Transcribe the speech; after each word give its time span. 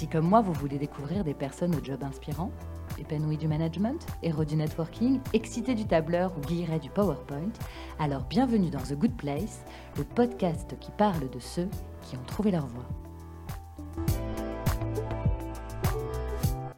Si 0.00 0.08
comme 0.08 0.26
moi 0.26 0.40
vous 0.40 0.54
voulez 0.54 0.78
découvrir 0.78 1.24
des 1.24 1.34
personnes 1.34 1.74
au 1.74 1.84
job 1.84 2.02
inspirant, 2.02 2.50
épanouies 2.98 3.36
du 3.36 3.46
management, 3.46 4.06
héros 4.22 4.46
du 4.46 4.56
networking, 4.56 5.20
excités 5.34 5.74
du 5.74 5.84
tableur 5.84 6.32
ou 6.38 6.40
guillerets 6.40 6.78
du 6.78 6.88
PowerPoint, 6.88 7.52
alors 7.98 8.22
bienvenue 8.22 8.70
dans 8.70 8.80
The 8.80 8.94
Good 8.94 9.14
Place, 9.18 9.62
le 9.98 10.04
podcast 10.04 10.74
qui 10.80 10.90
parle 10.92 11.28
de 11.28 11.38
ceux 11.38 11.68
qui 12.00 12.16
ont 12.16 12.24
trouvé 12.24 12.50
leur 12.50 12.66
voie. 12.66 12.88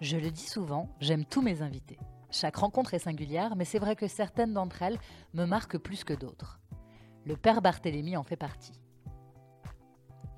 Je 0.01 0.17
le 0.17 0.33
dis 0.33 0.49
souvent, 0.49 0.89
j'aime 0.99 1.25
tous 1.25 1.43
mes 1.43 1.63
invités. 1.63 2.01
Chaque 2.29 2.57
rencontre 2.57 2.93
est 2.95 2.99
singulière, 2.99 3.55
mais 3.55 3.65
c'est 3.65 3.79
vrai 3.79 3.95
que 3.95 4.09
certaines 4.09 4.53
d'entre 4.53 4.83
elles 4.83 4.99
me 5.33 5.45
marquent 5.45 5.79
plus 5.79 6.03
que 6.03 6.13
d'autres. 6.13 6.59
Le 7.25 7.37
père 7.37 7.63
Barthélemy 7.63 8.17
en 8.17 8.25
fait 8.25 8.35
partie. 8.35 8.82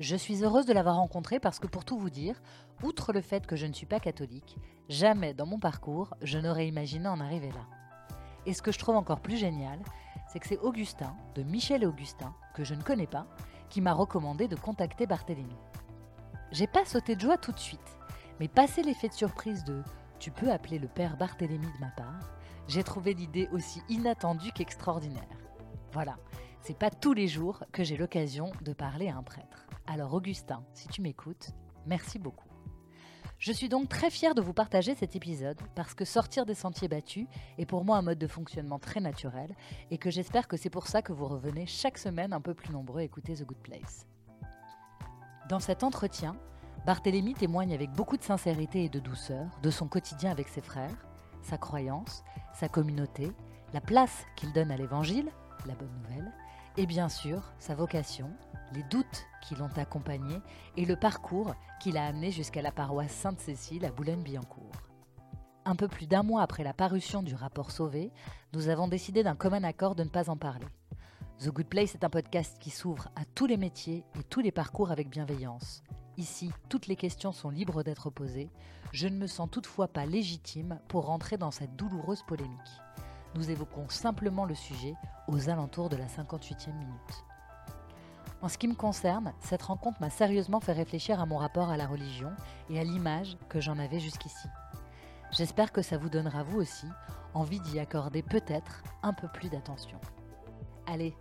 Je 0.00 0.16
suis 0.16 0.42
heureuse 0.42 0.66
de 0.66 0.72
l'avoir 0.72 0.96
rencontré 0.96 1.38
parce 1.38 1.60
que 1.60 1.68
pour 1.68 1.84
tout 1.84 1.96
vous 1.96 2.10
dire, 2.10 2.42
outre 2.82 3.12
le 3.12 3.20
fait 3.20 3.46
que 3.46 3.54
je 3.54 3.66
ne 3.66 3.72
suis 3.72 3.86
pas 3.86 4.00
catholique, 4.00 4.56
jamais 4.88 5.34
dans 5.34 5.46
mon 5.46 5.60
parcours 5.60 6.14
je 6.20 6.38
n'aurais 6.38 6.66
imaginé 6.66 7.06
en 7.06 7.20
arriver 7.20 7.50
là. 7.50 7.66
Et 8.44 8.54
ce 8.54 8.62
que 8.62 8.72
je 8.72 8.78
trouve 8.78 8.96
encore 8.96 9.20
plus 9.20 9.36
génial, 9.36 9.78
c'est 10.28 10.40
que 10.40 10.48
c'est 10.48 10.58
Augustin, 10.58 11.14
de 11.36 11.44
Michel 11.44 11.84
et 11.84 11.86
Augustin, 11.86 12.34
que 12.54 12.64
je 12.64 12.74
ne 12.74 12.82
connais 12.82 13.06
pas, 13.06 13.28
qui 13.70 13.80
m'a 13.80 13.92
recommandé 13.92 14.48
de 14.48 14.56
contacter 14.56 15.06
Barthélemy. 15.06 15.56
J'ai 16.50 16.66
pas 16.66 16.84
sauté 16.84 17.14
de 17.14 17.20
joie 17.20 17.38
tout 17.38 17.52
de 17.52 17.58
suite, 17.58 17.98
mais 18.40 18.48
passé 18.48 18.82
l'effet 18.82 19.08
de 19.08 19.14
surprise 19.14 19.62
de 19.62 19.82
tu 20.18 20.32
peux 20.32 20.50
appeler 20.50 20.80
le 20.80 20.88
père 20.88 21.16
Barthélemy 21.16 21.66
de 21.66 21.80
ma 21.80 21.90
part, 21.90 22.32
j'ai 22.66 22.82
trouvé 22.82 23.14
l'idée 23.14 23.48
aussi 23.52 23.80
inattendue 23.88 24.50
qu'extraordinaire. 24.52 25.22
Voilà, 25.92 26.16
c'est 26.64 26.78
pas 26.78 26.90
tous 26.90 27.12
les 27.12 27.28
jours 27.28 27.62
que 27.72 27.84
j'ai 27.84 27.98
l'occasion 27.98 28.50
de 28.62 28.72
parler 28.72 29.10
à 29.10 29.16
un 29.16 29.22
prêtre. 29.22 29.66
Alors 29.86 30.14
Augustin, 30.14 30.64
si 30.72 30.88
tu 30.88 31.02
m'écoutes, 31.02 31.50
merci 31.84 32.18
beaucoup. 32.18 32.48
Je 33.38 33.52
suis 33.52 33.68
donc 33.68 33.90
très 33.90 34.08
fière 34.08 34.34
de 34.34 34.40
vous 34.40 34.54
partager 34.54 34.94
cet 34.94 35.14
épisode 35.14 35.60
parce 35.74 35.92
que 35.92 36.06
sortir 36.06 36.46
des 36.46 36.54
sentiers 36.54 36.88
battus 36.88 37.26
est 37.58 37.66
pour 37.66 37.84
moi 37.84 37.98
un 37.98 38.02
mode 38.02 38.18
de 38.18 38.26
fonctionnement 38.26 38.78
très 38.78 39.00
naturel 39.00 39.54
et 39.90 39.98
que 39.98 40.10
j'espère 40.10 40.48
que 40.48 40.56
c'est 40.56 40.70
pour 40.70 40.86
ça 40.86 41.02
que 41.02 41.12
vous 41.12 41.26
revenez 41.28 41.66
chaque 41.66 41.98
semaine 41.98 42.32
un 42.32 42.40
peu 42.40 42.54
plus 42.54 42.72
nombreux 42.72 43.00
à 43.00 43.04
écouter 43.04 43.34
The 43.34 43.44
Good 43.44 43.58
Place. 43.58 44.06
Dans 45.50 45.60
cet 45.60 45.84
entretien, 45.84 46.34
Barthélemy 46.86 47.34
témoigne 47.34 47.74
avec 47.74 47.90
beaucoup 47.90 48.16
de 48.16 48.22
sincérité 48.22 48.84
et 48.84 48.88
de 48.88 49.00
douceur 49.00 49.50
de 49.62 49.70
son 49.70 49.86
quotidien 49.86 50.30
avec 50.30 50.48
ses 50.48 50.62
frères, 50.62 51.06
sa 51.42 51.58
croyance, 51.58 52.24
sa 52.54 52.70
communauté, 52.70 53.32
la 53.74 53.82
place 53.82 54.24
qu'il 54.36 54.54
donne 54.54 54.70
à 54.70 54.78
l'évangile, 54.78 55.30
la 55.66 55.74
bonne 55.74 55.92
nouvelle, 56.02 56.32
et 56.76 56.86
bien 56.86 57.08
sûr 57.08 57.42
sa 57.58 57.74
vocation, 57.74 58.30
les 58.72 58.82
doutes 58.84 59.26
qui 59.42 59.54
l'ont 59.54 59.70
accompagné 59.76 60.40
et 60.76 60.84
le 60.84 60.96
parcours 60.96 61.54
qui 61.80 61.92
l'a 61.92 62.06
amené 62.06 62.30
jusqu'à 62.30 62.62
la 62.62 62.72
paroisse 62.72 63.12
Sainte-Cécile 63.12 63.84
à 63.84 63.90
Boulogne-Billancourt. 63.90 64.72
Un 65.64 65.76
peu 65.76 65.88
plus 65.88 66.06
d'un 66.06 66.22
mois 66.22 66.42
après 66.42 66.64
la 66.64 66.74
parution 66.74 67.22
du 67.22 67.34
rapport 67.34 67.70
Sauvé, 67.70 68.10
nous 68.52 68.68
avons 68.68 68.88
décidé 68.88 69.22
d'un 69.22 69.36
commun 69.36 69.64
accord 69.64 69.94
de 69.94 70.04
ne 70.04 70.08
pas 70.08 70.28
en 70.28 70.36
parler. 70.36 70.66
The 71.38 71.48
Good 71.48 71.66
Place 71.66 71.94
est 71.94 72.04
un 72.04 72.10
podcast 72.10 72.58
qui 72.60 72.70
s'ouvre 72.70 73.08
à 73.16 73.24
tous 73.34 73.46
les 73.46 73.56
métiers 73.56 74.04
et 74.18 74.22
tous 74.24 74.40
les 74.40 74.52
parcours 74.52 74.90
avec 74.90 75.08
bienveillance. 75.08 75.82
Ici, 76.16 76.52
toutes 76.68 76.86
les 76.86 76.96
questions 76.96 77.32
sont 77.32 77.50
libres 77.50 77.82
d'être 77.82 78.10
posées. 78.10 78.50
Je 78.92 79.08
ne 79.08 79.16
me 79.16 79.26
sens 79.26 79.50
toutefois 79.50 79.88
pas 79.88 80.06
légitime 80.06 80.78
pour 80.88 81.06
rentrer 81.06 81.36
dans 81.36 81.50
cette 81.50 81.74
douloureuse 81.76 82.22
polémique. 82.22 82.83
Nous 83.34 83.50
évoquons 83.50 83.88
simplement 83.88 84.44
le 84.44 84.54
sujet 84.54 84.94
aux 85.28 85.48
alentours 85.48 85.88
de 85.88 85.96
la 85.96 86.06
58e 86.06 86.72
minute. 86.72 87.24
En 88.42 88.48
ce 88.48 88.58
qui 88.58 88.68
me 88.68 88.74
concerne, 88.74 89.32
cette 89.40 89.62
rencontre 89.62 90.00
m'a 90.00 90.10
sérieusement 90.10 90.60
fait 90.60 90.72
réfléchir 90.72 91.20
à 91.20 91.26
mon 91.26 91.38
rapport 91.38 91.70
à 91.70 91.76
la 91.76 91.86
religion 91.86 92.30
et 92.68 92.78
à 92.78 92.84
l'image 92.84 93.38
que 93.48 93.60
j'en 93.60 93.78
avais 93.78 94.00
jusqu'ici. 94.00 94.48
J'espère 95.32 95.72
que 95.72 95.82
ça 95.82 95.96
vous 95.96 96.10
donnera 96.10 96.42
vous 96.42 96.60
aussi 96.60 96.86
envie 97.32 97.60
d'y 97.60 97.80
accorder 97.80 98.22
peut-être 98.22 98.82
un 99.02 99.12
peu 99.12 99.28
plus 99.28 99.48
d'attention. 99.48 99.98
Allez, 100.86 101.16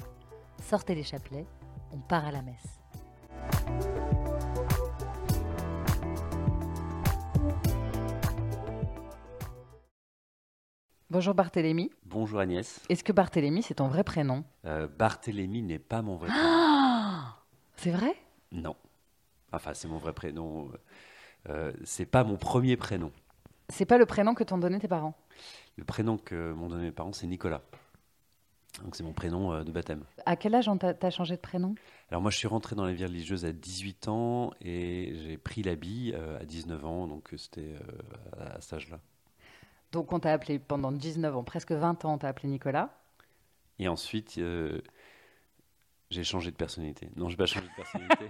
sortez 0.62 0.96
les 0.96 1.03
chapelets, 1.03 1.47
on 1.91 1.97
part 1.97 2.25
à 2.25 2.31
la 2.31 2.41
messe. 2.41 2.79
Bonjour 11.13 11.35
Barthélémy. 11.35 11.91
Bonjour 12.07 12.40
Agnès. 12.40 12.81
Est-ce 12.90 13.03
que 13.03 13.12
Barthélémy, 13.12 13.62
c'est 13.62 13.75
ton 13.75 13.88
vrai 13.88 14.03
prénom? 14.03 14.44
Euh, 14.66 14.88
Barthélemy 14.88 15.62
n'est 15.62 15.78
pas 15.78 16.01
mon 16.01 16.16
vrai 16.16 16.28
prénom. 16.29 16.44
Ah 16.44 17.38
C'est 17.75 17.91
vrai? 17.91 18.16
Non. 18.51 18.75
Enfin, 19.52 19.75
c'est 19.75 19.88
mon 19.88 20.00
vrai 20.00 20.13
prénom. 20.13 20.72
Euh, 21.50 21.72
c'est 21.84 22.07
pas 22.07 22.23
mon 22.23 22.35
premier 22.35 22.78
prénom. 22.78 23.12
C'est 23.69 23.85
pas 23.85 24.00
le 24.00 24.07
prénom 24.07 24.34
que 24.34 24.44
t'ont 24.44 24.57
donné 24.57 24.79
tes 24.79 24.88
parents? 24.88 25.13
Le 25.75 25.84
prénom 25.84 26.18
que 26.18 26.52
m'ont 26.53 26.68
donné 26.68 26.85
mes 26.85 26.91
parents, 26.91 27.13
c'est 27.13 27.28
Nicolas. 27.28 27.62
Donc 28.84 28.96
c'est 28.96 29.03
mon 29.03 29.13
prénom 29.13 29.53
euh, 29.53 29.63
de 29.63 29.72
baptême. 29.72 30.06
À 30.25 30.35
quel 30.35 30.56
âge 30.56 30.68
t'as 30.79 31.09
changé 31.12 31.35
de 31.35 31.41
prénom? 31.41 31.75
Alors 32.09 32.23
moi, 32.23 32.31
je 32.31 32.38
suis 32.38 32.47
rentré 32.47 32.75
dans 32.75 32.85
la 32.85 32.94
vie 32.94 33.06
religieuse 33.06 33.46
à 33.46 33.52
18 33.52 34.07
ans 34.07 34.50
et 34.62 35.13
j'ai 35.23 35.38
pris 35.38 35.62
l'habit 35.62 36.12
euh, 36.16 36.40
à 36.41 36.46
19 36.46 36.84
ans, 36.85 37.06
donc 37.06 37.35
euh, 37.35 37.38
c'était 37.38 37.75
euh, 37.75 38.56
à 38.56 38.62
cet 38.62 38.73
âge-là. 38.73 39.00
Donc 39.94 40.12
on 40.12 40.20
t'a 40.20 40.34
appelé 40.34 40.58
pendant 40.58 40.92
19 40.92 41.38
ans, 41.38 41.44
presque 41.44 41.72
20 41.72 42.04
ans, 42.04 42.16
on 42.16 42.18
t'a 42.18 42.28
appelé 42.28 42.50
Nicolas. 42.50 42.90
Et 43.78 43.88
ensuite, 43.88 44.40
euh, 44.40 44.81
j'ai 46.09 46.24
changé 46.24 46.50
de 46.50 46.56
personnalité. 46.56 47.09
Non, 47.16 47.30
je 47.30 47.34
n'ai 47.34 47.38
pas 47.38 47.46
changé 47.46 47.68
de 47.68 47.76
personnalité. 47.76 48.26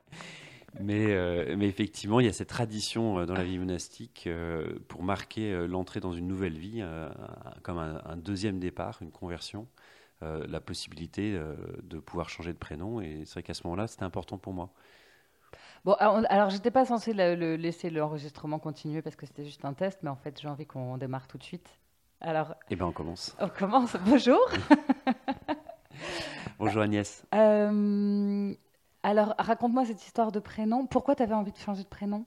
mais, 0.80 1.06
euh, 1.08 1.54
mais 1.58 1.68
effectivement, 1.68 2.18
il 2.18 2.26
y 2.26 2.28
a 2.30 2.32
cette 2.32 2.48
tradition 2.48 3.18
euh, 3.18 3.26
dans 3.26 3.34
la 3.34 3.44
vie 3.44 3.58
monastique 3.58 4.24
euh, 4.26 4.78
pour 4.88 5.02
marquer 5.02 5.66
l'entrée 5.66 6.00
dans 6.00 6.14
une 6.14 6.26
nouvelle 6.26 6.56
vie, 6.56 6.82
comme 7.62 7.76
un, 7.76 8.00
un 8.06 8.16
deuxième 8.16 8.58
départ, 8.58 8.98
une 9.02 9.12
conversion, 9.12 9.66
la 10.22 10.60
possibilité 10.62 11.38
de 11.82 11.98
pouvoir 11.98 12.30
changer 12.30 12.54
de 12.54 12.58
prénom. 12.58 13.02
Et 13.02 13.24
c'est 13.26 13.34
vrai 13.34 13.42
qu'à 13.42 13.52
ce 13.52 13.66
moment-là, 13.66 13.86
c'était 13.86 14.04
important 14.04 14.38
pour 14.38 14.54
moi. 14.54 14.72
Bon, 15.84 15.92
alors, 15.94 16.20
alors, 16.28 16.50
j'étais 16.50 16.70
pas 16.70 16.84
censée 16.84 17.12
le- 17.12 17.34
le- 17.36 17.56
laisser 17.56 17.90
l'enregistrement 17.90 18.58
continuer 18.58 19.02
parce 19.02 19.16
que 19.16 19.26
c'était 19.26 19.44
juste 19.44 19.64
un 19.64 19.72
test, 19.74 20.00
mais 20.02 20.10
en 20.10 20.16
fait 20.16 20.40
j'ai 20.40 20.48
envie 20.48 20.66
qu'on 20.66 20.96
démarre 20.98 21.28
tout 21.28 21.38
de 21.38 21.44
suite. 21.44 21.78
Alors, 22.20 22.54
Eh 22.70 22.76
bien, 22.76 22.86
on 22.86 22.92
commence. 22.92 23.36
on 23.40 23.48
commence. 23.48 23.96
Bonjour. 24.06 24.40
Bonjour 26.58 26.82
Agnès. 26.82 27.24
Euh, 27.34 28.54
alors, 29.02 29.34
raconte-moi 29.38 29.84
cette 29.84 30.04
histoire 30.04 30.32
de 30.32 30.40
prénom. 30.40 30.86
Pourquoi 30.86 31.14
tu 31.14 31.22
avais 31.22 31.34
envie 31.34 31.52
de 31.52 31.58
changer 31.58 31.82
de 31.84 31.88
prénom? 31.88 32.24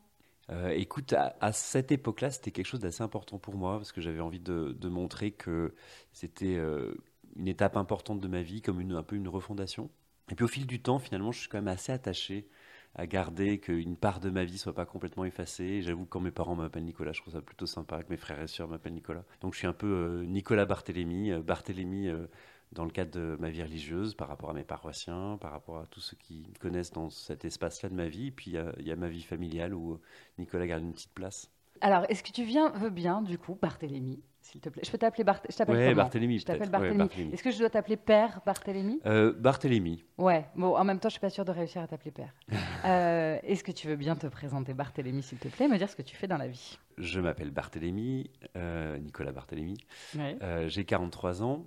Euh, 0.51 0.69
écoute, 0.69 1.13
à, 1.13 1.35
à 1.41 1.51
cette 1.51 1.91
époque-là, 1.91 2.31
c'était 2.31 2.51
quelque 2.51 2.66
chose 2.66 2.79
d'assez 2.79 3.03
important 3.03 3.37
pour 3.39 3.55
moi 3.55 3.77
parce 3.77 3.91
que 3.91 4.01
j'avais 4.01 4.19
envie 4.19 4.39
de, 4.39 4.75
de 4.79 4.89
montrer 4.89 5.31
que 5.31 5.73
c'était 6.13 6.55
euh, 6.55 6.93
une 7.35 7.47
étape 7.47 7.75
importante 7.78 8.19
de 8.19 8.28
ma 8.28 8.41
vie, 8.41 8.61
comme 8.61 8.79
une, 8.79 8.93
un 8.93 9.03
peu 9.03 9.16
une 9.16 9.28
refondation. 9.28 9.90
Et 10.31 10.35
puis 10.35 10.45
au 10.45 10.47
fil 10.47 10.66
du 10.67 10.81
temps, 10.81 10.99
finalement, 10.99 11.31
je 11.31 11.40
suis 11.40 11.49
quand 11.49 11.57
même 11.57 11.67
assez 11.67 11.91
attaché 11.91 12.47
à 12.96 13.08
garder 13.08 13.59
qu'une 13.59 13.96
part 13.97 14.20
de 14.20 14.30
ma 14.30 14.44
vie 14.46 14.58
soit 14.58 14.74
pas 14.74 14.86
complètement 14.86 15.26
effacée. 15.26 15.82
J'avoue 15.82 16.06
que 16.06 16.09
quand 16.09 16.20
mes 16.20 16.32
parents 16.32 16.56
m'appellent 16.56 16.84
Nicolas, 16.86 17.12
je 17.14 17.22
trouve 17.22 17.34
ça 17.34 17.41
plutôt 17.41 17.66
sympa 17.66 18.03
que 18.03 18.09
mes 18.09 18.18
frères 18.18 18.41
et 18.41 18.47
sœurs 18.47 18.68
m'appellent 18.68 18.94
Nicolas. 18.94 19.24
Donc 19.41 19.53
je 19.53 19.59
suis 19.59 19.68
un 19.68 19.74
peu 19.74 19.88
euh, 19.88 20.26
Nicolas 20.26 20.66
Barthélemy, 20.66 21.32
euh, 21.32 21.41
Barthélemy 21.41 22.08
euh, 22.09 22.28
dans 22.72 22.86
le 22.86 22.91
cadre 22.91 23.12
de 23.12 23.38
ma 23.40 23.50
vie 23.50 23.64
religieuse, 23.64 24.14
par 24.16 24.28
rapport 24.28 24.50
à 24.50 24.53
mes 24.53 24.64
paroissiens, 24.64 25.38
par 25.40 25.52
rapport 25.52 25.78
à 25.80 25.86
tous 25.88 26.02
ceux 26.02 26.18
qui 26.18 26.46
me 26.50 26.59
connaissent 26.59 26.91
dans 26.91 27.09
cet 27.09 27.46
espace-là 27.46 27.90
de 27.90 27.96
ma 27.96 28.08
vie. 28.08 28.28
Et 28.28 28.32
puis 28.32 28.52
il 28.52 28.86
y 28.88 28.91
a- 28.91 28.96
ma 28.96 29.09
vie 29.09 29.24
familiale 29.24 29.74
où 29.74 30.00
Nicolas 30.38 30.68
garde 30.68 30.84
une 30.84 30.94
petite 30.94 31.14
place. 31.14 31.50
Alors, 31.81 32.05
est-ce 32.09 32.23
que 32.23 32.31
tu 32.31 32.43
viens, 32.43 32.70
veux 32.72 32.90
bien, 32.90 33.22
du 33.22 33.37
coup, 33.37 33.58
Barthélemy, 33.61 34.22
s'il 34.41 34.59
te 34.61 34.70
plaît? 34.70 34.81
Je 34.85 34.91
peux 34.91 34.97
t'appeler 34.97 35.23
Barth... 35.23 35.46
Je 35.49 35.55
t'appelle 35.55 35.76
Ouais, 35.76 35.84
comment? 35.90 35.96
Barthélemy, 36.03 36.40
Je 36.40 36.46
t'appelle. 36.46 36.64
Ouais. 36.64 36.96
Barthélemy. 36.97 37.34
Est-ce 37.34 37.43
que 37.43 37.52
je 37.52 37.59
dois 37.59 37.70
t'appeler 37.70 37.97
Père 37.97 38.41
Barthélemy 38.46 38.99
Euh, 39.05 39.34
Barthélemy. 39.34 40.03
Ouais, 40.17 40.46
bon, 40.55 40.76
en 40.76 40.84
même 40.84 40.99
temps, 40.99 41.09
je 41.09 41.14
suis 41.14 41.20
pas 41.22 41.29
sûre 41.29 41.46
de 41.46 41.52
réussir 41.52 41.81
à 41.81 41.87
t'appeler 41.87 42.11
Père. 42.11 42.34
Euh, 42.85 43.37
Est-ce 43.43 43.61
que 43.64 43.73
tu 43.73 43.87
veux 43.87 43.97
bien 43.97 44.16
te 44.16 44.26
présenter 44.28 44.73
Barthélemy, 44.73 45.22
s'il 45.22 45.37
te 45.37 45.49
plaît, 45.49 45.67
me 45.67 45.78
dire 45.78 45.90
ce 45.90 45.97
que 45.97 46.02
tu 46.02 46.16
fais 46.16 46.28
dans 46.28 46.37
la 46.37 46.47
vie? 46.47 46.79
Je 46.97 47.20
m'appelle 47.20 47.52
Barthélemy, 47.52 48.29
euh, 48.55 48.97
Nicolas 48.99 49.34
Barthélemy. 49.34 49.76
Ouais. 50.17 50.37
Euh, 50.41 50.70
J'ai 50.70 50.85
43 50.85 51.43
ans 51.43 51.66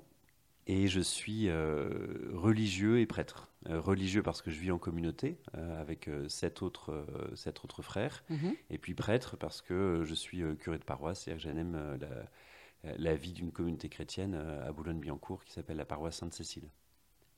Et 0.72 0.88
je 0.88 1.00
suis 1.00 1.50
religieux 2.32 3.00
et 3.00 3.06
prêtre. 3.06 3.48
religieux 3.68 4.22
parce 4.22 4.42
que 4.42 4.50
je 4.50 4.58
vis 4.58 4.70
en 4.70 4.78
communauté 4.78 5.38
avec 5.52 6.08
sept 6.28 6.62
autres, 6.62 7.04
sept 7.34 7.62
autres 7.64 7.82
frères. 7.82 8.24
Mhm. 8.30 8.54
Et 8.70 8.78
puis 8.78 8.94
prêtre 8.94 9.36
parce 9.36 9.60
que 9.60 10.02
je 10.04 10.14
suis 10.14 10.42
curé 10.58 10.78
de 10.78 10.84
paroisse, 10.84 11.20
c'est-à-dire 11.20 11.44
que 11.44 11.54
j'aime 11.54 11.98
la, 12.84 12.96
la, 12.96 13.14
vie 13.14 13.32
d'une 13.32 13.52
communauté 13.52 13.88
chrétienne 13.88 14.34
à 14.34 14.72
Boulogne-Billancourt 14.72 15.44
qui 15.44 15.52
s'appelle 15.52 15.76
la 15.76 15.84
paroisse 15.84 16.16
Sainte-Cécile. 16.16 16.68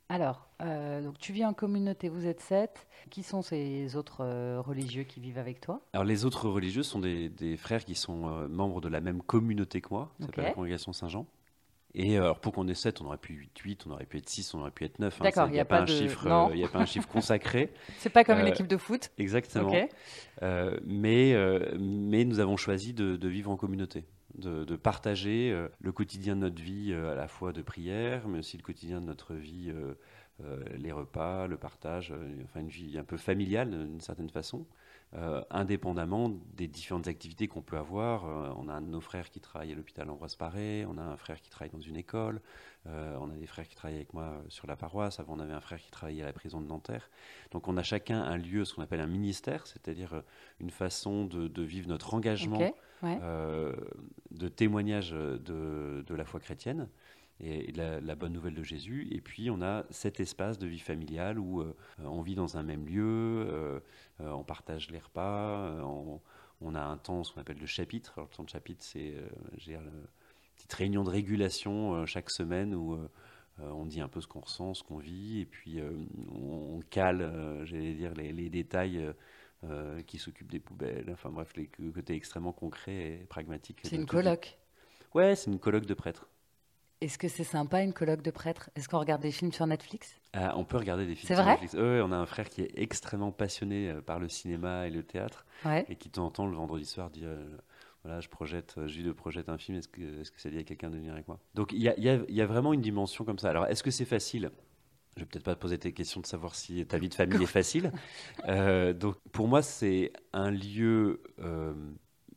Alors, 0.08 0.46
euh, 0.60 1.02
donc 1.02 1.18
tu 1.18 1.32
vis 1.32 1.44
en 1.44 1.54
communauté, 1.54 2.08
vous 2.08 2.26
êtes 2.26 2.40
sept. 2.40 2.86
Qui 3.10 3.22
sont 3.22 3.42
ces 3.42 3.96
autres 3.96 4.18
euh, 4.20 4.60
religieux 4.60 5.04
qui 5.04 5.20
vivent 5.20 5.38
avec 5.38 5.60
toi? 5.60 5.80
Alors, 5.92 6.04
les 6.04 6.24
autres 6.24 6.48
religieux 6.48 6.82
sont 6.82 6.98
des, 6.98 7.56
frères 7.56 7.84
qui 7.84 7.94
sont 7.94 8.28
euh, 8.28 8.48
membres 8.48 8.80
de 8.80 8.88
la 8.88 9.00
même 9.00 9.22
communauté 9.22 9.80
que 9.80 9.88
moi, 9.90 10.12
ça 10.20 10.26
s'appelle 10.26 10.44
la 10.44 10.52
congrégation 10.52 10.92
Saint-Jean. 10.92 11.26
Et 11.94 12.16
alors, 12.16 12.40
pour 12.40 12.52
qu'on 12.52 12.66
ait 12.66 12.74
7, 12.74 13.00
on 13.02 13.06
aurait 13.06 13.18
pu 13.18 13.44
être 13.44 13.58
8, 13.62 13.84
on 13.86 13.92
aurait 13.92 14.06
pu 14.06 14.18
être 14.18 14.28
6, 14.28 14.54
on 14.54 14.60
aurait 14.60 14.70
pu 14.70 14.84
être 14.84 14.98
9. 14.98 15.14
Hein, 15.14 15.24
D'accord, 15.24 15.46
il 15.46 15.52
n'y 15.52 15.60
a, 15.60 15.64
pas, 15.64 15.82
un 15.82 15.86
chiffre, 15.86 16.50
il 16.54 16.64
a 16.64 16.68
pas 16.68 16.80
un 16.80 16.86
chiffre 16.86 17.08
consacré. 17.08 17.72
C'est 17.98 18.10
pas 18.10 18.24
comme 18.24 18.40
une 18.40 18.48
équipe 18.48 18.66
de 18.66 18.76
foot. 18.76 19.10
Exactement. 19.18 19.72
mais, 20.40 21.36
mais 21.78 22.24
nous 22.24 22.40
avons 22.40 22.56
choisi 22.56 22.94
de 22.94 23.28
vivre 23.28 23.50
en 23.50 23.56
communauté 23.56 24.04
de, 24.38 24.76
partager 24.76 25.50
euh, 25.52 25.68
le 25.80 25.92
quotidien 25.92 26.36
de 26.36 26.40
notre 26.40 26.60
vie 26.60 26.92
euh, 26.92 27.12
à 27.12 27.14
la 27.14 27.28
fois 27.28 27.52
de 27.52 27.62
prière, 27.62 28.26
mais 28.28 28.38
aussi 28.38 28.56
le 28.56 28.62
quotidien 28.62 29.00
de 29.00 29.06
notre 29.06 29.34
vie, 29.34 29.72
euh, 29.72 29.94
les 30.76 30.92
repas, 30.92 31.46
le 31.46 31.56
partage, 31.56 32.12
enfin 32.44 32.60
une 32.60 32.68
vie 32.68 32.98
un 32.98 33.04
peu 33.04 33.16
familiale 33.16 33.70
d'une 33.70 34.00
certaine 34.00 34.30
façon. 34.30 34.66
Indépendamment 35.50 36.30
des 36.56 36.66
différentes 36.66 37.06
activités 37.06 37.46
qu'on 37.46 37.62
peut 37.62 37.76
avoir. 37.76 38.24
on 38.58 38.68
a 38.68 38.72
un 38.72 38.80
de 38.80 38.88
nos 38.88 39.00
frères 39.00 39.30
qui 39.30 39.40
travaille 39.40 39.72
à 39.72 39.74
l'hôpital 39.74 40.10
Ambroise 40.10 40.34
Paré, 40.34 40.84
on 40.88 40.98
a 40.98 41.02
un 41.02 41.16
frère 41.16 41.40
qui 41.40 41.50
travaille 41.50 41.70
dans 41.70 41.80
une 41.80 41.96
école, 41.96 42.40
on 42.86 43.30
a 43.30 43.34
des 43.38 43.46
frères 43.46 43.68
qui 43.68 43.76
travaillent 43.76 43.96
avec 43.96 44.12
moi 44.12 44.42
sur 44.48 44.66
la 44.66 44.76
paroisse, 44.76 45.20
avant 45.20 45.36
on 45.36 45.40
avait 45.40 45.52
un 45.52 45.60
frère 45.60 45.80
qui 45.80 45.90
travaillait 45.90 46.22
à 46.22 46.26
la 46.26 46.32
prison 46.32 46.60
de 46.60 46.66
Nanterre. 46.66 47.10
Donc 47.52 47.68
on 47.68 47.76
a 47.76 47.82
chacun 47.82 48.22
un 48.22 48.36
lieu, 48.36 48.64
ce 48.64 48.74
qu'on 48.74 48.82
appelle 48.82 49.00
un 49.00 49.06
ministère, 49.06 49.66
c'est-à-dire 49.66 50.22
une 50.60 50.70
façon 50.70 51.24
de, 51.24 51.62
vivre 51.62 51.88
notre 51.88 52.14
engagement 52.14 52.74
euh, 53.04 53.72
de 54.30 54.48
témoignages 54.48 55.10
de, 55.10 56.04
de, 56.06 56.14
la 56.14 56.24
foi 56.24 56.40
chrétienne 56.40 56.88
et 57.40 57.72
la, 57.72 58.00
la, 58.00 58.14
bonne 58.14 58.32
nouvelle 58.32 58.54
de 58.54 58.62
Jésus. 58.62 59.08
Et 59.10 59.20
puis 59.20 59.50
on 59.50 59.60
a 59.62 59.84
cet 59.90 60.20
espace 60.20 60.58
de 60.58 60.66
vie 60.66 60.78
familiale 60.78 61.38
où 61.38 61.60
euh, 61.60 61.74
on 61.98 62.22
vit 62.22 62.34
dans 62.34 62.56
un 62.56 62.62
même 62.62 62.86
lieu, 62.86 63.46
euh, 63.48 63.80
on 64.20 64.44
partage 64.44 64.90
les 64.90 64.98
repas, 64.98 65.82
on, 66.60 66.74
a 66.74 66.82
un 66.82 66.96
temps, 66.96 67.24
ce 67.24 67.32
qu'on 67.32 67.40
appelle 67.40 67.58
le 67.58 67.66
chapitre. 67.66 68.14
Alors, 68.16 68.28
le 68.30 68.36
temps 68.36 68.44
de 68.44 68.50
chapitre, 68.50 68.84
c'est 68.84 69.14
une 69.66 69.78
petite 70.56 70.72
réunion 70.72 71.04
de 71.04 71.10
régulation 71.10 72.06
chaque 72.06 72.30
semaine 72.30 72.74
où 72.74 72.98
on 73.58 73.84
dit 73.84 74.00
un 74.00 74.08
peu 74.08 74.20
ce 74.20 74.26
qu'on 74.26 74.40
ressent, 74.40 74.74
ce 74.74 74.82
qu'on 74.82 74.98
vit, 74.98 75.40
et 75.40 75.46
puis 75.46 75.80
on, 76.32 76.80
cale, 76.88 77.60
j'allais 77.64 77.94
dire, 77.94 78.14
les, 78.14 78.32
les 78.32 78.48
détails 78.48 79.12
euh, 79.70 80.02
qui 80.02 80.18
s'occupe 80.18 80.50
des 80.50 80.60
poubelles, 80.60 81.08
enfin 81.10 81.30
bref, 81.30 81.52
les 81.56 81.68
côtés 81.68 82.14
extrêmement 82.14 82.52
concrets 82.52 83.12
et 83.12 83.26
pragmatiques. 83.28 83.80
C'est 83.84 83.96
une 83.96 84.04
colloque 84.04 84.58
Ouais, 85.14 85.36
c'est 85.36 85.50
une 85.50 85.58
colloque 85.58 85.86
de 85.86 85.94
prêtres. 85.94 86.28
Est-ce 87.04 87.18
que 87.18 87.28
c'est 87.28 87.44
sympa 87.44 87.82
une 87.82 87.92
colloque 87.92 88.22
de 88.22 88.30
prêtres? 88.30 88.70
Est-ce 88.76 88.88
qu'on 88.88 88.98
regarde 88.98 89.20
des 89.20 89.30
films 89.30 89.52
sur 89.52 89.66
Netflix? 89.66 90.18
Ah, 90.32 90.54
On 90.56 90.64
peut 90.64 90.78
regarder 90.78 91.04
des 91.04 91.14
films 91.14 91.34
sur 91.34 91.44
vrai? 91.44 91.52
Netflix. 91.52 91.74
Oui, 91.74 92.00
on 92.02 92.10
a 92.12 92.16
un 92.16 92.24
frère 92.24 92.48
qui 92.48 92.62
est 92.62 92.70
extrêmement 92.76 93.30
passionné 93.30 93.90
euh, 93.90 94.00
par 94.00 94.18
le 94.18 94.30
cinéma 94.30 94.86
et 94.86 94.90
le 94.90 95.02
théâtre, 95.02 95.44
ouais. 95.66 95.84
et 95.90 95.96
qui 95.96 96.08
de 96.08 96.14
temps 96.14 96.24
en 96.24 96.30
temps 96.30 96.46
le 96.46 96.56
vendredi 96.56 96.86
soir 96.86 97.10
dit 97.10 97.26
euh, 97.26 97.44
voilà, 98.04 98.20
je 98.20 98.30
projette, 98.30 98.76
je 98.86 99.10
projette 99.10 99.50
un 99.50 99.58
film. 99.58 99.76
Est-ce 99.76 99.88
que, 99.88 100.00
est-ce 100.22 100.30
que 100.30 100.40
ça 100.40 100.48
dit 100.48 100.56
à 100.56 100.62
quelqu'un 100.62 100.88
de 100.88 100.96
venir 100.96 101.12
avec 101.12 101.28
moi? 101.28 101.38
Donc 101.54 101.72
il 101.72 101.82
y 101.82 101.90
a, 101.90 102.00
y, 102.00 102.08
a, 102.08 102.20
y 102.26 102.40
a, 102.40 102.46
vraiment 102.46 102.72
une 102.72 102.80
dimension 102.80 103.26
comme 103.26 103.38
ça. 103.38 103.50
Alors 103.50 103.66
est-ce 103.66 103.82
que 103.82 103.90
c'est 103.90 104.06
facile? 104.06 104.50
Je 105.16 105.20
vais 105.20 105.26
peut-être 105.26 105.44
pas 105.44 105.54
te 105.54 105.60
poser 105.60 105.76
tes 105.76 105.92
questions 105.92 106.22
de 106.22 106.26
savoir 106.26 106.54
si 106.54 106.86
ta 106.86 106.96
vie 106.96 107.10
de 107.10 107.14
famille 107.14 107.42
est 107.42 107.46
facile. 107.46 107.92
Euh, 108.48 108.94
donc 108.94 109.16
pour 109.30 109.46
moi, 109.46 109.60
c'est 109.60 110.10
un 110.32 110.50
lieu 110.50 111.22
euh, 111.38 111.74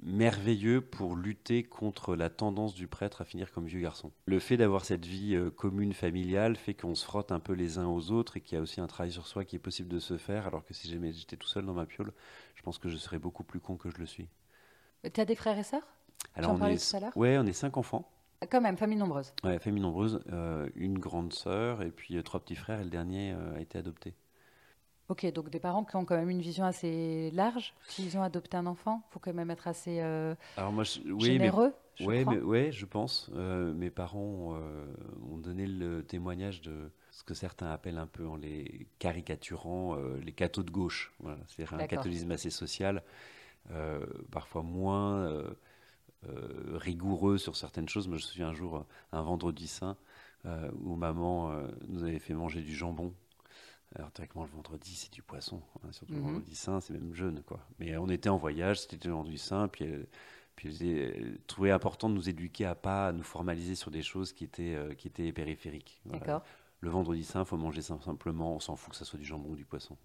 merveilleux 0.02 0.82
pour 0.82 1.16
lutter 1.16 1.64
contre 1.64 2.16
la 2.16 2.30
tendance 2.30 2.74
du 2.74 2.88
prêtre 2.88 3.22
à 3.22 3.26
finir 3.26 3.52
comme 3.52 3.66
vieux 3.66 3.82
garçon. 3.82 4.12
Le 4.26 4.40
fait 4.40 4.58
d'avoir 4.58 4.86
cette 4.86 5.06
vie 5.06 5.36
euh, 5.36 5.50
commune, 5.50 5.94
familiale, 5.94 6.56
fait 6.56 6.74
qu'on 6.74 6.96
se 6.96 7.04
frotte 7.04 7.32
un 7.32 7.40
peu 7.40 7.54
les 7.54 7.78
uns 7.78 7.88
aux 7.88 8.12
autres 8.12 8.38
et 8.38 8.42
qu'il 8.42 8.56
y 8.56 8.60
a 8.60 8.62
aussi 8.62 8.80
un 8.80 8.88
travail 8.88 9.12
sur 9.12 9.28
soi 9.28 9.46
qui 9.46 9.56
est 9.56 9.60
possible 9.60 9.90
de 9.90 10.00
se 10.00 10.18
faire, 10.18 10.48
alors 10.48 10.64
que 10.66 10.74
si 10.74 10.90
j'étais 10.90 11.38
tout 11.38 11.48
seul 11.48 11.66
dans 11.66 11.74
ma 11.74 11.86
piole, 11.86 12.14
je 12.56 12.62
pense 12.62 12.78
que 12.78 12.90
je 12.90 12.98
serais 12.98 13.20
beaucoup 13.20 13.44
plus 13.44 13.60
con 13.60 13.76
que 13.76 13.90
je 13.90 13.98
le 13.98 14.06
suis. 14.06 14.28
Tu 15.14 15.22
as 15.22 15.26
des 15.26 15.36
frères 15.36 15.58
et 15.58 15.64
sœurs? 15.64 15.88
Alors 16.36 16.58
on 16.60 16.66
est, 16.68 17.16
ouais, 17.16 17.38
on 17.38 17.46
est 17.46 17.54
cinq 17.54 17.78
enfants. 17.78 18.12
Quand 18.52 18.62
même, 18.62 18.78
famille 18.78 18.98
nombreuse. 18.98 19.34
Ouais, 19.44 19.58
famille 19.60 19.82
nombreuse. 19.82 20.22
Euh, 20.32 20.70
une 20.76 21.00
grande 21.00 21.34
sœur 21.34 21.82
et 21.82 21.90
puis 21.90 22.18
euh, 22.18 22.22
trois 22.22 22.40
petits 22.40 22.56
frères 22.56 22.80
et 22.80 22.84
le 22.84 22.90
dernier 22.90 23.34
euh, 23.34 23.58
a 23.58 23.62
été 23.62 23.78
adopté. 23.78 24.14
Ok, 25.10 25.26
donc 25.32 25.50
des 25.50 25.60
parents 25.60 25.86
qui 25.86 25.96
ont 25.96 26.06
quand 26.06 26.18
même 26.18 26.30
une 26.30 26.42
vision 26.42 26.66
assez 26.66 27.32
large. 27.32 27.74
S'ils 27.88 28.18
ont 28.18 28.24
adopté 28.24 28.58
un 28.58 28.66
enfant, 28.66 29.04
il 29.08 29.14
faut 29.14 29.20
quand 29.20 29.34
même 29.34 29.52
être 29.52 29.68
assez 29.68 30.02
Alors 30.02 30.72
moi, 30.72 30.84
oui, 31.06 31.26
généreux. 31.26 31.74
Mais, 32.00 32.06
ouais, 32.06 32.26
mais, 32.26 32.40
ouais, 32.40 32.72
je 32.72 32.86
pense. 32.86 33.30
mes 33.30 33.90
parents 33.90 34.60
ont 35.32 35.38
donné 35.38 35.66
le 35.66 36.04
témoignage 36.04 36.62
de 36.62 36.92
ce 37.12 37.24
que 37.24 37.34
certains 37.34 37.72
appellent 37.72 37.98
un 37.98 38.08
peu 38.08 38.28
en 38.28 38.36
les 38.36 38.88
caricaturant 39.00 39.96
les 40.22 40.34
cathos 40.34 40.64
de 40.64 40.72
gauche. 40.72 41.14
Voilà, 41.20 41.40
C'est-à-dire 41.48 41.80
un 41.80 41.88
catholicisme 41.88 42.32
assez 42.32 42.50
social, 42.50 43.02
parfois 44.30 44.62
moins 44.62 45.32
euh, 46.26 46.78
rigoureux 46.78 47.38
sur 47.38 47.56
certaines 47.56 47.88
choses. 47.88 48.08
Moi, 48.08 48.18
je 48.18 48.24
me 48.24 48.28
souviens 48.28 48.48
un 48.50 48.54
jour, 48.54 48.86
un 49.12 49.22
vendredi 49.22 49.68
saint, 49.68 49.98
euh, 50.46 50.70
où 50.82 50.96
maman 50.96 51.52
euh, 51.52 51.68
nous 51.88 52.04
avait 52.04 52.20
fait 52.20 52.34
manger 52.34 52.62
du 52.62 52.76
jambon. 52.76 53.14
Alors, 53.98 54.12
théoriquement, 54.12 54.44
le 54.44 54.52
vendredi, 54.52 54.96
c'est 54.96 55.12
du 55.12 55.22
poisson. 55.22 55.62
Hein, 55.84 55.92
surtout 55.92 56.14
le 56.14 56.20
mhm. 56.20 56.26
vendredi 56.26 56.56
saint, 56.56 56.80
c'est 56.80 56.94
même 56.94 57.14
jeune. 57.14 57.42
Quoi. 57.44 57.60
Mais 57.80 57.98
on 57.98 58.08
était 58.08 58.30
en 58.30 58.38
voyage, 58.38 58.82
c'était 58.82 59.08
le 59.08 59.14
vendredi 59.14 59.38
saint, 59.38 59.68
puis 59.68 59.86
elle, 59.86 60.08
puis 60.56 60.76
elle, 60.82 61.40
trouvait 61.48 61.72
important 61.72 62.10
de 62.10 62.14
nous 62.14 62.30
éduquer 62.30 62.66
à 62.66 62.76
pas 62.76 63.12
nous 63.12 63.24
formaliser 63.24 63.76
sur 63.76 63.92
des 63.92 64.02
choses 64.02 64.34
qui 64.34 64.44
étaient, 64.44 64.78
qui 64.98 65.08
étaient 65.08 65.32
périphériques. 65.32 66.02
D'accord 66.06 66.44
le 66.80 66.90
vendredi 66.90 67.24
saint, 67.24 67.42
il 67.42 67.46
faut 67.46 67.58
manger 67.58 67.82
simplement, 67.82 68.56
on 68.56 68.60
s'en 68.60 68.76
fout 68.76 68.92
que 68.92 68.98
ça 68.98 69.06
soit 69.06 69.18
du 69.18 69.26
jambon 69.26 69.50
ou 69.50 69.56
du 69.56 69.66
poisson. 69.66 69.98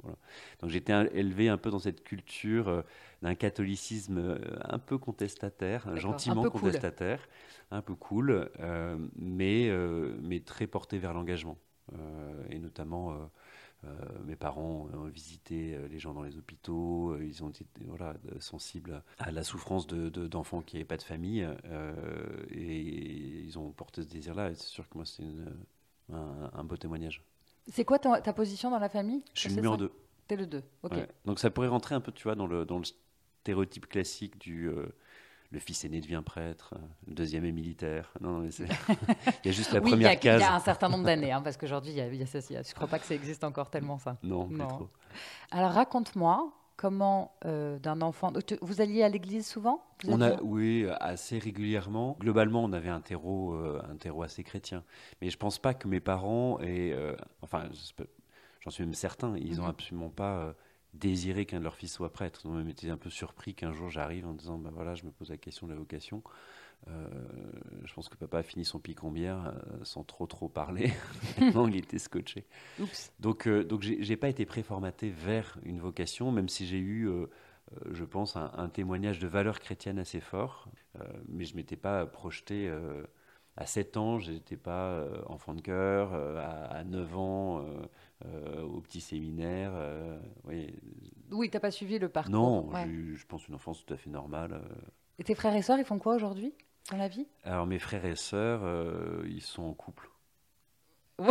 Donc 0.60 0.70
j'étais 0.70 0.92
élevé 1.12 1.48
un 1.48 1.58
peu 1.58 1.70
dans 1.70 1.78
cette 1.78 2.02
culture 2.02 2.68
euh, 2.68 2.82
d'un 3.20 3.34
catholicisme 3.34 4.18
euh, 4.18 4.38
un 4.64 4.78
peu 4.78 4.96
contestataire, 4.96 5.94
gentiment 5.96 6.48
contestataire, 6.48 7.28
un 7.70 7.82
peu 7.82 7.94
cool, 7.94 8.50
euh, 8.60 8.96
mais, 9.16 9.70
mais 10.22 10.40
très 10.40 10.66
porté 10.66 10.98
vers 10.98 11.12
l'engagement. 11.12 11.58
et 12.48 12.58
notamment, 12.58 13.30
mes 14.24 14.36
parents 14.36 14.88
ont 14.92 15.06
visité 15.06 15.76
les 15.90 15.98
gens 15.98 16.14
dans 16.14 16.22
les 16.22 16.36
hôpitaux, 16.36 17.16
ils 17.18 17.42
ont 17.42 17.48
été 17.48 17.64
voilà, 17.86 18.14
sensibles 18.38 19.02
à 19.18 19.30
la 19.30 19.42
souffrance 19.42 19.86
d'enfants 19.86 20.60
de, 20.60 20.64
qui 20.64 20.76
n'avaient 20.76 20.84
pas 20.84 20.96
de 20.96 21.02
famille, 21.02 21.48
et 22.50 23.42
ils 23.44 23.58
ont 23.58 23.70
porté 23.70 24.02
ce 24.02 24.08
désir-là. 24.08 24.50
Et 24.50 24.54
c'est 24.54 24.68
sûr 24.68 24.88
que 24.88 24.96
moi, 24.96 25.04
c'est 25.04 25.24
un, 26.12 26.64
beau 26.64 26.76
témoignage. 26.76 27.22
C'est 27.68 27.84
quoi 27.84 27.98
ta, 27.98 28.32
position 28.32 28.70
dans 28.70 28.78
la 28.78 28.88
famille? 28.88 29.22
Je 29.34 29.40
suis 29.40 29.54
numéro 29.54 29.76
2. 29.76 29.92
T'es 30.28 30.36
le 30.36 30.46
2, 30.46 30.62
ok. 30.84 31.08
Donc 31.24 31.38
ça 31.38 31.50
pourrait 31.50 31.68
rentrer 31.68 31.94
un 31.94 32.00
peu, 32.00 32.12
tu 32.12 32.24
vois, 32.24 32.34
dans 32.34 32.46
le, 32.46 32.64
dans 32.64 32.78
le 32.78 32.84
stéréotype 33.42 33.86
classique 33.86 34.38
du 34.38 34.68
euh, 34.68 34.86
le 35.52 35.58
fils 35.58 35.84
aîné 35.84 36.00
devient 36.00 36.22
prêtre, 36.24 36.74
le 37.06 37.14
deuxième 37.14 37.44
est 37.44 37.52
militaire. 37.52 38.12
Non, 38.20 38.38
non 38.38 38.48
il 38.48 39.46
y 39.46 39.48
a 39.48 39.52
juste 39.52 39.72
la 39.72 39.82
première 39.82 40.18
case. 40.18 40.40
Il 40.40 40.44
y 40.44 40.46
a 40.46 40.54
un 40.54 40.60
certain 40.60 40.88
nombre 40.88 41.04
d'années, 41.04 41.30
hein, 41.30 41.42
parce 41.42 41.58
qu'aujourd'hui, 41.58 41.92
il 41.92 41.98
y 41.98 42.00
a, 42.00 42.06
y 42.06 42.22
a 42.22 42.26
ça. 42.26 42.40
Je 42.40 42.56
ne 42.56 42.74
crois 42.74 42.88
pas 42.88 42.98
que 42.98 43.04
ça 43.04 43.14
existe 43.14 43.44
encore 43.44 43.68
tellement, 43.68 43.98
ça. 43.98 44.16
Non, 44.22 44.48
non. 44.48 44.66
trop. 44.66 44.88
Alors 45.50 45.72
raconte-moi, 45.72 46.50
comment 46.76 47.36
euh, 47.44 47.78
d'un 47.78 48.00
enfant. 48.00 48.32
Vous 48.62 48.80
alliez 48.80 49.02
à 49.02 49.08
l'église 49.10 49.46
souvent? 49.46 49.84
On 50.08 50.22
a, 50.22 50.40
oui, 50.42 50.86
assez 51.00 51.38
régulièrement. 51.38 52.16
Globalement, 52.18 52.64
on 52.64 52.72
avait 52.72 52.88
un 52.88 53.02
terreau, 53.02 53.52
euh, 53.52 53.80
un 53.90 53.96
terreau 53.96 54.22
assez 54.22 54.42
chrétien. 54.42 54.82
Mais 55.20 55.28
je 55.28 55.36
pense 55.36 55.58
pas 55.58 55.74
que 55.74 55.86
mes 55.86 56.00
parents 56.00 56.58
et 56.60 56.92
euh, 56.92 57.14
enfin, 57.42 57.68
j'en 58.60 58.70
suis 58.70 58.84
même 58.84 58.94
certain, 58.94 59.36
ils 59.36 59.58
n'ont 59.58 59.64
mhm. 59.64 59.70
absolument 59.70 60.08
pas 60.08 60.54
désiré 60.94 61.46
qu'un 61.46 61.58
de 61.58 61.64
leurs 61.64 61.76
fils 61.76 61.92
soit 61.92 62.12
prêtre. 62.12 62.42
Ils 62.44 62.48
ont 62.48 62.54
même 62.54 62.68
été 62.68 62.90
un 62.90 62.96
peu 62.96 63.10
surpris 63.10 63.54
qu'un 63.54 63.72
jour 63.72 63.90
j'arrive 63.90 64.26
en 64.26 64.34
disant, 64.34 64.58
bah 64.58 64.70
voilà, 64.72 64.94
je 64.94 65.04
me 65.04 65.10
pose 65.10 65.30
la 65.30 65.36
question 65.36 65.66
de 65.66 65.72
la 65.72 65.78
vocation. 65.78 66.22
Euh, 66.88 67.08
je 67.84 67.94
pense 67.94 68.08
que 68.08 68.16
papa 68.16 68.38
a 68.38 68.42
fini 68.42 68.64
son 68.64 68.80
picombière 68.80 69.46
euh, 69.46 69.84
sans 69.84 70.02
trop 70.02 70.26
trop 70.26 70.48
parler. 70.48 70.92
il 71.38 71.76
était 71.76 71.98
scotché. 71.98 72.44
Donc, 73.20 73.46
euh, 73.46 73.64
donc 73.64 73.82
j'ai 73.82 74.16
pas 74.16 74.28
été 74.28 74.44
préformaté 74.44 75.10
vers 75.10 75.58
une 75.64 75.78
vocation, 75.78 76.32
même 76.32 76.48
si 76.48 76.66
j'ai 76.66 76.78
eu, 76.78 77.08
je 77.90 78.04
pense, 78.04 78.36
un, 78.36 78.68
témoignage 78.68 79.18
de 79.18 79.28
valeur 79.28 79.60
chrétienne 79.60 79.98
assez 79.98 80.20
fort. 80.20 80.68
mais 81.28 81.44
je 81.44 81.56
m'étais 81.56 81.76
pas 81.76 82.06
projeté 82.06 82.70
à 83.56 83.66
7 83.66 83.96
ans, 83.96 84.18
je 84.18 84.32
n'étais 84.32 84.56
pas 84.56 85.06
enfant 85.26 85.54
de 85.54 85.60
cœur, 85.60 86.14
à, 86.14 86.84
9 86.84 87.16
ans, 87.16 87.64
au 88.24 88.80
petit 88.80 89.00
séminaire. 89.00 89.72
oui, 90.44 91.50
tu 91.50 91.56
n'as 91.56 91.60
pas 91.60 91.70
suivi 91.70 91.98
le 91.98 92.08
parcours. 92.08 92.32
Non, 92.32 92.70
je 93.14 93.26
pense 93.26 93.48
une 93.48 93.54
enfance 93.54 93.84
tout 93.84 93.92
à 93.94 93.96
fait 93.96 94.10
normale. 94.10 94.60
Et 95.18 95.24
tes 95.24 95.34
frères 95.34 95.54
et 95.54 95.62
sœurs, 95.62 95.78
ils 95.78 95.84
font 95.84 95.98
quoi 95.98 96.14
aujourd'hui 96.14 96.54
dans 96.90 96.96
la 96.96 97.08
vie? 97.08 97.26
Alors 97.44 97.66
mes 97.66 97.78
frères 97.78 98.04
et 98.04 98.16
sœurs, 98.16 98.62
euh, 98.64 99.22
ils 99.26 99.42
sont 99.42 99.62
en 99.62 99.74
couple. 99.74 100.10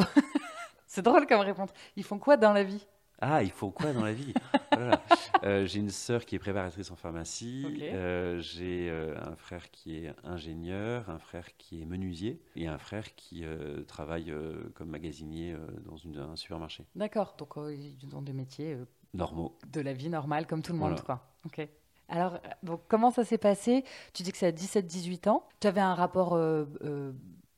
C'est 0.87 1.01
drôle 1.01 1.25
comme 1.27 1.41
réponse. 1.41 1.69
Ils 1.95 2.03
font 2.03 2.19
quoi 2.19 2.37
dans 2.37 2.53
la 2.53 2.63
vie? 2.63 2.85
Ah, 3.21 3.43
ils 3.43 3.51
font 3.51 3.69
quoi 3.69 3.93
dans 3.93 4.03
la 4.03 4.13
vie? 4.13 4.33
Voilà. 4.71 5.01
Euh, 5.43 5.65
J'ai 5.67 5.79
une 5.79 5.89
sœur 5.91 6.25
qui 6.25 6.35
est 6.35 6.39
préparatrice 6.39 6.89
en 6.91 6.95
pharmacie. 6.95 7.65
Euh, 7.81 8.39
J'ai 8.41 8.89
euh, 8.89 9.15
un 9.21 9.35
frère 9.35 9.69
qui 9.69 9.95
est 10.05 10.13
ingénieur, 10.23 11.09
un 11.09 11.19
frère 11.19 11.45
qui 11.57 11.81
est 11.81 11.85
menuisier 11.85 12.41
et 12.55 12.67
un 12.67 12.77
frère 12.79 13.13
qui 13.15 13.43
travaille 13.87 14.33
comme 14.73 14.89
magasinier 14.89 15.55
dans 15.85 15.97
une- 15.97 16.17
un 16.17 16.35
supermarché. 16.35 16.85
D'accord. 16.95 17.35
Donc, 17.37 17.53
ils 17.57 18.15
ont 18.15 18.21
des 18.23 18.33
métiers 18.33 18.77
Normaux. 19.13 19.57
de 19.71 19.81
la 19.81 19.93
vie 19.93 20.09
normale, 20.09 20.47
comme 20.47 20.61
tout 20.63 20.73
le 20.73 20.79
monde, 20.79 21.01
quoi. 21.01 21.31
Ok. 21.45 21.67
Alors, 22.09 22.39
donc, 22.63 22.81
comment 22.87 23.11
ça 23.11 23.23
s'est 23.23 23.37
passé? 23.37 23.83
Tu 24.13 24.23
dis 24.23 24.31
que 24.31 24.37
c'est 24.37 24.47
à 24.47 24.51
17-18 24.51 25.27
ans. 25.27 25.47
Tu 25.59 25.67
avais 25.67 25.79
un 25.81 25.93
rapport 25.93 26.37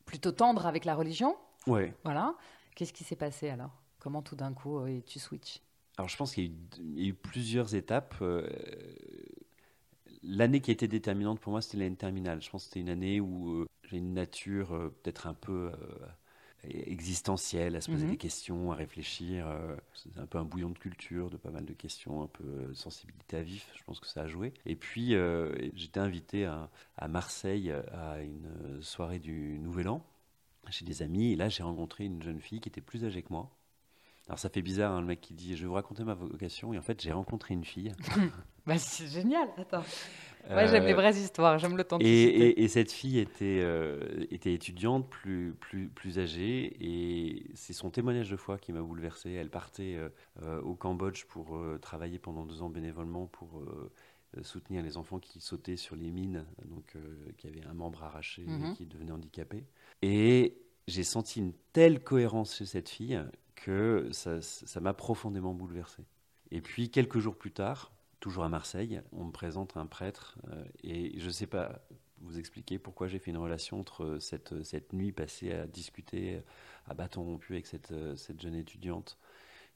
plutôt 0.06 0.32
tendre 0.32 0.66
avec 0.68 0.86
la 0.86 0.96
religion? 0.96 1.36
Ouais. 1.68 1.94
Voilà. 2.04 2.36
Qu'est-ce 2.76 2.94
qui 2.94 3.04
s'est 3.04 3.16
passé 3.16 3.50
alors? 3.50 3.72
Comment 4.04 4.22
tout 4.22 4.36
d'un 4.36 4.54
coup 4.54 4.78
euh, 4.78 5.02
tu 5.04 5.18
switches? 5.18 5.64
Alors 5.98 6.08
je 6.10 6.18
pense 6.18 6.34
qu'il 6.34 6.44
y, 6.46 6.48
a 6.48 6.50
eu- 6.52 6.56
il 6.96 7.00
y 7.04 7.06
a 7.06 7.10
eu 7.10 7.14
plusieurs 7.16 7.74
étapes. 7.76 8.16
Euh, 8.22 8.48
L'année 10.24 10.62
qui 10.62 10.72
a 10.72 10.74
été 10.74 10.88
déterminante 10.88 11.40
pour 11.40 11.52
moi, 11.52 11.62
c'était 11.62 11.78
l'année 11.78 11.96
terminale. 11.96 12.42
Je 12.42 12.50
pense 12.50 12.64
que 12.64 12.70
c'était 12.70 12.80
une 12.80 12.90
année 12.90 13.20
où 13.20 13.62
euh, 13.62 13.68
j'ai 13.90 13.98
une 13.98 14.14
nature 14.14 14.70
peut-être 15.04 15.28
un 15.28 15.34
peu 15.34 15.72
existentielle, 16.64 17.76
à 17.76 17.82
se 17.82 17.90
poser 17.90 18.06
Mhm. 18.06 18.12
des 18.12 18.18
questions, 18.18 18.72
à 18.72 18.76
réfléchir. 18.76 19.46
c'est 19.94 20.18
un 20.18 20.26
peu 20.26 20.38
un 20.38 20.46
bouillon 20.46 20.70
de 20.70 20.78
culture, 20.80 21.30
de 21.30 21.36
pas 21.38 21.52
mal 21.52 21.66
de 21.66 21.74
questions, 21.74 22.24
un 22.24 22.28
peu 22.28 22.74
sensibilité 22.74 23.38
à 23.38 23.44
vif. 23.44 23.70
Je 23.76 23.84
pense 23.84 24.00
que 24.00 24.08
ça 24.08 24.22
a 24.22 24.28
joué. 24.28 24.54
Et 24.66 24.76
puis 24.78 25.14
euh, 25.16 25.54
j'étais 25.76 26.00
invité 26.00 26.46
à, 26.46 26.70
à 26.98 27.08
Marseille 27.10 27.72
à 27.72 28.22
une 28.22 28.82
soirée 28.82 29.20
du 29.20 29.60
Nouvel 29.60 29.90
An 29.90 30.06
chez 30.70 30.86
des 30.86 31.02
amis. 31.02 31.34
Et 31.34 31.36
là, 31.36 31.50
j'ai 31.50 31.64
rencontré 31.64 32.06
une 32.06 32.24
jeune 32.24 32.40
fille 32.42 32.62
qui 32.62 32.70
était 32.70 32.82
plus 32.82 33.06
âgée 33.06 33.24
que 33.24 33.34
moi. 33.34 33.52
Alors 34.28 34.40
ça 34.40 34.50
fait 34.50 34.62
bizarre, 34.62 34.94
hein, 34.94 35.02
le 35.02 35.08
mec 35.08 35.20
qui 35.22 35.34
dit 35.34 35.56
je 35.58 35.62
vais 35.64 35.68
vous 35.68 35.74
raconter 35.74 36.04
ma 36.04 36.14
vocation 36.14 36.74
et 36.74 36.78
en 36.78 36.82
fait 36.82 37.02
j'ai 37.02 37.12
rencontré 37.12 37.54
une 37.54 37.66
fille. 37.66 37.92
bah, 38.66 38.78
C'est 38.78 39.08
génial. 39.08 39.48
Attends. 39.58 39.84
Moi, 40.50 40.66
j'aime 40.66 40.84
Euh, 40.84 40.88
les 40.88 40.94
vraies 40.94 41.16
histoires. 41.16 41.58
J'aime 41.58 41.72
et, 41.72 41.78
l'authenticité. 41.78 42.50
et- 42.50 42.64
et 42.64 42.68
cette 42.68 42.92
fille 42.92 43.18
était, 43.20 43.60
euh, 43.62 44.26
était 44.30 44.54
étudiante, 44.54 45.10
plus, 45.10 45.54
plus, 45.58 45.88
plus 45.88 46.20
âgée, 46.20 46.76
et 46.82 47.46
c'est 47.56 47.72
son 47.72 47.90
témoignage 47.90 48.30
de 48.30 48.36
foi 48.36 48.58
qui 48.58 48.74
m'a 48.74 48.82
bouleversé. 48.82 49.32
Elle 49.32 49.50
partait 49.50 49.98
euh, 50.42 50.62
au 50.62 50.76
Cambodge 50.76 51.24
pour 51.26 51.58
travailler 51.82 52.20
pendant 52.20 52.46
deux 52.46 52.62
ans 52.62 52.70
bénévolement 52.70 53.28
pour 53.28 53.62
soutenir 54.42 54.84
les 54.84 54.98
enfants 54.98 55.20
qui 55.20 55.40
sautaient 55.40 55.78
sur 55.78 55.96
les 55.96 56.12
mines, 56.12 56.46
donc 56.66 56.98
qui 57.38 57.48
avaient 57.48 57.64
un 57.66 57.74
membre 57.74 58.04
arraché 58.04 58.44
Mhm. 58.46 58.66
et 58.66 58.74
qui 58.74 58.86
devenaient 58.86 59.12
handicapés. 59.12 59.64
Et 60.02 60.58
j'ai 60.90 61.04
senti 61.06 61.40
une 61.40 61.54
telle 61.72 62.04
cohérence 62.04 62.58
chez 62.58 62.66
cette 62.66 62.90
fille 62.90 63.18
que 63.64 64.10
ça 64.12 64.80
m'a 64.82 64.94
profondément 64.94 65.54
bouleversé. 65.54 66.04
Et 66.52 66.62
puis 66.62 66.90
quelques 66.90 67.20
jours 67.20 67.38
plus 67.38 67.52
tard, 67.52 67.94
toujours 68.20 68.44
à 68.44 68.50
Marseille, 68.50 69.02
on 69.12 69.26
me 69.26 69.32
présente 69.32 69.78
un 69.78 69.86
prêtre 69.86 70.38
euh, 70.50 70.64
et 70.84 71.20
je 71.20 71.28
ne 71.28 71.32
sais 71.32 71.48
pas 71.48 71.82
vous 72.22 72.40
expliquer 72.40 72.80
pourquoi 72.80 73.08
j'ai 73.08 73.20
fait 73.20 73.32
une 73.32 73.38
relation 73.38 73.80
entre 73.80 74.18
cette, 74.20 74.64
cette 74.64 74.94
nuit 74.94 75.12
passée 75.12 75.52
à 75.52 75.68
discuter 75.68 76.42
à 76.86 76.94
bâton 76.94 77.24
rompu 77.24 77.54
avec 77.54 77.68
cette, 77.68 77.92
euh, 77.92 78.16
cette 78.16 78.42
jeune 78.42 78.56
étudiante, 78.56 79.18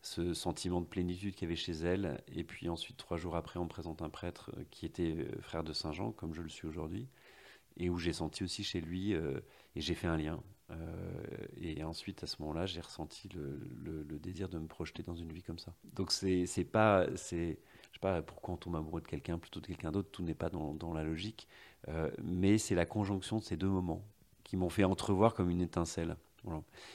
ce 0.02 0.34
sentiment 0.34 0.82
de 0.82 0.86
plénitude 0.86 1.36
qu'il 1.36 1.48
y 1.48 1.50
avait 1.50 1.56
chez 1.56 1.74
elle, 1.74 2.22
et 2.28 2.44
puis 2.44 2.70
ensuite 2.70 2.98
trois 2.98 3.18
jours 3.18 3.36
après 3.36 3.60
on 3.60 3.64
me 3.64 3.70
présente 3.70 4.02
un 4.02 4.10
prêtre 4.10 4.52
euh, 4.58 4.64
qui 4.72 4.86
était 4.86 5.16
euh, 5.18 5.42
frère 5.42 5.64
de 5.64 5.74
Saint 5.74 5.92
Jean, 5.92 6.12
comme 6.12 6.34
je 6.34 6.42
le 6.42 6.50
suis 6.50 6.68
aujourd'hui, 6.68 7.08
et 7.78 7.90
où 7.90 7.98
j'ai 7.98 8.14
senti 8.14 8.44
aussi 8.44 8.64
chez 8.64 8.82
lui, 8.82 9.14
euh, 9.14 9.40
et 9.76 9.82
j'ai 9.82 9.96
fait 9.96 10.08
un 10.08 10.18
lien. 10.18 10.42
Euh, 10.70 10.76
et 11.62 11.84
ensuite, 11.84 12.24
à 12.24 12.28
ce 12.28 12.42
moment-là, 12.42 12.66
j'ai 12.66 12.82
ressenti 12.82 13.30
le, 13.30 14.04
désir 14.20 14.50
de 14.50 14.60
me 14.60 14.68
projeter 14.68 15.04
dans 15.04 15.16
une 15.16 15.32
vie 15.32 15.44
comme 15.44 15.60
ça. 15.60 15.74
Donc, 15.94 16.12
c'est 16.12 16.46
pas. 16.70 17.06
c'est- 17.16 17.60
Je 17.92 18.00
sais 18.00 18.02
pas 18.02 18.22
pourquoi 18.22 18.54
on 18.54 18.58
tombe 18.58 18.76
amoureux 18.76 19.02
de 19.02 19.08
quelqu'un 19.08 19.40
plutôt 19.40 19.60
de 19.60 19.66
quelqu'un 19.68 19.92
d'autre, 19.92 20.10
tout 20.12 20.22
n'est 20.24 20.36
pas 20.36 20.50
dans, 20.50 20.94
la 20.94 21.04
logique. 21.04 21.48
Euh, 21.88 22.12
mais 22.22 22.58
c'est 22.58 22.76
la 22.76 22.86
conjonction 22.86 23.38
de 23.38 23.44
ces 23.44 23.58
deux 23.58 23.70
moments 23.70 24.04
qui 24.44 24.58
m'ont 24.58 24.70
fait 24.70 24.84
entrevoir 24.84 25.34
comme 25.34 25.50
une 25.50 25.62
étincelle. 25.62 26.16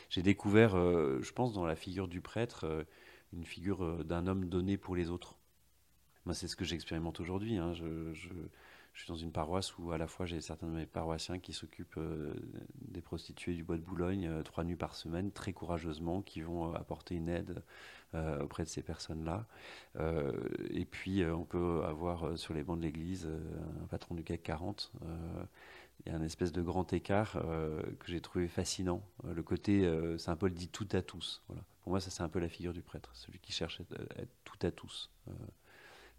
J'ai 0.08 0.22
découvert, 0.22 0.74
euh, 0.76 1.20
je 1.20 1.32
pense, 1.32 1.52
dans 1.52 1.66
la 1.66 1.76
figure 1.76 2.08
du 2.08 2.20
prêtre, 2.20 2.86
une 3.32 3.44
figure 3.44 4.04
d'un 4.04 4.26
homme 4.26 4.48
donné 4.48 4.76
pour 4.78 4.94
les 4.96 5.10
autres. 5.10 5.36
Moi, 6.24 6.34
c'est 6.34 6.48
ce 6.48 6.56
que 6.56 6.64
j'expérimente 6.64 7.20
aujourd'hui. 7.20 7.56
hein. 7.56 7.72
Je- 7.74 8.12
je 8.92 9.00
suis 9.00 9.08
dans 9.08 9.16
une 9.16 9.32
paroisse 9.32 9.76
où 9.78 9.90
à 9.92 9.98
la 9.98 10.06
fois 10.06 10.26
j'ai 10.26 10.40
certains 10.40 10.66
de 10.66 10.72
mes 10.72 10.86
paroissiens 10.86 11.38
qui 11.38 11.52
s'occupent 11.52 11.96
euh, 11.96 12.34
des 12.82 13.00
prostituées 13.00 13.54
du 13.54 13.64
bois 13.64 13.76
de 13.76 13.82
Boulogne 13.82 14.26
euh, 14.26 14.42
trois 14.42 14.64
nuits 14.64 14.76
par 14.76 14.94
semaine, 14.94 15.32
très 15.32 15.52
courageusement, 15.52 16.20
qui 16.20 16.42
vont 16.42 16.70
euh, 16.70 16.76
apporter 16.76 17.14
une 17.14 17.28
aide 17.28 17.62
auprès 18.42 18.62
de 18.64 18.68
ces 18.68 18.82
personnes-là. 18.82 19.46
Et 20.68 20.84
puis 20.84 21.24
on 21.24 21.44
peut 21.46 21.82
avoir 21.86 22.36
sur 22.36 22.52
les 22.52 22.62
bancs 22.62 22.76
de 22.76 22.82
l'église 22.82 23.26
un 23.82 23.86
patron 23.86 24.14
du 24.14 24.22
CAC 24.22 24.42
40. 24.42 24.92
euh, 25.02 25.44
il 26.04 26.12
y 26.12 26.14
a 26.14 26.18
un 26.18 26.22
espèce 26.22 26.52
de 26.52 26.60
grand 26.60 26.92
écart 26.92 27.32
que 28.00 28.08
j'ai 28.08 28.20
trouvé 28.20 28.48
fascinant. 28.48 29.02
Le 29.24 29.42
côté 29.42 29.88
Saint 30.18 30.36
Paul 30.36 30.52
dit 30.52 30.68
tout 30.68 30.88
à 30.92 31.00
tous. 31.00 31.42
Voilà. 31.48 31.62
Pour 31.82 31.90
moi, 31.90 32.00
ça 32.00 32.10
c'est 32.10 32.22
un 32.22 32.28
peu 32.28 32.38
la 32.38 32.50
figure 32.50 32.74
du 32.74 32.82
prêtre, 32.82 33.08
celui 33.14 33.38
qui 33.38 33.52
cherche 33.52 33.80
à 33.80 34.20
être 34.20 34.32
tout 34.44 34.58
à 34.66 34.70
tous. 34.70 35.10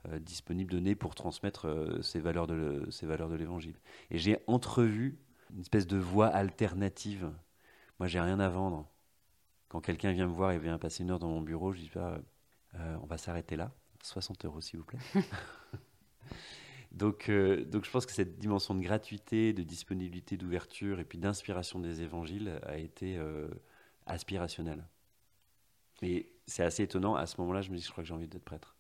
Euh, 0.10 0.20
disponible, 0.20 0.72
donné 0.72 0.96
pour 0.96 1.16
transmettre 1.16 1.68
euh, 1.68 2.02
ces 2.02 2.20
valeurs 2.20 2.48
de 2.48 2.88
ces 2.92 3.06
valeurs 3.06 3.30
de 3.30 3.36
l'évangile. 3.36 3.76
Et 4.12 4.18
j'ai 4.18 4.40
entrevu 4.48 5.18
une 5.54 5.62
espèce 5.62 5.88
de 5.88 5.98
voie 5.98 6.28
alternative. 6.28 7.32
Moi, 8.00 8.08
j'ai 8.08 8.20
rien 8.20 8.40
à 8.40 8.50
vendre. 8.50 8.90
Quand 9.70 9.82
quelqu'un 9.82 10.12
vient 10.12 10.28
me 10.28 10.34
voir 10.34 10.52
et 10.52 10.60
vient 10.60 10.78
passer 10.78 11.04
une 11.04 11.12
heure 11.12 11.20
dans 11.20 11.30
mon 11.30 11.42
bureau, 11.42 11.74
je 11.74 11.80
dis 11.80 11.90
pas, 11.90 12.20
euh, 12.76 12.98
on 13.02 13.06
va 13.06 13.18
s'arrêter 13.18 13.56
là, 13.56 13.72
60 14.04 14.46
euros 14.46 14.62
s'il 14.62 14.80
vous 14.80 14.86
plaît. 14.86 15.00
donc, 16.92 17.30
euh, 17.30 17.64
donc, 17.66 17.86
je 17.86 17.92
pense 17.92 18.06
que 18.06 18.12
cette 18.12 18.40
dimension 18.40 18.74
de 18.76 18.82
gratuité, 18.82 19.54
de 19.54 19.64
disponibilité, 19.64 20.38
d'ouverture 20.38 21.00
et 21.00 21.06
puis 21.06 21.18
d'inspiration 21.18 21.80
des 21.80 22.02
évangiles 22.02 22.60
a 22.64 22.78
été 22.78 23.18
euh, 23.18 23.48
aspirationnelle. 24.06 24.86
Et 26.02 26.32
c'est 26.48 26.64
assez 26.64 26.84
étonnant. 26.84 27.16
À 27.16 27.26
ce 27.26 27.40
moment-là, 27.42 27.62
je 27.62 27.72
me 27.72 27.78
dis, 27.78 27.84
je 27.84 27.92
crois 27.92 28.04
que 28.04 28.08
j'ai 28.08 28.14
envie 28.14 28.28
d'être 28.28 28.44
prêtre. 28.44 28.76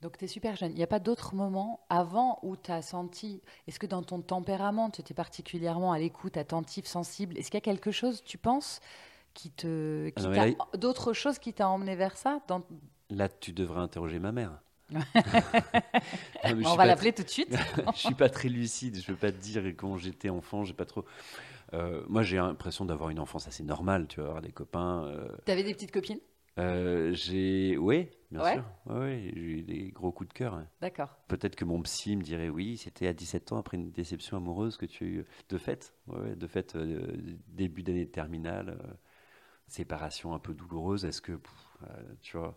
Donc, 0.00 0.16
tu 0.16 0.24
es 0.26 0.28
super 0.28 0.54
jeune. 0.54 0.70
Il 0.70 0.76
n'y 0.76 0.82
a 0.82 0.88
pas 0.88 1.00
d'autres 1.00 1.34
moments 1.34 1.80
avant 1.88 2.38
où 2.42 2.56
tu 2.56 2.70
as 2.70 2.82
senti. 2.82 3.42
Est-ce 3.66 3.80
que 3.80 3.86
dans 3.86 4.02
ton 4.02 4.20
tempérament, 4.20 4.90
tu 4.90 5.00
étais 5.00 5.14
particulièrement 5.14 5.92
à 5.92 5.98
l'écoute, 5.98 6.36
attentif, 6.36 6.86
sensible? 6.86 7.36
Est-ce 7.36 7.50
qu'il 7.50 7.58
y 7.58 7.62
a 7.62 7.62
quelque 7.62 7.90
chose, 7.90 8.22
tu 8.24 8.38
penses, 8.38 8.80
qui 9.34 9.50
te. 9.50 10.10
Qui 10.10 10.22
là, 10.22 10.46
D'autres 10.76 11.12
choses 11.12 11.38
qui 11.38 11.52
t'a 11.52 11.68
emmené 11.68 11.96
vers 11.96 12.16
ça 12.16 12.40
dans... 12.46 12.62
Là, 13.10 13.28
tu 13.28 13.52
devrais 13.52 13.80
interroger 13.80 14.18
ma 14.18 14.32
mère. 14.32 14.60
Non, 14.92 15.00
On 16.64 16.76
va 16.76 16.86
l'appeler 16.86 17.12
tout 17.12 17.22
de 17.22 17.28
suite. 17.28 17.54
Je 17.94 17.98
suis 17.98 18.14
pas 18.14 18.28
très 18.28 18.48
lucide. 18.48 19.00
Je 19.00 19.12
veux 19.12 19.18
pas 19.18 19.32
te 19.32 19.36
dire 19.36 19.62
quand 19.76 19.96
j'étais 19.96 20.30
enfant, 20.30 20.64
j'ai 20.64 20.72
pas 20.74 20.86
trop. 20.86 21.04
Euh, 21.74 22.02
moi, 22.08 22.22
j'ai 22.22 22.36
l'impression 22.36 22.84
d'avoir 22.84 23.10
une 23.10 23.18
enfance 23.18 23.46
assez 23.46 23.62
normale. 23.62 24.06
Tu 24.06 24.20
vois, 24.20 24.28
avoir 24.28 24.42
des 24.42 24.52
copains. 24.52 25.04
euh, 25.04 25.28
tu 25.44 25.52
avais 25.52 25.62
des 25.64 25.74
petites 25.74 25.92
copines? 25.92 26.20
Euh, 26.58 27.12
j'ai, 27.14 27.76
oui, 27.76 28.08
bien 28.30 28.42
Ouais. 28.42 28.52
sûr. 28.54 28.64
Ouais, 28.86 28.98
ouais, 28.98 29.30
j'ai 29.34 29.40
eu 29.40 29.62
des 29.62 29.90
gros 29.90 30.10
coups 30.12 30.28
de 30.28 30.34
cœur. 30.34 30.54
hein. 30.54 30.66
D'accord. 30.80 31.16
Peut-être 31.28 31.56
que 31.56 31.64
mon 31.64 31.80
psy 31.82 32.16
me 32.16 32.22
dirait 32.22 32.48
oui, 32.48 32.76
c'était 32.76 33.06
à 33.06 33.12
17 33.12 33.52
ans 33.52 33.58
après 33.58 33.76
une 33.76 33.90
déception 33.90 34.36
amoureuse 34.36 34.76
que 34.76 34.86
tu 34.86 35.04
as 35.04 35.06
eu 35.06 35.26
de 35.48 35.58
fait. 35.58 35.92
De 36.08 36.46
fait, 36.46 36.74
euh, 36.76 37.16
début 37.48 37.82
d'année 37.82 38.04
de 38.06 38.10
terminale, 38.10 38.78
euh, 38.80 38.92
séparation 39.66 40.34
un 40.34 40.38
peu 40.38 40.54
douloureuse. 40.54 41.04
Est-ce 41.04 41.20
que, 41.20 41.32
pff, 41.32 41.52
tu 42.22 42.36
vois, 42.36 42.56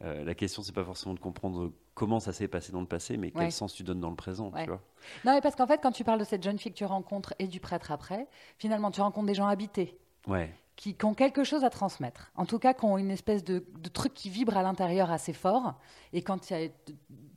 la 0.00 0.34
question 0.34 0.62
c'est 0.62 0.74
pas 0.74 0.84
forcément 0.84 1.14
de 1.14 1.20
comprendre 1.20 1.72
comment 1.94 2.20
ça 2.20 2.32
s'est 2.32 2.48
passé 2.48 2.72
dans 2.72 2.80
le 2.80 2.86
passé, 2.86 3.16
mais 3.16 3.30
quel 3.30 3.50
sens 3.52 3.72
tu 3.74 3.82
donnes 3.82 4.00
dans 4.00 4.10
le 4.10 4.16
présent, 4.16 4.50
tu 4.50 4.66
vois. 4.66 4.82
Non, 5.24 5.34
mais 5.34 5.40
parce 5.40 5.54
qu'en 5.56 5.66
fait, 5.66 5.80
quand 5.82 5.92
tu 5.92 6.04
parles 6.04 6.18
de 6.18 6.24
cette 6.24 6.42
jeune 6.42 6.58
fille 6.58 6.72
que 6.72 6.76
tu 6.78 6.84
rencontres 6.84 7.34
et 7.38 7.46
du 7.46 7.60
prêtre 7.60 7.90
après, 7.92 8.26
finalement, 8.58 8.90
tu 8.90 9.00
rencontres 9.00 9.26
des 9.26 9.34
gens 9.34 9.46
habités. 9.46 9.98
Ouais. 10.26 10.52
Qui, 10.76 10.94
qui 10.94 11.04
ont 11.06 11.14
quelque 11.14 11.42
chose 11.42 11.64
à 11.64 11.70
transmettre. 11.70 12.30
En 12.36 12.44
tout 12.44 12.58
cas, 12.58 12.74
qui 12.74 12.84
ont 12.84 12.98
une 12.98 13.10
espèce 13.10 13.42
de, 13.42 13.64
de 13.78 13.88
truc 13.88 14.12
qui 14.14 14.28
vibre 14.30 14.56
à 14.56 14.62
l'intérieur 14.62 15.10
assez 15.10 15.32
fort. 15.32 15.74
Et 16.12 16.22
quand 16.22 16.52
a- 16.52 16.68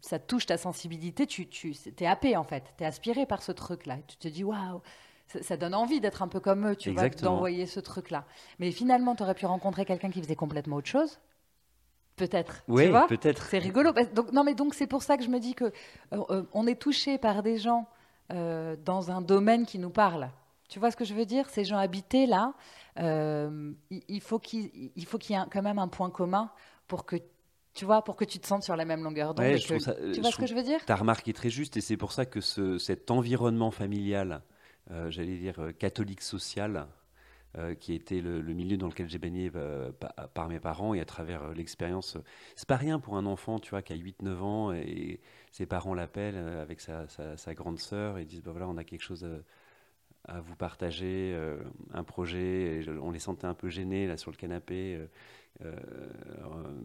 ça 0.01 0.19
touche 0.19 0.45
ta 0.45 0.57
sensibilité, 0.57 1.25
tu, 1.25 1.47
tu 1.47 1.73
es 1.99 2.05
happé 2.05 2.35
en 2.35 2.43
fait. 2.43 2.63
Tu 2.77 2.83
es 2.83 2.87
aspiré 2.87 3.25
par 3.25 3.41
ce 3.41 3.51
truc-là. 3.53 3.97
Tu 4.07 4.17
te 4.17 4.27
dis, 4.27 4.43
waouh, 4.43 4.81
ça, 5.27 5.41
ça 5.41 5.57
donne 5.57 5.73
envie 5.73 6.01
d'être 6.01 6.21
un 6.21 6.27
peu 6.27 6.39
comme 6.39 6.67
eux, 6.67 6.75
tu 6.75 6.91
vois, 6.91 7.03
Exactement. 7.03 7.31
d'envoyer 7.31 7.65
ce 7.65 7.79
truc-là. 7.79 8.25
Mais 8.59 8.71
finalement, 8.71 9.15
tu 9.15 9.23
aurais 9.23 9.35
pu 9.35 9.45
rencontrer 9.45 9.85
quelqu'un 9.85 10.09
qui 10.11 10.21
faisait 10.21 10.35
complètement 10.35 10.75
autre 10.77 10.87
chose. 10.89 11.19
Peut-être. 12.17 12.63
Oui, 12.67 12.87
vois? 12.87 13.07
peut-être. 13.07 13.45
c'est 13.45 13.59
rigolo. 13.59 13.93
Donc, 14.13 14.33
non, 14.33 14.43
mais 14.43 14.53
donc 14.53 14.73
c'est 14.73 14.87
pour 14.87 15.03
ça 15.03 15.15
que 15.15 15.23
je 15.23 15.29
me 15.29 15.39
dis 15.39 15.53
que 15.55 15.65
euh, 15.65 15.71
euh, 16.29 16.43
on 16.53 16.67
est 16.67 16.75
touché 16.75 17.17
par 17.17 17.41
des 17.43 17.57
gens 17.57 17.87
euh, 18.33 18.75
dans 18.83 19.11
un 19.11 19.21
domaine 19.21 19.65
qui 19.65 19.79
nous 19.79 19.89
parle. 19.89 20.29
Tu 20.69 20.79
vois 20.79 20.91
ce 20.91 20.95
que 20.95 21.03
je 21.03 21.13
veux 21.15 21.25
dire? 21.25 21.49
Ces 21.49 21.65
gens 21.65 21.77
habités 21.77 22.27
là, 22.27 22.53
euh, 22.99 23.73
il, 23.89 24.21
faut 24.21 24.39
qu'il 24.39 24.91
y 24.95 25.01
ait 25.33 25.37
quand 25.51 25.63
même 25.63 25.79
un 25.79 25.87
point 25.87 26.11
commun 26.11 26.51
pour 26.87 27.05
que 27.05 27.17
tu 27.73 27.85
vois, 27.85 28.03
pour 28.03 28.15
que 28.15 28.25
tu 28.25 28.39
te 28.39 28.47
sentes 28.47 28.63
sur 28.63 28.75
la 28.75 28.85
même 28.85 29.03
longueur 29.03 29.33
d'onde. 29.33 29.45
Ouais, 29.45 29.55
euh, 29.71 30.13
tu 30.13 30.21
vois 30.21 30.31
ce 30.31 30.37
que 30.37 30.45
je 30.45 30.53
veux 30.53 30.63
dire? 30.63 30.83
Ta 30.85 30.95
remarque 30.95 31.27
est 31.27 31.33
très 31.33 31.49
juste 31.49 31.77
et 31.77 31.81
c'est 31.81 31.97
pour 31.97 32.11
ça 32.11 32.25
que 32.25 32.41
ce, 32.41 32.77
cet 32.77 33.09
environnement 33.09 33.71
familial, 33.71 34.41
euh, 34.91 35.09
j'allais 35.09 35.37
dire 35.37 35.59
euh, 35.59 35.71
catholique 35.71 36.21
social, 36.21 36.87
euh, 37.57 37.73
qui 37.73 37.93
était 37.93 38.21
le, 38.21 38.41
milieu 38.41 38.77
dans 38.77 38.87
lequel 38.87 39.09
j'ai 39.09 39.17
baigné 39.17 39.51
par, 40.33 40.49
mes 40.49 40.59
parents 40.59 40.93
et 40.93 40.99
à 40.99 41.05
travers 41.05 41.51
l'expérience. 41.53 42.17
C'est 42.55 42.67
pas 42.67 42.77
rien 42.77 42.99
pour 42.99 43.17
un 43.17 43.25
enfant, 43.25 43.59
tu 43.59 43.71
vois, 43.71 43.81
qui 43.81 43.93
a 43.93 43.95
8-9 43.95 44.41
ans 44.41 44.71
et 44.71 45.19
ses 45.51 45.65
parents 45.65 45.95
l'appellent 45.95 46.37
avec 46.37 46.79
sa, 46.79 47.07
grande 47.55 47.79
sœur 47.79 48.19
et 48.19 48.25
disent 48.25 48.43
bah 48.43 48.51
voilà, 48.51 48.67
on 48.67 48.77
a 48.77 48.83
quelque 48.83 49.01
chose 49.01 49.27
à, 50.29 50.39
vous 50.41 50.55
partager, 50.55 51.37
un 51.93 52.03
projet. 52.03 52.81
Et 52.81 52.89
on 53.01 53.11
les 53.11 53.19
sentait 53.19 53.47
un 53.47 53.53
peu 53.53 53.69
gênés 53.69 54.07
là 54.07 54.17
sur 54.17 54.31
le 54.31 54.37
canapé. 54.37 54.99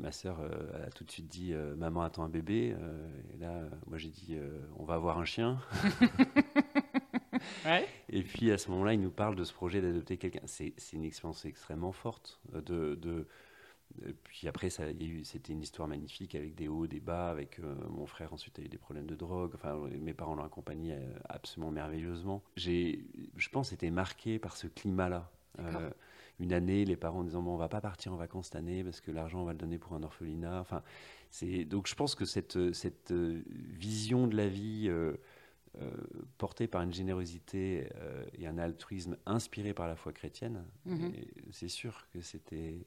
ma 0.00 0.12
sœur 0.12 0.40
a 0.40 0.90
tout 0.90 1.04
de 1.04 1.10
suite 1.10 1.28
dit 1.28 1.54
maman 1.76 2.02
attend 2.02 2.24
un 2.24 2.28
bébé. 2.28 2.74
et 3.34 3.38
là, 3.38 3.62
moi 3.86 3.98
j'ai 3.98 4.10
dit 4.10 4.36
on 4.78 4.84
va 4.84 4.94
avoir 4.94 5.18
un 5.18 5.24
chien. 5.24 5.58
Et 8.08 8.22
puis 8.22 8.50
à 8.50 8.58
ce 8.58 8.70
moment-là, 8.70 8.94
il 8.94 9.00
nous 9.00 9.10
parle 9.10 9.36
de 9.36 9.44
ce 9.44 9.52
projet 9.52 9.80
d'adopter 9.80 10.16
quelqu'un. 10.16 10.40
C'est 10.46 10.74
une 10.92 11.04
expérience 11.04 11.44
extrêmement 11.44 11.92
forte. 11.92 12.40
Euh, 12.54 12.60
de, 12.60 12.94
de, 12.94 13.26
puis 14.24 14.48
après, 14.48 14.70
c'était 14.70 15.52
une 15.52 15.62
histoire 15.62 15.88
magnifique 15.88 16.34
avec 16.34 16.54
des 16.54 16.68
hauts, 16.68 16.86
des 16.86 17.00
bas. 17.00 17.30
Avec 17.30 17.58
euh, 17.58 17.74
mon 17.88 18.06
frère, 18.06 18.32
ensuite, 18.32 18.58
a 18.58 18.62
eu 18.62 18.68
des 18.68 18.78
problèmes 18.78 19.06
de 19.06 19.14
drogue. 19.14 19.52
Enfin, 19.54 19.76
mes 20.00 20.12
parents 20.12 20.34
l'ont 20.34 20.44
accompagné 20.44 20.94
euh, 20.94 21.18
absolument 21.28 21.70
merveilleusement. 21.70 22.42
J'ai, 22.56 23.04
je 23.36 23.48
pense, 23.48 23.72
été 23.72 23.90
marqué 23.90 24.38
par 24.38 24.56
ce 24.56 24.66
climat-là. 24.66 25.30
une 26.40 26.52
année, 26.52 26.84
les 26.84 26.96
parents 26.96 27.22
disant 27.22 27.42
bon, 27.42 27.54
on 27.54 27.56
va 27.56 27.68
pas 27.68 27.80
partir 27.80 28.12
en 28.12 28.16
vacances 28.16 28.46
cette 28.46 28.56
année 28.56 28.82
parce 28.82 29.00
que 29.00 29.12
l'argent 29.12 29.40
on 29.42 29.44
va 29.44 29.52
le 29.52 29.58
donner 29.58 29.78
pour 29.78 29.92
un 29.94 30.02
orphelinat. 30.02 30.60
Enfin, 30.60 30.82
c'est 31.30 31.64
donc 31.64 31.86
je 31.86 31.94
pense 31.94 32.16
que 32.16 32.24
cette 32.24 32.72
cette 32.72 33.12
vision 33.12 34.26
de 34.26 34.36
la 34.36 34.48
vie 34.48 34.90
euh, 35.82 35.90
porté 36.38 36.68
par 36.68 36.82
une 36.82 36.94
générosité 36.94 37.88
euh, 37.96 38.24
et 38.38 38.46
un 38.46 38.58
altruisme 38.58 39.16
inspiré 39.26 39.74
par 39.74 39.88
la 39.88 39.96
foi 39.96 40.12
chrétienne. 40.12 40.62
Mhm. 40.84 41.12
C'est 41.50 41.68
sûr 41.68 42.06
que 42.12 42.20
c'était 42.20 42.86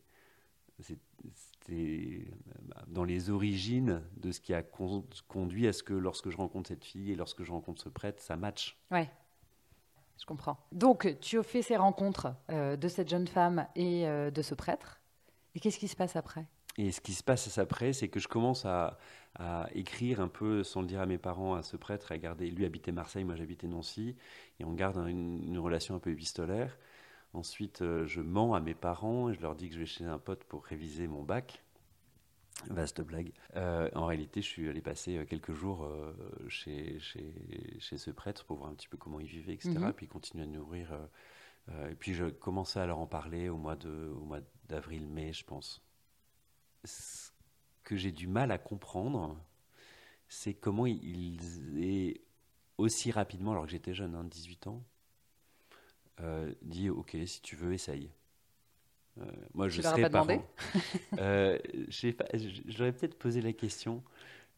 dans 2.88 3.04
les 3.04 3.30
origines 3.30 4.02
de 4.18 4.32
ce 4.32 4.40
qui 4.40 4.54
a 4.54 4.64
conduit 5.28 5.68
à 5.68 5.74
ce 5.74 5.84
que 5.84 5.94
lorsque 5.94 6.30
je 6.30 6.38
rencontre 6.38 6.70
cette 6.70 6.86
fille 6.86 7.12
et 7.12 7.16
lorsque 7.16 7.44
je 7.44 7.52
rencontre 7.52 7.82
ce 7.82 7.90
prêtre, 7.90 8.22
ça 8.22 8.38
match. 8.38 8.78
Ouais. 8.92 9.10
Je 10.20 10.26
comprends. 10.26 10.58
Donc, 10.72 11.18
tu 11.22 11.38
as 11.38 11.44
fait 11.44 11.62
ces 11.62 11.78
rencontres 11.78 12.34
euh, 12.50 12.76
de 12.76 12.88
cette 12.88 13.10
jeune 13.10 13.28
femme 13.28 13.68
et 13.76 14.06
de 14.08 14.42
ce 14.42 14.56
prêtre. 14.56 15.00
Et 15.56 15.60
qu'est-ce 15.60 15.80
qui 15.80 15.88
se 15.88 15.96
passe 15.96 16.16
après? 16.16 16.48
Et 16.78 16.92
ce 16.92 17.02
qui 17.02 17.14
se 17.14 17.24
passe 17.24 17.58
après, 17.58 17.92
c'est 17.92 18.08
que 18.08 18.20
je 18.20 18.28
commence 18.28 18.66
à, 18.66 19.00
écrire 19.74 20.20
un 20.20 20.28
peu, 20.28 20.64
sans 20.64 20.82
le 20.82 20.88
dire 20.88 21.00
à 21.00 21.06
mes 21.06 21.20
parents, 21.20 21.54
à 21.54 21.62
ce 21.62 21.78
prêtre, 21.78 22.12
à 22.12 22.18
garder. 22.18 22.50
Lui 22.50 22.66
habitait 22.66 22.92
Marseille, 22.92 23.24
moi 23.24 23.36
j'habitais 23.36 23.68
Nancy, 23.68 24.16
et 24.60 24.66
on 24.66 24.74
garde 24.74 24.98
une, 25.08 25.60
relation 25.60 25.94
un 25.96 26.00
peu 26.00 26.10
épistolaire. 26.10 26.76
Ensuite, 27.38 27.84
euh, 27.84 28.08
je 28.08 28.20
mens 28.20 28.56
à 28.56 28.60
mes 28.60 28.74
parents 28.74 29.30
et 29.30 29.36
je 29.36 29.42
leur 29.42 29.56
dis 29.56 29.70
que 29.70 29.76
je 29.76 29.80
vais 29.80 29.86
chez 29.86 30.06
un 30.06 30.18
pote 30.18 30.44
pour 30.46 30.66
réviser 30.66 31.08
mon 31.08 31.22
bac. 31.22 31.64
Vaste 32.68 33.02
blague. 33.02 33.32
Euh, 33.56 33.88
en 33.94 34.08
réalité, 34.08 34.42
je 34.42 34.48
suis 34.48 34.68
allé 34.68 34.82
passer 34.82 35.18
euh, 35.18 35.26
quelques 35.26 35.54
jours 35.54 35.88
chez, 36.48 36.98
chez, 37.00 37.32
chez, 37.78 38.00
ce 38.00 38.10
prêtre 38.10 38.44
pour 38.46 38.58
voir 38.58 38.72
un 38.72 38.74
petit 38.74 38.88
peu 38.88 38.98
comment 38.98 39.20
il 39.20 39.28
vivait, 39.28 39.54
etc. 39.54 39.76
Mhm. 39.78 39.94
Puis 39.94 40.08
continuer 40.08 40.46
à 40.46 40.48
nourrir. 40.48 40.98
et 41.70 41.94
puis 41.94 42.16
je 42.16 42.26
commençais 42.26 42.80
à 42.80 42.88
leur 42.88 42.98
en 42.98 43.06
parler 43.06 43.50
au 43.50 43.58
mois 43.58 43.78
d'avril-mai, 44.68 45.34
je 45.34 45.46
pense 45.46 45.84
ce 46.84 47.32
que 47.84 47.96
j'ai 47.96 48.12
du 48.12 48.28
mal 48.28 48.52
à 48.52 48.58
comprendre, 48.58 49.38
c'est 50.28 50.54
comment 50.54 50.86
il 50.86 51.84
est 51.84 52.22
aussi 52.78 53.12
rapidement, 53.12 53.52
alors 53.52 53.66
que 53.66 53.72
j'étais 53.72 53.94
jeune, 53.94 54.16
hein, 54.16 54.24
18 54.24 54.68
ans, 54.68 54.84
euh, 56.22 56.52
dit 56.62 56.90
Ok, 56.90 57.16
si 57.26 57.42
tu 57.42 57.56
veux, 57.56 57.74
essaye. 57.74 58.10
Euh, 59.20 59.26
moi, 59.54 59.68
je 59.68 59.82
serais 59.82 60.10
parent. 60.10 60.46
euh, 61.20 61.58
J'aurais 61.90 62.92
peut-être 62.92 63.18
posé 63.18 63.42
la 63.42 63.54
question. 63.54 64.04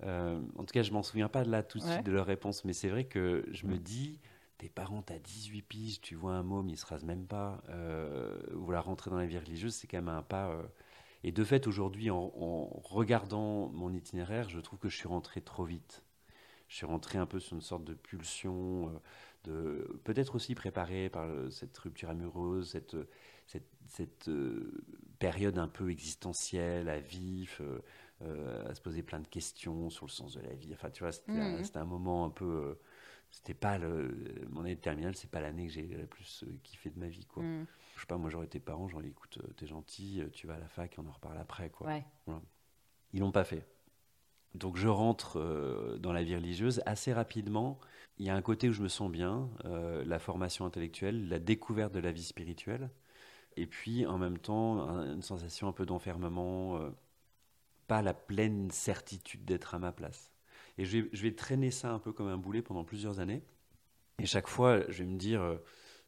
Euh, 0.03 0.41
en 0.57 0.63
tout 0.63 0.73
cas, 0.73 0.84
je 0.84 0.91
m'en 0.91 1.03
souviens 1.03 1.29
pas 1.29 1.43
de 1.43 1.51
là 1.51 1.63
tout 1.63 1.79
de 1.79 1.84
suite 1.84 2.05
de 2.05 2.12
leur 2.12 2.25
réponse, 2.25 2.63
mais 2.65 2.73
c'est 2.73 2.89
vrai 2.89 3.03
que 3.03 3.45
je 3.51 3.67
me 3.67 3.77
dis 3.77 4.19
tes 4.57 4.69
parents, 4.69 5.01
t'as 5.01 5.19
18 5.19 5.62
piges, 5.62 6.01
tu 6.01 6.15
vois 6.15 6.34
un 6.34 6.43
môme, 6.43 6.69
il 6.69 6.77
se 6.77 6.86
rase 6.86 7.03
même 7.03 7.25
pas, 7.25 7.62
vouloir 8.51 8.86
rentrer 8.86 9.10
dans 9.10 9.17
la 9.17 9.25
vie 9.25 9.38
religieuse, 9.38 9.75
c'est 9.75 9.88
quand 9.88 9.97
même 9.97 10.10
un 10.10 10.21
pas 10.21 10.57
et 11.23 11.31
de 11.31 11.43
fait, 11.43 11.67
aujourd'hui, 11.67 12.10
en, 12.10 12.29
regardant 12.84 13.67
mon 13.69 13.93
itinéraire, 13.93 14.49
je 14.49 14.60
trouve 14.60 14.79
que 14.79 14.89
je 14.89 14.95
suis 14.95 15.07
rentré 15.07 15.41
trop 15.41 15.65
vite. 15.65 16.03
Je 16.67 16.75
suis 16.75 16.86
rentré 16.86 17.17
un 17.17 17.25
peu 17.25 17.39
sur 17.39 17.55
une 17.55 17.62
sorte 17.62 17.84
de 17.84 17.93
pulsion, 17.93 19.01
peut-être 19.43 20.36
aussi 20.36 20.56
préparé 20.56 21.10
par 21.10 21.28
cette 21.52 21.78
rupture 21.78 22.10
amoureuse, 22.10 22.69
cette, 22.69 22.95
cette, 23.88 24.28
euh, 24.28 24.71
période 25.19 25.58
un 25.58 25.67
peu 25.67 25.89
existentielle, 25.89 26.89
à 26.89 26.99
vif, 26.99 27.62
euh, 28.21 28.69
à 28.69 28.75
se 28.75 28.82
poser 28.82 29.04
plein 29.04 29.19
de 29.19 29.28
questions 29.28 29.89
sur 29.89 30.06
le 30.06 30.12
sens 30.12 30.36
de 30.36 30.41
la 30.41 30.54
vie. 30.54 30.73
Enfin, 30.73 30.89
tu 30.89 31.04
vois, 31.04 31.12
c'était 31.12 31.32
un, 31.32 31.60
mmh. 31.60 31.65
un, 31.75 31.86
moment 31.86 32.25
un 32.25 32.30
peu. 32.30 32.78
c'était 33.32 33.54
pas 33.54 33.78
le, 33.78 34.13
mon 34.49 34.62
année 34.62 34.75
de 34.75 34.82
terminale, 34.82 35.15
c'est 35.15 35.32
pas 35.32 35.41
l'année 35.41 35.67
que 35.67 35.73
j'ai 35.73 35.88
le 35.88 36.06
plus 36.06 36.45
kiffé 36.63 36.89
de 36.89 36.99
ma 36.99 37.08
vie, 37.08 37.25
quoi. 37.25 37.43
Mmh 37.43 37.65
je 37.99 38.04
sais 38.04 38.08
pas, 38.08 38.17
moi 38.17 38.30
j'aurais 38.30 38.45
été 38.45 38.62
parent, 38.62 38.88
j'aurais 38.88 39.04
dit 39.04 39.10
écoute, 39.10 39.39
euh, 39.43 39.54
t'es 39.58 39.67
gentil, 39.67 40.21
euh, 40.21 40.30
tu 40.30 40.47
vas 40.47 40.56
à 40.56 40.58
la 40.58 40.69
fac, 40.69 40.95
on 40.97 41.06
en 41.06 41.12
reparle 41.12 41.38
après. 41.38 41.69
Quoi. 41.69 41.88
Ouais. 41.88 42.06
Ils 43.12 43.19
l'ont 43.19 43.34
pas 43.34 43.43
fait. 43.43 43.67
Donc 44.55 44.77
je 44.77 44.88
rentre 44.88 45.39
euh, 45.39 45.97
dans 45.99 46.12
la 46.12 46.23
vie 46.23 46.35
religieuse 46.35 46.81
assez 46.85 47.13
rapidement. 47.13 47.79
Il 48.17 48.25
y 48.25 48.29
a 48.29 48.35
un 48.35 48.41
côté 48.41 48.69
où 48.69 48.73
je 48.73 48.81
me 48.81 48.89
sens 48.89 49.09
bien, 49.09 49.49
la 49.63 50.19
formation 50.19 50.65
intellectuelle, 50.65 51.29
la 51.29 51.39
découverte 51.39 51.93
de 51.93 51.99
la 51.99 52.12
vie 52.12 52.25
spirituelle, 52.25 52.89
et 53.55 53.65
puis 53.65 54.05
en 54.05 54.17
même 54.17 54.38
temps 54.38 54.89
une 55.05 55.21
sensation 55.21 55.69
un 55.69 55.71
peu 55.71 55.85
d'enfermement, 55.85 56.81
pas 57.88 58.01
la 58.01 58.13
pleine 58.13 58.71
certitude 58.71 59.45
d'être 59.45 59.73
à 59.73 59.79
ma 59.79 59.93
place. 59.93 60.33
Et 60.77 60.83
je 60.83 60.97
vais, 60.97 61.09
je 61.13 61.23
vais, 61.23 61.33
traîner 61.33 61.71
ça 61.71 61.93
un 61.93 61.99
peu 61.99 62.12
comme 62.12 62.27
un 62.27 62.35
boulet 62.35 62.62
pendant 62.62 62.83
plusieurs 62.83 63.21
années. 63.21 63.41
Et 64.19 64.25
chaque 64.25 64.49
fois, 64.49 64.81
je 64.89 65.03
vais 65.03 65.09
me 65.09 65.17
dire, 65.17 65.41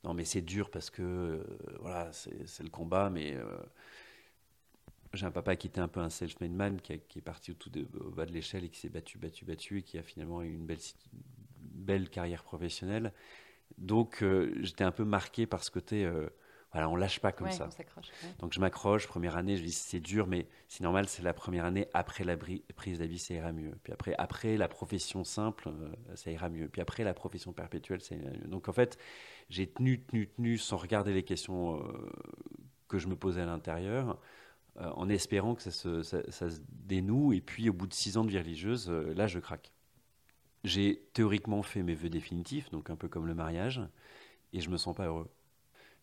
non 0.04 0.13
mais 0.13 0.25
c'est 0.25 0.41
dur 0.41 0.69
parce 0.69 0.89
que 0.89 1.01
euh, 1.01 1.43
voilà 1.80 2.12
c'est 2.13 2.63
le 2.63 2.69
combat 2.69 3.10
mais 3.10 3.36
euh, 3.36 3.58
j'ai 5.13 5.26
un 5.26 5.32
papa 5.32 5.56
qui 5.56 5.67
était 5.67 5.82
un 5.82 5.88
peu 5.88 6.00
un 6.00 6.10
self-made 6.10 6.52
man 6.52 6.80
qui, 6.82 6.93
est 6.93 7.21
parti 7.21 7.52
au, 7.52 7.54
tout 7.54 7.71
au 8.00 8.10
bas 8.12 8.26
de 8.26 8.32
l'échelle 8.32 8.63
et 8.63 8.69
qui 8.69 8.80
s'est 8.80 8.89
battu 8.89 9.17
battu 9.17 9.45
battu 9.45 9.80
et 9.80 9.84
qui 9.84 9.97
a 9.97 10.04
finalement 10.04 10.41
eu 10.41 10.54
une 10.54 10.65
belle 10.65 10.80
belle 11.60 12.10
carrière 12.10 12.43
professionnelle 12.43 13.13
donc 13.78 14.24
euh, 14.24 14.54
j'étais 14.62 14.84
un 14.84 14.91
peu 14.91 15.04
marqué 15.04 15.45
par 15.45 15.63
ce 15.63 15.71
côté 15.71 16.10
voilà, 16.71 16.88
on 16.88 16.95
lâche 16.95 17.19
pas 17.19 17.34
comme 17.34 17.52
ça. 17.52 17.67
Donc 18.39 18.54
je 18.54 18.60
m'accroche, 18.62 19.06
première 19.06 19.36
année, 19.36 19.58
je 19.58 19.63
dis 19.63 19.74
c'est 19.74 20.00
dur, 20.00 20.26
mais 20.26 20.47
c'est 20.69 20.84
normal, 20.84 21.08
c'est 21.10 21.21
la 21.21 21.34
première 21.34 21.65
année, 21.65 21.88
après 21.93 22.24
la 22.24 22.38
prise 22.38 23.00
d'avis, 23.00 23.19
ça 23.19 23.34
ira 23.34 23.52
mieux. 23.52 23.78
Puis 23.84 23.91
après, 23.91 24.15
après 24.17 24.56
la 24.56 24.69
profession 24.69 25.26
simple, 25.26 25.67
euh, 25.67 26.15
ça 26.15 26.32
ira 26.32 26.47
mieux. 26.47 26.69
Puis 26.69 26.82
après 26.82 27.04
la 27.04 27.13
profession 27.13 27.52
perpétuelle, 27.52 28.02
ça 28.02 28.15
ira 28.15 28.32
mieux. 28.32 28.47
Donc 28.47 28.69
en 28.69 28.74
fait, 28.74 28.97
j'ai 29.50 29.67
tenu, 29.67 30.02
tenu, 30.02 30.30
tenu, 30.30 30.58
sans 30.58 30.78
regarder 30.78 31.13
les 31.13 31.24
questions 31.24 31.76
euh, 31.76 32.10
que 32.88 33.00
je 33.00 33.08
me 33.08 33.17
posais 33.17 33.41
à 33.41 33.45
l'intérieur, 33.45 34.12
euh, 34.12 34.15
en 34.79 35.10
espérant 35.10 35.55
que 35.55 35.62
ça 35.62 35.71
se, 35.71 36.62
dénoue. 36.69 37.34
Et 37.34 37.41
puis 37.41 37.69
au 37.69 37.73
bout 37.73 37.88
de 37.88 37.93
six 37.93 38.17
ans 38.17 38.23
de 38.23 38.29
vie 38.29 38.39
religieuse, 38.39 38.89
là, 38.89 39.27
je 39.27 39.39
craque. 39.39 39.71
J'ai 40.63 41.03
théoriquement 41.13 41.63
fait 41.63 41.84
mes 41.84 41.95
vœux 41.95 42.10
définitifs, 42.10 42.69
donc 42.69 42.89
un 42.89 42.95
peu 42.95 43.07
comme 43.07 43.25
le 43.25 43.34
mariage, 43.34 43.81
et 44.53 44.62
je 44.62 44.69
me 44.69 44.77
sens 44.77 44.95
pas 44.95 45.07
heureux. 45.07 45.29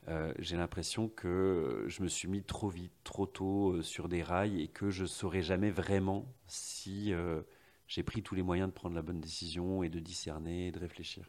Euh, 0.09 0.33
j'ai 0.39 0.57
l'impression 0.57 1.09
que 1.09 1.85
je 1.87 2.03
me 2.03 2.09
suis 2.09 2.29
mis 2.29 2.43
trop 2.43 2.69
vite, 2.69 2.93
trop 3.05 3.27
tôt 3.27 3.73
euh, 3.73 3.83
sur 3.83 4.09
des 4.09 4.23
rails 4.23 4.63
et 4.63 4.69
que 4.69 4.91
je 4.91 5.05
saurais 5.05 5.43
jamais 5.43 5.71
vraiment 5.71 6.25
si 6.47 7.13
euh, 7.13 7.43
j'ai 7.89 8.03
pris 8.03 8.23
tous 8.23 8.35
les 8.35 8.43
moyens 8.43 8.71
de 8.71 8.75
prendre 8.75 8.95
la 8.95 9.03
bonne 9.03 9.21
décision 9.21 9.83
et 9.83 9.91
de 9.91 9.99
discerner 9.99 10.69
et 10.69 10.73
de 10.73 10.79
réfléchir. 10.79 11.29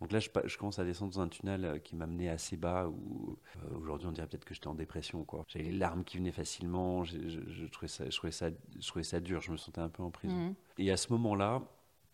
Donc 0.00 0.12
là, 0.12 0.18
je, 0.18 0.28
je 0.44 0.58
commence 0.58 0.78
à 0.78 0.84
descendre 0.84 1.14
dans 1.14 1.20
un 1.20 1.28
tunnel 1.28 1.80
qui 1.82 1.96
m'a 1.96 2.06
mené 2.06 2.28
assez 2.28 2.56
bas. 2.56 2.88
Où 2.88 3.38
aujourd'hui, 3.80 4.06
on 4.08 4.12
dirait 4.12 4.26
peut-être 4.26 4.44
que 4.44 4.54
j'étais 4.54 4.68
en 4.68 4.74
dépression. 4.74 5.24
Quoi. 5.24 5.44
J'avais 5.48 5.66
les 5.66 5.72
larmes 5.72 6.04
qui 6.04 6.18
venaient 6.18 6.32
facilement. 6.32 7.04
Je, 7.04 7.16
je, 7.28 7.66
trouvais 7.66 7.88
ça, 7.88 8.08
je, 8.08 8.16
trouvais 8.16 8.32
ça, 8.32 8.50
je 8.78 8.86
trouvais 8.86 9.04
ça 9.04 9.20
dur. 9.20 9.40
Je 9.40 9.52
me 9.52 9.56
sentais 9.56 9.80
un 9.80 9.88
peu 9.88 10.02
en 10.02 10.10
prison. 10.10 10.34
Mmh. 10.34 10.54
Et 10.78 10.90
à 10.90 10.96
ce 10.96 11.12
moment-là, 11.12 11.62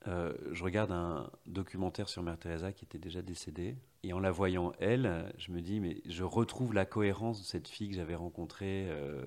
euh, 0.08 0.32
je 0.50 0.64
regarde 0.64 0.90
un 0.90 1.30
documentaire 1.46 2.08
sur 2.08 2.22
Mère 2.22 2.38
Teresa 2.38 2.72
qui 2.72 2.84
était 2.84 2.98
déjà 2.98 3.22
décédée. 3.22 3.76
Et 4.02 4.12
en 4.12 4.20
la 4.20 4.30
voyant, 4.30 4.72
elle, 4.80 5.32
je 5.38 5.52
me 5.52 5.60
dis, 5.60 5.80
mais 5.80 6.02
je 6.06 6.24
retrouve 6.24 6.74
la 6.74 6.84
cohérence 6.84 7.40
de 7.40 7.44
cette 7.44 7.68
fille 7.68 7.90
que 7.90 7.94
j'avais 7.94 8.16
rencontrée 8.16 8.88
euh, 8.88 9.24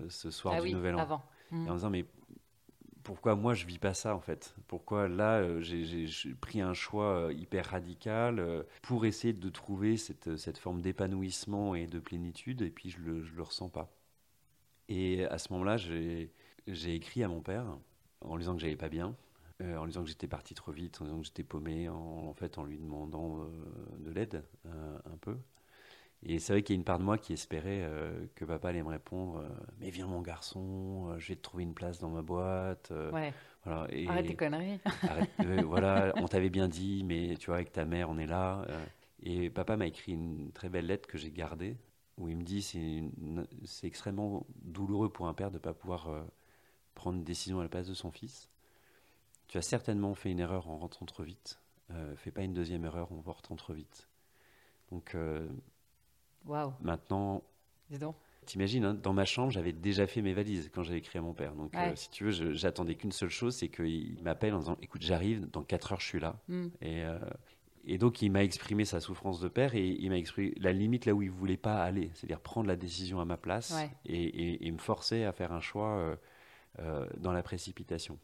euh, 0.00 0.06
ce 0.08 0.30
soir 0.30 0.54
ah 0.58 0.60
du 0.60 0.72
Nouvel 0.72 0.96
An. 0.96 0.98
Avant. 0.98 1.22
Et 1.52 1.54
en 1.54 1.72
me 1.72 1.74
disant, 1.74 1.90
mais 1.90 2.06
pourquoi 3.04 3.34
moi 3.36 3.54
je 3.54 3.66
vis 3.66 3.78
pas 3.78 3.94
ça 3.94 4.14
en 4.14 4.20
fait? 4.20 4.54
Pourquoi 4.68 5.08
là 5.08 5.60
j'ai 5.60 6.06
pris 6.40 6.60
un 6.60 6.74
choix 6.74 7.30
hyper 7.32 7.66
radical 7.66 8.64
pour 8.82 9.06
essayer 9.06 9.32
de 9.32 9.48
trouver 9.50 9.96
cette, 9.96 10.36
cette 10.36 10.58
forme 10.58 10.80
d'épanouissement 10.82 11.74
et 11.74 11.86
de 11.86 11.98
plénitude 11.98 12.62
et 12.62 12.70
puis 12.70 12.90
je 12.90 13.00
le, 13.00 13.22
je 13.22 13.34
le 13.34 13.42
ressens 13.42 13.68
pas. 13.68 13.90
Et 14.88 15.24
à 15.26 15.38
ce 15.38 15.52
moment-là, 15.52 15.76
j'ai 15.76 16.94
écrit 16.94 17.22
à 17.22 17.28
mon 17.28 17.40
père 17.40 17.66
en 18.20 18.36
lui 18.36 18.42
disant 18.42 18.54
que 18.54 18.60
j'allais 18.60 18.76
pas 18.76 18.88
bien 18.88 19.16
euh, 19.62 19.76
en 19.76 19.84
lui 19.84 19.90
disant 19.90 20.02
que 20.02 20.08
j'étais 20.08 20.26
parti 20.26 20.54
trop 20.54 20.72
vite, 20.72 21.00
en 21.00 21.04
disant 21.04 21.18
que 21.20 21.26
j'étais 21.26 21.44
paumé, 21.44 21.88
en, 21.88 22.32
fait 22.34 22.58
en 22.58 22.64
lui 22.64 22.78
demandant 22.78 23.42
euh, 23.42 23.48
de 23.98 24.10
l'aide 24.10 24.44
euh, 24.66 24.98
un 25.04 25.16
peu. 25.18 25.36
Et 26.24 26.38
c'est 26.38 26.52
vrai 26.52 26.62
qu'il 26.62 26.74
y 26.74 26.76
a 26.76 26.80
une 26.80 26.84
part 26.84 26.98
de 26.98 27.04
moi 27.04 27.18
qui 27.18 27.32
espérait 27.32 27.88
que 28.36 28.44
papa 28.44 28.68
allait 28.68 28.82
me 28.82 28.88
répondre 28.88 29.42
Mais 29.80 29.90
viens, 29.90 30.06
mon 30.06 30.20
garçon, 30.20 31.18
je 31.18 31.28
vais 31.28 31.36
te 31.36 31.42
trouver 31.42 31.64
une 31.64 31.74
place 31.74 31.98
dans 31.98 32.10
ma 32.10 32.22
boîte. 32.22 32.92
Ouais. 33.12 33.32
Voilà, 33.64 33.86
et 33.90 34.06
arrête 34.08 34.26
tes 34.26 34.36
conneries. 34.36 34.78
voilà, 35.66 36.12
on 36.16 36.28
t'avait 36.28 36.50
bien 36.50 36.68
dit, 36.68 37.02
mais 37.04 37.36
tu 37.38 37.46
vois, 37.46 37.56
avec 37.56 37.72
ta 37.72 37.84
mère, 37.84 38.08
on 38.08 38.18
est 38.18 38.26
là. 38.26 38.64
Et 39.22 39.50
papa 39.50 39.76
m'a 39.76 39.86
écrit 39.86 40.12
une 40.12 40.50
très 40.52 40.68
belle 40.68 40.86
lettre 40.86 41.08
que 41.08 41.16
j'ai 41.16 41.30
gardée, 41.30 41.76
où 42.18 42.28
il 42.28 42.36
me 42.36 42.42
dit 42.42 42.62
c'est 42.62 43.86
extrêmement 43.86 44.46
douloureux 44.62 45.10
pour 45.10 45.28
un 45.28 45.34
père 45.34 45.50
de 45.50 45.56
ne 45.56 45.60
pas 45.60 45.74
pouvoir 45.74 46.08
euh, 46.08 46.22
prendre 46.94 47.18
une 47.18 47.24
décision 47.24 47.60
à 47.60 47.62
la 47.62 47.68
place 47.68 47.86
de 47.86 47.94
son 47.94 48.10
fils. 48.10 48.50
Tu 49.46 49.58
as 49.58 49.62
certainement 49.62 50.14
fait 50.14 50.30
une 50.30 50.40
erreur 50.40 50.68
en 50.68 50.78
rentrant 50.78 51.06
trop 51.06 51.22
vite. 51.22 51.60
Euh, 51.90 52.16
fais 52.16 52.30
pas 52.30 52.42
une 52.42 52.54
deuxième 52.54 52.84
erreur 52.84 53.12
en 53.12 53.20
rentrant 53.20 53.54
trop 53.54 53.72
vite. 53.72 54.08
Donc 54.90 55.14
euh, 56.48 56.66
maintenant, 56.80 57.42
Dis 57.90 57.98
donc. 57.98 58.16
T'imagines, 58.44 58.84
hein, 58.84 58.94
dans 58.94 59.12
ma 59.12 59.24
chambre, 59.24 59.52
j'avais 59.52 59.72
déjà 59.72 60.08
fait 60.08 60.20
mes 60.20 60.32
valises 60.32 60.68
quand 60.74 60.82
j'avais 60.82 60.98
écrit 60.98 61.18
à 61.18 61.22
mon 61.22 61.32
père. 61.32 61.54
Donc, 61.54 61.76
euh, 61.76 61.94
si 61.94 62.10
tu 62.10 62.24
veux, 62.24 62.52
j'attendais 62.54 62.96
qu'une 62.96 63.12
seule 63.12 63.30
chose, 63.30 63.54
c'est 63.54 63.68
qu'il 63.68 64.20
m'appelle 64.24 64.54
en 64.54 64.58
disant 64.58 64.76
Écoute, 64.82 65.02
j'arrive, 65.02 65.48
dans 65.50 65.62
4 65.62 65.92
heures, 65.92 66.00
je 66.00 66.06
suis 66.06 66.18
là. 66.18 66.40
Hmm. 66.48 66.68
Et, 66.80 67.04
et 67.84 67.98
donc, 67.98 68.22
il 68.22 68.30
m'a 68.30 68.44
exprimé 68.44 68.84
sa 68.84 69.00
souffrance 69.00 69.40
de 69.40 69.48
père 69.48 69.74
et 69.74 69.86
il 69.86 70.08
m'a 70.10 70.16
exprimé 70.16 70.54
la 70.58 70.72
limite 70.72 71.06
là 71.06 71.14
où 71.14 71.22
il 71.22 71.30
voulait 71.30 71.56
pas 71.56 71.82
aller, 71.82 72.10
c'est-à-dire 72.14 72.40
prendre 72.40 72.68
la 72.68 72.76
décision 72.76 73.20
à 73.20 73.24
ma 73.24 73.36
place 73.36 73.74
et, 74.06 74.70
me 74.70 74.78
forcer 74.78 75.24
à 75.24 75.32
faire 75.32 75.52
un 75.52 75.60
choix 75.60 75.96
euh, 75.96 76.16
euh, 76.78 77.06
dans 77.16 77.32
la 77.32 77.42
précipitation. 77.42 78.18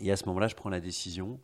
Et 0.00 0.12
à 0.12 0.16
ce 0.16 0.24
moment-là, 0.26 0.46
je 0.46 0.54
prends 0.54 0.70
la 0.70 0.80
décision 0.80 1.40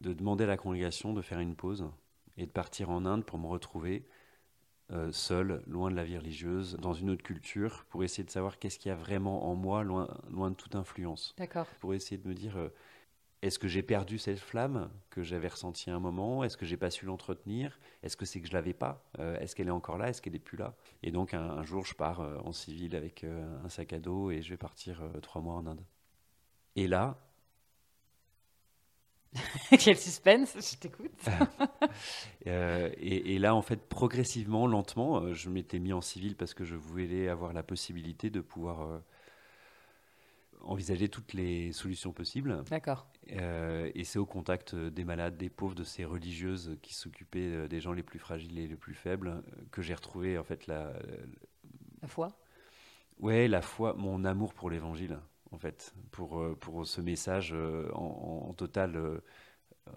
de 0.00 0.12
demander 0.12 0.44
à 0.44 0.46
la 0.48 0.56
congrégation 0.56 1.12
de 1.12 1.22
faire 1.22 1.38
une 1.38 1.54
pause 1.54 1.88
et 2.36 2.46
de 2.46 2.50
partir 2.50 2.90
en 2.90 3.04
Inde 3.04 3.24
pour 3.24 3.38
me 3.38 3.46
retrouver 3.46 4.04
euh, 4.92 5.12
seul, 5.12 5.62
loin 5.66 5.90
de 5.90 5.96
la 5.96 6.04
vie 6.04 6.18
religieuse, 6.18 6.76
dans 6.80 6.94
une 6.94 7.10
autre 7.10 7.22
culture, 7.22 7.84
pour 7.90 8.04
essayer 8.04 8.24
de 8.24 8.30
savoir 8.30 8.58
qu'est-ce 8.58 8.78
qu'il 8.78 8.88
y 8.88 8.92
a 8.92 8.96
vraiment 8.96 9.50
en 9.50 9.54
moi, 9.54 9.84
loin, 9.84 10.08
loin 10.30 10.50
de 10.50 10.56
toute 10.56 10.74
influence. 10.74 11.34
D'accord. 11.36 11.66
Pour 11.80 11.94
essayer 11.94 12.16
de 12.18 12.28
me 12.28 12.34
dire 12.34 12.56
est-ce 13.40 13.60
que 13.60 13.68
j'ai 13.68 13.82
perdu 13.82 14.18
cette 14.18 14.40
flamme 14.40 14.90
que 15.10 15.22
j'avais 15.22 15.46
ressentie 15.46 15.90
à 15.90 15.94
un 15.94 16.00
moment? 16.00 16.42
Est-ce 16.42 16.56
que 16.56 16.66
j'ai 16.66 16.76
pas 16.76 16.90
su 16.90 17.06
l'entretenir? 17.06 17.78
Est-ce 18.02 18.16
que 18.16 18.24
c'est 18.24 18.40
que 18.40 18.48
je 18.48 18.52
l'avais 18.52 18.72
pas? 18.72 19.08
Euh, 19.20 19.38
Est-ce 19.38 19.54
qu'elle 19.54 19.68
est 19.68 19.72
encore 19.72 19.96
là? 19.96 20.08
Est-ce 20.08 20.20
qu'elle 20.20 20.34
est 20.34 20.40
plus 20.40 20.58
là? 20.58 20.74
Et 21.04 21.12
donc 21.12 21.34
un, 21.34 21.62
jour, 21.62 21.86
je 21.86 21.94
pars 21.94 22.20
euh, 22.20 22.38
en 22.44 22.52
civil 22.52 22.96
avec 22.96 23.22
euh, 23.22 23.64
un 23.64 23.68
sac 23.68 23.92
à 23.92 24.00
dos 24.00 24.32
et 24.32 24.42
je 24.42 24.50
vais 24.50 24.56
partir 24.56 25.02
trois 25.22 25.40
mois 25.40 25.54
en 25.54 25.66
Inde. 25.66 25.84
Et 26.74 26.88
là, 26.88 27.16
Quel 29.78 29.96
suspense, 29.96 30.56
je 30.56 30.76
t'écoute. 30.78 31.12
et, 32.46 33.38
là, 33.38 33.54
en 33.54 33.62
fait, 33.62 33.88
progressivement, 33.88 34.66
lentement, 34.66 35.32
je 35.34 35.50
m'étais 35.50 35.78
mis 35.78 35.92
en 35.92 36.00
civil 36.00 36.34
parce 36.34 36.54
que 36.54 36.64
je 36.64 36.74
voulais 36.74 37.28
avoir 37.28 37.52
la 37.52 37.62
possibilité 37.62 38.30
de 38.30 38.40
pouvoir 38.40 39.02
envisager 40.62 41.08
toutes 41.08 41.32
les 41.32 41.72
solutions 41.72 42.12
possibles. 42.12 42.62
D'accord. 42.70 43.06
Euh, 43.32 43.90
et 43.94 44.04
c'est 44.04 44.18
au 44.18 44.26
contact 44.26 44.74
des 44.74 45.04
malades, 45.04 45.36
des 45.36 45.50
pauvres, 45.50 45.74
de 45.74 45.84
ces 45.84 46.04
religieuses 46.04 46.76
qui 46.82 46.94
s'occupaient 46.94 47.52
euh, 47.52 47.68
des 47.68 47.80
gens 47.80 47.92
les 47.92 48.02
plus 48.02 48.18
fragiles 48.18 48.58
et 48.58 48.66
les 48.66 48.76
plus 48.76 48.94
faibles 48.94 49.28
euh, 49.28 49.40
que 49.70 49.82
j'ai 49.82 49.94
retrouvé 49.94 50.38
en 50.38 50.44
fait 50.44 50.66
la, 50.66 50.92
la 52.02 52.08
foi? 52.08 52.28
Ouais, 53.18 53.48
la 53.48 53.62
foi, 53.62 53.94
mon 53.94 54.24
amour 54.24 54.54
pour 54.54 54.70
l'Évangile, 54.70 55.18
en 55.52 55.58
fait, 55.58 55.94
pour 56.10 56.44
pour 56.60 56.86
ce 56.86 57.00
message 57.00 57.54
en, 57.94 58.46
en 58.48 58.52
total 58.54 59.20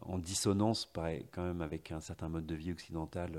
en 0.04 0.18
dissonance 0.18 0.90
quand 0.94 1.44
même 1.44 1.62
avec 1.62 1.92
un 1.92 2.00
certain 2.00 2.30
mode 2.30 2.46
de 2.46 2.56
vie 2.56 2.72
occidental 2.72 3.38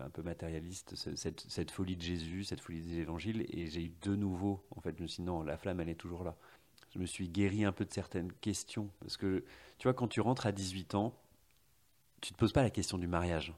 un 0.00 0.08
peu 0.08 0.22
matérialiste, 0.22 0.94
cette, 0.96 1.40
cette, 1.40 1.70
folie 1.70 1.96
de 1.96 2.02
Jésus, 2.02 2.44
cette 2.44 2.60
folie 2.60 2.80
des 2.80 2.96
évangiles, 2.96 3.44
et 3.50 3.66
j'ai 3.66 3.84
eu 3.84 3.92
de 4.00 4.16
nouveau, 4.16 4.64
en 4.74 4.80
fait, 4.80 4.96
je 4.96 5.02
me 5.02 5.06
suis 5.06 5.22
dit 5.22 5.26
non, 5.26 5.42
la 5.42 5.58
flamme, 5.58 5.80
elle 5.80 5.90
est 5.90 5.94
toujours 5.94 6.24
là 6.24 6.34
je 6.92 6.98
me 6.98 7.06
suis 7.06 7.28
guéri 7.28 7.64
un 7.64 7.72
peu 7.72 7.84
de 7.84 7.92
certaines 7.92 8.32
questions. 8.32 8.90
Parce 9.00 9.16
que, 9.16 9.44
tu 9.78 9.84
vois, 9.84 9.94
quand 9.94 10.08
tu 10.08 10.20
rentres 10.20 10.46
à 10.46 10.52
18 10.52 10.94
ans, 10.94 11.14
tu 12.20 12.32
ne 12.32 12.34
te 12.34 12.38
poses 12.38 12.52
pas 12.52 12.62
la 12.62 12.70
question 12.70 12.98
du 12.98 13.06
mariage. 13.06 13.54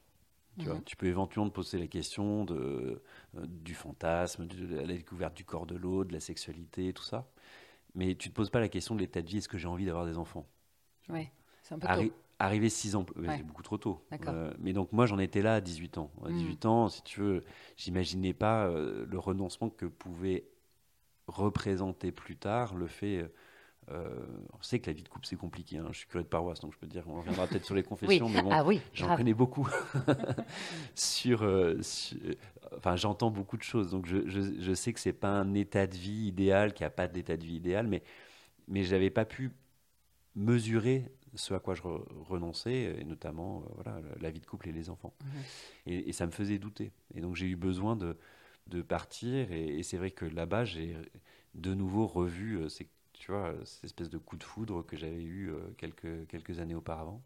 Tu, 0.59 0.67
vois, 0.67 0.77
mhm. 0.77 0.85
tu 0.85 0.97
peux 0.97 1.07
éventuellement 1.07 1.51
te 1.51 1.55
poser 1.55 1.79
la 1.79 1.89
question 1.89 2.45
de, 2.45 3.03
euh, 3.37 3.47
du 3.47 3.75
fantasme, 3.75 4.47
de 4.47 4.77
la 4.77 4.87
découverte 4.87 5.37
du 5.37 5.45
corps 5.45 5.67
de 5.67 5.75
l'autre, 5.75 6.09
de 6.09 6.15
la 6.15 6.21
sexualité, 6.21 6.93
tout 6.93 7.03
ça. 7.03 7.29
Mais 7.95 8.15
tu 8.15 8.29
ne 8.29 8.33
te 8.33 8.37
poses 8.37 8.51
pas 8.51 8.61
la 8.61 8.69
question 8.69 8.95
de 8.95 9.01
l'état 9.01 9.23
de 9.23 9.29
vie, 9.29 9.39
est-ce 9.39 9.49
que 9.49 9.59
j'ai 9.59 9.69
envie 9.69 9.85
d'avoir 9.85 10.05
des 10.05 10.19
enfants? 10.19 10.47
Oui, 11.09 11.29
c'est 11.63 11.75
un 11.75 11.79
peu 11.79 11.87
tôt. 11.87 12.13
Arriver 12.41 12.69
6 12.69 12.97
ans, 12.97 13.07
c'est 13.15 13.47
beaucoup 13.47 13.63
trop 13.63 13.79
tôt. 13.79 14.05
Euh, 14.27 14.53
mais 14.59 14.73
donc 14.73 14.93
moi 14.93 15.07
j'en 15.07 15.21
étais 15.21 15.41
là 15.41 15.55
à 15.55 15.61
18 15.61 15.99
ans. 15.99 16.11
À 16.25 16.31
18 16.31 16.65
mhm. 16.65 16.71
ans, 16.71 16.89
si 16.89 17.03
tu 17.03 17.21
veux, 17.21 17.45
j'imaginais 17.77 18.35
pas 18.35 18.67
euh, 18.67 19.07
le 19.09 19.19
renoncement 19.19 19.71
que 19.71 19.87
pouvait 19.87 20.45
représenter 21.29 22.11
plus 22.11 22.37
tard 22.37 22.75
le 22.75 22.89
fait. 22.89 23.31
Euh, 23.91 24.27
on 24.53 24.63
sait 24.63 24.79
que 24.79 24.87
la 24.87 24.93
vie 24.93 25.03
de 25.03 25.09
couple 25.09 25.27
c'est 25.27 25.37
compliqué. 25.37 25.79
Hein. 25.79 25.89
Je 25.93 25.99
suis 25.99 26.07
curé 26.07 26.25
de 26.25 26.29
paroisse, 26.29 26.61
donc 26.61 26.73
je 26.73 26.79
peux 26.79 26.87
te 26.87 26.93
dire, 26.93 27.05
on 27.07 27.19
reviendra 27.19 27.47
peut-être 27.47 27.65
sur 27.65 27.75
les 27.75 27.83
confessions, 27.83 28.29
mais 28.29 28.43
bon, 28.43 28.51
ah 28.53 28.65
oui, 28.65 28.81
j'en 28.93 29.17
connais 29.17 29.35
beaucoup. 29.35 29.69
sur, 30.95 31.43
euh, 31.43 31.79
enfin, 32.77 32.97
j'entends 32.97 33.31
beaucoup 33.31 33.57
de 33.57 33.63
choses, 33.63 33.91
donc 33.91 34.07
je, 34.07 34.27
je, 34.27 34.75
sais 34.75 34.93
que 34.93 35.01
c'est 35.01 35.13
pas 35.13 35.29
un 35.29 35.55
état 35.55 35.87
de 35.87 35.95
vie 35.95 36.29
idéal, 36.29 36.73
qu'il 36.73 36.85
n'y 36.85 36.89
a 36.89 36.91
pas 36.91 37.09
d'état 37.09 37.37
de 37.37 37.45
vie 37.45 37.57
idéal, 37.57 37.87
mais 37.87 38.03
mais 38.67 38.83
j'avais 38.83 39.11
pas 39.11 39.27
pu 39.27 39.51
mesurer 40.35 41.13
ce 41.35 41.53
à 41.53 41.59
quoi 41.59 41.75
je 41.75 41.83
renonçais, 41.83 42.97
et 42.99 43.05
notamment 43.05 43.59
euh, 43.59 43.75
voilà 43.75 44.01
la 44.21 44.31
vie 44.31 44.41
de 44.41 44.47
couple 44.47 44.69
et 44.69 44.73
les 44.73 44.89
enfants. 44.89 45.15
Mhm. 45.23 45.31
Et, 45.87 46.09
et, 46.09 46.13
ça 46.13 46.27
me 46.27 46.31
faisait 46.31 46.59
douter. 46.59 46.93
Et 47.15 47.21
donc 47.21 47.37
j'ai 47.37 47.47
eu 47.47 47.57
besoin 47.57 47.97
de 47.97 48.17
de 48.67 48.83
partir. 48.83 49.53
Et, 49.53 49.83
c'est 49.83 49.97
vrai 49.97 50.11
que 50.11 50.25
là-bas, 50.25 50.65
j'ai 50.65 50.97
de 51.55 51.75
nouveau 51.75 52.07
revu 52.07 52.59
euh, 52.59 52.69
ces, 52.69 52.89
tu 53.25 53.33
vois, 53.33 53.55
cette 53.65 53.85
espèce 53.85 54.11
de 54.11 54.19
coup 54.19 54.37
de 54.37 54.45
foudre 54.45 54.83
que 54.83 54.99
j'avais 54.99 55.23
eu 55.23 55.49
euh, 55.51 55.59
quelques, 55.79 56.27
quelques 56.29 56.59
années 56.59 56.75
auparavant. 56.75 57.23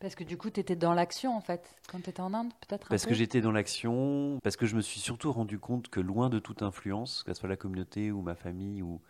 Parce 0.00 0.14
que 0.14 0.24
du 0.24 0.38
coup, 0.38 0.48
tu 0.48 0.58
étais 0.58 0.74
dans 0.74 0.94
l'action, 0.94 1.36
en 1.36 1.42
fait, 1.42 1.76
quand 1.86 2.00
tu 2.00 2.08
étais 2.08 2.22
en 2.22 2.32
Inde, 2.32 2.50
peut-être 2.66 2.88
Parce 2.88 3.04
que 3.04 3.12
j'étais 3.12 3.42
dans 3.42 3.52
l'action, 3.52 4.38
parce 4.42 4.56
que 4.56 4.64
je 4.64 4.74
me 4.74 4.80
suis 4.80 5.00
surtout 5.00 5.30
rendu 5.30 5.58
compte 5.58 5.88
que 5.88 6.00
loin 6.00 6.30
de 6.30 6.38
toute 6.38 6.62
influence, 6.62 7.24
que 7.24 7.34
ce 7.34 7.40
soit 7.40 7.48
la 7.50 7.58
communauté 7.58 8.10
ou 8.10 8.22
ma 8.22 8.36
famille, 8.36 8.80
ou 8.80 9.02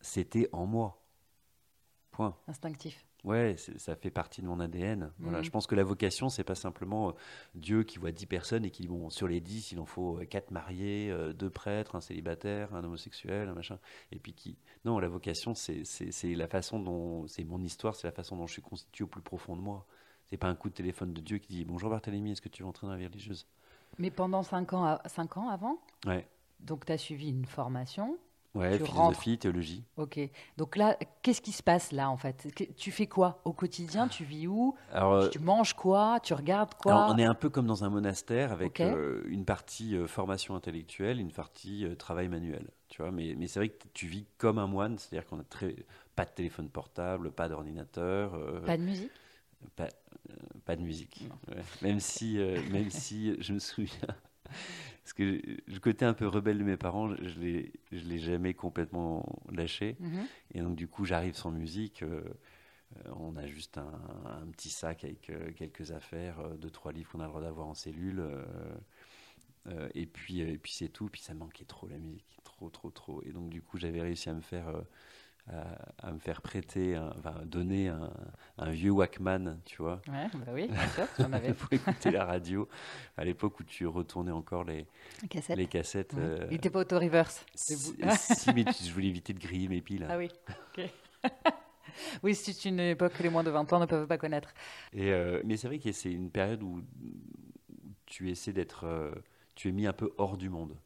c'était 0.00 0.48
en 0.52 0.64
moi. 0.64 1.02
Point. 2.12 2.34
Instinctif. 2.48 3.04
Ouais, 3.24 3.54
ça 3.56 3.94
fait 3.94 4.10
partie 4.10 4.42
de 4.42 4.46
mon 4.46 4.58
ADN. 4.58 5.12
Voilà, 5.20 5.38
mhm. 5.38 5.44
je 5.44 5.50
pense 5.50 5.68
que 5.68 5.76
la 5.76 5.84
vocation, 5.84 6.28
c'est 6.28 6.42
pas 6.42 6.56
simplement 6.56 7.10
euh, 7.10 7.12
Dieu 7.54 7.84
qui 7.84 7.98
voit 7.98 8.10
dix 8.10 8.26
personnes 8.26 8.64
et 8.64 8.70
qui, 8.70 8.88
bon, 8.88 9.10
sur 9.10 9.28
les 9.28 9.40
dix, 9.40 9.70
il 9.70 9.78
en 9.78 9.86
faut 9.86 10.18
euh, 10.18 10.24
quatre 10.24 10.50
mariés, 10.50 11.08
euh, 11.10 11.32
deux 11.32 11.50
prêtres, 11.50 11.94
un 11.94 12.00
célibataire, 12.00 12.74
un 12.74 12.82
homosexuel, 12.82 13.48
un 13.48 13.54
machin. 13.54 13.78
Et 14.10 14.18
puis 14.18 14.32
qui. 14.32 14.58
Non, 14.84 14.98
la 14.98 15.08
vocation, 15.08 15.54
c'est 15.54 15.84
la 16.24 16.48
façon 16.48 16.80
dont. 16.80 17.28
C'est 17.28 17.44
mon 17.44 17.62
histoire, 17.62 17.94
c'est 17.94 18.08
la 18.08 18.12
façon 18.12 18.36
dont 18.36 18.48
je 18.48 18.54
suis 18.54 18.62
constitué 18.62 19.04
au 19.04 19.08
plus 19.08 19.22
profond 19.22 19.54
de 19.54 19.62
moi. 19.62 19.86
C'est 20.26 20.36
pas 20.36 20.48
un 20.48 20.56
coup 20.56 20.68
de 20.68 20.74
téléphone 20.74 21.12
de 21.12 21.20
Dieu 21.20 21.38
qui 21.38 21.52
dit 21.52 21.64
Bonjour 21.64 21.90
Barthélemy, 21.90 22.32
est-ce 22.32 22.42
que 22.42 22.48
tu 22.48 22.64
veux 22.64 22.68
entrer 22.68 22.88
dans 22.88 22.92
la 22.92 22.98
vie 22.98 23.06
religieuse? 23.06 23.46
Mais 23.98 24.10
pendant 24.10 24.42
cinq 24.42 24.72
ans, 24.72 24.98
cinq 25.06 25.36
ans 25.36 25.48
avant? 25.48 25.78
Ouais. 26.06 26.26
Donc 26.58 26.86
tu 26.86 26.92
as 26.92 26.98
suivi 26.98 27.28
une 27.28 27.44
formation 27.44 28.18
Ouais, 28.54 28.78
philosophie, 28.78 29.38
théologie. 29.38 29.82
Ok. 29.96 30.20
Donc 30.58 30.76
là, 30.76 30.98
qu'est-ce 31.22 31.40
qui 31.40 31.52
se 31.52 31.62
passe 31.62 31.90
là 31.90 32.10
en 32.10 32.16
fait? 32.16 32.48
Tu 32.76 32.90
fais 32.90 33.06
quoi 33.06 33.40
au 33.44 33.52
quotidien? 33.52 34.08
Tu 34.08 34.24
vis 34.24 34.46
où? 34.46 34.74
Alors, 34.92 35.30
Tu 35.30 35.38
manges 35.38 35.72
quoi? 35.72 36.20
Tu 36.22 36.34
regardes 36.34 36.74
quoi? 36.74 36.92
Alors, 36.92 37.14
On 37.14 37.18
est 37.18 37.24
un 37.24 37.34
peu 37.34 37.48
comme 37.48 37.66
dans 37.66 37.84
un 37.84 37.88
monastère 37.88 38.52
avec 38.52 38.80
euh, 38.80 39.22
une 39.26 39.46
partie 39.46 39.96
euh, 39.96 40.06
formation 40.06 40.54
intellectuelle, 40.54 41.18
une 41.18 41.32
partie 41.32 41.86
euh, 41.86 41.94
travail 41.94 42.28
manuel. 42.28 42.68
Tu 42.88 43.00
vois, 43.00 43.10
mais, 43.10 43.34
mais 43.38 43.46
c'est 43.46 43.58
vrai 43.58 43.70
que 43.70 43.86
tu 43.94 44.06
vis 44.06 44.26
comme 44.36 44.58
un 44.58 44.66
moine, 44.66 44.98
c'est-à-dire 44.98 45.26
qu'on 45.26 45.40
a 45.40 45.44
très, 45.44 45.74
pas 46.14 46.26
de 46.26 46.30
téléphone 46.30 46.68
portable, 46.68 47.30
pas 47.30 47.48
d'ordinateur. 47.48 48.38
pas 48.66 48.76
de 48.76 48.82
musique? 48.82 49.12
pas, 49.76 49.88
pas, 50.66 50.76
de 50.76 50.82
musique. 50.82 51.26
Même 51.80 52.00
si, 52.00 52.38
même 52.70 52.90
si 52.90 53.34
je 53.40 53.54
me 53.54 53.58
souviens 53.58 54.14
parce 54.44 55.12
que 55.14 55.40
le 55.66 55.78
côté 55.80 56.04
un 56.04 56.14
peu 56.14 56.26
rebelle 56.26 56.58
de 56.58 56.64
mes 56.64 56.76
parents, 56.76 57.14
je 57.14 57.38
ne 57.38 58.00
l'ai 58.00 58.18
jamais 58.18 58.54
complètement 58.54 59.42
lâché. 59.50 59.96
Mhm. 60.00 60.26
Et 60.54 60.60
donc, 60.60 60.76
du 60.76 60.88
coup, 60.88 61.04
j'arrive 61.04 61.34
sans 61.34 61.50
musique. 61.50 62.02
Euh, 62.02 62.22
euh, 62.96 63.10
on 63.16 63.36
a 63.36 63.46
juste 63.46 63.78
un, 63.78 64.46
petit 64.52 64.68
sac 64.68 65.04
avec 65.04 65.30
euh, 65.30 65.52
quelques 65.52 65.92
affaires, 65.92 66.40
deux, 66.58 66.70
trois 66.70 66.92
livres 66.92 67.10
qu'on 67.10 67.20
a 67.20 67.24
le 67.24 67.30
droit 67.30 67.40
d'avoir 67.42 67.66
en 67.66 67.74
cellule. 67.74 68.22
et 69.94 70.06
puis, 70.06 70.40
et 70.40 70.58
puis 70.58 70.72
c'est 70.72 70.88
tout. 70.88 71.08
Puis 71.08 71.20
ça 71.20 71.34
manquait 71.34 71.64
trop 71.64 71.88
la 71.88 71.98
musique, 71.98 72.26
trop, 72.44 72.70
trop, 72.70 72.90
trop. 72.90 73.22
Et 73.24 73.32
donc, 73.32 73.48
du 73.48 73.62
coup, 73.62 73.78
j'avais 73.78 74.02
réussi 74.02 74.28
à 74.28 74.34
me 74.34 74.40
faire 74.40 74.72
à, 75.48 76.12
me 76.12 76.18
faire 76.18 76.40
prêter, 76.40 76.96
enfin 77.18 77.34
donner 77.44 77.88
un, 77.88 78.70
vieux 78.70 78.90
Walkman, 78.90 79.58
tu 79.64 79.82
vois. 79.82 80.00
Ouais, 80.08 80.28
bah 80.34 80.52
oui, 80.54 80.70
j'en 81.18 81.32
avais. 81.32 81.52
pour 81.52 81.72
écouter 81.72 82.10
la 82.10 82.24
radio, 82.24 82.68
à 83.16 83.24
l'époque 83.24 83.58
où 83.60 83.64
tu 83.64 83.86
retournais 83.86 84.30
encore 84.30 84.64
les 84.64 84.86
cassettes. 85.28 85.56
Les 85.56 85.66
cassettes 85.66 86.14
euh, 86.14 86.46
Il 86.46 86.52
n'était 86.52 86.70
pas 86.70 86.80
auto-reverse. 86.80 87.44
Si, 87.54 87.96
mais 88.54 88.64
je 88.84 88.92
voulais 88.92 89.08
éviter 89.08 89.32
de 89.32 89.40
griller 89.40 89.68
mes 89.68 89.80
piles. 89.80 90.06
Ah 90.08 90.16
oui, 90.16 90.30
ok. 90.76 90.88
oui, 92.22 92.34
c'est 92.34 92.64
une 92.64 92.80
époque 92.80 93.14
que 93.14 93.22
les 93.22 93.28
moins 93.28 93.44
de 93.44 93.50
20 93.50 93.72
ans 93.72 93.80
ne 93.80 93.86
peuvent 93.86 94.06
pas 94.06 94.18
connaître. 94.18 94.54
Et, 94.92 95.12
euh, 95.12 95.42
mais 95.44 95.56
c'est 95.56 95.66
vrai 95.66 95.78
que 95.78 95.92
c'est 95.92 96.12
une 96.12 96.30
période 96.30 96.62
où 96.62 96.82
tu 98.06 98.30
essaies 98.30 98.52
d'être... 98.52 98.84
Euh, 98.84 99.12
tu 99.54 99.68
es 99.68 99.72
mis 99.72 99.86
un 99.86 99.92
peu 99.92 100.12
hors 100.16 100.36
du 100.36 100.48
monde 100.48 100.76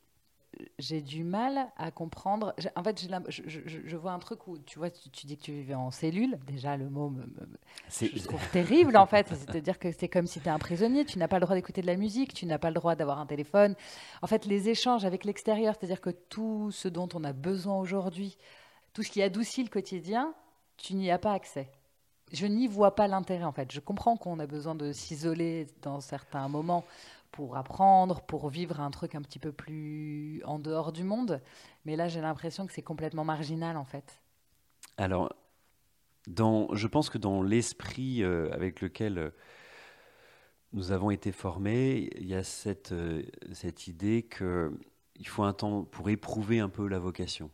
j'ai 0.79 1.01
du 1.01 1.25
mal 1.25 1.69
à 1.77 1.90
comprendre. 1.90 2.55
En 2.77 2.83
fait, 2.83 3.01
je, 3.01 3.42
je, 3.47 3.61
je, 3.85 3.97
vois 3.97 4.12
un 4.12 4.19
truc 4.19 4.47
où 4.47 4.59
tu 4.59 4.79
vois, 4.79 4.90
tu, 4.90 5.27
dis 5.27 5.37
que 5.37 5.42
tu 5.42 5.53
vivais 5.53 5.75
en 5.75 5.90
cellule. 5.90 6.38
Déjà, 6.47 6.77
le 6.77 6.88
mot 6.88 7.11
me, 7.11 7.25
je 7.90 8.23
trouve 8.25 8.40
terrible 8.51 8.97
en 8.97 9.07
fait. 9.07 9.27
C'est-à-dire 9.29 9.79
que 9.79 9.92
c'est 9.92 10.09
comme 10.09 10.27
si 10.27 10.40
tu 10.40 10.47
es 10.47 10.51
un 10.51 10.59
prisonnier. 10.59 11.05
Tu 11.05 11.19
n'as 11.19 11.29
pas 11.29 11.37
le 11.37 11.42
droit 11.42 11.55
d'écouter 11.55 11.83
de 11.83 11.87
la 11.87 11.97
musique, 11.97 12.35
tu 12.35 12.47
n'as 12.47 12.59
pas 12.59 12.69
le 12.71 12.75
droit 12.75 12.95
d'avoir 12.95 13.19
un 13.19 13.27
téléphone. 13.27 13.75
En 14.23 14.27
fait, 14.27 14.47
les 14.47 14.69
échanges 14.69 15.05
avec 15.05 15.25
l'extérieur, 15.25 15.75
c'est-à-dire 15.79 16.01
que 16.01 16.11
tout 16.11 16.71
ce 16.71 16.88
dont 16.88 17.09
on 17.14 17.25
a 17.25 17.33
besoin 17.33 17.79
aujourd'hui, 17.79 18.37
tout 18.92 19.03
ce 19.03 19.11
qui 19.11 19.23
adoucit 19.23 19.62
le 19.62 19.69
quotidien, 19.69 20.35
tu 20.77 20.95
n'y 20.95 21.11
as 21.11 21.19
pas 21.19 21.33
accès. 21.33 21.71
Je 22.33 22.47
n'y 22.47 22.66
vois 22.66 22.97
pas 22.97 23.07
l'intérêt 23.07 23.45
en 23.45 23.53
fait. 23.53 23.71
Je 23.71 23.81
comprends 23.81 24.16
qu'on 24.16 24.40
a 24.40 24.47
besoin 24.47 24.75
de 24.75 24.92
s'isoler 24.92 25.69
dans 25.83 26.01
certains 26.01 26.49
moments 26.49 26.85
pour 27.37 27.59
apprendre, 27.59 28.22
pour 28.22 28.49
vivre 28.49 28.81
un 28.81 28.90
truc 28.90 29.14
un 29.14 29.20
petit 29.20 29.38
peu 29.38 29.53
plus 29.53 30.42
en 30.46 30.59
dehors 30.59 30.90
du 30.90 31.05
monde. 31.05 31.42
Mais 31.85 31.94
là, 31.94 32.09
j'ai 32.09 32.22
l'impression 32.22 32.66
que 32.66 32.72
c'est 32.72 32.83
complètement 32.83 33.25
marginal, 33.25 33.77
en 33.77 33.85
fait. 33.85 34.22
Alors, 34.96 35.31
dans, 36.27 36.75
je 36.75 36.87
pense 36.87 37.11
que 37.11 37.18
dans 37.18 37.42
l'esprit 37.42 38.22
euh, 38.22 38.51
avec 38.53 38.81
lequel 38.81 39.18
euh, 39.18 39.31
nous 40.72 40.92
avons 40.92 41.11
été 41.11 41.31
formés, 41.31 42.09
il 42.16 42.27
y 42.27 42.35
a 42.35 42.42
cette, 42.42 42.92
euh, 42.92 43.22
cette 43.53 43.87
idée 43.87 44.22
que 44.22 44.72
il 45.16 45.29
faut 45.29 45.42
un 45.42 45.53
temps 45.53 45.85
pour 45.85 46.09
éprouver 46.09 46.61
un 46.61 46.70
peu 46.70 46.88
la 46.88 46.99
vocation. 46.99 47.51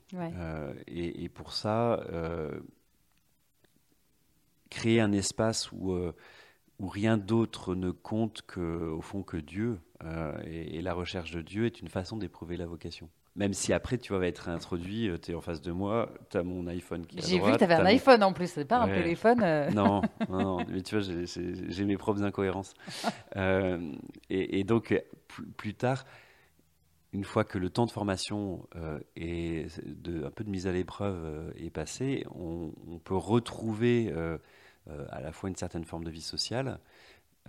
Et, 0.87 1.25
et, 1.25 1.29
pour 1.29 1.53
ça, 1.53 2.05
créer 4.69 5.01
un 5.01 5.13
espace 5.13 5.71
où 5.71 5.97
où 6.83 6.89
rien 6.89 7.17
d'autre 7.17 7.75
ne 7.77 7.93
compte 7.93 8.43
que, 8.43 8.91
au 8.91 9.01
fond 9.01 9.23
que 9.23 9.37
Dieu. 9.37 9.79
Euh, 10.05 10.33
et, 10.45 10.83
la 10.83 10.93
recherche 10.93 11.31
de 11.31 11.41
Dieu 11.41 11.65
est 11.65 11.81
une 11.81 11.87
façon 11.87 12.17
d'éprouver 12.17 12.57
la 12.57 12.67
vocation. 12.67 13.09
Même 13.37 13.55
si 13.55 13.73
après, 13.73 13.99
tu 13.99 14.13
vas 14.13 14.27
être 14.27 14.49
introduit, 14.49 15.09
euh, 15.09 15.17
tu 15.17 15.31
es 15.31 15.35
en 15.35 15.41
face 15.41 15.63
de 15.63 15.71
moi, 15.71 16.13
tu 16.29 16.37
as 16.37 16.43
mon 16.43 16.67
iPhone 16.67 17.07
qui 17.07 17.19
est 17.19 17.27
J'ai 17.27 17.39
vu 17.39 17.53
que 17.53 17.57
tu 17.57 17.65
avais 17.65 17.75
un 17.75 17.87
iPhone 17.87 18.23
en 18.25 18.33
plus, 18.33 18.49
c'est 18.51 18.65
pas 18.65 18.81
un 18.81 18.89
téléphone. 18.89 19.43
Euh. 19.43 19.71
Non, 19.75 20.03
non, 20.29 20.59
mais 20.69 20.83
tu 20.83 20.99
vois, 20.99 21.05
j'ai 21.25 21.85
mes 21.85 21.97
propres 21.97 22.25
incohérences. 22.25 22.75
et, 24.29 24.65
donc, 24.65 25.01
plus, 25.57 25.75
tard, 25.75 26.05
une 27.13 27.25
fois 27.25 27.45
que 27.45 27.59
le 27.59 27.71
temps 27.71 27.87
de 27.87 27.93
formation 27.93 28.67
et 29.15 29.67
de, 29.87 30.25
un 30.25 30.31
peu 30.31 30.43
de 30.43 30.51
mise 30.51 30.67
à 30.67 30.73
l'épreuve 30.73 31.55
est 31.57 31.71
passé, 31.71 32.27
on, 32.35 32.73
on, 32.89 32.99
peut 32.99 33.17
retrouver 33.17 34.13
à 35.11 35.21
la 35.21 35.33
fois 35.33 35.49
une 35.49 35.57
certaine 35.57 35.85
forme 35.85 36.05
de 36.05 36.11
vie 36.11 36.23
sociale, 36.23 36.81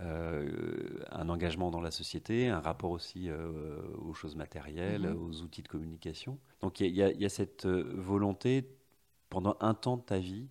euh, 0.00 1.04
un 1.12 1.28
engagement 1.28 1.70
dans 1.70 1.80
la 1.80 1.92
société, 1.92 2.48
un 2.48 2.58
rapport 2.58 2.90
aussi 2.90 3.28
euh, 3.28 3.80
aux 3.98 4.12
choses 4.12 4.34
matérielles, 4.34 5.08
mhm. 5.08 5.22
aux 5.22 5.42
outils 5.42 5.62
de 5.62 5.68
communication. 5.68 6.38
Donc 6.62 6.80
il 6.80 6.88
y, 6.88 6.98
y, 6.98 7.24
a 7.24 7.28
cette 7.28 7.66
volonté, 7.66 8.68
pendant 9.30 9.56
un 9.60 9.74
temps 9.74 9.96
de 9.96 10.02
ta 10.02 10.18
vie, 10.18 10.48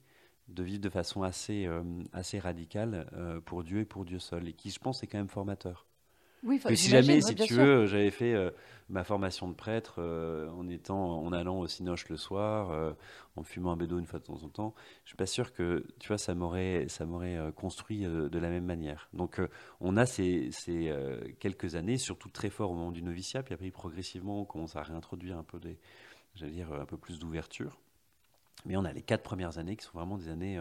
de 0.47 0.63
vivre 0.63 0.81
de 0.81 0.89
façon 0.89 1.23
assez, 1.23 1.69
assez 2.11 2.39
radicale 2.39 3.07
pour 3.45 3.63
Dieu 3.63 3.79
et 3.79 3.85
pour 3.85 4.05
Dieu 4.05 4.19
seul, 4.19 4.47
et 4.47 4.53
qui, 4.53 4.69
je 4.69 4.79
pense, 4.79 5.03
est 5.03 5.07
quand 5.07 5.17
même 5.17 5.29
formateur. 5.29 5.87
Oui, 6.43 6.59
si 6.75 6.89
jamais, 6.89 7.21
si 7.21 7.35
tu 7.35 7.53
veux, 7.53 7.85
j'avais 7.85 8.11
fait 8.11 8.33
euh, 8.33 8.51
ma 8.89 9.03
formation 9.03 9.47
de 9.47 9.53
prêtre 9.53 9.95
euh, 9.99 10.49
en 10.49 10.67
étant, 10.67 11.21
en 11.23 11.31
allant 11.31 11.59
au 11.59 11.67
Cinoche 11.67 12.09
le 12.09 12.17
soir, 12.17 12.71
euh, 12.71 12.91
en 13.37 13.43
fumant 13.43 13.71
un 13.71 13.77
bédo 13.77 13.97
une 13.97 14.05
fois 14.05 14.19
de 14.19 14.25
temps 14.25 14.43
en 14.43 14.49
temps. 14.49 14.75
Je 15.05 15.09
suis 15.09 15.15
pas 15.15 15.25
sûr 15.25 15.53
que, 15.53 15.85
tu 15.99 16.09
vois, 16.09 16.17
ça 16.17 16.35
m'aurait, 16.35 16.87
ça 16.89 17.05
m'aurait 17.05 17.39
construit 17.55 18.01
de 18.01 18.39
la 18.39 18.49
même 18.49 18.65
manière. 18.65 19.09
Donc, 19.13 19.41
on 19.79 19.95
a 19.95 20.05
ces, 20.05 20.51
ces 20.51 20.93
quelques 21.39 21.75
années, 21.75 21.97
surtout 21.97 22.29
très 22.29 22.49
fort 22.49 22.71
au 22.71 22.75
moment 22.75 22.91
du 22.91 23.03
noviciat, 23.03 23.41
puis 23.41 23.53
après 23.53 23.71
progressivement, 23.71 24.41
on 24.41 24.45
commence 24.45 24.75
à 24.75 24.83
réintroduire 24.83 25.37
un 25.37 25.43
peu 25.43 25.59
des, 25.59 25.79
j'allais 26.35 26.51
dire, 26.51 26.73
un 26.73 26.85
peu 26.85 26.97
plus 26.97 27.19
d'ouverture. 27.19 27.79
Mais 28.65 28.77
on 28.77 28.85
a 28.85 28.93
les 28.93 29.01
quatre 29.01 29.23
premières 29.23 29.57
années 29.57 29.75
qui 29.75 29.85
sont 29.85 29.97
vraiment 29.97 30.17
des 30.17 30.29
années 30.29 30.57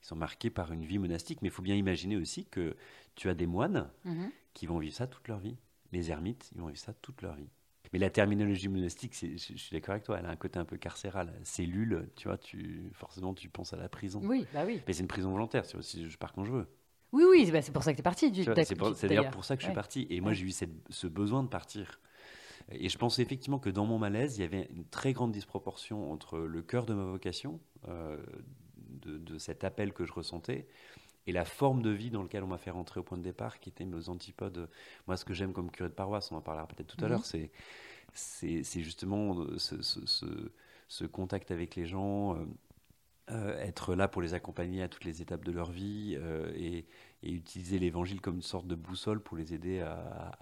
qui 0.00 0.08
sont 0.08 0.16
marquées 0.16 0.48
par 0.50 0.72
une 0.72 0.84
vie 0.84 0.98
monastique. 0.98 1.42
Mais 1.42 1.48
il 1.48 1.50
faut 1.50 1.62
bien 1.62 1.74
imaginer 1.74 2.16
aussi 2.16 2.46
que 2.46 2.74
tu 3.14 3.28
as 3.28 3.34
des 3.34 3.46
moines 3.46 3.90
mhm 4.04 4.30
qui 4.54 4.66
vont 4.66 4.78
vivre 4.78 4.94
ça 4.94 5.06
toute 5.06 5.28
leur 5.28 5.40
vie. 5.40 5.56
Les 5.92 6.10
ermites, 6.10 6.50
ils 6.54 6.60
vont 6.60 6.68
vivre 6.68 6.78
ça 6.78 6.94
toute 6.94 7.20
leur 7.20 7.34
vie. 7.34 7.50
Mais 7.92 7.98
la 7.98 8.10
terminologie 8.10 8.68
monastique, 8.68 9.14
je, 9.14 9.36
je, 9.36 9.58
suis 9.58 9.72
d'accord 9.72 9.92
avec 9.92 10.04
toi, 10.04 10.18
elle 10.18 10.26
a 10.26 10.30
un 10.30 10.36
côté 10.36 10.58
un 10.58 10.64
peu 10.64 10.76
carcéral. 10.76 11.32
Cellule, 11.44 12.08
tu 12.16 12.28
vois, 12.28 12.38
tu, 12.38 12.90
forcément, 12.94 13.34
tu 13.34 13.48
penses 13.48 13.72
à 13.72 13.76
la 13.76 13.88
prison. 13.88 14.20
Oui, 14.24 14.46
bah 14.54 14.64
oui. 14.66 14.80
Mais 14.86 14.94
c'est 14.94 15.02
une 15.02 15.08
prison 15.08 15.30
volontaire, 15.30 15.64
c'est 15.64 15.76
aussi, 15.76 16.08
je 16.08 16.16
pars 16.16 16.32
quand 16.32 16.44
je 16.44 16.52
veux. 16.52 16.66
Oui, 17.12 17.22
oui, 17.28 17.48
bah 17.52 17.62
c'est 17.62 17.70
pour 17.70 17.84
ça 17.84 17.92
que 17.92 17.96
tu 17.96 18.00
es 18.00 18.02
parti. 18.02 18.32
C'est 18.96 19.06
d'ailleurs 19.06 19.30
pour 19.30 19.44
ça 19.44 19.56
que 19.56 19.62
je 19.62 19.66
suis 19.66 19.74
parti. 19.74 20.06
Et 20.10 20.20
moi, 20.20 20.32
j'ai 20.32 20.46
eu 20.46 20.52
ce 20.52 21.06
besoin 21.06 21.42
de 21.44 21.48
partir. 21.48 22.00
Et 22.70 22.88
je 22.88 22.96
pense 22.96 23.18
effectivement 23.18 23.58
que 23.58 23.70
dans 23.70 23.84
mon 23.84 23.98
malaise, 23.98 24.38
il 24.38 24.40
y 24.40 24.44
avait 24.44 24.68
une 24.74 24.86
très 24.86 25.12
grande 25.12 25.30
disproportion 25.30 26.10
entre 26.10 26.38
le 26.38 26.62
cœur 26.62 26.86
de 26.86 26.94
ma 26.94 27.04
vocation, 27.04 27.60
euh, 27.88 28.16
de, 28.88 29.18
de, 29.18 29.38
cet 29.38 29.64
appel 29.64 29.92
que 29.92 30.06
je 30.06 30.12
ressentais, 30.12 30.66
et 31.26 31.32
la 31.32 31.44
forme 31.44 31.82
de 31.82 31.90
vie 31.90 32.10
dans 32.10 32.22
laquelle 32.22 32.44
on 32.44 32.48
m'a 32.48 32.58
fait 32.58 32.70
rentrer 32.70 33.00
au 33.00 33.02
point 33.02 33.18
de 33.18 33.22
départ, 33.22 33.60
qui 33.60 33.70
était 33.70 33.84
nos 33.84 34.08
antipodes. 34.08 34.68
Moi, 35.06 35.16
ce 35.16 35.24
que 35.24 35.34
j'aime 35.34 35.52
comme 35.52 35.70
curé 35.70 35.88
de 35.88 35.94
paroisse, 35.94 36.30
on 36.32 36.36
en 36.36 36.42
parlera 36.42 36.66
peut-être 36.66 36.94
tout 36.94 37.04
à 37.04 37.08
l'heure, 37.08 37.20
mhm. 37.20 37.48
c'est, 38.12 38.62
c'est, 38.62 38.82
justement 38.82 39.46
ce, 39.58 39.82
ce, 40.88 41.04
contact 41.06 41.50
avec 41.50 41.76
les 41.76 41.86
gens, 41.86 42.36
euh, 42.36 42.44
euh, 43.30 43.58
être 43.58 43.94
là 43.94 44.06
pour 44.06 44.20
les 44.20 44.34
accompagner 44.34 44.82
à 44.82 44.88
toutes 44.88 45.04
les 45.04 45.22
étapes 45.22 45.44
de 45.44 45.52
leur 45.52 45.70
vie 45.70 46.14
euh, 46.18 46.52
et, 46.54 46.86
utiliser 47.22 47.78
l'évangile 47.78 48.20
comme 48.20 48.36
une 48.36 48.42
sorte 48.42 48.66
de 48.66 48.74
boussole 48.74 49.18
pour 49.18 49.38
les 49.38 49.54
aider 49.54 49.80
à, 49.80 50.36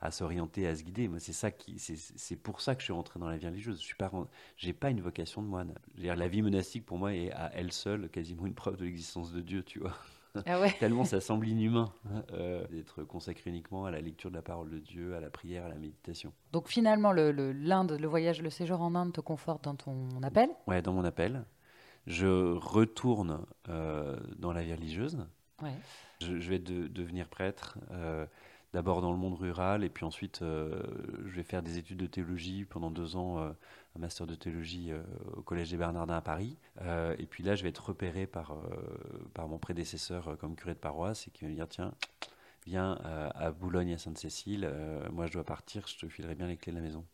à, 0.00 0.12
s'orienter, 0.12 0.68
à 0.68 0.76
se 0.76 0.84
guider. 0.84 1.08
Moi, 1.08 1.18
c'est 1.18 1.32
ça 1.32 1.50
qui, 1.50 1.80
c'est, 1.80 2.36
pour 2.36 2.60
ça 2.60 2.76
que 2.76 2.82
je 2.82 2.84
suis 2.84 2.92
rentré 2.92 3.18
dans 3.18 3.28
la 3.28 3.36
vie 3.36 3.48
religieuse. 3.48 3.80
Je 3.80 3.84
suis 3.84 3.96
pas, 3.96 4.12
j'ai 4.56 4.72
pas 4.72 4.90
une 4.90 5.00
vocation 5.00 5.42
de 5.42 5.48
moine. 5.48 5.74
La 5.96 6.28
vie 6.28 6.42
monastique 6.42 6.86
pour 6.86 6.98
moi 6.98 7.12
est 7.12 7.32
à 7.32 7.50
elle 7.52 7.72
seule 7.72 8.08
quasiment 8.10 8.46
une 8.46 8.54
preuve 8.54 8.76
de 8.76 8.84
l'existence 8.84 9.32
de 9.32 9.40
Dieu, 9.40 9.64
tu 9.64 9.80
vois. 9.80 9.96
Ah 10.46 10.58
Tellement 10.78 11.04
ça 11.04 11.20
semble 11.20 11.48
inhumain 11.48 11.92
hein, 12.08 12.22
euh, 12.32 12.66
d'être 12.68 13.02
consacré 13.04 13.50
uniquement 13.50 13.84
à 13.84 13.90
la 13.90 14.00
lecture 14.00 14.30
de 14.30 14.36
la 14.36 14.42
parole 14.42 14.70
de 14.70 14.78
Dieu, 14.78 15.14
à 15.14 15.20
la 15.20 15.30
prière, 15.30 15.64
à 15.64 15.68
la 15.68 15.76
méditation. 15.76 16.32
Donc 16.52 16.68
finalement, 16.68 17.12
le, 17.12 17.32
l'Inde, 17.52 17.96
le 18.00 18.08
voyage, 18.08 18.42
le 18.42 18.50
séjour 18.50 18.80
en 18.80 18.94
Inde 18.94 19.12
te 19.12 19.20
conforte 19.20 19.64
dans 19.64 19.74
ton 19.74 20.08
appel? 20.22 20.50
Ouais, 20.66 20.82
dans 20.82 20.92
mon 20.92 21.04
appel. 21.04 21.44
Je 22.06 22.54
retourne 22.54 23.44
euh, 23.68 24.18
dans 24.38 24.52
la 24.52 24.62
vie 24.62 24.74
religieuse. 24.74 25.18
Ouais. 25.62 25.74
Je, 26.20 26.48
vais 26.48 26.58
devenir 26.58 27.28
prêtre. 27.28 27.78
Euh, 27.90 28.26
d'abord 28.72 29.02
dans 29.02 29.10
le 29.10 29.18
monde 29.18 29.34
rural, 29.34 29.84
et 29.84 29.88
puis 29.88 30.04
ensuite, 30.04 30.38
je 30.42 31.34
vais 31.34 31.42
faire 31.42 31.62
des 31.62 31.76
études 31.76 31.98
de 31.98 32.06
théologie 32.06 32.64
pendant 32.64 32.90
deux 32.90 33.16
ans 33.16 33.52
un 33.96 34.00
master 34.00 34.26
de 34.26 34.34
théologie 34.34 34.92
euh, 34.92 35.02
au 35.36 35.42
Collège 35.42 35.70
des 35.70 35.76
Bernardins 35.76 36.16
à 36.16 36.20
Paris. 36.20 36.56
Euh, 36.82 37.14
et 37.18 37.26
puis 37.26 37.42
là, 37.42 37.54
je 37.54 37.62
vais 37.62 37.70
être 37.70 37.84
repéré 37.84 38.26
par, 38.26 38.52
euh, 38.52 39.28
par 39.34 39.48
mon 39.48 39.58
prédécesseur 39.58 40.36
comme 40.38 40.54
curé 40.54 40.74
de 40.74 40.78
paroisse 40.78 41.26
et 41.26 41.30
qui 41.30 41.44
va 41.44 41.50
me 41.50 41.54
dire 41.54 41.68
tiens, 41.68 41.92
viens 42.66 42.98
à 43.34 43.50
Boulogne 43.50 43.94
à 43.94 43.98
Sainte-Cécile, 43.98 44.70
moi 45.10 45.26
je 45.26 45.32
dois 45.32 45.44
partir, 45.44 45.86
je 45.86 45.96
te 45.98 46.08
filerai 46.08 46.34
bien 46.34 46.46
les 46.46 46.56
clés 46.56 46.72
de 46.72 46.76
la 46.76 46.82
maison. 46.82 47.04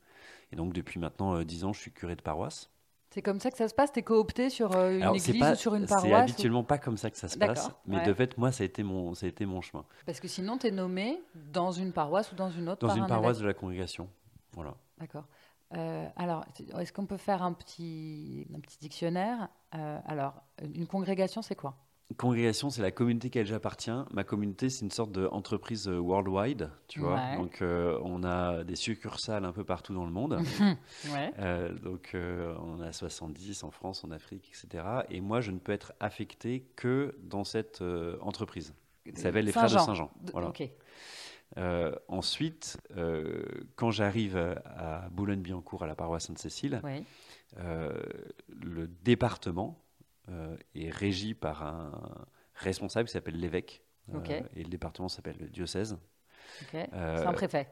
Et 0.52 0.56
donc 0.56 0.72
depuis 0.72 0.98
maintenant 0.98 1.40
dix 1.42 1.64
ans, 1.64 1.72
je 1.72 1.80
suis 1.80 1.92
curé 1.92 2.16
de 2.16 2.22
paroisse. 2.22 2.68
C'est 3.10 3.22
comme 3.22 3.38
ça 3.38 3.50
que 3.50 3.56
ça 3.56 3.68
se 3.68 3.74
passe? 3.74 3.92
T'es 3.92 4.02
coopté 4.02 4.50
sur 4.50 4.72
une 4.74 5.14
église 5.14 5.42
ou 5.42 5.54
sur 5.54 5.74
une 5.76 5.86
paroisse 5.86 6.10
C'est 6.10 6.14
habituellement 6.14 6.64
pas 6.64 6.78
comme 6.78 6.96
ça 6.96 7.10
que 7.10 7.16
ça 7.16 7.28
se 7.28 7.38
passe. 7.38 7.70
Mais 7.86 8.04
de 8.04 8.12
fait, 8.12 8.36
moi, 8.36 8.50
ça 8.50 8.64
a 8.64 8.66
été 8.66 8.82
mon, 8.82 9.14
ça 9.14 9.26
a 9.26 9.28
été 9.28 9.46
mon 9.46 9.60
chemin. 9.60 9.84
Parce 10.04 10.20
que 10.20 10.28
sinon, 10.28 10.58
tu 10.58 10.66
es 10.66 10.70
nommé 10.72 11.22
dans 11.34 11.70
une 11.70 11.92
paroisse 11.92 12.32
ou 12.32 12.34
dans 12.34 12.50
une 12.50 12.68
autre 12.68 12.86
Dans 12.86 12.94
une 12.94 13.06
paroisse 13.06 13.38
de 13.38 13.46
la 13.46 13.54
congrégation. 13.54 14.08
Voilà. 14.52 14.74
D'accord. 14.98 15.24
Euh, 15.74 16.06
alors, 16.16 16.44
est-ce 16.78 16.92
qu'on 16.92 17.06
peut 17.06 17.16
faire 17.16 17.42
un 17.42 17.52
petit, 17.52 18.46
un 18.54 18.60
petit 18.60 18.78
dictionnaire? 18.78 19.48
Euh, 19.74 19.98
Alors, 20.06 20.34
une 20.62 20.86
congrégation, 20.86 21.42
c'est 21.42 21.56
quoi? 21.56 21.76
Une 22.08 22.16
congrégation, 22.16 22.70
c'est 22.70 22.82
la 22.82 22.92
communauté 22.92 23.30
qui 23.30 23.44
j'appartiens. 23.44 24.06
Ma 24.12 24.22
communauté, 24.22 24.70
c'est 24.70 24.84
une 24.84 24.92
sorte 24.92 25.10
d'entreprise 25.10 25.88
euh, 25.88 25.98
worldwide, 25.98 26.70
tu 26.86 27.00
vois. 27.00 27.34
Donc, 27.34 27.58
on 27.62 28.22
a 28.22 28.62
des 28.62 28.76
succursales 28.76 29.44
un 29.44 29.52
peu 29.52 29.64
partout 29.64 29.92
dans 29.92 30.04
le 30.04 30.12
monde. 30.12 30.40
ouais. 31.12 31.32
donc, 31.82 32.14
on 32.14 32.80
a 32.80 32.92
70 32.92 33.64
en 33.64 33.72
France, 33.72 34.04
en 34.04 34.12
Afrique, 34.12 34.48
etc. 34.48 34.84
Et 35.10 35.20
moi, 35.20 35.40
je 35.40 35.50
ne 35.50 35.58
peux 35.58 35.72
être 35.72 35.94
affecté 35.98 36.64
que 36.76 37.16
dans 37.24 37.44
cette 37.44 37.82
entreprise. 38.20 38.72
Ça 39.14 39.22
s'appelle 39.22 39.44
les 39.44 39.52
Frères 39.52 39.64
de 39.64 39.78
Saint-Jean. 39.78 40.10
Voilà. 40.32 40.52
Euh, 41.58 41.94
ensuite, 42.08 42.78
euh, 42.96 43.42
quand 43.76 43.90
j'arrive 43.90 44.36
à 44.36 45.08
Boulogne-Billancourt, 45.10 45.84
à 45.84 45.86
la 45.86 45.94
paroisse 45.94 46.26
Sainte-Cécile, 46.26 46.82
euh, 47.58 47.92
le 48.48 48.86
département 48.86 49.82
est 50.74 50.90
régi 50.90 51.34
par 51.34 51.62
un 51.62 52.26
responsable 52.54 53.08
qui 53.08 53.12
s'appelle 53.12 53.38
l'évêque. 53.38 53.82
et 54.54 54.62
le 54.62 54.68
département 54.68 55.08
s'appelle 55.08 55.36
le 55.40 55.48
diocèse. 55.48 55.98
C'est 56.70 56.92
un 56.92 57.32
préfet. 57.32 57.68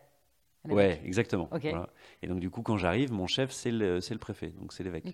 Ouais, 0.64 1.00
exactement. 1.04 1.50
Et 2.22 2.26
donc, 2.26 2.40
du 2.40 2.50
coup, 2.50 2.62
quand 2.62 2.78
j'arrive, 2.78 3.12
mon 3.12 3.26
chef, 3.26 3.50
c'est 3.50 3.70
le, 3.70 3.98
le, 3.98 4.18
préfet, 4.18 4.48
donc 4.48 4.72
c'est 4.72 4.84
l'évêque. 4.84 5.04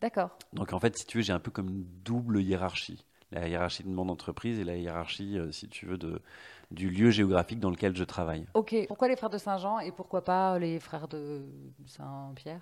D'accord. 0.00 0.38
Donc, 0.52 0.72
en 0.72 0.78
fait, 0.78 0.96
si 0.96 1.06
tu 1.06 1.18
veux, 1.18 1.24
j'ai 1.24 1.32
un 1.32 1.40
peu 1.40 1.50
comme 1.50 1.68
une 1.68 1.84
double 2.04 2.40
hiérarchie. 2.40 3.04
La 3.32 3.46
hiérarchie 3.48 3.82
de 3.84 3.88
mon 3.88 4.08
entreprise 4.08 4.58
et 4.58 4.64
la 4.64 4.76
hiérarchie, 4.76 5.38
euh, 5.38 5.52
si 5.52 5.68
tu 5.68 5.86
veux, 5.86 5.98
de, 5.98 6.20
du 6.70 6.88
lieu 6.90 7.10
géographique 7.10 7.60
dans 7.60 7.70
lequel 7.70 7.96
je 7.96 8.04
travaille. 8.04 8.46
Ok. 8.54 8.74
Pourquoi 8.88 9.08
les 9.08 9.16
frères 9.16 9.30
de 9.30 9.38
Saint-Jean 9.38 9.78
et 9.80 9.92
pourquoi 9.92 10.24
pas 10.24 10.58
les 10.58 10.78
frères 10.80 11.08
de 11.08 11.42
Saint-Pierre? 11.86 12.60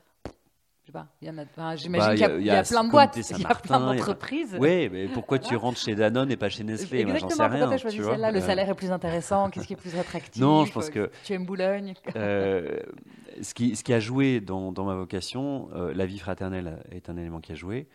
Je 0.82 0.92
sais 0.92 0.92
pas, 0.92 1.08
il 1.20 1.26
y 1.26 1.30
en 1.32 1.38
a, 1.38 1.42
enfin, 1.42 1.74
j'imagine 1.74 2.06
Bah, 2.10 2.12
qu'il 2.14 2.44
y 2.44 2.50
a, 2.50 2.58
y 2.60 2.60
y 2.60 2.68
plein 2.68 2.84
de 2.84 2.90
boîtes, 2.92 3.16
il 3.16 3.40
y 3.40 3.44
a 3.44 3.54
plein 3.56 3.88
a- 3.88 3.94
d'entreprises. 3.96 4.56
Oui, 4.56 4.88
mais 4.88 5.08
pourquoi 5.08 5.40
tu 5.40 5.56
rentres 5.56 5.80
chez 5.80 5.96
Danone 5.96 6.30
et 6.30 6.36
pas 6.36 6.48
chez 6.48 6.62
Nestlé? 6.62 7.04
Moi, 7.04 7.16
j'en 7.16 7.28
sais 7.28 7.42
rien. 7.44 7.66
pourquoi 7.66 7.66
tu 7.66 7.74
as 7.74 7.76
tu 7.78 7.82
choisi 7.82 7.98
vois. 7.98 8.12
celle-là? 8.12 8.30
Le 8.30 8.38
Euh, 8.38 8.40
salaire 8.40 8.68
est 8.68 8.74
plus 8.74 8.92
intéressant, 8.92 9.50
qu'est-ce 9.50 9.66
qui 9.66 9.72
est 9.72 9.76
plus 9.76 9.96
attractif? 9.96 10.40
Non, 10.40 10.64
je 10.64 10.72
pense 10.72 10.90
que- 10.90 11.10
Tu 11.24 11.32
aimes 11.32 11.44
Boulogne? 11.44 11.94
Euh, 12.14 12.78
ce, 13.42 13.52
qui, 13.52 13.74
ce 13.74 13.82
qui 13.82 13.92
a 13.94 13.98
joué 13.98 14.40
dans, 14.40 14.70
dans 14.70 14.84
ma 14.84 14.94
vocation, 14.94 15.70
euh, 15.74 15.92
la 15.92 16.06
vie 16.06 16.20
fraternelle 16.20 16.78
est 16.92 17.10
un 17.10 17.16
élément 17.16 17.40
qui 17.40 17.50
a 17.50 17.56
joué. 17.56 17.88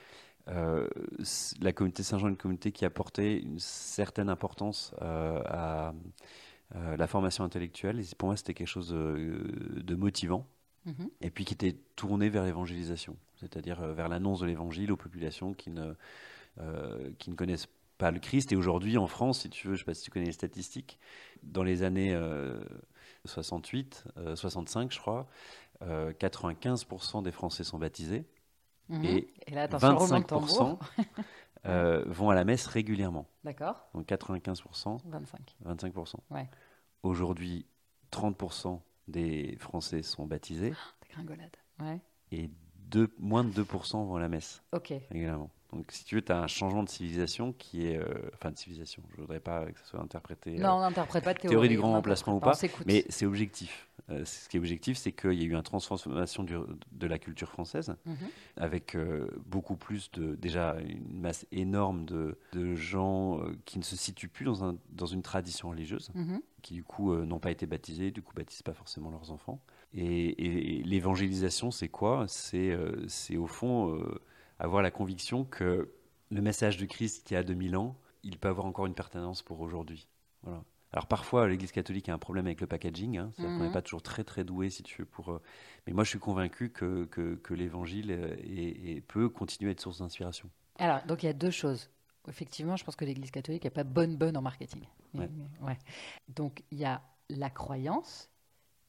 Euh, 0.47 0.87
la 1.59 1.71
communauté 1.71 2.03
Saint-Jean 2.03 2.27
est 2.27 2.31
une 2.31 2.37
communauté 2.37 2.71
qui 2.71 2.85
a 2.85 2.89
porté 2.89 3.41
une 3.41 3.59
certaine 3.59 4.29
importance 4.29 4.93
euh, 5.01 5.41
à 5.45 5.93
euh, 6.75 6.97
la 6.97 7.07
formation 7.07 7.43
intellectuelle. 7.43 7.99
Et 7.99 8.15
pour 8.17 8.27
moi, 8.27 8.37
c'était 8.37 8.53
quelque 8.53 8.67
chose 8.67 8.89
de, 8.89 9.81
de 9.81 9.95
motivant. 9.95 10.47
Mhm. 10.85 11.09
Et 11.21 11.29
puis 11.29 11.45
qui 11.45 11.53
était 11.53 11.77
tourné 11.95 12.29
vers 12.29 12.43
l'évangélisation, 12.43 13.15
c'est-à-dire 13.35 13.81
vers 13.93 14.09
l'annonce 14.09 14.39
de 14.39 14.47
l'évangile 14.47 14.91
aux 14.91 14.97
populations 14.97 15.53
qui 15.53 15.69
ne, 15.69 15.93
qui 17.19 17.29
ne 17.29 17.35
connaissent 17.35 17.67
pas 18.01 18.09
le 18.09 18.19
Christ. 18.19 18.51
Et 18.51 18.55
aujourd'hui, 18.55 18.97
en 18.97 19.05
France, 19.05 19.41
si 19.41 19.49
tu 19.51 19.67
veux, 19.67 19.75
je 19.75 19.81
ne 19.81 19.85
sais 19.85 19.85
pas 19.85 19.93
si 19.93 20.03
tu 20.03 20.09
connais 20.09 20.25
les 20.25 20.31
statistiques, 20.31 20.97
dans 21.43 21.61
les 21.61 21.83
années 21.83 22.13
euh, 22.13 22.59
68, 23.25 24.05
euh, 24.17 24.35
65, 24.35 24.91
je 24.91 24.99
crois, 24.99 25.27
euh, 25.83 26.11
95% 26.13 27.21
des 27.21 27.31
Français 27.31 27.63
sont 27.63 27.77
baptisés 27.77 28.25
Mhm. 28.89 29.05
et 29.05 29.33
Et 29.47 29.51
là, 29.51 29.63
attention, 29.63 29.97
roulement 29.97 30.19
de 30.19 30.25
tambour. 30.25 30.79
25% 30.79 30.79
euh, 31.65 32.03
vont 32.07 32.29
à 32.29 32.35
la 32.35 32.43
messe 32.43 32.65
régulièrement. 32.67 33.27
D'accord, 33.43 33.87
Donc 33.93 34.07
95%, 34.07 34.99
25. 35.05 35.55
25%. 35.65 36.15
Ouais. 36.29 36.49
Aujourd'hui, 37.03 37.65
30% 38.11 38.81
des 39.07 39.57
Français 39.59 40.03
sont 40.03 40.25
baptisés 40.25 40.73
Dégringolade. 41.07 41.55
Ouais, 41.79 41.99
et 42.31 42.49
deux- 42.77 43.13
moins 43.17 43.43
de 43.43 43.49
2% 43.51 44.05
vont 44.05 44.15
à 44.15 44.19
la 44.19 44.29
messe. 44.29 44.61
ok. 44.71 44.93
régulièrement. 45.09 45.49
Donc, 45.71 45.89
si 45.93 46.03
tu 46.03 46.15
veux, 46.15 46.21
tu 46.21 46.33
as 46.33 46.37
un 46.37 46.47
changement 46.47 46.83
de 46.83 46.89
civilisation 46.89 47.53
qui 47.53 47.87
est. 47.87 47.97
euh, 47.97 48.29
enfin, 48.33 48.51
de 48.51 48.57
civilisation. 48.57 49.01
Je 49.15 49.21
voudrais 49.21 49.39
pas 49.39 49.65
que 49.71 49.79
ça 49.79 49.85
soit 49.85 50.01
interprété. 50.01 50.59
euh, 50.59 50.63
Non, 50.63 50.73
on 50.73 50.79
n'interprète 50.81 51.23
pas 51.23 51.33
de 51.33 51.39
théorie. 51.39 51.53
théorie 51.55 51.69
du 51.69 51.77
grand 51.77 51.93
remplacement 51.93 52.35
ou 52.35 52.39
pas, 52.41 52.51
mais 52.85 53.05
c'est 53.07 53.25
objectif. 53.25 53.87
Euh, 54.11 54.25
ce 54.25 54.49
qui 54.49 54.57
est 54.57 54.59
objectif, 54.59 54.97
c'est 54.97 55.11
qu'il 55.13 55.33
y 55.33 55.41
a 55.41 55.45
eu 55.45 55.53
une 55.53 55.61
transformation 55.63 56.43
du- 56.43 56.55
de 56.91 57.07
la 57.07 57.17
culture 57.17 57.49
française, 57.49 57.95
Mhm. 58.05 58.15
avec 58.57 58.95
euh, 58.95 59.27
beaucoup 59.45 59.75
plus 59.77 60.11
de. 60.11 60.35
Déjà, 60.35 60.77
une 60.81 61.19
masse 61.19 61.45
énorme 61.51 62.05
de, 62.05 62.37
de 62.53 62.75
gens 62.75 63.39
euh, 63.41 63.53
qui 63.65 63.79
ne 63.79 63.83
se 63.83 63.95
situent 63.95 64.27
plus 64.29 64.45
dans, 64.45 64.63
un, 64.63 64.77
dans 64.91 65.05
une 65.05 65.21
tradition 65.21 65.69
religieuse, 65.69 66.09
Mhm. 66.15 66.41
qui 66.61 66.73
du 66.73 66.83
coup 66.83 67.15
n'ont 67.15 67.39
pas 67.39 67.51
été 67.51 67.65
baptisés, 67.65 68.11
du 68.11 68.21
coup 68.21 68.33
baptisent 68.35 68.63
pas 68.63 68.73
forcément 68.73 69.09
leurs 69.11 69.31
enfants. 69.31 69.61
Et, 69.93 70.03
et- 70.05 70.79
et 70.79 70.83
l'évangélisation, 70.83 71.71
c'est 71.71 71.89
quoi? 71.89 72.25
C'est 72.27 72.75
au 73.37 73.47
fond 73.47 74.01
avoir 74.59 74.81
la 74.83 74.91
conviction 74.91 75.43
que 75.43 75.91
le 76.29 76.41
message 76.41 76.77
du 76.77 76.87
Christ 76.87 77.25
qui 77.25 77.35
a 77.35 77.43
2000 77.43 77.75
ans, 77.75 77.97
il 78.23 78.37
peut 78.37 78.47
avoir 78.47 78.65
encore 78.67 78.85
une 78.85 78.93
pertinence 78.93 79.41
pour 79.41 79.59
aujourd'hui. 79.61 80.07
Voilà. 80.43 80.63
Alors 80.93 81.07
parfois, 81.07 81.47
l'Église 81.47 81.71
catholique 81.71 82.09
a 82.09 82.13
un 82.13 82.17
problème 82.17 82.45
avec 82.47 82.59
le 82.59 82.67
packaging, 82.67 83.17
hein, 83.17 83.31
c'est-à-dire 83.33 83.53
qu'on 83.55 83.61
Mhm. 83.63 83.67
n'est 83.67 83.73
pas 83.73 83.81
toujours 83.81 84.01
très 84.01 84.23
très 84.25 84.43
doué, 84.43 84.69
si 84.69 84.83
tu 84.83 85.01
veux, 85.01 85.05
pour. 85.05 85.31
euh, 85.31 85.41
Mais 85.87 85.93
moi, 85.93 86.03
je 86.03 86.09
suis 86.09 86.19
convaincu 86.19 86.69
que, 86.69 87.05
que, 87.05 87.35
que 87.35 87.53
l'Évangile 87.53 88.11
euh, 88.11 88.35
est- 88.43 88.97
est- 88.97 89.01
peut 89.01 89.29
continuer 89.29 89.69
à 89.69 89.71
être 89.71 89.79
source 89.79 89.99
d'inspiration. 89.99 90.49
Alors, 90.77 91.01
donc 91.05 91.23
il 91.23 91.27
y 91.27 91.29
a 91.29 91.33
deux 91.33 91.51
choses. 91.51 91.89
Effectivement, 92.27 92.75
je 92.75 92.83
pense 92.83 92.95
que 92.95 93.05
l'Église 93.05 93.31
catholique 93.31 93.63
n'est 93.63 93.69
pas 93.69 93.83
bonne 93.83 94.15
bonne 94.17 94.35
en 94.37 94.41
marketing. 94.41 94.83
Ouais. 95.13 95.29
Ouais. 95.61 95.77
Donc 96.27 96.61
il 96.71 96.77
y 96.79 96.85
a 96.85 97.01
la 97.29 97.49
croyance 97.49 98.29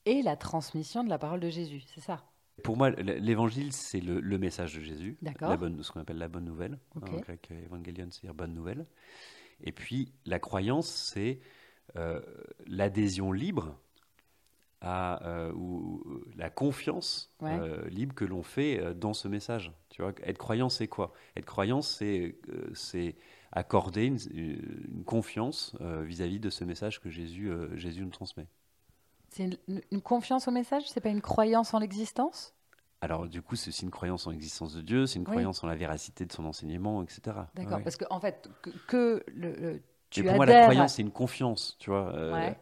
et 0.05 0.23
la 0.23 0.37
transmission 0.37 1.05
de 1.05 1.09
la 1.09 1.19
parole 1.19 1.41
de 1.41 1.49
Jésus, 1.51 1.81
c'est 1.87 2.01
ça? 2.01 2.25
Pour 2.65 2.77
moi, 2.77 2.91
l'évangile, 2.91 3.73
c'est 3.73 4.01
le, 4.01 4.21
le 4.21 4.39
message 4.39 4.75
de 4.75 4.81
Jésus, 4.81 5.17
D'accord. 5.23 5.49
la 5.49 5.57
bonne, 5.57 5.83
ce 5.83 5.91
qu'on 5.91 6.01
appelle 6.01 6.19
la 6.19 6.29
bonne 6.29 6.45
nouvelle. 6.45 6.79
En 7.01 7.01
grec, 7.17 7.49
euh, 7.51 7.65
evangelion, 7.67 8.09
c'est-à-dire 8.11 8.35
bonne 8.35 8.55
nouvelle. 8.55 8.87
Et 9.63 9.73
puis, 9.73 10.13
la 10.27 10.39
croyance, 10.39 10.89
c'est 10.89 11.41
euh, 11.41 11.45
l'adhésion 12.67 13.33
libre 13.33 13.77
à, 14.81 15.25
euh, 15.27 15.53
ou 15.53 16.03
la 16.37 16.51
confiance 16.51 17.33
Ouais. 17.41 17.57
euh, 17.57 17.89
libre 17.89 18.15
que 18.15 18.25
l'on 18.25 18.43
fait 18.43 18.81
euh, 18.81 18.95
dans 18.95 19.15
ce 19.15 19.29
message. 19.29 19.73
Tu 19.91 20.03
vois, 20.03 20.13
être 20.25 20.39
croyant, 20.39 20.69
c'est 20.69 20.89
quoi? 20.89 21.13
Être 21.37 21.47
croyant, 21.47 21.83
c'est 21.83 22.37
euh, 22.49 22.71
c'est 22.75 23.15
accorder 23.53 24.07
une, 24.07 24.19
une 24.33 25.05
confiance 25.05 25.77
euh, 25.81 26.03
vis-à-vis 26.03 26.41
de 26.41 26.51
ce 26.51 26.65
message 26.65 27.01
que 27.01 27.11
Jésus, 27.11 27.51
euh, 27.51 27.77
Jésus 27.77 28.03
nous 28.03 28.11
transmet. 28.11 28.47
C'est 29.31 29.45
une, 29.67 29.81
une 29.91 30.03
confiance 30.03 30.47
au 30.49 30.51
message? 30.51 30.85
C'est 30.91 31.01
pas 31.01 31.09
une 31.09 31.23
croyance 31.23 31.75
en 31.75 31.79
l'existence? 31.79 32.55
Alors, 33.01 33.27
du 33.27 33.43
coup, 33.43 33.57
c'est 33.57 33.69
aussi 33.69 33.83
une 33.85 33.91
croyance 33.91 34.27
en 34.27 34.31
l'existence 34.31 34.75
de 34.75 34.81
Dieu, 34.81 35.07
c'est 35.07 35.17
une 35.19 35.23
Oui. 35.25 35.31
croyance 35.33 35.65
en 35.65 35.67
la 35.67 35.75
véracité 35.75 36.25
de 36.25 36.33
son 36.33 36.45
enseignement, 36.45 37.03
etc. 37.03 37.49
D'accord. 37.55 37.81
Parce 37.83 37.97
qu'en 37.97 38.07
en 38.17 38.21
fait, 38.21 38.49
que, 38.63 38.71
que 38.87 39.25
le, 39.35 39.53
le- 39.57 39.83
tu 40.13 40.23
Mais 40.23 40.29
pour 40.29 40.37
moi, 40.37 40.47
la 40.47 40.55
croyance, 40.55 40.95
c'est 40.95 41.03
une 41.03 41.11
confiance, 41.11 41.77
tu 41.81 41.91
vois. 41.91 42.15
euh, 42.15 42.33
Ouais. 42.35 42.57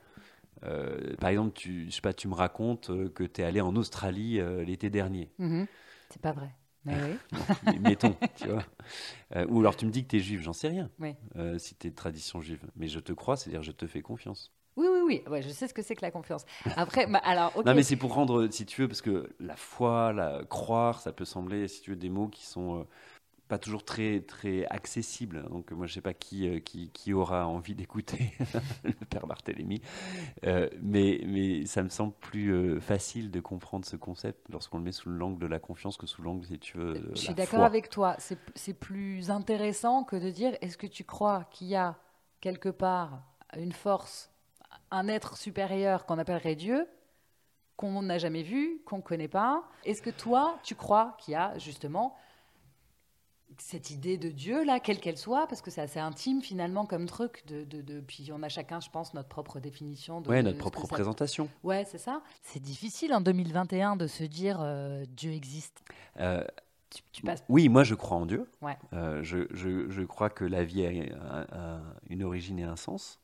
euh, 0.64 1.16
par 1.16 1.30
exemple, 1.30 1.52
tu, 1.54 1.86
je 1.86 1.90
sais 1.94 2.00
pas, 2.00 2.12
tu 2.12 2.28
me 2.28 2.34
racontes 2.34 2.90
euh, 2.90 3.08
que 3.08 3.24
tu 3.24 3.40
es 3.40 3.44
allé 3.44 3.60
en 3.60 3.74
Australie 3.76 4.40
l'été 4.64 4.90
dernier. 4.90 5.30
Mhm. 5.38 5.66
C'est 6.10 6.22
pas 6.22 6.32
vrai. 6.32 6.50
Mais 6.84 6.94
oui. 7.02 7.78
Mettons, 7.80 8.16
tu 8.36 8.48
vois. 8.48 8.64
Ou 9.48 9.60
alors 9.60 9.76
tu 9.76 9.86
me 9.86 9.90
dis 9.90 10.02
que 10.04 10.08
tu 10.08 10.16
es 10.16 10.20
juif, 10.20 10.42
j'en 10.42 10.52
sais 10.52 10.68
rien. 10.68 10.88
Oui. 10.98 11.14
si 11.58 11.74
tu 11.74 11.86
es 11.86 11.90
de 11.90 11.96
tradition 11.96 12.40
juive. 12.40 12.64
Mais 12.76 12.88
je 12.88 13.00
te 13.00 13.12
crois, 13.12 13.36
c'est-à-dire 13.36 13.62
je 13.62 13.72
te 13.72 13.86
fais 13.86 14.02
confiance. 14.02 14.52
Oui, 14.76 14.86
oui, 14.90 15.00
oui. 15.04 15.22
Ouais, 15.28 15.42
je 15.42 15.48
sais 15.50 15.68
ce 15.68 15.74
que 15.74 15.82
c'est 15.82 15.94
que 15.94 16.02
la 16.02 16.10
confiance. 16.10 16.44
Après, 16.76 17.06
bah, 17.06 17.20
alors, 17.24 17.52
ok. 17.56 17.66
Non, 17.66 17.74
mais 17.74 17.82
c'est 17.82 17.96
pour 17.96 18.14
rendre, 18.14 18.48
si 18.50 18.64
tu 18.64 18.80
veux, 18.82 18.88
parce 18.88 19.02
que 19.02 19.28
la 19.38 19.56
foi, 19.56 20.12
la 20.12 20.42
croire, 20.48 21.00
ça 21.00 21.12
peut 21.12 21.24
sembler, 21.24 21.68
si 21.68 21.82
tu 21.82 21.90
veux, 21.90 21.96
des 21.96 22.08
mots 22.08 22.28
qui 22.28 22.46
sont 22.46 22.86
pas 23.50 23.58
toujours 23.58 23.84
très, 23.84 24.20
très 24.20 24.64
accessibles. 24.66 25.42
Donc, 25.50 25.72
moi, 25.72 25.86
je 25.86 25.94
sais 25.94 26.00
pas 26.00 26.14
qui, 26.14 26.48
euh, 26.48 26.60
qui, 26.60 26.90
qui 26.90 27.12
aura 27.12 27.48
envie 27.48 27.74
d'écouter 27.74 28.32
le 28.84 28.92
père 28.92 29.26
Barthélemy, 29.26 29.82
Euh, 30.46 30.70
mais, 30.80 31.20
mais 31.26 31.66
ça 31.66 31.82
me 31.82 31.88
semble 31.88 32.12
plus 32.20 32.50
euh, 32.52 32.78
facile 32.78 33.32
de 33.32 33.40
comprendre 33.40 33.84
ce 33.84 33.96
concept 33.96 34.48
lorsqu'on 34.50 34.78
le 34.78 34.84
met 34.84 34.92
sous 34.92 35.10
l'angle 35.10 35.40
de 35.40 35.48
la 35.48 35.58
confiance 35.58 35.96
que 35.96 36.06
sous 36.06 36.22
l'angle, 36.22 36.46
si 36.46 36.60
tu 36.60 36.78
veux, 36.78 36.94
de 36.94 37.10
Je 37.16 37.20
suis 37.20 37.34
d'accord 37.34 37.64
avec 37.64 37.90
toi. 37.90 38.14
C'est 38.18 38.38
c'est 38.54 38.74
plus 38.74 39.30
intéressant 39.32 40.04
que 40.04 40.14
de 40.14 40.30
dire 40.30 40.56
est-ce 40.60 40.78
que 40.78 40.86
tu 40.86 41.02
crois 41.02 41.44
qu'il 41.50 41.66
y 41.66 41.74
a 41.74 41.96
quelque 42.40 42.68
part 42.68 43.20
une 43.56 43.72
force, 43.72 44.30
un 44.92 45.08
être 45.08 45.36
supérieur 45.36 46.06
qu'on 46.06 46.18
appellerait 46.18 46.54
Dieu, 46.54 46.86
qu'on 47.76 48.02
n'a 48.02 48.18
jamais 48.18 48.44
vu, 48.44 48.80
qu'on 48.86 48.98
ne 48.98 49.02
connaît 49.02 49.28
pas? 49.28 49.64
Est-ce 49.84 50.02
que 50.02 50.10
toi, 50.10 50.56
tu 50.62 50.76
crois 50.76 51.16
qu'il 51.18 51.32
y 51.32 51.36
a 51.36 51.58
justement 51.58 52.14
cette 53.62 53.90
idée 53.90 54.16
de 54.18 54.28
Dieu, 54.30 54.64
là, 54.64 54.80
quelle 54.80 54.98
qu'elle 55.00 55.16
soit, 55.18 55.46
parce 55.46 55.60
que 55.62 55.70
c'est 55.70 55.80
assez 55.80 56.00
intime 56.00 56.40
finalement 56.42 56.86
comme 56.86 57.06
truc, 57.06 57.42
de, 57.46 57.64
de, 57.64 57.80
de- 57.82 58.00
puis 58.00 58.30
on 58.32 58.42
a 58.42 58.48
chacun, 58.48 58.80
je 58.80 58.90
pense, 58.90 59.14
notre 59.14 59.28
propre 59.28 59.60
définition 59.60 60.20
de 60.20 60.28
Ouais, 60.28 60.42
notre 60.42 60.58
propre 60.58 60.80
que 60.82 60.86
ça- 60.88 60.94
représentation. 60.94 61.48
Ouais, 61.62 61.84
c'est 61.84 61.98
ça. 61.98 62.22
C'est 62.42 62.62
difficile 62.62 63.12
en 63.14 63.20
2021 63.20 63.96
de 63.96 64.06
se 64.06 64.24
dire 64.24 64.58
euh, 64.60 65.04
Dieu 65.08 65.32
existe. 65.32 65.82
Euh, 66.18 66.44
Tu, 66.90 67.02
tu 67.12 67.22
passes. 67.22 67.44
Oui, 67.48 67.68
moi 67.68 67.84
je 67.84 67.94
crois 67.94 68.16
en 68.16 68.26
Dieu. 68.26 68.50
Ouais. 68.62 68.76
Euh, 68.94 69.22
je, 69.22 69.46
je- 69.52 69.88
je 69.88 70.02
crois 70.02 70.28
que 70.28 70.44
la 70.44 70.64
vie 70.64 70.84
a, 70.84 70.90
a- 70.90 71.76
a 71.76 71.80
une 72.08 72.24
origine 72.24 72.58
et 72.58 72.64
un 72.64 72.74
sens. 72.76 73.20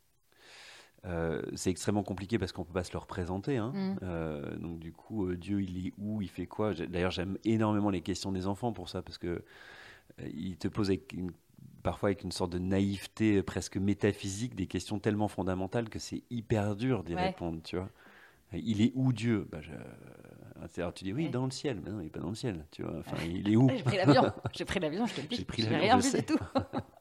Euh, 1.05 1.41
c'est 1.55 1.71
extrêmement 1.71 2.03
compliqué 2.03 2.39
parce 2.39 2.51
qu'on 2.53 2.63
ne 2.63 2.67
peut 2.67 2.73
pas 2.73 2.85
se 2.85 2.93
le 2.93 2.99
représenter. 2.99 3.57
hein. 3.59 3.73
Mm. 3.75 3.97
Euh, 4.03 4.57
donc 4.59 4.79
du 4.81 4.93
coup, 4.93 5.27
euh, 5.27 5.37
Dieu, 5.37 5.63
il 5.63 5.87
est 5.89 5.93
où 5.99 6.21
Il 6.23 6.29
fait 6.29 6.47
quoi? 6.47 6.75
D'ailleurs, 6.75 7.11
j'aime 7.13 7.39
énormément 7.45 7.91
les 7.91 8.01
questions 8.03 8.33
des 8.33 8.47
enfants 8.47 8.73
pour 8.73 8.89
ça 8.89 9.03
parce 9.03 9.19
que 9.19 9.45
ils 10.35 10.57
te 10.57 10.69
avec 10.81 11.13
une- 11.13 11.33
parfois 11.83 12.09
avec 12.11 12.25
une 12.25 12.33
sorte 12.33 12.53
de 12.53 12.59
naïveté 12.59 13.43
presque 13.43 13.77
métaphysique 13.77 14.55
des 14.55 14.67
questions 14.67 14.99
tellement 14.99 15.29
fondamentales 15.29 15.89
que 15.89 15.99
c'est 15.99 16.23
hyper 16.31 16.77
dur 16.77 17.05
d'y 17.05 17.15
Ouais. 17.15 17.27
répondre. 17.29 17.61
Tu 17.63 17.77
vois 17.77 17.91
Il 18.53 18.81
est 18.81 18.93
où 18.95 19.13
Dieu? 19.13 19.47
Bah, 19.51 19.61
je- 19.61 19.73
alors, 20.81 20.95
tu 20.95 21.05
dis 21.05 21.13
oui, 21.13 21.25
Ouais. 21.25 21.31
dans 21.31 21.45
le 21.45 21.51
ciel. 21.51 21.81
Mais 21.85 21.91
non, 21.91 22.01
il 22.01 22.05
n'est 22.05 22.11
pas 22.11 22.21
dans 22.21 22.31
le 22.31 22.35
ciel. 22.35 22.65
Tu 22.71 22.83
vois 22.83 22.99
enfin, 22.99 23.17
il 23.27 23.49
est 23.51 23.57
où? 23.57 23.69
J'ai 23.69 23.83
pris 23.83 23.97
l'avion. 23.97 24.33
J'ai 24.53 24.65
pris 24.65 24.81
l'avion, 24.81 25.07
je 25.07 25.15
te 25.15 25.21
le 25.21 25.27
dis. 25.29 25.37
J'ai 25.37 25.45
pris 25.45 25.63
l'avion, 25.63 25.79
rien 25.81 25.99
je 26.01 26.05
vu 26.05 26.11
sais. 26.11 26.19
du 26.21 26.27
tout. 26.27 26.39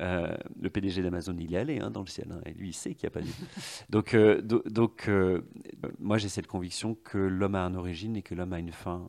Euh, 0.00 0.34
le 0.60 0.70
PDG 0.70 1.02
d'Amazon, 1.02 1.36
il 1.38 1.54
est 1.54 1.58
allé 1.58 1.78
hein, 1.78 1.90
dans 1.90 2.00
le 2.00 2.06
ciel, 2.06 2.28
hein, 2.32 2.40
et 2.46 2.52
lui, 2.52 2.70
il 2.70 2.72
sait 2.72 2.94
qu'il 2.94 3.06
n'y 3.06 3.08
a 3.08 3.10
pas 3.10 3.20
Dieu. 3.20 3.32
Donc, 3.90 4.14
euh, 4.14 4.40
do- 4.40 4.62
donc 4.66 5.08
euh, 5.08 5.42
moi, 5.98 6.16
j'ai 6.16 6.28
cette 6.28 6.46
conviction 6.46 6.94
que 6.94 7.18
l'homme 7.18 7.54
a 7.54 7.60
une 7.66 7.76
origine 7.76 8.16
et 8.16 8.22
que 8.22 8.34
l'homme 8.34 8.52
a 8.52 8.58
une 8.58 8.72
fin, 8.72 9.08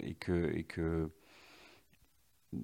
et 0.00 0.14
que, 0.14 0.50
et 0.56 0.64
que 0.64 1.08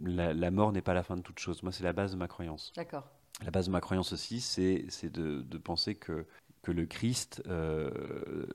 la, 0.04 0.34
la 0.34 0.50
mort 0.50 0.72
n'est 0.72 0.82
pas 0.82 0.94
la 0.94 1.02
fin 1.02 1.16
de 1.16 1.22
toute 1.22 1.38
chose. 1.38 1.62
Moi, 1.62 1.72
c'est 1.72 1.84
la 1.84 1.92
base 1.92 2.12
de 2.12 2.16
ma 2.16 2.28
croyance. 2.28 2.72
D'accord. 2.76 3.08
La 3.44 3.50
base 3.50 3.66
de 3.66 3.70
ma 3.72 3.80
croyance 3.80 4.12
aussi, 4.12 4.40
c'est 4.40 5.10
de, 5.10 5.42
de 5.42 5.58
penser 5.58 5.94
que, 5.94 6.26
que 6.62 6.72
le 6.72 6.86
Christ 6.86 7.42
euh, 7.46 8.46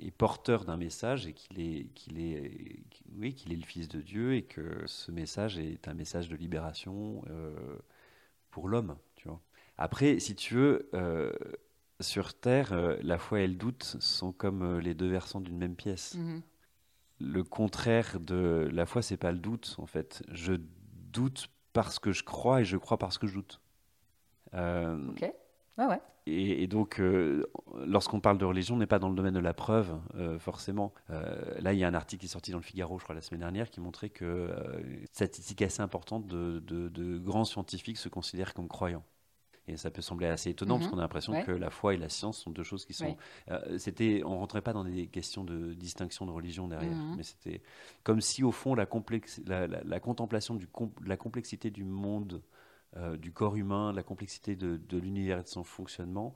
est 0.00 0.10
porteur 0.10 0.64
d'un 0.64 0.76
message 0.76 1.26
et 1.26 1.32
qu'il 1.32 1.60
est, 1.60 1.86
qu'il 1.94 2.20
est, 2.20 2.82
qu'il- 2.90 3.06
oui, 3.18 3.34
qu'il 3.34 3.52
est 3.52 3.56
le 3.56 3.64
Fils 3.64 3.88
de 3.88 4.00
Dieu 4.02 4.34
et 4.34 4.42
que 4.42 4.82
ce 4.86 5.10
message 5.10 5.58
est 5.58 5.88
un 5.88 5.94
message 5.94 6.28
de 6.28 6.36
libération, 6.36 7.22
euh, 7.30 7.54
pour 8.50 8.68
l'homme, 8.68 8.96
tu 9.16 9.28
vois. 9.28 9.40
Après, 9.78 10.18
si 10.20 10.34
tu 10.34 10.54
veux, 10.54 10.88
euh, 10.94 11.32
sur 12.00 12.34
Terre, 12.34 12.74
la 13.02 13.18
foi 13.18 13.40
et 13.40 13.46
le 13.46 13.54
doute 13.54 13.96
sont 14.00 14.32
comme 14.32 14.78
les 14.78 14.94
deux 14.94 15.08
versants 15.08 15.40
d'une 15.40 15.56
même 15.56 15.74
pièce. 15.76 16.14
Mhm. 16.14 16.42
Le 17.18 17.42
contraire 17.44 18.18
de 18.20 18.68
la 18.72 18.84
foi, 18.86 19.00
c'est 19.02 19.16
pas 19.16 19.32
le 19.32 19.38
doute, 19.38 19.74
en 19.78 19.86
fait. 19.86 20.22
Je 20.30 20.54
doute 21.12 21.48
parce 21.72 21.98
que 21.98 22.12
je 22.12 22.22
crois 22.24 22.60
et 22.60 22.64
je 22.64 22.76
crois 22.76 22.98
parce 22.98 23.16
que 23.18 23.26
je 23.26 23.34
doute. 23.34 23.60
Euh, 24.54 25.08
Ok. 25.10 25.32
Ouais, 25.78 25.84
ouais. 25.86 26.00
et, 26.26 26.62
et 26.62 26.66
donc, 26.66 27.00
euh, 27.00 27.44
lorsqu'on 27.86 28.20
parle 28.20 28.38
de 28.38 28.46
religion, 28.46 28.76
on 28.76 28.78
n'est 28.78 28.86
pas 28.86 28.98
dans 28.98 29.10
le 29.10 29.14
domaine 29.14 29.34
de 29.34 29.38
la 29.40 29.52
preuve, 29.52 29.98
euh, 30.14 30.38
forcément. 30.38 30.92
Là, 31.10 31.72
il 31.74 31.78
y 31.78 31.84
a 31.84 31.88
un 31.88 31.94
article 31.94 32.20
qui 32.20 32.26
est 32.26 32.30
sorti 32.30 32.50
dans 32.50 32.56
le 32.58 32.62
Figaro, 32.62 32.98
je 32.98 33.04
crois, 33.04 33.14
la 33.14 33.20
semaine 33.20 33.40
dernière, 33.40 33.70
qui 33.70 33.80
montrait 33.80 34.08
que, 34.10 34.50
statistique 35.12 35.60
assez 35.62 35.82
importante 35.82 36.26
de, 36.26 36.60
de- 36.60 36.88
de 36.88 37.18
grands 37.18 37.44
scientifiques 37.44 37.98
se 37.98 38.08
considèrent 38.08 38.54
comme 38.54 38.68
croyants. 38.68 39.04
Et 39.68 39.76
ça 39.76 39.90
peut 39.90 40.02
sembler 40.02 40.28
assez 40.28 40.50
étonnant, 40.50 40.74
Mhm. 40.74 40.80
parce 40.80 40.90
qu'on 40.92 40.98
a 40.98 41.02
l'impression 41.02 41.32
Ouais. 41.32 41.44
que 41.44 41.50
la 41.50 41.70
foi 41.70 41.94
et 41.94 41.96
la 41.96 42.08
science 42.08 42.38
sont 42.38 42.50
deux 42.50 42.62
choses 42.62 42.84
qui 42.84 42.92
sont. 42.92 43.06
Ouais. 43.06 43.16
Euh, 43.50 43.78
c'était, 43.78 44.22
on 44.24 44.38
rentrait 44.38 44.62
pas 44.62 44.72
dans 44.72 44.84
des 44.84 45.08
questions 45.08 45.42
de 45.42 45.74
distinction 45.74 46.24
de 46.24 46.30
religion 46.30 46.68
derrière, 46.68 46.94
Mhm. 46.96 47.16
mais 47.16 47.22
c'était 47.24 47.62
comme 48.04 48.20
si 48.20 48.44
au 48.44 48.52
fond 48.52 48.74
la, 48.76 48.86
complexe, 48.86 49.40
la, 49.44 49.66
la- 49.66 49.82
la 49.82 50.00
contemplation 50.00 50.54
du 50.54 50.68
com- 50.68 50.92
de 51.02 51.08
la 51.08 51.16
complexité 51.16 51.70
du 51.70 51.82
monde, 51.84 52.42
euh, 52.96 53.16
du 53.16 53.32
corps 53.32 53.56
humain, 53.56 53.92
la 53.92 54.02
complexité 54.04 54.54
de, 54.54 54.76
de 54.76 54.98
l'univers 54.98 55.40
et 55.40 55.42
de 55.42 55.48
son 55.48 55.64
fonctionnement, 55.64 56.32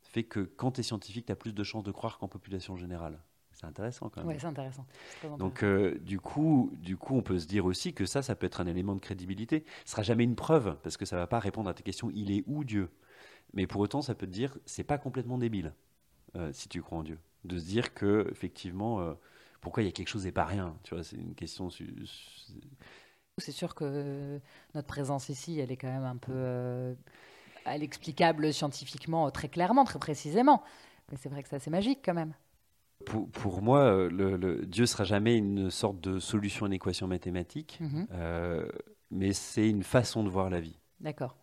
fait 0.00 0.24
que 0.24 0.40
quand 0.40 0.72
tu 0.72 0.80
es 0.80 0.82
scientifique, 0.82 1.26
tu 1.26 1.32
as 1.32 1.36
plus 1.36 1.52
de 1.54 1.62
chances 1.62 1.84
de 1.84 1.92
croire 1.92 2.18
qu'en 2.18 2.28
population 2.28 2.76
générale. 2.76 3.20
C'est 3.60 3.66
intéressant 3.66 4.08
quand 4.08 4.22
même. 4.22 4.28
Ouais, 4.28 4.38
c'est 4.38 4.46
intéressant. 4.46 4.86
C'est 5.20 5.36
Donc 5.36 5.62
euh, 5.62 5.98
du 6.00 6.18
coup, 6.18 6.72
du 6.80 6.96
coup, 6.96 7.14
on 7.14 7.20
peut 7.20 7.38
se 7.38 7.46
dire 7.46 7.66
aussi 7.66 7.92
que 7.92 8.06
ça, 8.06 8.22
ça 8.22 8.34
peut 8.34 8.46
être 8.46 8.62
un 8.62 8.66
élément 8.66 8.94
de 8.94 9.00
crédibilité. 9.00 9.66
Ce 9.84 9.92
sera 9.92 10.02
jamais 10.02 10.24
une 10.24 10.34
preuve 10.34 10.78
parce 10.82 10.96
que 10.96 11.04
ça 11.04 11.16
va 11.16 11.26
pas 11.26 11.38
répondre 11.38 11.68
à 11.68 11.74
tes 11.74 11.82
questions. 11.82 12.10
Il 12.14 12.30
est 12.32 12.42
où 12.46 12.64
Dieu? 12.64 12.88
Mais 13.52 13.66
pour 13.66 13.82
autant, 13.82 14.00
ça 14.00 14.14
peut 14.14 14.26
te 14.26 14.32
dire, 14.32 14.56
c'est 14.64 14.84
pas 14.84 14.96
complètement 14.96 15.36
débile 15.36 15.74
euh, 16.36 16.50
si 16.54 16.70
tu 16.70 16.80
crois 16.80 16.98
en 16.98 17.02
Dieu, 17.02 17.18
de 17.44 17.58
se 17.58 17.66
dire 17.66 17.92
que 17.92 18.26
effectivement, 18.30 19.00
euh, 19.00 19.12
pourquoi 19.60 19.82
il 19.82 19.86
y 19.86 19.88
a 19.90 19.92
quelque 19.92 20.08
chose 20.08 20.26
et 20.26 20.32
pas 20.32 20.46
rien? 20.46 20.74
Tu 20.82 20.94
vois, 20.94 21.04
c'est 21.04 21.16
une 21.16 21.34
question. 21.34 21.68
C'est 23.36 23.52
sûr 23.52 23.74
que 23.74 24.40
notre 24.74 24.88
présence 24.88 25.28
ici, 25.28 25.58
elle 25.60 25.70
est 25.70 25.76
quand 25.76 25.92
même 25.92 26.04
un 26.04 26.16
peu. 26.16 26.96
elle 27.66 27.82
est 27.82 27.84
explicable 27.84 28.54
scientifiquement 28.54 29.30
très 29.30 29.50
clairement, 29.50 29.84
très 29.84 29.98
précisément. 29.98 30.62
Mais 31.10 31.18
c'est 31.18 31.28
vrai 31.28 31.42
que 31.42 31.50
c'est 31.50 31.56
assez 31.56 31.70
magique 31.70 32.00
quand 32.02 32.14
même. 32.14 32.32
Pour, 33.06 33.30
pour 33.30 33.62
moi, 33.62 33.80
euh, 33.80 34.10
le, 34.10 34.36
le- 34.36 34.66
Dieu 34.66 34.86
sera 34.86 35.04
jamais 35.04 35.36
une 35.36 35.70
sorte 35.70 36.00
de 36.00 36.18
solution 36.18 36.66
à 36.66 36.68
une 36.68 36.74
équation 36.74 37.06
mathématique, 37.06 37.78
Mhm. 37.80 38.06
euh, 38.12 38.68
mais 39.10 39.32
c'est 39.32 39.68
une 39.68 39.82
façon 39.82 40.22
de 40.22 40.28
voir 40.28 40.50
la 40.50 40.60
vie 40.60 40.78
D'accord. 41.00 41.36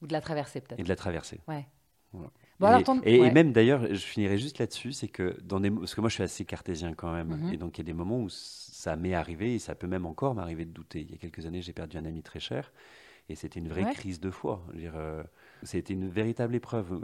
Ou 0.00 0.06
de 0.06 0.12
la 0.12 0.20
traverser 0.20 0.60
peut-être. 0.60 0.80
et 0.80 0.82
de 0.82 0.88
la 0.88 0.96
traverser. 0.96 1.40
Ouais. 1.48 1.66
Voilà. 2.12 2.30
Bon, 2.58 2.66
et, 2.66 2.70
alors, 2.70 2.82
ton- 2.84 3.00
et- 3.02 3.30
même 3.30 3.52
d'ailleurs, 3.52 3.86
je 3.86 3.94
finirai 4.04 4.38
juste 4.38 4.58
là-dessus, 4.58 4.92
c'est 4.92 5.08
que 5.08 5.36
dans 5.42 5.60
des, 5.60 5.70
parce 5.70 5.94
que 5.94 6.00
moi 6.00 6.08
je 6.10 6.14
suis 6.14 6.22
assez 6.22 6.44
cartésien 6.44 6.94
quand 6.94 7.12
même, 7.12 7.28
Mhm. 7.36 7.52
et 7.52 7.56
donc 7.56 7.76
il 7.78 7.80
y 7.80 7.84
a 7.84 7.86
des 7.86 7.92
moments 7.92 8.20
où 8.20 8.28
ça 8.28 8.96
m'est 8.96 9.14
arrivé, 9.14 9.54
et 9.54 9.58
ça 9.58 9.74
peut 9.74 9.86
même 9.86 10.06
encore 10.06 10.34
m'arriver 10.34 10.64
de 10.64 10.70
douter. 10.72 11.00
Il 11.00 11.10
y 11.10 11.14
a 11.14 11.18
quelques 11.18 11.44
années, 11.46 11.62
j'ai 11.62 11.72
perdu 11.72 11.96
un 11.98 12.04
ami 12.04 12.22
très 12.22 12.40
cher, 12.40 12.72
et 13.28 13.34
c'était 13.34 13.60
une 13.60 13.68
vraie 13.68 13.84
Ouais. 13.84 13.92
crise 13.92 14.20
de 14.20 14.30
foi. 14.30 14.64
Euh, 14.76 15.22
c'était 15.62 15.94
une 15.94 16.08
véritable 16.08 16.54
épreuve. 16.54 17.00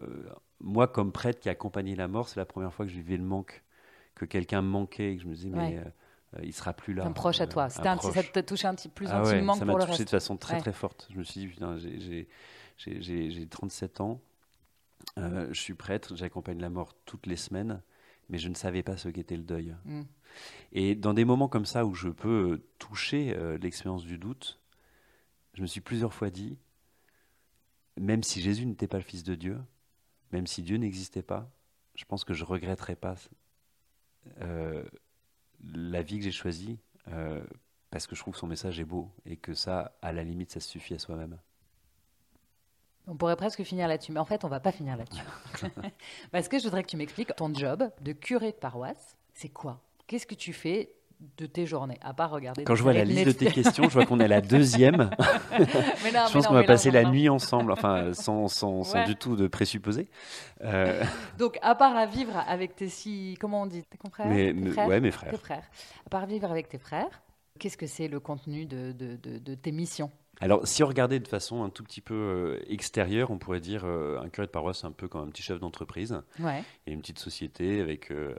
Moi, 0.61 0.87
comme 0.89 1.13
prêtre 1.13 1.41
qui 1.41 1.49
a 1.49 1.53
accompagné 1.53 1.95
la 1.97 2.09
mort, 2.09 2.29
c'est 2.29 2.41
la 2.41 2.47
première 2.47 2.73
fois 2.73 2.85
que 2.87 2.91
je 2.93 2.97
vivais 2.97 3.17
le 3.17 3.25
manque, 3.25 3.63
que 4.19 4.25
quelqu'un 4.27 4.61
me 4.63 4.69
manquait, 4.69 5.13
et 5.13 5.17
que 5.17 5.23
je 5.23 5.29
me 5.29 5.35
disais, 5.35 5.49
mais 5.49 5.59
Ouais. 5.59 5.79
euh, 5.79 6.39
euh, 6.39 6.41
il 6.45 6.53
sera 6.53 6.75
plus 6.75 6.93
là. 6.95 7.07
Un 7.07 7.13
proche 7.13 7.41
à 7.41 7.47
toi. 7.47 7.65
un 7.65 7.97
proche. 7.97 8.15
ça 8.15 8.23
t'a 8.23 8.43
touché 8.43 8.67
un 8.69 8.75
petit 8.75 8.89
plus 8.89 9.07
Ah 9.11 9.23
ouais, 9.23 9.29
intimement 9.35 9.55
ça 9.55 9.61
que 9.61 9.65
m'a 9.65 9.87
touché 9.87 10.05
de 10.05 10.11
façon 10.11 10.37
très 10.37 10.55
Ouais. 10.55 10.61
très 10.61 10.73
forte. 10.73 11.09
Je 11.11 11.19
me 11.19 11.25
suis 11.25 11.41
dit, 11.41 11.47
putain, 11.47 11.77
j'ai- 11.79 11.99
j'ai- 12.01 12.29
j'ai 12.77 13.01
j'ai- 13.01 13.31
j'ai 13.31 13.47
37 13.47 14.01
ans, 14.01 14.21
euh, 15.19 15.49
je 15.53 15.61
suis 15.61 15.75
prêtre, 15.75 16.15
j'accompagne 16.17 16.61
la 16.61 16.69
mort 16.71 16.95
toutes 17.07 17.27
les 17.27 17.37
semaines, 17.37 17.81
mais 18.29 18.39
je 18.39 18.49
ne 18.49 18.55
savais 18.55 18.83
pas 18.83 18.97
ce 18.97 19.09
qu'était 19.09 19.37
le 19.37 19.43
deuil. 19.43 19.75
Mm. 19.87 20.03
Et 20.73 20.95
dans 20.95 21.15
des 21.15 21.25
moments 21.25 21.49
comme 21.49 21.65
ça 21.67 21.87
où 21.87 21.95
je 21.95 22.09
peux 22.11 22.53
euh, 22.53 22.63
toucher 22.79 23.35
euh, 23.37 23.57
l'expérience 23.59 24.05
du 24.05 24.19
doute, 24.19 24.61
je 25.55 25.63
me 25.63 25.67
suis 25.67 25.81
plusieurs 25.81 26.13
fois 26.13 26.29
dit, 26.31 26.59
même 27.97 28.23
si 28.23 28.41
Jésus 28.41 28.67
n'était 28.67 28.87
pas 28.87 28.99
le 28.99 29.03
Fils 29.03 29.25
de 29.25 29.35
Dieu, 29.35 29.59
même 30.31 30.47
si 30.47 30.63
Dieu 30.63 30.77
n'existait 30.77 31.23
pas, 31.23 31.51
je 31.95 32.05
pense 32.05 32.23
que 32.23 32.35
je 32.35 32.45
regretterais 32.45 32.95
pas 32.97 33.17
la 35.63 36.03
vie 36.03 36.19
que 36.19 36.25
j'ai 36.25 36.33
choisie 36.33 36.79
euh, 37.13 37.43
parce 37.91 38.07
que 38.07 38.15
je 38.15 38.21
trouve 38.21 38.35
que 38.35 38.41
son 38.41 38.47
message 38.47 38.79
est 38.81 38.85
beau 38.85 39.11
et 39.25 39.37
que 39.37 39.55
ça, 39.55 39.97
à 40.03 40.13
la 40.13 40.23
limite, 40.23 40.51
ça 40.51 40.61
suffit 40.61 40.95
à 40.95 40.99
soi-même. 40.99 41.39
On 43.07 43.17
pourrait 43.17 43.37
presque 43.37 43.63
finir 43.63 43.89
là-dessus, 43.89 44.13
mais 44.13 44.21
en 44.21 44.27
fait, 44.27 44.45
on 44.45 44.49
va 44.49 44.61
pas 44.61 44.73
finir 44.73 44.97
là-dessus. 44.97 45.23
Parce 46.31 46.49
que 46.49 46.59
je 46.59 46.65
voudrais 46.65 46.83
que 46.83 46.89
tu 46.89 46.99
m'expliques 46.99 47.35
ton 47.35 47.53
job 47.55 47.91
de 48.03 48.13
curé 48.13 48.53
de 48.53 48.57
paroisse. 48.57 49.17
C'est 49.33 49.49
quoi? 49.49 49.81
Qu'est-ce 50.07 50.27
que 50.27 50.35
tu 50.35 50.53
fais? 50.53 50.93
De 51.37 51.47
tes 51.47 51.67
journées, 51.67 51.99
à 52.01 52.15
part 52.15 52.31
regarder 52.31 52.63
Quand 52.65 52.75
je 52.77 52.83
vois 52.83 52.93
la 52.93 53.05
liste 53.05 53.27
de 53.27 53.33
tes 53.33 53.47
questions, 53.51 53.85
je 53.85 53.91
vois 53.95 54.07
qu'on 54.07 54.21
est 54.21 54.25
à 54.25 54.29
la 54.29 54.41
deuxième. 54.41 55.11
Mais 55.59 56.13
non, 56.13 56.27
je 56.29 56.33
pense 56.33 56.47
qu'on 56.47 56.55
va 56.55 56.63
passer 56.65 56.91
la 56.91 57.05
nuit 57.05 57.29
ensemble, 57.29 57.73
enfin, 57.73 58.13
sans, 58.15 58.49
sans, 58.49 58.85
sans 58.85 58.99
Ouais. 58.99 59.05
du 59.07 59.17
tout 59.17 59.35
de 59.37 59.49
présupposer. 59.49 60.09
Euh, 60.65 61.03
Donc, 61.39 61.59
à 61.63 61.75
part 61.75 61.97
à 61.97 62.07
vivre 62.07 62.37
avec 62.47 62.77
tes 62.77 62.89
six, 62.89 63.37
comment 63.41 63.63
on 63.63 63.67
dit, 63.67 63.83
tes 63.85 63.99
confrères, 63.99 64.27
mais, 64.29 64.53
tes 64.55 64.71
frères 64.71 64.89
ouais, 64.89 65.01
mes 65.01 65.11
Tes 65.11 65.17
frères. 65.17 65.39
frères. 65.41 65.65
À 66.07 66.11
part 66.11 66.27
vivre 66.27 66.51
avec 66.51 66.69
tes 66.69 66.79
frères, 66.79 67.23
qu'est-ce 67.59 67.77
que 67.77 67.87
c'est 67.87 68.09
le 68.09 68.21
contenu 68.21 68.67
de, 68.67 68.93
de, 68.93 69.17
de- 69.17 69.39
de 69.39 69.55
tes 69.55 69.73
missions? 69.73 70.11
Alors, 70.41 70.69
si 70.69 70.85
on 70.85 70.87
regardait 70.87 71.19
de 71.19 71.27
façon 71.27 71.65
un 71.65 71.69
tout 71.69 71.83
petit 71.83 72.01
peu 72.01 72.15
euh, 72.15 72.61
extérieure, 72.69 73.33
on 73.33 73.39
pourrait 73.39 73.59
dire 73.59 73.83
euh, 73.85 74.21
un 74.21 74.29
curé 74.29 74.47
de 74.47 74.53
paroisse, 74.53 74.79
c'est 74.83 74.87
un 74.87 74.93
peu 74.93 75.09
comme 75.09 75.23
un 75.27 75.31
petit 75.31 75.43
chef 75.43 75.59
d'entreprise. 75.59 76.13
Ouais. 76.39 76.63
Il 76.87 76.91
y 76.91 76.93
a 76.93 76.95
une 76.95 77.01
petite 77.01 77.19
société 77.19 77.81
avec 77.81 78.13
euh, 78.13 78.37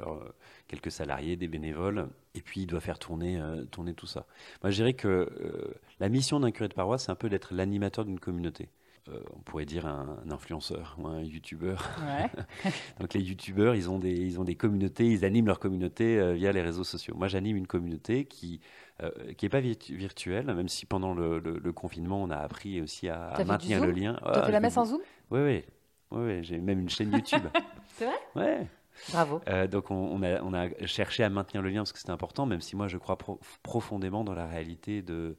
quelques 0.69 0.91
salariés, 0.91 1.35
des 1.35 1.49
bénévoles, 1.49 2.07
et 2.35 2.41
puis 2.41 2.61
il 2.61 2.67
doit 2.67 2.79
faire 2.79 2.97
tourner, 2.99 3.37
euh, 3.41 3.65
tourner 3.65 3.93
tout 3.93 4.07
ça. 4.07 4.25
Moi, 4.63 4.71
je 4.71 4.75
dirais 4.77 4.93
que 4.93 5.07
euh, 5.07 5.73
la 5.99 6.07
mission 6.07 6.39
d'un 6.39 6.51
curé 6.51 6.69
de 6.69 6.73
paroisse, 6.73 7.05
c'est 7.07 7.11
un 7.11 7.15
peu 7.15 7.27
d'être 7.27 7.53
l'animateur 7.53 8.05
d'une 8.05 8.19
communauté. 8.19 8.69
Euh, 9.09 9.19
on 9.35 9.39
pourrait 9.39 9.65
dire 9.65 9.87
un, 9.87 10.19
un 10.25 10.31
influenceur 10.31 10.95
ou 10.99 11.07
un 11.07 11.21
youtubeur. 11.21 11.89
Ouais. 12.05 12.29
Donc 12.99 13.13
les 13.15 13.21
youtubeurs, 13.21 13.73
ils 13.75 13.89
ont 13.89 13.97
des, 13.97 14.11
ils 14.13 14.39
ont 14.39 14.43
des 14.43 14.55
communautés, 14.55 15.07
ils 15.07 15.25
animent 15.25 15.47
leur 15.47 15.59
communauté 15.59 16.19
euh, 16.19 16.33
via 16.33 16.51
les 16.51 16.61
réseaux 16.61 16.83
sociaux. 16.83 17.15
Moi, 17.17 17.27
j'anime 17.27 17.57
une 17.57 17.67
communauté 17.67 18.25
qui 18.25 18.61
euh, 19.01 19.09
qui 19.37 19.45
est 19.45 19.49
pas 19.49 19.61
virtu- 19.61 19.95
virtuelle, 19.95 20.45
même 20.53 20.67
si 20.67 20.85
pendant 20.85 21.13
le, 21.13 21.39
le- 21.39 21.57
le 21.57 21.71
confinement, 21.73 22.21
on 22.21 22.29
a 22.29 22.35
appris 22.37 22.81
aussi 22.81 23.07
à, 23.09 23.33
T'as 23.37 23.45
maintenir 23.45 23.83
le 23.83 23.91
lien. 23.91 24.19
Tu 24.21 24.39
as 24.39 24.43
fait 24.45 24.51
la 24.51 24.59
messe 24.59 24.77
en 24.77 24.85
Zoom? 24.85 24.99
Oui, 25.31 25.39
oui. 25.41 25.63
Oui, 26.11 26.43
j'ai 26.43 26.57
même 26.59 26.79
une 26.81 26.89
chaîne 26.89 27.11
YouTube. 27.11 27.43
C'est 27.95 28.05
vrai? 28.05 28.15
Ouais. 28.35 28.67
Bravo. 29.11 29.41
Euh, 29.47 29.67
donc 29.67 29.91
on, 29.91 30.21
a, 30.21 30.85
cherché 30.85 31.23
à 31.23 31.29
maintenir 31.29 31.61
le 31.61 31.69
lien 31.69 31.79
parce 31.81 31.93
que 31.93 31.99
c'était 31.99 32.11
important, 32.11 32.45
même 32.45 32.61
si 32.61 32.75
moi 32.75 32.87
je 32.87 32.97
crois 32.97 33.17
pro- 33.17 33.39
profondément 33.63 34.23
dans 34.23 34.33
la 34.33 34.47
réalité 34.47 35.03
euh, 35.09 35.35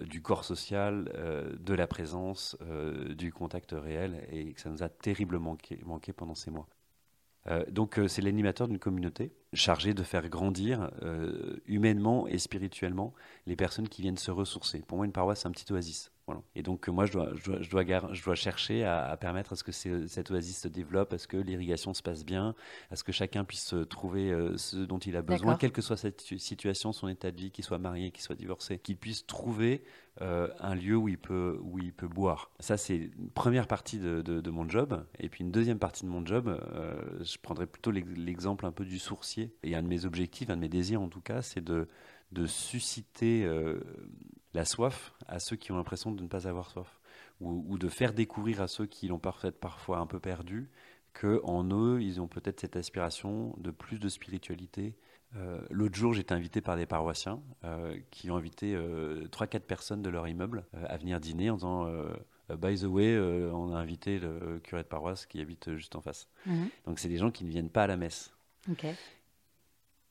du 0.00 0.22
corps 0.22 0.44
social, 0.44 1.10
euh, 1.14 1.54
de 1.58 1.74
la 1.74 1.86
présence, 1.86 2.56
du 3.16 3.32
contact 3.32 3.72
réel, 3.72 4.26
et 4.30 4.52
que 4.52 4.60
ça 4.60 4.70
nous 4.70 4.82
a 4.82 4.88
terriblement 4.88 5.50
manqué, 5.50 5.78
manqué 5.84 6.12
pendant 6.12 6.34
ces 6.34 6.50
mois. 6.50 6.68
Donc 7.68 8.00
c'est 8.08 8.22
l'animateur 8.22 8.68
d'une 8.68 8.78
communauté 8.78 9.34
chargé 9.52 9.92
de 9.92 10.02
faire 10.02 10.26
grandir 10.30 10.90
humainement 11.66 12.26
et 12.26 12.38
spirituellement 12.38 13.12
les 13.46 13.54
personnes 13.54 13.86
qui 13.86 14.00
viennent 14.00 14.16
se 14.16 14.30
ressourcer. 14.30 14.80
Pour 14.80 14.96
moi, 14.96 15.04
une 15.04 15.12
paroisse, 15.12 15.40
c'est 15.40 15.48
un 15.48 15.50
petit 15.50 15.70
oasis. 15.70 16.10
Voilà. 16.26 16.40
Et 16.54 16.62
donc 16.62 16.88
euh, 16.88 16.92
moi, 16.92 17.04
je 17.04 17.12
dois, 17.12 17.30
je 17.34 17.44
dois, 17.44 17.60
je 17.60 17.68
dois, 17.70 17.84
gar- 17.84 18.14
je 18.14 18.24
dois 18.24 18.34
chercher 18.34 18.82
à, 18.84 19.06
à 19.08 19.16
permettre 19.18 19.52
à 19.52 19.56
ce 19.56 19.62
que 19.64 19.72
cette 19.72 20.30
oasis 20.30 20.58
se 20.58 20.68
développe, 20.68 21.12
à 21.12 21.18
ce 21.18 21.28
que 21.28 21.36
l'irrigation 21.36 21.92
se 21.92 22.02
passe 22.02 22.24
bien, 22.24 22.54
à 22.90 22.96
ce 22.96 23.04
que 23.04 23.12
chacun 23.12 23.44
puisse 23.44 23.74
euh, 23.74 23.84
trouver 23.84 24.30
euh, 24.32 24.56
ce 24.56 24.76
dont 24.76 24.98
il 24.98 25.16
a 25.16 25.22
besoin, 25.22 25.52
quelle 25.58 25.72
que 25.72 25.82
soit 25.82 25.98
situ- 25.98 26.38
situation, 26.38 26.92
son 26.92 27.08
état 27.08 27.30
de 27.30 27.36
vie, 27.36 27.50
qu'il 27.50 27.62
soit 27.64 27.76
marié, 27.78 28.10
qu'il 28.10 28.22
soit 28.22 28.36
divorcé, 28.36 28.78
qu'il 28.78 28.96
puisse 28.96 29.26
trouver 29.26 29.84
euh, 30.22 30.48
un 30.60 30.74
lieu 30.74 30.96
où 30.96 31.08
il 31.08 31.18
peut, 31.18 31.58
où 31.62 31.78
il 31.78 31.92
peut 31.92 32.08
boire. 32.08 32.50
Ça, 32.58 32.78
c'est 32.78 32.96
une 32.96 33.30
première 33.34 33.66
partie 33.66 33.98
de, 33.98 34.22
de- 34.22 34.40
de 34.40 34.50
mon 34.50 34.66
job. 34.66 35.04
Et 35.18 35.28
puis 35.28 35.44
une 35.44 35.50
deuxième 35.50 35.78
partie 35.78 36.04
de 36.04 36.08
mon 36.10 36.24
job, 36.24 36.48
euh, 36.48 37.02
je 37.22 37.36
prendrais 37.36 37.66
plutôt 37.66 37.90
l'ex- 37.90 38.08
l'exemple 38.16 38.64
un 38.64 38.72
peu 38.72 38.86
du 38.86 38.98
sourcier. 38.98 39.52
Et 39.62 39.74
un 39.76 39.82
de 39.82 39.88
mes 39.88 40.06
objectifs, 40.06 40.48
un 40.48 40.56
de 40.56 40.60
mes 40.62 40.68
désirs 40.70 41.02
en 41.02 41.08
tout 41.08 41.20
cas, 41.20 41.42
c'est 41.42 41.62
de, 41.62 41.86
de 42.34 42.46
susciter 42.46 43.44
euh, 43.44 43.80
la 44.52 44.64
soif 44.64 45.14
à 45.26 45.38
ceux 45.38 45.56
qui 45.56 45.72
ont 45.72 45.76
l'impression 45.76 46.12
de 46.12 46.22
ne 46.22 46.28
pas 46.28 46.46
avoir 46.46 46.70
soif. 46.70 47.00
Ou, 47.40 47.64
ou 47.68 47.78
de 47.78 47.88
faire 47.88 48.12
découvrir 48.12 48.60
à 48.60 48.68
ceux 48.68 48.86
qui 48.86 49.08
l'ont 49.08 49.18
parfois 49.18 49.98
un 49.98 50.06
peu 50.06 50.20
perdu 50.20 50.70
que 51.14 51.40
en 51.44 51.64
eux, 51.70 52.02
ils 52.02 52.20
ont 52.20 52.26
peut-être 52.26 52.60
cette 52.60 52.76
aspiration 52.76 53.54
de 53.58 53.70
plus 53.70 53.98
de 53.98 54.08
spiritualité. 54.08 54.96
Euh, 55.36 55.60
L'autre 55.70 55.94
jour, 55.96 56.12
j'étais 56.12 56.34
invité 56.34 56.60
par 56.60 56.76
des 56.76 56.86
paroissiens 56.86 57.40
euh, 57.64 57.96
qui 58.10 58.30
ont 58.30 58.36
invité 58.36 58.74
euh, 58.74 59.26
3-4 59.28 59.60
personnes 59.60 60.02
de 60.02 60.10
leur 60.10 60.28
immeuble 60.28 60.64
à 60.72 60.96
venir 60.96 61.20
dîner 61.20 61.50
en 61.50 61.54
disant 61.54 61.88
By 62.50 62.78
the 62.78 62.84
way, 62.84 63.18
on 63.18 63.74
a 63.74 63.78
invité 63.78 64.18
le 64.18 64.60
curé 64.62 64.82
de 64.82 64.88
paroisse 64.88 65.24
qui 65.24 65.40
habite 65.40 65.74
juste 65.76 65.96
en 65.96 66.00
face. 66.00 66.28
Mhm. 66.46 66.68
Donc, 66.86 66.98
c'est 66.98 67.08
des 67.08 67.16
gens 67.16 67.30
qui 67.30 67.44
ne 67.44 67.48
viennent 67.48 67.70
pas 67.70 67.84
à 67.84 67.86
la 67.86 67.96
messe. 67.96 68.34
Ok. 68.70 68.86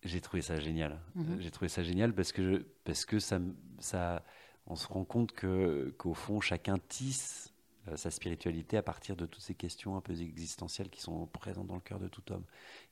J'ai 0.06 0.22
trouvé 0.22 0.42
ça 0.42 0.60
génial. 0.60 1.00
Mhm. 1.16 1.38
J'ai 1.40 1.52
trouvé 1.52 1.70
ça 1.70 1.84
génial 1.84 2.14
parce 2.14 2.32
que, 2.32 2.44
je- 2.58 2.62
parce 2.84 3.06
que 3.06 3.20
ça, 3.20 3.40
ça, 3.80 4.24
on 4.68 4.76
se 4.76 4.88
rend 4.88 5.06
compte 5.06 5.32
que, 5.32 5.94
qu'au 5.98 6.14
fond, 6.14 6.42
chacun 6.42 6.78
tisse 6.88 7.54
euh, 7.88 7.96
sa 7.98 8.12
spiritualité 8.12 8.78
à 8.78 8.84
partir 8.84 9.16
de 9.16 9.26
toutes 9.26 9.42
ces 9.42 9.56
questions 9.56 9.96
un 9.98 10.02
peu 10.02 10.14
existentielles 10.14 10.90
qui 10.90 11.02
sont 11.02 11.26
présentes 11.28 11.68
dans 11.68 11.76
le 11.76 11.82
cœur 11.82 12.00
de 12.00 12.08
tout 12.08 12.24
homme. 12.32 12.44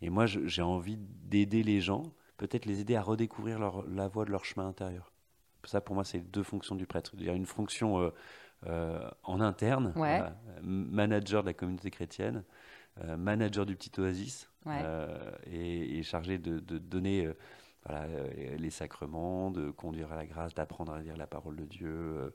Et 0.02 0.10
moi, 0.10 0.26
j'ai 0.26 0.62
envie 0.62 0.98
d'aider 0.98 1.64
les 1.64 1.80
gens, 1.82 2.04
peut-être 2.38 2.66
les 2.66 2.80
aider 2.82 2.96
à 2.96 3.02
redécouvrir 3.02 3.58
leur, 3.60 3.88
la 3.88 4.08
voie 4.08 4.26
de 4.26 4.32
leur 4.32 4.44
chemin 4.44 4.68
intérieur. 4.68 5.12
Ça, 5.64 5.80
pour 5.80 5.96
moi, 5.96 6.04
c'est 6.04 6.20
deux 6.20 6.44
fonctions 6.44 6.76
du 6.76 6.86
prêtre. 6.88 7.12
Il 7.18 7.24
y 7.24 7.30
a 7.30 7.34
une 7.34 7.46
fonction 7.46 8.02
euh, 8.02 8.10
euh, 8.68 9.10
en 9.24 9.40
interne, 9.42 9.94
manager 10.62 11.42
de 11.44 11.48
la 11.48 11.54
communauté 11.54 11.90
chrétienne, 11.92 12.44
manager 13.18 13.66
du 13.66 13.76
petit 13.76 14.00
oasis, 14.00 14.50
et, 15.52 16.04
chargé 16.04 16.38
de, 16.38 16.60
de 16.60 16.78
donner 16.78 17.32
voilà, 17.86 18.04
euh, 18.04 18.58
les 18.58 18.70
sacrements, 18.70 19.50
de 19.50 19.72
conduire 19.72 20.12
à 20.12 20.16
la 20.16 20.26
grâce, 20.26 20.54
d'apprendre 20.54 20.94
à 20.94 21.02
lire 21.02 21.18
la 21.18 21.26
parole 21.26 21.56
de 21.56 21.66
Dieu, 21.66 21.90
euh, 21.90 22.30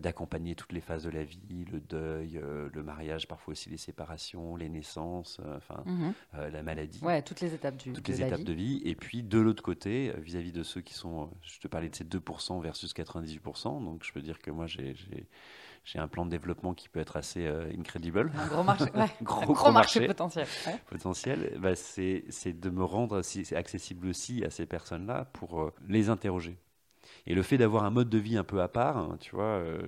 d'accompagner 0.00 0.56
toutes 0.56 0.72
les 0.72 0.80
phases 0.80 1.04
de 1.04 1.10
la 1.10 1.22
vie, 1.22 1.64
le 1.70 1.80
deuil, 1.80 2.36
euh, 2.36 2.68
le 2.72 2.82
mariage, 2.82 3.28
parfois 3.28 3.52
aussi 3.52 3.70
les 3.70 3.76
séparations, 3.76 4.56
les 4.56 4.68
naissances, 4.68 5.40
enfin 5.56 5.84
mhm. 5.86 6.12
la 6.52 6.62
maladie. 6.62 7.00
Ouais, 7.02 7.22
toutes 7.22 7.40
les 7.40 7.54
étapes 7.54 7.76
du, 7.76 7.92
toutes 7.92 8.08
les 8.08 8.22
étapes 8.22 8.42
de 8.42 8.52
vie. 8.52 8.82
Et 8.84 8.96
puis 8.96 9.22
de 9.22 9.38
l'autre 9.38 9.62
côté, 9.62 10.12
vis-à-vis 10.18 10.52
de 10.52 10.64
ceux 10.64 10.80
qui 10.80 10.94
sont, 10.94 11.30
je 11.42 11.60
te 11.60 11.68
parlais 11.68 11.88
de 11.88 11.94
ces 11.94 12.04
2% 12.04 12.60
versus 12.60 12.92
98%, 12.92 13.84
donc 13.84 14.02
je 14.04 14.12
peux 14.12 14.22
dire 14.22 14.40
que 14.40 14.50
moi 14.50 14.66
j'ai 14.66 14.94
j'ai 14.94 15.28
un 15.96 16.08
plan 16.08 16.26
de 16.26 16.30
développement 16.30 16.74
qui 16.74 16.88
peut 16.88 17.00
être 17.00 17.16
assez 17.16 17.46
euh, 17.46 17.70
incredible. 17.78 18.30
Un 18.36 18.46
gros 18.46 18.62
marché, 18.62 18.84
gros, 19.22 19.72
marché, 19.72 20.06
potentiel. 20.06 20.46
Potentiel, 20.88 21.58
bah, 21.58 21.74
c'est 21.74 22.52
de 22.52 22.70
me 22.70 22.84
rendre 22.84 23.22
accessible 23.54 24.06
aussi 24.06 24.44
à 24.44 24.50
ces 24.50 24.66
personnes-là 24.66 25.26
pour 25.32 25.62
euh, 25.62 25.72
les 25.88 26.10
interroger. 26.10 26.58
Et 27.26 27.34
le 27.34 27.42
fait 27.42 27.58
d'avoir 27.58 27.84
un 27.84 27.90
mode 27.90 28.10
de 28.10 28.18
vie 28.18 28.36
un 28.36 28.44
peu 28.44 28.60
à 28.60 28.68
part, 28.68 28.98
hein, 28.98 29.16
tu 29.20 29.34
vois, 29.34 29.44
euh, 29.44 29.80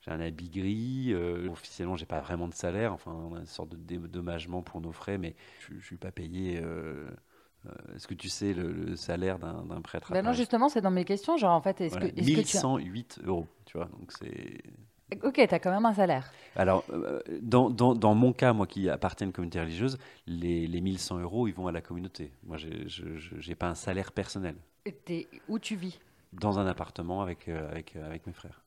j'ai 0.00 0.10
un 0.10 0.20
habit 0.20 0.48
gris, 0.48 1.14
officiellement 1.50 1.96
j'ai 1.96 2.06
pas 2.06 2.20
vraiment 2.20 2.46
de 2.46 2.54
salaire, 2.54 2.92
enfin 2.92 3.12
on 3.12 3.34
a 3.34 3.40
une 3.40 3.46
sorte 3.46 3.70
de 3.70 3.76
dédommagement 3.76 4.62
pour 4.62 4.80
nos 4.80 4.92
frais, 4.92 5.18
mais 5.18 5.34
je, 5.60 5.74
ne 5.74 5.80
suis 5.80 5.96
pas 5.96 6.12
payé. 6.12 6.62
Est-ce 7.94 8.06
que 8.06 8.14
tu 8.14 8.28
sais 8.28 8.54
le, 8.54 8.94
salaire 8.96 9.38
d'un 9.38 9.80
prêtre 9.82 10.12
ben 10.12 10.24
Non, 10.24 10.32
justement, 10.32 10.68
c'est 10.68 10.80
dans 10.80 10.90
mes 10.90 11.04
questions. 11.04 11.36
Genre, 11.36 11.52
en 11.52 11.60
fait, 11.60 11.80
est-ce 11.80 11.98
que. 11.98 12.06
Est 12.06 12.20
1108 12.20 13.20
euros, 13.24 13.48
tu 13.66 13.76
vois, 13.76 13.86
donc 13.86 14.12
c'est. 14.12 14.62
Ok, 15.22 15.34
tu 15.34 15.54
as 15.54 15.58
quand 15.58 15.70
même 15.70 15.86
un 15.86 15.94
salaire. 15.94 16.30
Alors, 16.54 16.84
euh, 16.90 17.20
dans, 17.40 17.70
dans, 17.70 17.94
dans, 17.94 18.14
mon 18.14 18.32
cas, 18.32 18.52
moi 18.52 18.66
qui 18.66 18.90
appartiens 18.90 19.26
à 19.26 19.28
une 19.28 19.32
communauté 19.32 19.60
religieuse, 19.60 19.98
les, 20.26 20.66
les 20.66 20.80
1100 20.80 21.20
euros, 21.20 21.48
ils 21.48 21.54
vont 21.54 21.66
à 21.66 21.72
la 21.72 21.80
communauté. 21.80 22.30
Moi, 22.44 22.56
je 22.58 23.48
n'ai 23.48 23.54
pas 23.54 23.68
un 23.68 23.74
salaire 23.74 24.12
personnel. 24.12 24.56
Et 24.84 25.28
où 25.48 25.58
tu 25.58 25.76
vis? 25.76 25.98
Dans 26.32 26.58
un 26.58 26.66
appartement 26.66 27.22
avec, 27.22 27.48
euh, 27.48 27.70
avec, 27.70 27.96
euh, 27.96 28.06
avec 28.06 28.26
mes 28.26 28.32
frères. 28.32 28.62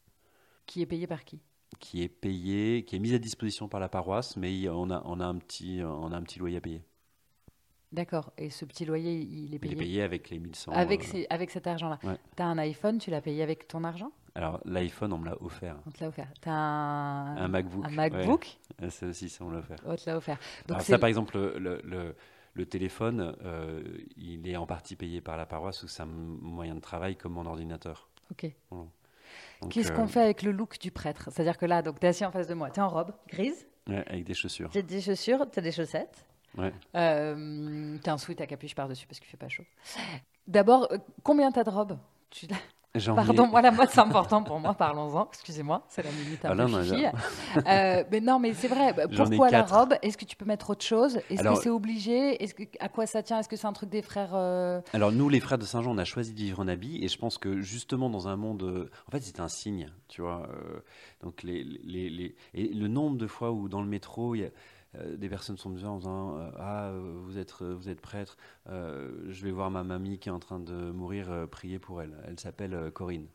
Qui 0.65 0.81
est 0.81 0.85
payé 0.87 1.05
par 1.05 1.23
qui? 1.23 1.39
Qui 1.79 2.01
est 2.01 2.09
payé, 2.09 2.83
qui 2.85 2.95
est 2.95 2.99
mis 2.99 3.13
à 3.13 3.19
disposition 3.19 3.67
par 3.67 3.79
la 3.79 3.87
paroisse, 3.87 4.35
mais 4.35 4.67
on 4.67 4.89
a, 4.89 5.01
on 5.05 5.19
a, 5.19 5.25
un, 5.25 5.35
petit, 5.35 5.81
on 5.83 6.11
a 6.11 6.17
un 6.17 6.23
petit 6.23 6.39
loyer 6.39 6.57
à 6.57 6.61
payer. 6.61 6.83
D'accord. 7.91 8.31
Et 8.37 8.49
ce 8.49 8.65
petit 8.65 8.85
loyer, 8.85 9.19
il 9.19 9.53
est 9.53 9.59
payé 9.59 9.73
Il 9.73 9.77
est 9.81 9.83
payé? 9.83 10.01
avec 10.01 10.29
les 10.29 10.39
1100. 10.39 10.71
Avec, 10.71 11.05
avec 11.29 11.51
cet 11.51 11.67
argent-là. 11.67 11.99
Tu 12.35 12.41
as 12.41 12.45
un 12.45 12.57
iPhone, 12.57 12.97
tu 12.99 13.11
l'as 13.11 13.21
payé 13.21 13.43
avec 13.43 13.67
ton 13.67 13.83
argent? 13.83 14.11
Alors, 14.33 14.61
l'iPhone, 14.65 15.13
on 15.13 15.17
me 15.17 15.25
l'a 15.25 15.41
offert. 15.41 15.77
On 15.85 15.91
te 15.91 16.01
l'a 16.01 16.07
offert. 16.09 16.27
Tu 16.41 16.49
as 16.49 16.53
un... 16.53 17.37
un 17.37 17.47
MacBook. 17.47 17.85
Un 17.85 17.89
MacBook 17.89 18.59
ouais. 18.81 18.89
Ça 18.89 19.07
aussi, 19.07 19.29
ça, 19.29 19.43
on 19.43 19.51
l'a 19.51 19.59
offert. 19.59 19.77
On 19.85 19.95
te 19.95 20.09
l'a 20.09 20.17
offert. 20.17 20.37
Donc 20.67 20.77
Alors 20.77 20.81
ça, 20.81 20.97
par 20.97 21.09
exemple, 21.09 21.37
le, 21.37 21.81
le, 21.83 22.15
le 22.53 22.65
téléphone, 22.65 23.35
euh, 23.43 23.83
il 24.15 24.47
est 24.47 24.55
en 24.55 24.65
partie 24.65 24.95
payé 24.95 25.21
par 25.21 25.37
la 25.37 25.45
paroisse 25.45 25.83
ou 25.83 25.87
c'est 25.87 26.03
un 26.03 26.07
moyen 26.07 26.75
de 26.75 26.79
travail 26.79 27.15
comme 27.15 27.33
mon 27.33 27.45
ordinateur. 27.45 28.09
Ok. 28.31 28.51
Qu'est-ce 29.69 29.91
qu'on 29.91 30.03
euh, 30.03 30.07
fait 30.07 30.21
avec 30.21 30.43
le 30.43 30.51
look 30.51 30.79
du 30.79 30.91
prêtre? 30.91 31.29
C'est-à-dire 31.31 31.57
que 31.57 31.65
là, 31.65 31.83
tu 31.83 31.89
es 31.89 32.07
assis 32.07 32.25
en 32.25 32.31
face 32.31 32.47
de 32.47 32.53
moi, 32.53 32.69
tu 32.71 32.79
es 32.79 32.83
en 32.83 32.89
robe 32.89 33.13
grise. 33.27 33.67
Ouais, 33.87 34.03
avec 34.07 34.23
des 34.23 34.33
chaussures. 34.33 34.69
Tu 34.69 34.77
as 34.77 34.81
des 34.81 35.01
chaussures, 35.01 35.49
tu 35.51 35.59
as 35.59 35.61
des 35.61 35.71
chaussettes. 35.71 36.25
Ouais. 36.57 36.73
Euh, 36.95 37.97
tu 38.03 38.09
as 38.09 38.13
un 38.13 38.17
sweat 38.17 38.41
à 38.41 38.47
capuche 38.47 38.75
par-dessus 38.75 39.07
parce 39.07 39.19
qu'il 39.19 39.29
fait 39.29 39.37
pas 39.37 39.49
chaud. 39.49 39.63
D'abord, 40.47 40.87
euh, 40.91 40.97
combien 41.23 41.51
tu 41.51 41.59
as 41.59 41.63
de 41.63 41.69
robes? 41.69 41.97
Tu... 42.29 42.47
Pardon, 42.93 43.47
moi 43.47 43.61
la 43.61 43.71
mode 43.71 43.87
c'est 43.89 44.01
important 44.01 44.43
pour 44.43 44.59
moi, 44.59 44.73
parlons-en. 44.73 45.27
Excusez-moi, 45.31 45.85
c'est 45.87 46.03
la 46.03 46.11
minute 46.11 46.43
à 46.43 46.49
ah, 46.51 47.67
euh, 47.67 48.03
mais 48.11 48.19
non, 48.19 48.37
mais 48.37 48.53
c'est 48.53 48.67
vrai. 48.67 48.93
Pourquoi 49.15 49.49
la 49.49 49.63
robe? 49.63 49.93
Est-ce 50.01 50.17
que 50.17 50.25
tu 50.25 50.35
peux 50.35 50.43
mettre 50.43 50.71
autre 50.71 50.83
chose? 50.83 51.19
Est-ce 51.29 51.41
que 51.41 51.55
c'est 51.55 51.69
obligé? 51.69 52.43
Est-ce 52.43 52.53
que 52.53 52.63
à 52.79 52.89
quoi 52.89 53.05
ça 53.05 53.23
tient? 53.23 53.39
Est-ce 53.39 53.47
que 53.47 53.55
c'est 53.55 53.67
un 53.67 53.73
truc 53.73 53.89
des 53.89 54.01
frères 54.01 54.31
euh 54.33 54.81
Alors 54.93 55.13
nous, 55.13 55.29
les 55.29 55.39
frères 55.39 55.57
de 55.57 55.63
Saint-Jean, 55.63 55.91
on 55.91 55.97
a 55.97 56.03
choisi 56.03 56.33
de 56.33 56.39
vivre 56.39 56.59
en 56.59 56.67
habit, 56.67 57.03
et 57.03 57.07
je 57.07 57.17
pense 57.17 57.37
que 57.37 57.61
justement 57.61 58.09
dans 58.09 58.27
un 58.27 58.35
monde, 58.35 58.63
euh, 58.63 58.89
en 59.07 59.11
fait, 59.11 59.21
c'est 59.21 59.39
un 59.39 59.47
signe, 59.47 59.89
tu 60.09 60.21
vois. 60.21 60.49
donc 61.23 61.43
les, 61.43 61.63
les, 61.63 62.09
les, 62.09 62.35
et 62.53 62.67
le 62.67 62.87
nombre 62.89 63.17
de 63.17 63.27
fois 63.27 63.51
où 63.51 63.69
dans 63.69 63.81
le 63.81 63.87
métro, 63.87 64.35
il 64.35 64.41
y 64.41 64.45
a 64.45 64.49
des 64.93 65.29
personnes 65.29 65.57
sont 65.57 65.69
venues 65.69 65.85
en 65.85 65.97
disant 65.97 66.37
euh, 66.37 66.51
Ah, 66.57 66.89
euh, 66.89 67.19
vous 67.23 67.37
êtes, 67.37 67.61
vous 67.61 67.89
êtes 67.89 68.01
prêtre, 68.01 68.37
je 68.67 69.43
vais 69.43 69.51
voir 69.51 69.71
ma 69.71 69.83
mamie 69.83 70.19
qui 70.19 70.29
est 70.29 70.31
en 70.31 70.39
train 70.39 70.59
de 70.59 70.91
mourir, 70.91 71.47
prier 71.49 71.79
pour 71.79 72.01
elle. 72.01 72.17
Elle 72.27 72.39
s'appelle 72.39 72.91
Corinne. 72.93 73.27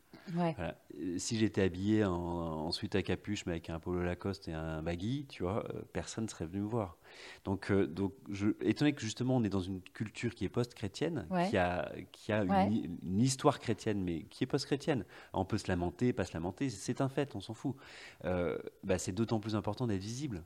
Si 1.17 1.37
j'étais 1.37 1.61
habillé 1.61 2.03
en, 2.03 2.11
en, 2.11 2.71
suite 2.71 2.95
à 2.95 3.01
capuche, 3.01 3.45
mais 3.45 3.53
avec 3.53 3.69
un 3.69 3.79
polo 3.79 4.03
Lacoste 4.03 4.47
et 4.49 4.53
un 4.53 4.81
baggy, 4.81 5.25
tu 5.29 5.43
vois, 5.43 5.65
personne 5.93 6.25
ne 6.25 6.29
serait 6.29 6.45
venu 6.45 6.61
me 6.61 6.67
voir. 6.67 6.97
Donc, 7.45 7.71
donc 7.71 8.13
je, 8.29 8.49
étonné 8.61 8.93
que 8.93 9.01
justement 9.01 9.37
on 9.37 9.43
est 9.43 9.49
dans 9.49 9.61
une 9.61 9.81
culture 9.81 10.35
qui 10.35 10.43
est 10.43 10.49
post-chrétienne, 10.49 11.27
qui 11.49 11.57
a, 11.57 11.91
qui 12.11 12.33
a 12.33 12.43
une, 12.43 13.21
histoire 13.21 13.59
chrétienne, 13.59 14.03
mais 14.03 14.23
qui 14.23 14.43
est 14.43 14.47
post-chrétienne. 14.47 15.05
On 15.33 15.45
peut 15.45 15.57
se 15.57 15.67
lamenter, 15.69 16.13
pas 16.13 16.25
se 16.25 16.33
lamenter, 16.33 16.69
c'est 16.69 17.01
un 17.01 17.09
fait, 17.09 17.35
on 17.35 17.39
s'en 17.39 17.53
fout. 17.53 17.75
bah, 18.23 18.97
c'est 18.97 19.13
d'autant 19.13 19.39
plus 19.39 19.55
important 19.55 19.87
d'être 19.87 20.01
visible. 20.01 20.43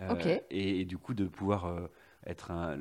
Euh, 0.00 0.38
et, 0.50 0.84
du 0.84 0.98
coup, 0.98 1.14
de 1.14 1.26
pouvoir 1.26 1.66
euh, 1.66 1.86
être 2.26 2.50
un, 2.50 2.78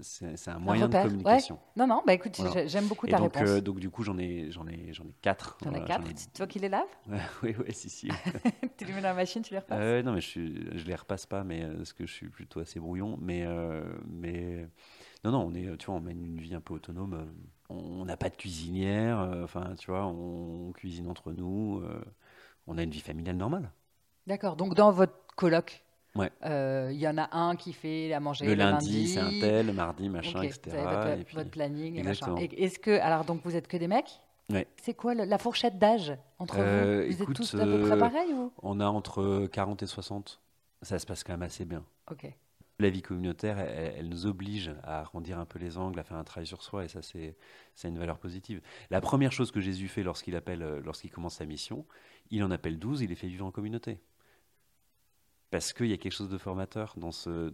c'est 0.00 0.48
un 0.48 0.58
moyen 0.58 0.88
de 0.88 1.02
communication. 1.02 1.58
Non, 1.76 1.86
non, 1.86 2.02
bah 2.06 2.14
écoute, 2.14 2.40
j'aime 2.66 2.86
beaucoup 2.86 3.06
ta 3.06 3.18
donc, 3.18 3.34
réponse. 3.34 3.50
Euh, 3.50 3.60
donc 3.60 3.80
du 3.80 3.90
coup, 3.90 4.02
j'en 4.02 4.18
ai, 4.18 4.50
j'en 4.50 4.66
ai, 4.66 4.92
j'en 4.92 5.04
ai 5.04 5.14
quatre. 5.22 5.58
J'en 5.62 5.72
ai 5.72 5.84
quatre. 5.84 6.06
C'est 6.14 6.32
toi 6.32 6.46
qui 6.46 6.58
les 6.58 6.68
laves 6.68 6.82
Oui, 7.42 7.54
oui, 7.58 7.72
si, 7.72 7.88
si. 7.88 8.08
tu 8.76 8.84
les 8.84 8.92
mets 8.92 9.00
dans 9.00 9.08
la 9.08 9.14
machine, 9.14 9.42
tu 9.42 9.52
les 9.54 9.60
repasses 9.60 10.04
Non, 10.04 10.12
mais 10.12 10.20
je, 10.20 10.26
suis, 10.26 10.78
je 10.78 10.84
les 10.84 10.94
repasse 10.94 11.26
pas, 11.26 11.44
mais 11.44 11.66
parce 11.76 11.92
que 11.92 12.06
je 12.06 12.12
suis 12.12 12.28
plutôt 12.28 12.60
assez 12.60 12.80
brouillon. 12.80 13.18
Mais, 13.20 13.46
mais 14.06 14.68
non, 15.24 15.32
non, 15.32 15.46
on 15.46 15.54
est, 15.54 15.76
tu 15.78 15.86
vois, 15.86 15.96
on 15.96 16.00
mène 16.00 16.22
une 16.22 16.38
vie 16.38 16.54
un 16.54 16.60
peu 16.60 16.74
autonome. 16.74 17.32
On 17.70 18.04
n'a 18.04 18.16
pas 18.16 18.28
de 18.28 18.36
cuisinière. 18.36 19.18
Enfin, 19.42 19.74
tu 19.78 19.90
vois, 19.90 20.06
on, 20.06 20.72
cuisine 20.72 21.08
entre 21.08 21.32
nous. 21.32 21.82
on 22.66 22.78
a 22.78 22.82
une 22.82 22.90
vie 22.90 23.00
familiale 23.00 23.36
normale. 23.36 23.70
D'accord. 24.26 24.56
Donc 24.56 24.74
dans 24.74 24.90
votre 24.90 25.14
colloque, 25.36 25.83
il 26.16 26.20
ouais. 26.20 26.30
euh, 26.44 26.90
y 26.92 27.08
en 27.08 27.18
a 27.18 27.36
un 27.36 27.56
qui 27.56 27.72
fait 27.72 28.12
à 28.12 28.20
manger 28.20 28.46
le, 28.46 28.54
lundi, 28.54 29.08
c'est 29.08 29.20
un 29.20 29.30
tel, 29.30 29.66
le 29.66 29.72
mardi, 29.72 30.08
machin, 30.08 30.42
etc. 30.42 30.60
Vous 30.66 30.76
avez 30.76 31.10
votre, 31.10 31.24
puis... 31.24 31.36
votre 31.36 31.50
planning 31.50 31.96
et 31.96 32.02
machin. 32.02 32.36
Est-ce 32.36 32.78
que, 32.78 33.00
alors 33.00 33.24
donc 33.24 33.40
vous 33.44 33.56
êtes 33.56 33.66
que 33.66 33.76
des 33.76 33.88
mecs? 33.88 34.20
Ouais. 34.52 34.66
C'est 34.80 34.94
quoi 34.94 35.14
la 35.14 35.38
fourchette 35.38 35.78
d'âge 35.78 36.16
entre 36.38 36.56
euh, 36.58 37.06
vous 37.08 37.16
Vous 37.16 37.22
êtes 37.22 37.34
tous 37.34 37.54
à 37.54 37.64
peu 37.64 37.80
près 37.80 37.92
euh, 37.92 37.98
pareils 37.98 38.32
ou 38.32 38.52
On 38.62 38.78
a 38.78 38.86
entre 38.86 39.46
40 39.46 39.82
et 39.82 39.86
60. 39.86 40.40
Ça 40.82 40.98
se 40.98 41.06
passe 41.06 41.24
quand 41.24 41.32
même 41.32 41.42
assez 41.42 41.64
bien. 41.64 41.82
Ok. 42.10 42.30
La 42.78 42.90
vie 42.90 43.02
communautaire, 43.02 43.58
elle, 43.58 43.94
elle, 43.96 44.08
nous 44.08 44.26
oblige 44.26 44.72
à 44.82 45.00
arrondir 45.00 45.38
un 45.38 45.46
peu 45.46 45.58
les 45.58 45.78
angles, 45.78 45.98
à 45.98 46.04
faire 46.04 46.16
un 46.16 46.24
travail 46.24 46.46
sur 46.46 46.62
soi, 46.62 46.84
et 46.84 46.88
ça, 46.88 47.00
c'est 47.02 47.36
une 47.88 47.98
valeur 47.98 48.18
positive. 48.18 48.60
La 48.90 49.00
première 49.00 49.32
chose 49.32 49.50
que 49.50 49.60
Jésus 49.60 49.88
fait 49.88 50.02
lorsqu'il 50.02 50.36
appelle, 50.36 50.82
lorsqu'il 50.84 51.10
commence 51.10 51.36
sa 51.36 51.46
mission, 51.46 51.86
il 52.30 52.42
en 52.42 52.50
appelle 52.50 52.78
12, 52.78 53.02
il 53.02 53.10
les 53.10 53.14
fait 53.14 53.28
vivre 53.28 53.46
en 53.46 53.52
communauté 53.52 54.00
parce 55.50 55.72
qu'il 55.72 55.86
y 55.86 55.92
a 55.92 55.96
quelque 55.96 56.12
chose 56.12 56.28
de 56.28 56.38
formateur 56.38 56.94
dans 56.96 57.12
ce. 57.12 57.52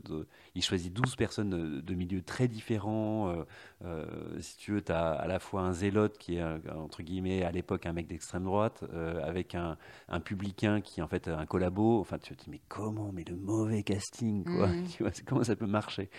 il 0.54 0.62
choisit 0.62 0.92
12 0.92 1.16
personnes 1.16 1.80
de 1.80 1.94
milieux 1.94 2.22
très 2.22 2.48
différents. 2.48 3.28
Euh, 3.28 3.44
euh, 3.84 4.40
si 4.40 4.56
tu 4.56 4.72
veux, 4.72 4.82
tu 4.82 4.92
as 4.92 5.10
à 5.10 5.26
la 5.26 5.38
fois 5.38 5.62
un 5.62 5.72
zélote 5.72 6.16
qui 6.18 6.36
est, 6.36 6.44
entre 6.70 7.02
guillemets, 7.02 7.42
à 7.42 7.52
l'époque, 7.52 7.86
un 7.86 7.92
mec 7.92 8.06
d'extrême 8.06 8.44
droite, 8.44 8.84
euh, 8.94 9.22
avec 9.22 9.54
un, 9.54 9.76
un, 10.08 10.20
publicain 10.20 10.80
qui 10.80 11.00
est 11.00 11.02
en 11.02 11.08
fait 11.08 11.28
un 11.28 11.46
collabo. 11.46 12.00
Enfin, 12.00 12.18
tu 12.18 12.34
te 12.34 12.44
dis, 12.44 12.50
mais 12.50 12.60
comment 12.68 13.12
Mais 13.12 13.24
le 13.24 13.36
mauvais 13.36 13.82
casting, 13.82 14.44
quoi. 14.44 14.68
Mmh. 14.68 14.86
Tu 14.96 15.02
vois, 15.02 15.12
comment 15.26 15.44
ça 15.44 15.56
peut 15.56 15.66
marcher? 15.66 16.10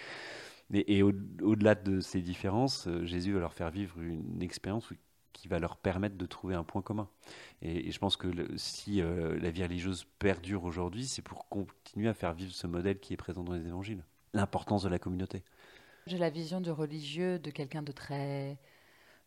Et, 0.74 0.98
et 0.98 1.04
au-delà 1.04 1.76
de 1.76 2.00
ces 2.00 2.22
différences, 2.22 2.88
Jésus 3.04 3.34
va 3.34 3.40
leur 3.40 3.54
faire 3.54 3.72
vivre 3.72 4.00
une 4.00 4.42
expérience 4.42 4.90
où 4.92 4.96
qui 5.34 5.48
va 5.48 5.60
leur 5.60 5.78
permettre 5.78 6.18
de 6.18 6.26
trouver 6.26 6.56
un 6.56 6.64
point 6.64 6.82
commun. 6.82 7.10
Et, 7.62 7.92
je 7.92 8.00
pense 8.00 8.18
que 8.18 8.28
si 8.58 9.02
euh, 9.02 9.40
la 9.40 9.52
vie 9.52 9.64
religieuse 9.64 10.06
perdure 10.20 10.64
aujourd'hui, 10.64 11.06
c'est 11.06 11.22
pour 11.22 11.48
continuer 11.50 12.10
à 12.10 12.14
faire 12.14 12.34
vivre 12.34 12.54
ce 12.54 12.68
modèle 12.68 13.00
qui 13.00 13.14
est 13.14 13.18
présent 13.18 13.44
dans 13.44 13.54
les 13.54 13.68
évangiles. 13.68 14.04
L'importance 14.34 14.84
de 14.84 14.90
la 14.90 15.00
communauté. 15.00 15.44
J'ai 16.08 16.18
la 16.18 16.30
vision 16.30 16.62
du 16.62 16.72
religieux, 16.72 17.38
de 17.40 17.52
quelqu'un 17.52 17.82
de 17.84 17.92
très 17.92 18.58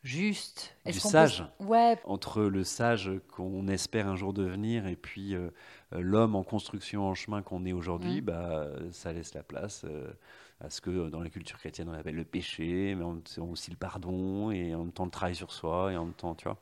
juste. 0.02 0.76
Du 0.86 0.92
sage. 0.92 1.44
Ouais. 1.60 1.98
Entre 2.04 2.42
le 2.42 2.64
sage 2.64 3.10
qu'on 3.28 3.68
espère 3.68 4.06
un 4.06 4.16
jour 4.16 4.32
devenir 4.32 4.86
et 4.86 4.96
puis 4.96 5.34
euh, 5.34 5.50
l'homme 5.92 6.36
en 6.36 6.44
construction 6.44 7.08
en 7.08 7.14
chemin 7.14 7.42
qu'on 7.42 7.64
est 7.64 7.72
aujourd'hui, 7.72 8.20
mmh. 8.20 8.24
bah, 8.24 8.68
ça 8.92 9.12
laisse 9.12 9.34
la 9.34 9.42
place. 9.42 9.84
Euh, 9.84 10.12
à 10.60 10.70
ce 10.70 10.80
que 10.80 11.08
dans 11.08 11.20
la 11.20 11.30
culture 11.30 11.58
chrétienne 11.58 11.88
on 11.88 11.92
appelle 11.92 12.14
le 12.14 12.24
péché, 12.24 12.94
mais 12.94 13.04
on 13.04 13.22
aussi 13.50 13.70
le 13.70 13.76
pardon 13.76 14.50
et 14.50 14.74
en 14.74 14.80
même 14.80 14.92
temps 14.92 15.04
le 15.04 15.10
travail 15.10 15.34
sur 15.34 15.52
soi 15.52 15.92
et 15.92 15.96
en 15.96 16.06
même 16.06 16.14
temps, 16.14 16.34
tu 16.34 16.44
vois. 16.44 16.58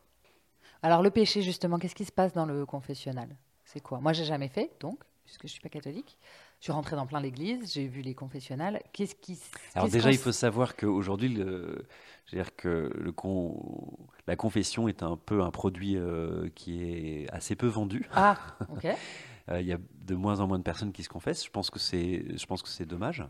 Alors 0.82 1.03
le 1.03 1.11
péché 1.11 1.43
justement, 1.43 1.78
qu'est-ce 1.78 1.95
qui 1.95 2.05
se 2.05 2.12
passe 2.12 2.32
dans 2.32 2.47
le 2.47 2.66
confessionnal? 2.66 3.36
C'est 3.64 3.80
quoi? 3.80 4.01
Moi, 4.01 4.12
j'ai 4.12 4.24
jamais 4.24 4.49
fait, 4.49 4.70
donc, 4.80 4.99
puisque 5.24 5.47
je 5.47 5.53
suis 5.53 5.61
pas 5.61 5.68
catholique. 5.68 6.18
Je 6.61 6.64
suis 6.64 6.72
rentrée 6.72 6.95
dans 6.95 7.07
plein 7.07 7.20
l'église, 7.20 7.72
j'ai 7.72 7.86
vu 7.86 8.03
les 8.03 8.14
confessionnels. 8.14 8.82
Qu'est-ce 8.93 9.14
qui 9.14 9.38
Alors 9.74 9.88
déjà, 9.88 10.11
il 10.11 10.18
faut 10.18 10.30
savoir 10.30 10.76
qu'aujourd'hui, 10.76 11.28
le, 11.28 11.86
dire 12.32 12.55
que 12.55 12.93
le 12.95 13.12
la 14.26 14.36
confession 14.36 14.88
est 14.88 15.03
un 15.03 15.16
peu 15.16 15.43
un 15.43 15.51
produit 15.51 15.97
euh, 15.97 16.49
qui 16.55 16.84
est 16.84 17.30
assez 17.32 17.57
peu 17.57 17.66
vendu. 17.66 18.09
Ah, 18.14 18.36
ok. 18.68 18.86
Euh, 19.49 19.61
il 19.61 19.66
y 19.66 19.72
a 19.72 19.78
de 20.03 20.14
moins 20.14 20.38
en 20.38 20.47
moins 20.47 20.59
de 20.59 20.62
personnes 20.62 20.93
qui 20.93 21.03
se 21.03 21.09
confessent. 21.09 21.45
Je 21.45 21.51
pense 21.51 21.70
que 21.70 21.78
c'est, 21.78 22.24
je 22.36 22.47
pense 22.47 22.62
que 22.62 22.68
c'est 22.68 22.86
dommage. 22.86 23.24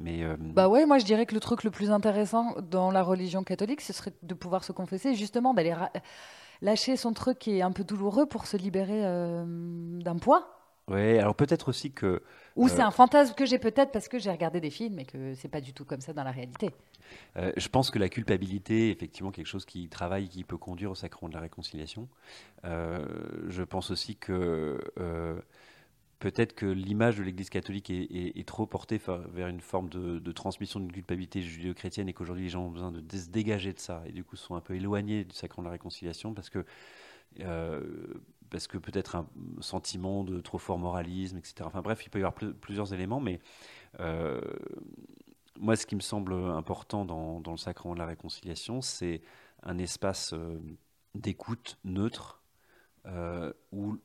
Mais 0.00 0.22
euh, 0.22 0.36
Bah 0.38 0.68
ouais, 0.68 0.86
moi 0.86 0.98
je 0.98 1.04
dirais 1.04 1.26
que 1.26 1.34
le 1.34 1.40
truc 1.40 1.64
le 1.64 1.70
plus 1.70 1.90
intéressant 1.90 2.54
dans 2.70 2.90
la 2.90 3.02
religion 3.02 3.42
catholique, 3.44 3.80
ce 3.80 3.92
serait 3.92 4.12
de 4.22 4.34
pouvoir 4.34 4.64
se 4.64 4.72
confesser, 4.72 5.14
justement 5.14 5.54
d'aller 5.54 5.74
lâcher 6.62 6.96
son 6.96 7.12
truc 7.12 7.38
qui 7.38 7.58
est 7.58 7.62
un 7.62 7.72
peu 7.72 7.84
douloureux 7.84 8.26
pour 8.26 8.46
se 8.46 8.56
libérer 8.56 9.02
d'un 9.02 10.18
poids. 10.18 10.58
Oui, 10.88 11.18
alors 11.18 11.34
peut-être 11.34 11.68
aussi 11.68 11.92
que. 11.92 12.22
Ou 12.56 12.68
c'est 12.68 12.80
un 12.80 12.90
fantasme 12.90 13.34
que 13.34 13.44
j'ai 13.44 13.58
peut-être 13.58 13.92
parce 13.92 14.08
que 14.08 14.18
j'ai 14.18 14.30
regardé 14.30 14.60
des 14.60 14.70
films 14.70 14.98
et 14.98 15.04
que 15.04 15.34
c'est 15.34 15.48
pas 15.48 15.60
du 15.60 15.72
tout 15.72 15.84
comme 15.84 16.00
ça 16.00 16.12
dans 16.12 16.24
la 16.24 16.32
réalité. 16.32 16.70
Euh, 17.36 17.52
je 17.56 17.68
pense 17.68 17.90
que 17.90 17.98
la 17.98 18.08
culpabilité 18.08 18.88
est 18.88 18.92
effectivement 18.92 19.30
quelque 19.30 19.46
chose 19.46 19.64
qui 19.64 19.88
travaille, 19.88 20.28
qui 20.28 20.44
peut 20.44 20.56
conduire 20.56 20.90
au 20.90 20.94
sacrement 20.94 21.28
de 21.28 21.34
la 21.34 21.40
réconciliation. 21.40 22.08
Euh, 22.64 23.04
je 23.48 23.62
pense 23.62 23.90
aussi 23.90 24.16
que 24.16 24.80
euh, 24.98 25.38
peut-être 26.18 26.54
que 26.54 26.66
l'image 26.66 27.16
de 27.16 27.22
l'Église 27.22 27.50
catholique 27.50 27.90
est, 27.90 28.46
trop 28.46 28.66
portée 28.66 29.00
vers 29.32 29.48
une 29.48 29.60
forme 29.60 29.88
de, 29.88 30.32
transmission 30.32 30.80
d'une 30.80 30.92
culpabilité 30.92 31.42
judéo-chrétienne 31.42 32.08
et 32.08 32.12
qu'aujourd'hui 32.12 32.44
les 32.44 32.50
gens 32.50 32.66
ont 32.66 32.70
besoin 32.70 32.92
de 32.92 33.16
se 33.16 33.28
dégager 33.28 33.72
de 33.72 33.78
ça 33.78 34.02
et 34.06 34.12
du 34.12 34.24
coup 34.24 34.36
sont 34.36 34.54
un 34.54 34.60
peu 34.60 34.74
éloignés 34.74 35.24
du 35.24 35.34
sacrement 35.34 35.62
de 35.62 35.68
la 35.68 35.72
réconciliation 35.72 36.34
parce 36.34 36.50
que 36.50 36.64
parce 38.50 38.66
que 38.66 38.78
peut-être 38.78 39.14
un 39.14 39.28
sentiment 39.60 40.24
de 40.24 40.40
trop 40.40 40.56
fort 40.56 40.78
moralisme, 40.78 41.36
etc. 41.36 41.56
Enfin 41.64 41.82
bref, 41.82 42.04
il 42.04 42.08
peut 42.08 42.18
y 42.18 42.24
avoir 42.24 42.34
plusieurs 42.60 42.94
éléments, 42.94 43.20
mais 43.20 43.40
moi, 45.60 45.76
ce 45.76 45.86
qui 45.86 45.96
me 45.96 46.00
semble 46.00 46.32
important 46.32 47.04
dans, 47.04 47.42
le 47.44 47.56
sacrement 47.56 47.94
de 47.94 47.98
la 47.98 48.06
réconciliation, 48.06 48.80
c'est 48.80 49.22
un 49.62 49.78
espace 49.78 50.32
euh, 50.32 50.60
d'écoute 51.14 51.78
neutre 51.84 52.42
euh, 53.06 53.52
où 53.72 53.98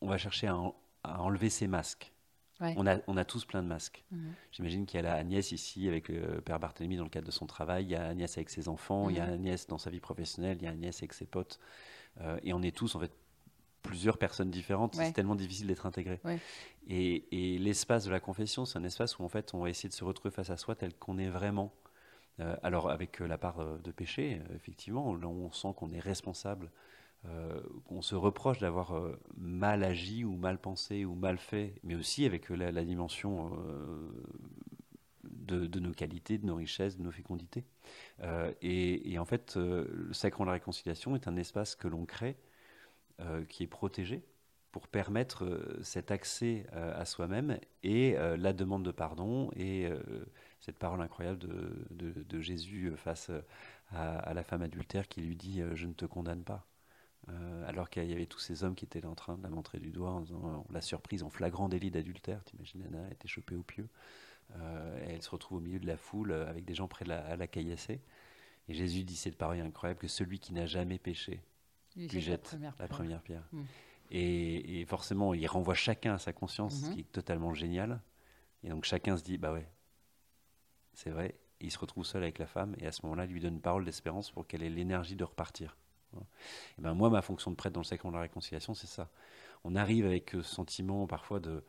on 0.00 0.08
va 0.08 0.18
chercher 0.18 0.46
à, 0.46 0.56
enlever 1.04 1.50
ses 1.50 1.66
masques. 1.66 2.12
On, 2.60 2.86
a, 2.86 2.98
on, 3.06 3.16
a, 3.16 3.24
tous 3.24 3.46
plein 3.46 3.62
de 3.62 3.68
masques. 3.68 4.04
Mhm. 4.10 4.34
J'imagine 4.52 4.86
qu'il 4.86 4.98
y 4.98 5.00
a 5.00 5.02
la 5.02 5.14
Agnès 5.14 5.50
ici 5.50 5.88
avec 5.88 6.08
le 6.08 6.42
père 6.42 6.60
Barthélemy 6.60 6.96
dans 6.96 7.04
le 7.04 7.08
cadre 7.08 7.26
de 7.26 7.32
son 7.32 7.46
travail, 7.46 7.84
il 7.84 7.90
y 7.90 7.94
a 7.94 8.06
Agnès 8.06 8.36
avec 8.36 8.50
ses 8.50 8.68
enfants, 8.68 9.08
il 9.08 9.16
y 9.16 9.20
a 9.20 9.26
mhm. 9.26 9.32
Agnès 9.32 9.66
dans 9.66 9.78
sa 9.78 9.88
vie 9.88 10.00
professionnelle, 10.00 10.58
il 10.60 10.64
y 10.64 10.66
a 10.66 10.70
Agnès 10.70 10.96
avec 10.98 11.14
ses 11.14 11.24
potes. 11.24 11.58
Euh, 12.20 12.38
et 12.42 12.52
on 12.52 12.60
est 12.60 12.76
tous 12.76 12.94
en 12.96 13.00
fait 13.00 13.12
plusieurs 13.82 14.18
personnes 14.18 14.50
différentes, 14.50 14.94
c'est 14.94 15.12
tellement 15.12 15.36
difficile 15.36 15.68
d'être 15.68 15.86
intégré. 15.86 16.20
Et, 16.86 17.58
l'espace 17.58 18.04
de 18.04 18.10
la 18.10 18.20
confession, 18.20 18.66
c'est 18.66 18.78
un 18.78 18.84
espace 18.84 19.18
où 19.18 19.24
en 19.24 19.28
fait 19.28 19.54
on 19.54 19.60
va 19.60 19.70
essayer 19.70 19.88
de 19.88 19.94
se 19.94 20.04
retrouver 20.04 20.30
face 20.30 20.50
à 20.50 20.58
soi 20.58 20.74
tel 20.74 20.94
qu'on 20.94 21.16
est 21.16 21.30
vraiment. 21.30 21.72
Euh, 22.40 22.56
alors 22.62 22.90
avec 22.90 23.20
euh, 23.22 23.26
la 23.26 23.38
part 23.38 23.78
de 23.78 23.90
péché, 23.90 24.38
effectivement, 24.54 25.14
là 25.14 25.28
on 25.28 25.50
sent 25.50 25.68
qu'on 25.76 25.92
est 25.92 26.00
responsable, 26.00 26.70
qu'on 27.84 28.02
se 28.02 28.14
reproche 28.14 28.58
d'avoir 28.58 28.94
mal 29.36 29.84
agi 29.84 30.24
ou 30.24 30.36
mal 30.36 30.58
pensé 30.58 31.04
ou 31.04 31.14
mal 31.14 31.38
fait, 31.38 31.74
mais 31.82 31.94
aussi 31.94 32.24
avec 32.24 32.48
la, 32.48 32.84
dimension 32.84 33.50
de, 35.24 35.80
nos 35.80 35.92
qualités, 35.92 36.38
de 36.38 36.46
nos 36.46 36.56
richesses, 36.56 36.96
de 36.96 37.02
nos 37.02 37.10
fécondités. 37.10 37.64
Et, 38.62 39.18
en 39.18 39.24
fait, 39.26 39.56
le 39.56 40.12
sacrement 40.12 40.46
de 40.46 40.50
la 40.50 40.54
réconciliation 40.54 41.14
est 41.14 41.28
un 41.28 41.36
espace 41.36 41.74
que 41.74 41.88
l'on 41.88 42.06
crée 42.06 42.36
euh, 43.20 43.44
qui 43.44 43.64
est 43.64 43.66
protégé 43.66 44.22
pour 44.72 44.88
permettre 44.88 45.44
euh, 45.44 45.78
cet 45.82 46.10
accès 46.10 46.64
euh, 46.72 46.98
à 46.98 47.04
soi-même 47.04 47.58
et 47.82 48.14
la 48.14 48.54
demande 48.54 48.82
de 48.82 48.92
pardon 48.92 49.50
et 49.56 49.90
cette 50.60 50.78
parole 50.78 51.02
incroyable 51.02 51.38
de, 51.90 52.40
Jésus 52.40 52.92
face 52.96 53.30
à, 53.90 54.32
la 54.32 54.42
femme 54.42 54.62
adultère 54.62 55.08
qui 55.08 55.20
lui 55.20 55.36
dit 55.36 55.62
Je 55.74 55.86
ne 55.86 55.92
te 55.92 56.06
condamne 56.06 56.44
pas. 56.44 56.69
Alors 57.66 57.90
qu'il 57.90 58.04
y 58.06 58.12
avait 58.12 58.26
tous 58.26 58.40
ces 58.40 58.64
hommes 58.64 58.74
qui 58.74 58.84
étaient 58.84 59.04
en 59.04 59.14
train 59.14 59.36
de 59.36 59.42
la 59.42 59.50
montrer 59.50 59.78
du 59.78 59.90
doigt 59.90 60.10
en 60.10 60.20
disant 60.20 60.66
la 60.70 60.80
surprise 60.80 61.22
en 61.22 61.30
flagrant 61.30 61.68
délit 61.68 61.90
d'adultère. 61.90 62.42
T'imagines, 62.44 62.82
Anna 62.82 63.06
a 63.06 63.10
été 63.10 63.28
chopée 63.28 63.54
au 63.54 63.62
pieu. 63.62 63.88
et 64.54 65.10
elle 65.10 65.22
se 65.22 65.30
retrouve 65.30 65.58
au 65.58 65.60
milieu 65.60 65.78
de 65.78 65.86
la 65.86 65.96
foule 65.96 66.32
avec 66.32 66.64
des 66.64 66.74
gens 66.74 66.88
près 66.88 67.04
de 67.04 67.10
la, 67.10 67.24
à 67.24 67.36
la 67.36 67.46
caillasser. 67.46 68.00
Et 68.68 68.74
Jésus 68.74 69.04
dit 69.04 69.16
cette 69.16 69.36
parole 69.36 69.60
incroyable 69.60 70.00
que 70.00 70.08
celui 70.08 70.40
qui 70.40 70.52
n'a 70.52 70.66
jamais 70.66 70.98
péché 70.98 71.40
lui 71.96 72.20
jette 72.20 72.56
la 72.78 72.88
première 72.88 73.22
pierre. 73.22 73.46
Hmm. 73.52 73.62
Et, 74.10 74.84
forcément, 74.86 75.34
il 75.34 75.46
renvoie 75.46 75.74
chacun 75.74 76.14
à 76.14 76.18
sa 76.18 76.32
conscience, 76.32 76.80
ce 76.80 76.86
mhm. 76.86 76.94
qui 76.94 77.00
est 77.00 77.12
totalement 77.12 77.54
génial. 77.54 78.00
Et 78.64 78.68
donc 78.68 78.84
chacun 78.84 79.16
se 79.16 79.22
dit, 79.22 79.38
bah 79.38 79.52
ouais, 79.52 79.68
c'est 80.94 81.10
vrai. 81.10 81.38
il 81.60 81.70
se 81.70 81.78
retrouve 81.78 82.04
seul 82.04 82.22
avec 82.22 82.38
la 82.38 82.46
femme, 82.46 82.74
et 82.78 82.86
à 82.86 82.92
ce 82.92 83.02
moment-là, 83.02 83.24
il 83.24 83.32
lui 83.32 83.40
donne 83.40 83.54
une 83.54 83.60
parole 83.60 83.84
d'espérance 83.84 84.30
pour 84.30 84.46
qu'elle 84.46 84.62
ait 84.62 84.70
l'énergie 84.70 85.16
de 85.16 85.24
repartir. 85.24 85.76
Et 86.78 86.82
ben 86.82 86.94
moi, 86.94 87.10
ma 87.10 87.22
fonction 87.22 87.50
de 87.50 87.56
prêtre 87.56 87.74
dans 87.74 87.80
le 87.80 87.86
sacrement 87.86 88.10
de 88.10 88.16
la 88.16 88.22
réconciliation, 88.22 88.74
c'est 88.74 88.86
ça. 88.86 89.08
On 89.64 89.76
arrive 89.76 90.06
avec 90.06 90.30
ce 90.30 90.42
sentiment 90.42 91.06
parfois 91.06 91.40
de, 91.40 91.62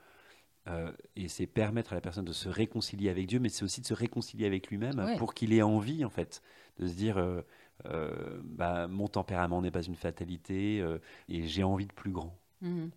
euh, 0.68 0.92
et 1.16 1.28
c'est 1.28 1.48
permettre 1.48 1.94
à 1.94 1.96
la 1.96 2.02
personne 2.02 2.26
de 2.26 2.34
se 2.34 2.48
réconcilier 2.48 3.10
avec 3.10 3.28
Dieu, 3.28 3.40
mais 3.40 3.50
c'est 3.50 3.64
aussi 3.64 3.82
de 3.82 3.86
se 3.86 3.94
réconcilier 3.94 4.46
avec 4.46 4.68
lui-même 4.68 5.16
pour 5.18 5.34
qu'il 5.34 5.54
ait 5.54 5.62
envie, 5.62 6.06
en 6.06 6.10
fait, 6.10 6.42
de 6.78 6.88
se 6.88 6.94
dire 6.94 7.18
euh, 7.18 7.42
euh, 7.86 8.40
bah, 8.44 8.88
mon 8.88 9.08
tempérament 9.08 9.62
n'est 9.62 9.72
pas 9.72 9.82
une 9.82 9.96
fatalité 9.96 10.86
et 11.30 11.48
j'ai 11.48 11.64
envie 11.64 11.88
de 11.88 11.94
plus 11.94 12.12
grand. 12.12 12.38
Mhm. 12.62 12.92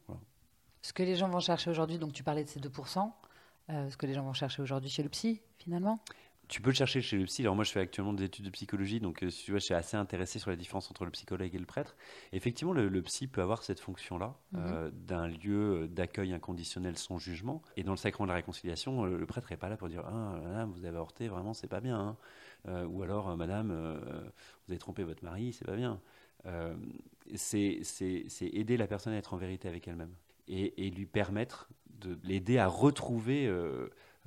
Ce 0.82 0.92
que 0.92 1.02
les 1.02 1.16
gens 1.16 1.28
vont 1.28 1.40
chercher 1.40 1.70
aujourd'hui, 1.70 1.98
donc 1.98 2.12
tu 2.12 2.22
parlais 2.22 2.44
de 2.44 2.48
ces 2.48 2.60
2%, 2.60 3.10
ce 3.68 3.96
que 3.96 4.04
les 4.04 4.12
gens 4.12 4.24
vont 4.24 4.34
chercher 4.34 4.60
aujourd'hui 4.60 4.90
chez 4.90 5.02
le 5.02 5.08
psy, 5.08 5.40
finalement? 5.56 6.00
Tu 6.48 6.60
peux 6.60 6.70
le 6.70 6.74
chercher 6.74 7.00
chez 7.00 7.16
le 7.16 7.24
psy. 7.24 7.42
Alors 7.42 7.54
moi, 7.54 7.64
je 7.64 7.72
fais 7.72 7.80
actuellement 7.80 8.12
des 8.12 8.24
études 8.24 8.44
de 8.44 8.50
psychologie, 8.50 9.00
donc 9.00 9.22
euh, 9.22 9.30
tu 9.30 9.50
vois, 9.50 9.60
je 9.60 9.64
suis 9.64 9.74
assez 9.74 9.96
intéressé 9.96 10.38
sur 10.38 10.50
la 10.50 10.56
différence 10.56 10.90
entre 10.90 11.04
le 11.04 11.10
psychologue 11.10 11.54
et 11.54 11.58
le 11.58 11.66
prêtre. 11.66 11.96
effectivement, 12.32 12.72
le, 12.72 13.02
psy 13.02 13.26
peut 13.26 13.42
avoir 13.42 13.62
cette 13.62 13.80
fonction-là, 13.80 14.36
mhm. 14.52 14.60
euh, 14.64 14.90
d'un 14.92 15.26
lieu 15.26 15.88
d'accueil 15.88 16.32
inconditionnel 16.32 16.96
sans 16.98 17.18
jugement. 17.18 17.62
Et 17.76 17.82
dans 17.82 17.92
le 17.92 17.98
sacrement 17.98 18.26
de 18.26 18.30
la 18.30 18.36
réconciliation, 18.36 19.04
euh, 19.04 19.18
le 19.18 19.26
prêtre 19.26 19.48
n'est 19.50 19.56
pas 19.56 19.68
là 19.68 19.76
pour 19.76 19.88
dire 19.88 20.04
ah, 20.06 20.38
madame, 20.42 20.70
vous 20.72 20.84
avez 20.84 20.96
avorté, 20.96 21.28
vraiment, 21.28 21.54
c'est 21.54 21.68
pas 21.68 21.80
bien. 21.80 22.16
Hein. 22.66 22.86
ou 22.86 23.02
alors, 23.02 23.36
madame, 23.36 23.72
vous 24.66 24.72
avez 24.72 24.78
trompé 24.78 25.02
votre 25.04 25.24
mari, 25.24 25.52
c'est 25.52 25.66
pas 25.66 25.76
bien. 25.76 26.00
c'est 27.34 27.80
aider 28.40 28.76
la 28.76 28.86
personne 28.86 29.12
à 29.12 29.16
être 29.16 29.34
en 29.34 29.36
vérité 29.36 29.68
avec 29.68 29.88
elle-même 29.88 30.14
et, 30.48 30.86
et, 30.86 30.90
lui 30.90 31.06
permettre 31.06 31.68
de 32.00 32.18
l'aider 32.22 32.58
à 32.58 32.66
retrouver 32.66 33.50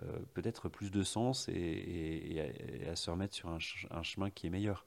euh, 0.03 0.19
peut-être 0.33 0.69
plus 0.69 0.91
de 0.91 1.03
sens 1.03 1.49
et, 1.49 2.53
à, 2.87 2.95
se 2.95 3.09
remettre 3.09 3.33
sur 3.33 3.49
un, 3.49 4.03
chemin 4.03 4.29
qui 4.29 4.47
est 4.47 4.49
meilleur. 4.49 4.85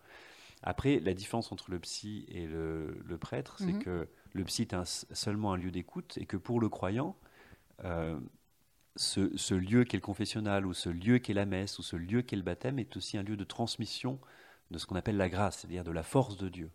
Après, 0.63 1.01
la 1.01 1.15
différence 1.15 1.53
entre 1.53 1.71
le 1.71 1.79
psy 1.81 2.27
et 2.29 2.47
le, 2.47 3.17
prêtre, 3.19 3.57
c'est 3.59 3.73
mhm. 3.73 3.83
que 3.83 4.09
le 4.33 4.45
psy 4.45 4.63
est 4.71 5.07
seulement 5.15 5.53
un 5.53 5.57
lieu 5.57 5.71
d'écoute 5.71 6.17
et 6.19 6.27
que 6.27 6.37
pour 6.37 6.61
le 6.61 6.69
croyant, 6.69 7.17
euh, 7.85 8.19
ce, 8.97 9.55
lieu 9.55 9.85
qu'est 9.85 9.97
le 9.97 10.03
confessionnal 10.03 10.67
ou 10.67 10.75
ce 10.75 10.91
lieu 10.91 11.19
qu'est 11.19 11.35
la 11.35 11.47
messe 11.47 11.79
ou 11.79 11.83
ce 11.83 11.97
lieu 11.97 12.23
qu'est 12.23 12.37
le 12.37 12.43
baptême 12.43 12.79
est 12.79 12.97
aussi 12.97 13.17
un 13.17 13.23
lieu 13.23 13.37
de 13.37 13.45
transmission 13.45 14.21
de 14.71 14.79
ce 14.79 14.87
qu'on 14.87 14.97
appelle 14.97 15.17
la 15.17 15.29
grâce, 15.29 15.61
c'est-à-dire 15.61 15.85
de 15.85 15.91
la 15.91 16.03
force 16.03 16.37
de 16.37 16.49
Dieu. 16.49 16.71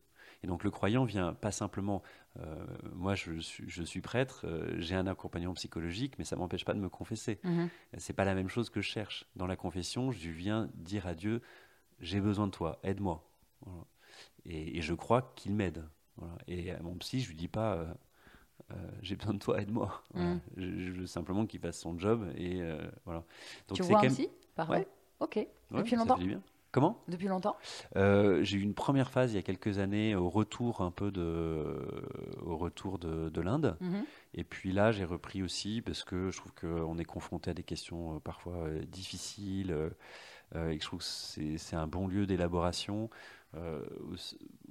Et 0.45 0.47
donc 0.47 0.63
le 0.63 0.69
croyant 0.69 1.05
vient 1.05 1.33
pas 1.33 1.51
simplement, 1.51 2.03
euh, 2.39 2.67
moi 2.93 3.15
je 3.15 3.39
suis, 3.39 4.01
prêtre, 4.01 4.45
euh, 4.45 4.75
j'ai 4.77 4.93
un 4.93 5.07
accompagnement 5.07 5.55
psychologique, 5.55 6.19
mais 6.19 6.23
ça 6.23 6.35
m'empêche 6.35 6.63
pas 6.63 6.75
de 6.75 6.79
me 6.79 6.87
confesser. 6.87 7.39
Ce 7.41 7.49
n'est 7.49 7.69
C'est 7.97 8.13
pas 8.13 8.25
la 8.25 8.35
même 8.35 8.47
chose 8.47 8.69
que 8.69 8.79
je 8.79 8.87
cherche. 8.87 9.25
Dans 9.35 9.47
la 9.47 9.55
confession, 9.55 10.11
je 10.11 10.29
viens 10.29 10.69
dire 10.75 11.07
à 11.07 11.15
Dieu, 11.15 11.41
j'ai 11.99 12.21
besoin 12.21 12.45
de 12.45 12.51
toi, 12.51 12.77
aide-moi. 12.83 13.27
Et, 14.45 14.83
je 14.83 14.93
crois 14.93 15.33
qu'il 15.35 15.51
m'aide. 15.51 15.83
Et 16.45 16.69
à 16.69 16.79
mon 16.83 16.93
psy, 16.97 17.21
je 17.21 17.29
lui 17.29 17.35
dis 17.35 17.47
pas, 17.47 17.77
euh, 17.77 18.75
j'ai 19.01 19.15
besoin 19.15 19.33
de 19.33 19.39
toi, 19.39 19.59
aide-moi. 19.59 20.03
Mhm. 20.13 20.41
Je, 20.57 20.91
veux 20.91 21.07
simplement 21.07 21.47
qu'il 21.47 21.59
fasse 21.59 21.79
son 21.79 21.97
job 21.97 22.31
et 22.37 22.61
voilà. 23.03 23.23
Donc, 23.67 23.77
tu 23.77 23.81
vois 23.81 24.05
un 24.05 24.09
psy, 24.09 24.29
pareil. 24.53 24.85
Ok. 25.19 25.39
Depuis 25.71 25.95
longtemps? 25.95 26.19
bien. 26.19 26.43
Comment? 26.75 27.01
Depuis 27.07 27.29
longtemps? 27.29 27.55
Euh, 27.95 28.43
J'ai 28.43 28.57
eu 28.57 28.61
une 28.61 28.73
première 28.73 29.09
phase 29.09 29.31
il 29.31 29.37
y 29.37 29.39
a 29.39 29.41
quelques 29.41 29.79
années 29.79 30.13
au 30.13 30.27
retour 30.27 30.81
un 30.81 30.91
peu 30.91 31.09
de, 31.09 31.73
au 32.45 32.57
retour 32.57 32.99
de, 32.99 33.39
l'Inde. 33.39 33.77
Mhm. 33.79 34.03
Et 34.33 34.43
puis 34.43 34.73
là, 34.73 34.91
j'ai 34.91 35.05
repris 35.05 35.41
aussi 35.41 35.81
parce 35.81 36.03
que 36.03 36.31
je 36.31 36.37
trouve 36.37 36.51
qu'on 36.51 36.97
est 36.97 37.05
confronté 37.05 37.51
à 37.51 37.53
des 37.53 37.63
questions 37.63 38.15
euh, 38.15 38.19
parfois 38.19 38.65
euh, 38.65 38.83
difficiles 38.89 39.73
et 40.53 40.77
que 40.77 40.83
je 40.83 40.85
trouve 40.85 40.99
que 40.99 41.57
c'est 41.57 41.75
un 41.77 41.87
bon 41.87 42.07
lieu 42.09 42.25
d'élaboration. 42.27 43.09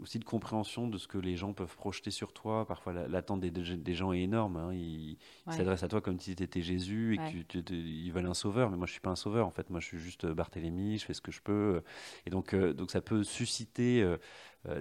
Aussi 0.00 0.18
de 0.18 0.24
compréhension 0.24 0.88
de 0.88 0.98
ce 0.98 1.08
que 1.08 1.18
les 1.18 1.36
gens 1.36 1.52
peuvent 1.52 1.76
projeter 1.76 2.10
sur 2.10 2.32
toi. 2.32 2.66
Parfois, 2.66 2.92
l'attente 2.92 3.40
des, 3.40 3.94
gens 3.94 4.12
est 4.12 4.20
énorme. 4.20 4.56
Hein. 4.56 4.74
Ils 4.74 5.16
s'adressent 5.48 5.82
à 5.82 5.88
toi 5.88 6.00
comme 6.00 6.18
si 6.18 6.34
tu 6.36 6.42
étais 6.42 6.62
Jésus 6.62 7.14
et 7.14 7.44
qu'ils 7.44 8.12
veulent 8.12 8.26
un 8.26 8.34
sauveur. 8.34 8.70
Mais 8.70 8.76
moi, 8.76 8.86
je 8.86 8.92
suis 8.92 9.00
pas 9.00 9.10
un 9.10 9.16
sauveur. 9.16 9.46
En 9.46 9.50
fait, 9.50 9.70
moi, 9.70 9.80
je 9.80 9.86
suis 9.86 9.98
juste 9.98 10.26
Barthélemy. 10.26 10.98
Je 10.98 11.04
fais 11.04 11.14
ce 11.14 11.20
que 11.20 11.32
je 11.32 11.40
peux. 11.40 11.82
Et 12.26 12.30
donc, 12.30 12.54
donc 12.54 12.90
ça 12.90 13.00
peut 13.00 13.24
susciter 13.24 14.06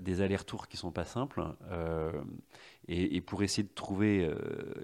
des 0.02 0.22
allers-retours 0.22 0.68
qui 0.68 0.78
sont 0.78 0.92
pas 0.92 1.06
simples. 1.06 1.44
Et, 2.88 3.16
et, 3.16 3.22
pour 3.22 3.44
essayer 3.44 3.64
de 3.64 3.74
trouver 3.74 4.30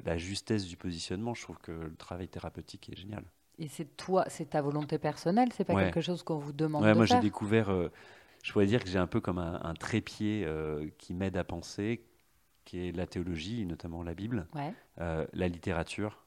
la 0.06 0.18
justesse 0.18 0.66
du 0.66 0.78
positionnement, 0.78 1.34
je 1.34 1.44
trouve 1.44 1.58
que 1.60 1.72
le 1.72 1.96
travail 1.96 2.28
thérapeutique 2.28 2.90
est 2.90 2.98
génial. 2.98 3.24
Et 3.60 3.68
c'est 3.68 3.98
toi, 3.98 4.24
c'est 4.30 4.52
ta 4.52 4.62
volonté 4.62 4.98
personnelle, 4.98 5.50
c'est 5.54 5.66
pas 5.66 5.76
quelque 5.76 6.00
chose 6.00 6.24
qu'on 6.24 6.38
vous 6.38 6.54
demande 6.54 6.82
ouais, 6.84 6.92
de 6.92 6.96
moi 6.96 7.06
j'ai 7.06 7.20
découvert, 7.20 7.70
euh, 7.70 7.92
je 8.44 8.52
pourrais 8.52 8.66
dire 8.66 8.84
que 8.84 8.90
j'ai 8.90 9.00
un 9.00 9.08
peu 9.08 9.20
comme 9.20 9.38
un, 9.38 9.74
trépied 9.74 10.44
euh, 10.46 10.88
qui 10.98 11.14
m'aide 11.14 11.38
à 11.38 11.44
penser, 11.44 12.06
qui 12.66 12.88
est 12.88 12.92
la 12.92 13.08
théologie, 13.08 13.66
notamment 13.66 14.04
la 14.04 14.14
Bible, 14.14 14.48
euh, 15.00 15.26
la 15.34 15.48
littérature, 15.48 16.26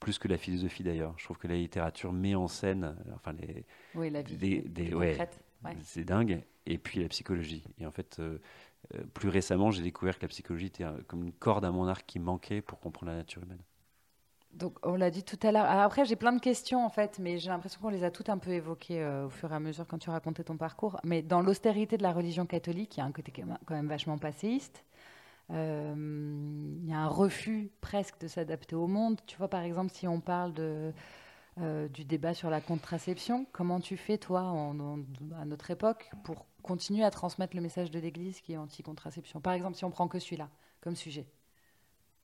plus 0.00 0.18
que 0.18 0.28
la 0.28 0.36
philosophie 0.36 0.82
d'ailleurs. 0.82 1.14
Je 1.16 1.24
trouve 1.24 1.38
que 1.38 1.48
la 1.48 1.56
littérature 1.56 2.12
met 2.12 2.34
en 2.34 2.48
scène, 2.48 2.96
enfin 3.14 3.32
les, 3.32 3.64
oui, 3.94 4.10
la 4.10 4.22
vie 4.22 4.36
des, 4.36 4.60
des 4.60 5.16
c'est 5.82 6.04
dingue. 6.04 6.42
Et 6.68 6.78
puis 6.78 7.00
la 7.00 7.08
psychologie. 7.08 7.64
Et 7.78 7.86
en 7.86 7.92
fait, 7.92 8.20
plus 9.14 9.28
récemment, 9.28 9.70
j'ai 9.70 9.82
découvert 9.82 10.18
que 10.18 10.22
la 10.22 10.28
psychologie 10.28 10.66
était 10.66 10.84
comme 11.06 11.22
une 11.22 11.32
corde 11.32 11.64
à 11.64 11.70
mon 11.70 11.86
arc 11.86 12.04
qui 12.06 12.18
manquait 12.18 12.60
pour 12.60 12.80
comprendre 12.80 13.12
la 13.12 13.18
nature 13.18 13.42
humaine. 13.42 13.62
Donc, 14.56 14.78
on 14.82 14.94
l'a 14.94 15.10
dit 15.10 15.22
tout 15.22 15.38
à 15.42 15.52
l'heure. 15.52 15.66
Après, 15.66 16.06
j'ai 16.06 16.16
plein 16.16 16.32
de 16.32 16.40
questions 16.40 16.84
en 16.84 16.88
fait, 16.88 17.18
mais 17.18 17.36
j'ai 17.36 17.50
l'impression 17.50 17.78
qu'on 17.80 17.90
les 17.90 18.04
a 18.04 18.10
toutes 18.10 18.30
un 18.30 18.38
peu 18.38 18.50
évoquées 18.50 19.02
euh, 19.02 19.26
au 19.26 19.28
fur 19.28 19.52
et 19.52 19.54
à 19.54 19.60
mesure 19.60 19.86
quand 19.86 19.98
tu 19.98 20.08
racontais 20.08 20.44
ton 20.44 20.56
parcours. 20.56 20.98
Mais 21.04 21.20
dans 21.20 21.42
l'austérité 21.42 21.98
de 21.98 22.02
la 22.02 22.12
religion 22.12 22.46
catholique, 22.46 22.96
il 22.96 23.00
y 23.00 23.02
a 23.02 23.06
un 23.06 23.12
côté 23.12 23.32
quand 23.32 23.74
même 23.74 23.88
vachement 23.88 24.16
passéiste. 24.16 24.82
Euh, 25.50 25.94
il 26.82 26.88
y 26.88 26.92
a 26.94 26.98
un 26.98 27.06
refus 27.06 27.70
presque 27.82 28.18
de 28.18 28.28
s'adapter 28.28 28.74
au 28.74 28.86
monde. 28.86 29.20
Tu 29.26 29.36
vois, 29.36 29.48
par 29.48 29.60
exemple, 29.60 29.92
si 29.92 30.08
on 30.08 30.20
parle 30.20 30.54
euh, 30.58 31.88
du 31.88 32.06
débat 32.06 32.32
sur 32.32 32.48
la 32.48 32.62
contraception, 32.62 33.46
comment 33.52 33.78
tu 33.78 33.98
fais, 33.98 34.16
toi, 34.16 34.40
à 35.38 35.44
notre 35.44 35.70
époque, 35.70 36.10
pour 36.24 36.46
continuer 36.62 37.04
à 37.04 37.10
transmettre 37.10 37.54
le 37.54 37.62
message 37.62 37.90
de 37.90 37.98
l'Église 37.98 38.40
qui 38.40 38.54
est 38.54 38.56
anti-contraception? 38.56 39.42
Par 39.42 39.52
exemple, 39.52 39.76
si 39.76 39.84
on 39.84 39.90
prend 39.90 40.08
que 40.08 40.18
celui-là 40.18 40.48
comme 40.80 40.96
sujet. 40.96 41.26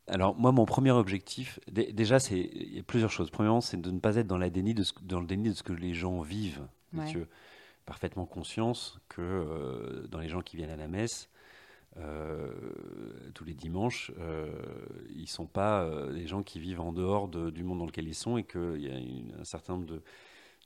Alors 0.08 0.34
moi, 0.36 0.52
mon 0.52 0.64
premier 0.64 0.90
objectif, 0.90 1.60
déjà, 1.70 2.18
c'est 2.18 2.38
il 2.38 2.74
y 2.74 2.80
a 2.80 2.82
plusieurs 2.82 3.10
choses. 3.10 3.30
Premièrement, 3.30 3.60
c'est 3.60 3.80
de 3.80 3.90
ne 3.90 4.00
pas 4.00 4.16
être 4.16 4.26
dans, 4.26 4.38
la 4.38 4.50
déni 4.50 4.74
de 4.74 4.82
ce, 4.82 4.92
dans 5.02 5.20
le 5.20 5.26
déni 5.26 5.50
de 5.50 5.54
ce 5.54 5.62
que 5.62 5.72
les 5.72 5.94
gens 5.94 6.20
vivent. 6.20 6.66
Ouais. 6.94 7.10
parfaitement 7.86 8.26
conscience 8.26 9.00
que 9.08 9.22
euh, 9.22 10.06
dans 10.08 10.18
les 10.18 10.28
gens 10.28 10.42
qui 10.42 10.56
viennent 10.56 10.70
à 10.70 10.76
la 10.76 10.88
messe 10.88 11.30
euh, 11.96 12.52
tous 13.34 13.44
les 13.44 13.54
dimanches, 13.54 14.12
euh, 14.18 14.52
ils 15.14 15.22
ne 15.22 15.26
sont 15.26 15.46
pas 15.46 15.88
des 16.12 16.26
gens 16.26 16.42
qui 16.42 16.60
vivent 16.60 16.80
en 16.80 16.92
dehors 16.92 17.28
du 17.28 17.64
monde 17.64 17.78
dans 17.78 17.86
lequel 17.86 18.06
ils 18.08 18.14
sont 18.14 18.36
et 18.36 18.44
qu'il 18.44 18.82
y 18.82 18.90
a 18.90 19.40
un 19.40 19.44
certain 19.44 19.74
nombre 19.74 19.86
de, 19.86 20.02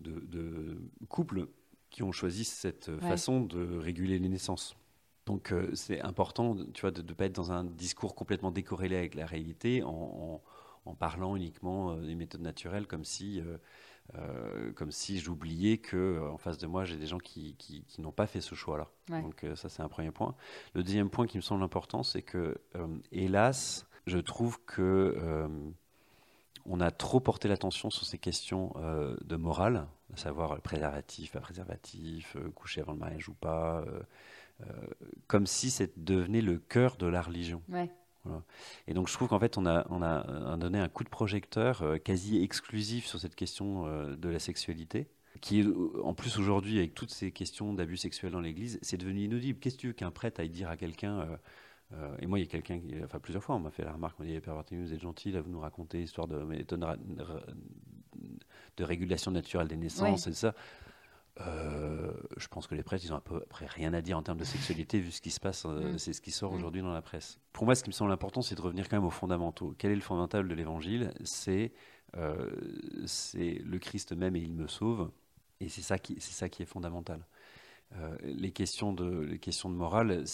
de, 0.00 0.78
couples 1.08 1.46
qui 1.90 2.02
ont 2.02 2.12
choisi 2.12 2.44
cette 2.44 2.90
façon 2.98 3.40
de 3.40 3.78
réguler 3.78 4.18
les 4.18 4.28
naissances. 4.28 4.76
Donc 5.26 5.52
euh, 5.52 5.68
c'est 5.74 6.00
important, 6.00 6.56
tu 6.72 6.82
vois, 6.82 6.92
de 6.92 7.02
ne 7.02 7.12
pas 7.12 7.26
être 7.26 7.34
dans 7.34 7.50
un 7.50 7.64
discours 7.64 8.14
complètement 8.14 8.52
décorrélé 8.52 8.96
avec 8.96 9.14
la 9.14 9.26
réalité, 9.26 9.82
en, 9.84 10.40
parlant 11.00 11.34
uniquement 11.34 11.90
euh, 11.90 12.06
des 12.06 12.14
méthodes 12.14 12.42
naturelles, 12.42 12.86
comme 12.86 13.04
si, 13.04 13.42
euh, 14.14 14.72
comme 14.74 14.92
si 14.92 15.18
j'oubliais 15.18 15.78
que 15.78 16.20
en 16.30 16.38
face 16.38 16.58
de 16.58 16.68
moi 16.68 16.84
j'ai 16.84 16.96
des 16.96 17.08
gens 17.08 17.18
qui, 17.18 17.56
qui, 17.58 18.00
n'ont 18.00 18.12
pas 18.12 18.28
fait 18.28 18.40
ce 18.40 18.54
choix-là. 18.54 18.88
Donc 19.08 19.44
ça 19.56 19.68
c'est 19.68 19.82
un 19.82 19.88
premier 19.88 20.12
point. 20.12 20.36
Le 20.74 20.84
deuxième 20.84 21.10
point 21.10 21.26
qui 21.26 21.38
me 21.38 21.42
semble 21.42 21.64
important, 21.64 22.04
c'est 22.04 22.22
que 22.22 22.56
hélas, 23.10 23.84
je 24.06 24.18
trouve 24.18 24.60
que 24.64 25.48
on 26.66 26.80
a 26.80 26.92
trop 26.92 27.18
porté 27.18 27.48
l'attention 27.48 27.90
sur 27.90 28.06
ces 28.06 28.18
questions 28.18 28.74
de 29.24 29.36
morale, 29.36 29.88
à 30.14 30.16
savoir 30.16 30.60
préservatif, 30.60 31.32
pas 31.32 31.40
préservatif, 31.40 32.36
coucher 32.54 32.82
avant 32.82 32.92
le 32.92 33.00
mariage 33.00 33.28
ou 33.28 33.34
pas. 33.34 33.84
Euh, 34.62 34.72
comme 35.26 35.46
si 35.46 35.70
ça 35.70 35.84
devenait 35.98 36.40
le 36.40 36.58
cœur 36.58 36.96
de 36.96 37.06
la 37.06 37.20
religion. 37.20 37.60
Et 38.88 38.94
donc 38.94 39.06
je 39.06 39.12
trouve 39.12 39.28
qu'en 39.28 39.38
fait 39.38 39.58
on 39.58 39.66
a, 39.66 39.86
on 39.90 40.02
a 40.02 40.56
donné 40.56 40.80
un 40.80 40.88
coup 40.88 41.04
de 41.04 41.08
projecteur 41.08 41.82
euh, 41.82 41.98
quasi 41.98 42.42
exclusif 42.42 43.06
sur 43.06 43.20
cette 43.20 43.36
question 43.36 43.86
euh, 43.86 44.16
de 44.16 44.28
la 44.28 44.40
sexualité 44.40 45.08
qui 45.42 45.64
en 46.02 46.14
plus 46.14 46.38
aujourd'hui 46.38 46.78
avec 46.78 46.94
toutes 46.94 47.10
ces 47.10 47.30
questions 47.30 47.74
d'abus 47.74 47.98
sexuels 47.98 48.32
dans 48.32 48.40
l'Église, 48.40 48.78
c'est 48.80 48.96
devenu 48.96 49.24
inaudible. 49.24 49.58
Qu'est-ce 49.60 49.76
que 49.76 49.80
tu 49.82 49.86
veux 49.88 49.92
qu'un 49.92 50.10
prêtre 50.10 50.40
aille 50.40 50.48
dire 50.48 50.70
à 50.70 50.78
quelqu'un 50.78 51.28
Et 52.20 52.26
moi, 52.26 52.38
il 52.38 52.46
y 52.46 52.48
a 52.48 52.50
quelqu'un, 52.50 52.80
enfin 53.04 53.18
plusieurs 53.18 53.44
fois, 53.44 53.54
on 53.54 53.60
m'a 53.60 53.70
fait 53.70 53.84
la 53.84 53.92
remarque, 53.92 54.18
on 54.18 54.22
m'a 54.22 54.30
dit, 54.30 54.40
Père 54.40 54.54
vous 54.54 54.94
êtes 54.94 55.00
gentil, 55.02 55.32
là, 55.32 55.42
vous 55.42 55.50
nous 55.50 55.60
racontez 55.60 55.98
l'histoire 55.98 56.26
de, 56.26 56.38
de, 58.78 58.84
régulation 58.84 59.30
naturelle 59.30 59.68
des 59.68 59.76
naissances 59.76 60.26
et 60.26 60.32
ça. 60.32 60.54
Euh, 61.40 62.12
je 62.36 62.48
pense 62.48 62.66
que 62.66 62.74
les 62.74 62.82
prêtres, 62.82 63.04
ils 63.04 63.12
ont 63.12 63.16
à 63.16 63.20
peu 63.20 63.40
près 63.40 63.66
rien 63.66 63.92
à 63.92 64.00
dire 64.00 64.16
en 64.16 64.22
termes 64.22 64.38
de 64.38 64.44
sexualité 64.44 64.98
vu 64.98 65.10
ce 65.10 65.20
qui 65.20 65.30
se 65.30 65.40
passe, 65.40 65.66
euh, 65.66 65.92
mm. 65.92 65.98
c'est 65.98 66.12
ce 66.12 66.20
qui 66.20 66.30
sort 66.30 66.52
mm. 66.52 66.56
aujourd'hui 66.56 66.82
dans 66.82 66.92
la 66.92 67.02
presse. 67.02 67.38
Pour 67.52 67.66
moi, 67.66 67.74
ce 67.74 67.82
qui 67.82 67.90
me 67.90 67.94
semble 67.94 68.12
important, 68.12 68.42
c'est 68.42 68.54
de 68.54 68.62
revenir 68.62 68.88
quand 68.88 68.96
même 68.96 69.04
aux 69.04 69.10
fondamentaux. 69.10 69.74
Quel 69.78 69.92
est 69.92 69.96
le 69.96 70.00
fondamental 70.00 70.48
de 70.48 70.54
l'évangile? 70.54 71.12
C'est 71.24 71.72
euh, 72.16 72.50
le 73.24 73.78
Christ 73.78 74.12
même 74.12 74.36
et 74.36 74.40
il 74.40 74.52
me 74.52 74.66
sauve. 74.66 75.10
Et 75.60 75.68
c'est 75.68 75.82
ça, 75.82 75.98
qui, 75.98 76.20
ça 76.20 76.48
qui 76.48 76.62
est 76.62 76.66
fondamental. 76.66 77.26
les, 78.22 78.52
questions 78.52 78.92
de, 78.92 79.20
les 79.20 79.38
questions 79.38 79.70
de 79.70 79.74
morale, 79.74 80.24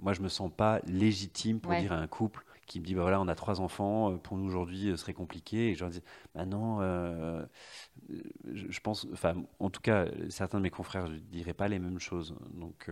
moi, 0.00 0.14
je 0.14 0.22
me 0.22 0.28
sens 0.28 0.50
pas 0.54 0.80
légitime 0.86 1.60
pour 1.60 1.74
dire 1.74 1.92
à 1.92 1.98
un 1.98 2.06
couple 2.06 2.44
qui 2.68 2.78
me 2.78 2.84
dit 2.84 2.94
bah 2.94 3.02
voilà 3.02 3.20
on 3.20 3.26
a 3.26 3.34
trois 3.34 3.60
enfants 3.60 4.12
euh, 4.12 4.16
pour 4.16 4.36
nous 4.36 4.46
aujourd'hui 4.46 4.88
euh, 4.88 4.92
ce 4.92 4.98
serait 4.98 5.14
compliqué. 5.14 5.70
Et 5.70 5.74
je 5.74 5.80
leur 5.80 5.90
dis 5.90 6.02
bah 6.34 6.46
non 6.46 6.80
euh, 6.80 7.44
je, 8.52 8.80
pense 8.80 9.06
enfin 9.12 9.34
en 9.58 9.70
tout 9.70 9.80
cas 9.80 10.06
certains 10.28 10.58
de 10.58 10.62
mes 10.62 10.70
confrères 10.70 11.08
ne 11.08 11.18
diraient 11.18 11.54
pas 11.54 11.68
les 11.68 11.78
mêmes 11.78 11.98
choses. 11.98 12.36
Donc 12.54 12.90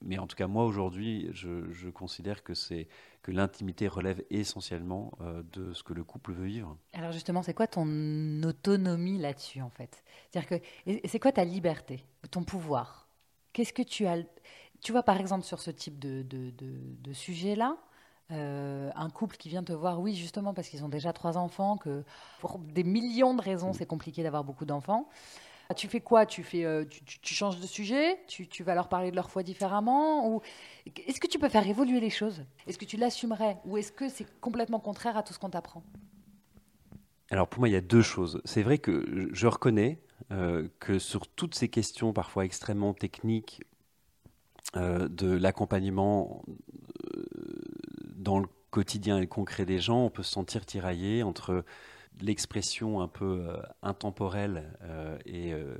mais 0.00 0.18
en 0.18 0.26
tout 0.26 0.36
cas 0.36 0.46
moi 0.46 0.64
aujourd'hui 0.64 1.28
je, 1.32 1.70
je, 1.70 1.88
considère 1.88 2.42
que 2.42 2.54
c'est 2.54 2.88
que 3.22 3.32
l'intimité 3.32 3.88
relève 3.88 4.22
essentiellement 4.30 5.12
de 5.52 5.72
ce 5.74 5.82
que 5.82 5.92
le 5.92 6.04
couple 6.04 6.32
veut 6.32 6.46
vivre. 6.46 6.76
Alors 6.94 7.12
justement 7.12 7.42
c'est 7.42 7.54
quoi 7.54 7.66
ton 7.66 8.42
autonomie 8.44 9.18
là-dessus 9.18 9.60
en 9.60 9.70
fait? 9.70 10.02
C'est-à-dire 10.30 10.60
que 10.60 11.08
c'est 11.08 11.20
quoi 11.20 11.32
ta 11.32 11.44
liberté 11.44 12.04
ton 12.30 12.44
pouvoir? 12.44 13.08
Qu'est-ce 13.52 13.72
que 13.72 13.82
tu 13.82 14.06
as 14.06 14.22
tu 14.80 14.92
vois 14.92 15.02
par 15.02 15.18
exemple 15.18 15.44
sur 15.44 15.60
ce 15.60 15.70
type 15.70 15.98
de, 15.98 16.22
de, 16.22 16.52
de, 16.52 17.12
sujet 17.12 17.56
là 17.56 17.76
euh, 18.30 18.90
un 18.94 19.08
couple 19.08 19.36
qui 19.36 19.48
vient 19.48 19.62
te 19.62 19.72
voir, 19.72 20.00
oui, 20.00 20.14
justement, 20.14 20.52
parce 20.52 20.68
qu'ils 20.68 20.84
ont 20.84 20.88
déjà 20.88 21.12
trois 21.12 21.38
enfants, 21.38 21.78
que 21.78 22.04
pour 22.40 22.58
des 22.58 22.84
millions 22.84 23.34
de 23.34 23.40
raisons, 23.40 23.72
c'est 23.72 23.86
compliqué 23.86 24.22
d'avoir 24.22 24.44
beaucoup 24.44 24.66
d'enfants. 24.66 25.08
Ah, 25.70 25.74
tu 25.74 25.88
fais 25.88 26.00
quoi? 26.00 26.26
Tu, 26.26 26.42
fais, 26.42 26.64
euh, 26.64 26.84
tu, 26.84 27.34
changes 27.34 27.58
de 27.58 27.66
sujet? 27.66 28.18
Tu, 28.26 28.62
vas 28.62 28.74
leur 28.74 28.88
parler 28.88 29.10
de 29.10 29.16
leur 29.16 29.30
foi 29.30 29.42
différemment? 29.42 30.42
Est-ce 31.06 31.20
que 31.20 31.26
tu 31.26 31.38
peux 31.38 31.48
faire 31.48 31.66
évoluer 31.66 32.00
les 32.00 32.10
choses? 32.10 32.42
Est-ce 32.66 32.78
que 32.78 32.84
tu 32.84 32.96
l'assumerais? 32.96 33.58
Ou 33.64 33.76
est-ce 33.76 33.92
que 33.92 34.08
c'est 34.08 34.26
complètement 34.40 34.80
contraire 34.80 35.16
à 35.16 35.22
tout 35.22 35.32
ce 35.32 35.38
qu'on 35.38 35.50
t'apprend? 35.50 35.82
Alors 37.30 37.48
pour 37.48 37.60
moi, 37.60 37.68
il 37.68 37.72
y 37.72 37.76
a 37.76 37.82
deux 37.82 38.02
choses. 38.02 38.40
C'est 38.44 38.62
vrai 38.62 38.78
que 38.78 39.28
je 39.32 39.46
reconnais 39.46 40.00
euh, 40.32 40.68
que 40.80 40.98
sur 40.98 41.28
toutes 41.28 41.54
ces 41.54 41.68
questions 41.68 42.14
parfois 42.14 42.44
extrêmement 42.44 42.94
techniques 42.94 43.62
de 44.74 45.32
l'accompagnement 45.32 46.42
dans 48.28 48.40
le 48.40 48.48
quotidien 48.70 49.16
et 49.16 49.22
le 49.22 49.26
concret 49.26 49.64
des 49.64 49.78
gens, 49.78 50.04
on 50.04 50.10
peut 50.10 50.22
se 50.22 50.32
sentir 50.32 50.66
tiraillé 50.66 51.22
entre 51.22 51.64
l'expression 52.20 53.00
un 53.00 53.08
peu 53.08 53.46
euh, 53.48 53.56
intemporelle 53.82 54.76
euh, 54.82 55.16
et 55.24 55.54
euh, 55.54 55.78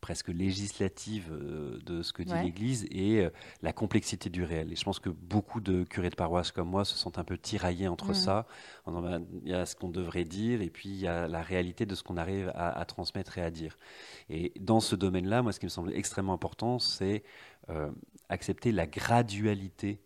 presque 0.00 0.28
législative 0.28 1.32
de 1.32 2.02
ce 2.02 2.12
que 2.12 2.22
dit 2.22 2.32
l'Église 2.40 2.86
et 2.92 3.28
la 3.62 3.72
complexité 3.72 4.30
du 4.30 4.44
réel. 4.44 4.72
Et 4.72 4.76
je 4.76 4.84
pense 4.84 5.00
que 5.00 5.10
beaucoup 5.10 5.60
de 5.60 5.82
curés 5.82 6.08
de 6.08 6.14
paroisse 6.14 6.52
comme 6.52 6.68
moi 6.68 6.84
se 6.84 6.96
sentent 6.96 7.18
un 7.18 7.24
peu 7.24 7.36
tiraillés 7.36 7.88
entre 7.88 8.14
ça. 8.14 8.46
Ben, 8.86 9.26
il 9.42 9.48
y 9.48 9.54
a 9.54 9.66
ce 9.66 9.74
qu'on 9.74 9.88
devrait 9.88 10.24
dire 10.24 10.62
et 10.62 10.70
puis 10.70 10.88
il 10.88 11.00
y 11.00 11.08
a 11.08 11.26
la 11.26 11.42
réalité 11.42 11.84
de 11.84 11.96
ce 11.96 12.04
qu'on 12.04 12.16
arrive 12.16 12.52
à, 12.54 12.78
à, 12.78 12.84
transmettre 12.84 13.38
et 13.38 13.42
à 13.42 13.50
dire. 13.50 13.76
Et 14.30 14.52
dans 14.60 14.80
ce 14.80 14.94
domaine-là, 14.94 15.42
moi, 15.42 15.52
ce 15.52 15.58
qui 15.58 15.66
me 15.66 15.70
semble 15.70 15.92
extrêmement 15.92 16.34
important, 16.34 16.78
c'est 16.78 17.24
accepter 18.28 18.70
la 18.70 18.86
gradualité 18.86 20.00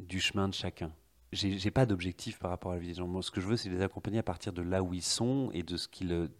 du 0.00 0.20
chemin 0.20 0.48
de 0.48 0.54
chacun 0.54 0.92
j'ai 1.32 1.70
pas 1.70 1.86
d'objectif 1.86 2.38
par 2.38 2.50
rapport 2.50 2.72
à 2.72 2.74
la 2.74 2.80
vie 2.80 2.88
des 2.88 2.94
gens. 2.94 3.06
Moi, 3.06 3.22
ce 3.22 3.30
que 3.30 3.40
je 3.40 3.46
veux, 3.46 3.56
c'est 3.56 3.68
les 3.68 3.82
accompagner 3.82 4.18
à 4.18 4.22
partir 4.22 4.52
de 4.52 4.62
là 4.62 4.82
où 4.82 4.94
ils 4.94 5.02
sont 5.02 5.50
et 5.52 5.62
de 5.62 5.76
ce 5.76 5.86
qu'ils 5.88 6.30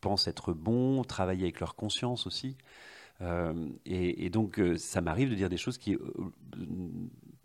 pensent 0.00 0.28
être 0.28 0.52
bon, 0.52 1.02
travailler 1.04 1.42
avec 1.42 1.60
leur 1.60 1.74
conscience 1.74 2.26
aussi. 2.26 2.56
Euh, 3.22 3.68
et, 3.84 4.30
donc, 4.30 4.58
euh, 4.58 4.76
ça 4.76 5.00
m'arrive 5.00 5.30
de 5.30 5.34
dire 5.34 5.48
des 5.48 5.56
choses 5.56 5.78
qui 5.78 5.94
euh, 5.94 5.98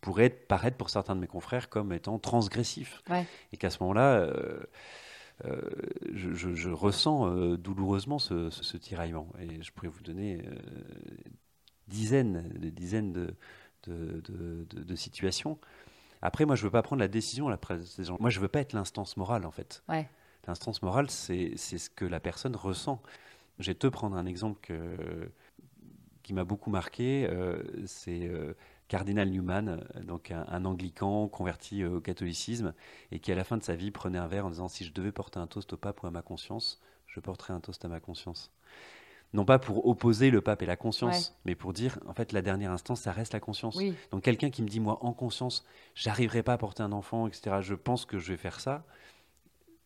pourraient 0.02 0.30
paraître 0.30 0.78
pour 0.78 0.90
certains 0.90 1.16
de 1.16 1.20
mes 1.20 1.28
confrères 1.28 1.70
comme 1.70 1.92
étant 1.92 2.20
transgressifs. 2.20 3.02
Et 3.52 3.58
qu'à 3.58 3.70
ce 3.70 3.80
moment-là, 3.82 4.30
je, 6.14 6.34
je, 6.34 6.70
ressens 6.70 7.56
douloureusement 7.58 8.20
ce, 8.20 8.50
ce, 8.50 8.78
tiraillement. 8.78 9.28
Et 9.40 9.62
je 9.62 9.72
pourrais 9.72 9.90
vous 9.90 10.04
donner 10.04 10.42
dizaines, 11.88 12.48
des 12.58 12.72
dizaines 12.72 13.12
de, 13.12 13.36
de, 13.88 14.22
de, 14.30 14.84
de, 14.84 14.96
situations. 14.96 15.60
Après, 16.26 16.46
moi, 16.46 16.56
je 16.56 16.64
veux 16.64 16.72
pas 16.72 16.82
prendre 16.82 17.02
la 17.02 17.08
décision 17.08 17.48
à 17.48 17.52
la 17.52 18.04
gens. 18.04 18.18
Moi, 18.20 18.32
je 18.32 18.40
veux 18.40 18.48
pas 18.48 18.60
être 18.60 18.74
l'instance 18.74 19.16
morale, 19.16 19.46
en 19.46 19.52
fait. 19.52 19.84
Ouais. 19.88 20.10
L'instance 20.48 20.82
morale, 20.82 21.10
c'est 21.10 21.56
ce 21.56 21.90
que 21.90 22.04
la 22.04 22.20
personne 22.20 22.56
ressent. 22.56 23.02
Je 23.60 23.68
vais 23.68 23.76
te 23.76 23.86
prendre 23.86 24.18
un 24.18 24.26
exemple 24.26 24.60
que, 24.62 25.30
qui 26.24 26.34
m'a 26.34 26.44
beaucoup 26.44 26.72
marqué. 26.72 27.28
Euh, 27.30 27.62
c'est 27.86 28.28
euh, 28.28 28.54
Cardinal 28.88 29.30
Newman, 29.30 29.84
donc 30.04 30.32
un, 30.32 30.66
anglican 30.66 31.28
converti 31.28 31.86
au 31.86 32.02
catholicisme, 32.02 32.74
et 33.12 33.20
qui 33.20 33.32
à 33.32 33.36
la 33.36 33.44
fin 33.44 33.58
de 33.58 33.64
sa 33.64 33.76
vie 33.76 33.92
prenait 33.92 34.18
un 34.18 34.28
verre 34.28 34.48
en 34.48 34.50
disant 34.50 34.68
si 34.68 34.84
je 34.84 34.94
devais 34.94 35.12
porter 35.12 35.38
un 35.38 35.48
toast 35.48 35.74
au 35.74 35.78
pape 35.78 36.02
ou 36.02 36.08
à 36.08 36.12
ma 36.12 36.24
conscience, 36.24 36.82
je 37.06 37.20
porterais 37.20 37.54
un 37.54 37.60
toast 37.60 37.86
à 37.86 37.88
ma 37.88 38.00
conscience. 38.00 38.52
Non 39.36 39.44
pas 39.46 39.60
pour 39.60 39.86
opposer 39.86 40.32
le 40.32 40.42
pape 40.42 40.62
et 40.62 40.66
la 40.66 40.78
conscience, 40.78 41.38
mais 41.44 41.56
pour 41.56 41.74
dire 41.74 42.00
en 42.08 42.14
fait 42.14 42.32
la 42.32 42.42
dernière 42.42 42.72
instance, 42.72 43.02
ça 43.02 43.12
reste 43.12 43.34
la 43.34 43.40
conscience. 43.42 43.78
Donc 44.12 44.24
quelqu'un 44.24 44.50
qui 44.50 44.64
me 44.64 44.68
dit 44.68 44.80
moi 44.80 44.98
en 45.02 45.14
conscience, 45.14 45.66
j'arriverai 45.94 46.42
pas 46.42 46.54
à 46.54 46.58
porter 46.58 46.84
un 46.84 46.92
enfant, 46.94 47.28
etc. 47.28 47.58
Je 47.62 47.76
pense 47.76 48.06
que 48.06 48.18
je 48.18 48.32
vais 48.32 48.38
faire 48.38 48.60
ça. 48.60 48.86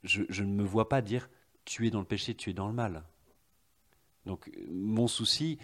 Je, 0.04 0.24
je 0.30 0.43
ne 0.43 0.54
me 0.54 0.64
vois 0.64 0.88
pas 0.88 1.02
dire 1.02 1.30
tu 1.66 1.88
es 1.88 1.89
dans 1.89 2.00
le 2.00 2.06
péché, 2.06 2.36
tu 2.36 2.52
es 2.52 2.54
dans 2.54 2.68
le 2.68 2.74
mal. 2.74 3.04
Donc 4.26 4.52
mon 4.70 5.08
souci, 5.08 5.58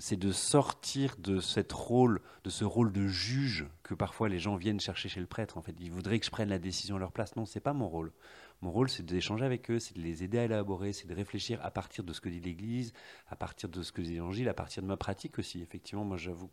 c'est 0.00 0.16
de 0.16 0.32
sortir 0.32 1.14
de 1.18 1.38
cette 1.38 1.72
rôle, 1.72 2.20
de 2.42 2.50
ce 2.50 2.64
rôle 2.64 2.90
de 2.90 3.06
juge 3.06 3.66
que 3.84 3.94
parfois 3.94 4.28
les 4.28 4.40
gens 4.40 4.56
viennent 4.56 4.80
chercher 4.80 5.08
chez 5.08 5.20
le 5.20 5.26
prêtre. 5.26 5.56
En 5.58 5.62
fait, 5.62 5.76
ils 5.78 5.92
voudraient 5.92 6.18
que 6.18 6.26
je 6.26 6.30
prenne 6.30 6.48
la 6.48 6.58
décision 6.58 6.96
à 6.96 6.98
leur 6.98 7.12
place. 7.12 7.36
Non, 7.36 7.46
c'est 7.46 7.60
pas 7.60 7.72
mon 7.72 7.88
rôle. 7.88 8.12
Mon 8.60 8.72
rôle, 8.72 8.88
c'est 8.88 9.04
d'échanger 9.04 9.44
avec 9.44 9.70
eux, 9.70 9.78
c'est 9.78 9.96
de 9.96 10.02
les 10.02 10.24
aider 10.24 10.38
à 10.38 10.44
élaborer, 10.44 10.92
c'est 10.92 11.06
de 11.06 11.14
réfléchir 11.14 11.60
à 11.62 11.70
partir 11.70 12.02
de 12.02 12.12
ce 12.12 12.20
que 12.20 12.28
dit 12.28 12.40
l'Église, 12.40 12.92
à 13.28 13.36
partir 13.36 13.68
de 13.68 13.82
ce 13.82 13.92
que 13.92 14.02
dit 14.02 14.14
l'Évangile, 14.14 14.48
à 14.48 14.54
partir 14.54 14.82
de 14.82 14.88
ma 14.88 14.96
pratique 14.96 15.38
aussi. 15.38 15.62
Effectivement, 15.62 16.04
moi, 16.04 16.16
j'avoue 16.16 16.50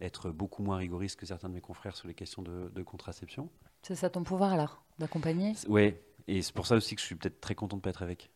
être 0.00 0.30
beaucoup 0.30 0.62
moins 0.62 0.78
rigoriste 0.78 1.18
que 1.18 1.26
certains 1.26 1.48
de 1.48 1.54
mes 1.54 1.60
confrères 1.60 1.96
sur 1.96 2.08
les 2.08 2.14
questions 2.14 2.42
de, 2.42 2.82
contraception. 2.82 3.50
C'est 3.82 3.94
ça 3.94 4.10
ton 4.10 4.24
pouvoir 4.24 4.52
alors, 4.52 4.82
d'accompagner? 4.98 5.52
Oui, 5.68 5.94
et 6.26 6.42
c'est 6.42 6.54
pour 6.54 6.66
ça 6.66 6.76
aussi 6.76 6.94
que 6.94 7.00
je 7.00 7.06
suis 7.06 7.14
peut-être 7.14 7.40
très 7.40 7.54
content 7.54 7.76
de 7.76 7.80
ne 7.80 7.82
pas 7.82 7.90
être 7.90 8.02
avec 8.02 8.30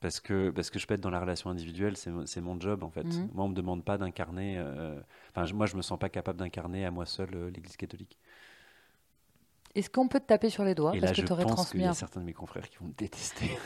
parce 0.00 0.20
que, 0.20 0.50
parce 0.50 0.70
que 0.70 0.78
je 0.78 0.86
peux 0.86 0.94
être 0.94 1.00
dans 1.00 1.10
la 1.10 1.18
relation 1.18 1.50
individuelle, 1.50 1.96
c'est 1.96 2.40
mon 2.40 2.60
job 2.60 2.84
en 2.84 2.90
fait. 2.90 3.04
Mhm. 3.04 3.30
Moi, 3.32 3.44
on 3.44 3.48
ne 3.48 3.52
me 3.52 3.56
demande 3.56 3.84
pas 3.84 3.98
d'incarner. 3.98 4.56
Euh, 4.56 5.00
enfin, 5.34 5.52
moi, 5.54 5.66
je 5.66 5.76
me 5.76 5.82
sens 5.82 5.98
pas 5.98 6.08
capable 6.08 6.38
d'incarner 6.38 6.84
à 6.84 6.92
moi 6.92 7.04
seul 7.04 7.34
euh, 7.34 7.50
l'Église 7.50 7.76
catholique. 7.76 8.16
Est-ce 9.78 9.90
qu'on 9.90 10.08
peut 10.08 10.18
te 10.18 10.26
taper 10.26 10.50
sur 10.50 10.64
les 10.64 10.74
doigts 10.74 10.96
Et 10.96 10.98
parce 10.98 11.16
là, 11.16 11.22
que 11.22 11.28
je 11.40 11.44
pense 11.44 11.70
qu'il 11.70 11.82
y 11.82 11.84
a 11.84 11.94
certains 11.94 12.18
de 12.18 12.26
mes 12.26 12.32
confrères 12.32 12.68
qui 12.68 12.78
vont 12.78 12.86
me 12.86 12.94
détester. 12.94 13.46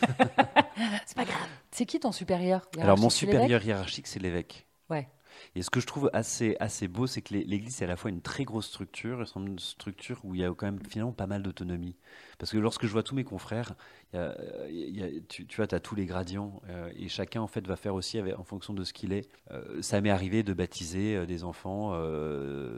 c'est 1.06 1.16
pas 1.16 1.24
grave. 1.24 1.48
C'est 1.70 1.86
qui 1.86 2.00
ton 2.00 2.12
supérieur 2.12 2.68
Alors, 2.78 2.98
mon 2.98 3.08
supérieur 3.08 3.64
hiérarchique, 3.64 4.06
c'est 4.06 4.20
l'évêque. 4.20 4.66
Ouais. 4.90 5.08
Et 5.54 5.62
ce 5.62 5.70
que 5.70 5.80
je 5.80 5.86
trouve 5.86 6.10
assez, 6.12 6.54
assez 6.60 6.86
beau, 6.86 7.06
c'est 7.06 7.22
que 7.22 7.32
l'Église, 7.32 7.76
c'est 7.76 7.86
à 7.86 7.88
la 7.88 7.96
fois 7.96 8.10
une 8.10 8.20
très 8.20 8.44
grosse 8.44 8.66
structure, 8.66 9.22
et 9.22 9.26
une 9.36 9.58
structure 9.58 10.20
où 10.22 10.34
il 10.34 10.42
y 10.42 10.44
a 10.44 10.50
quand 10.50 10.66
même 10.66 10.80
finalement 10.86 11.12
pas 11.12 11.26
mal 11.26 11.42
d'autonomie. 11.42 11.96
Parce 12.38 12.52
que 12.52 12.58
lorsque 12.58 12.84
je 12.84 12.92
vois 12.92 13.02
tous 13.02 13.14
mes 13.14 13.24
confrères, 13.24 13.74
tu, 14.12 15.56
vois, 15.56 15.66
tu 15.66 15.74
as 15.74 15.80
tous 15.80 15.94
les 15.94 16.04
gradients, 16.04 16.60
euh, 16.68 16.92
et 16.94 17.08
chacun 17.08 17.40
en 17.40 17.46
fait 17.46 17.66
va 17.66 17.76
faire 17.76 17.94
aussi 17.94 18.20
en 18.20 18.44
fonction 18.44 18.74
de 18.74 18.84
ce 18.84 18.92
qu'il 18.92 19.14
est. 19.14 19.30
Euh, 19.50 19.80
ça 19.80 20.02
m'est 20.02 20.10
arrivé 20.10 20.42
de 20.42 20.52
baptiser 20.52 21.16
euh, 21.16 21.24
des 21.24 21.42
enfants 21.42 21.92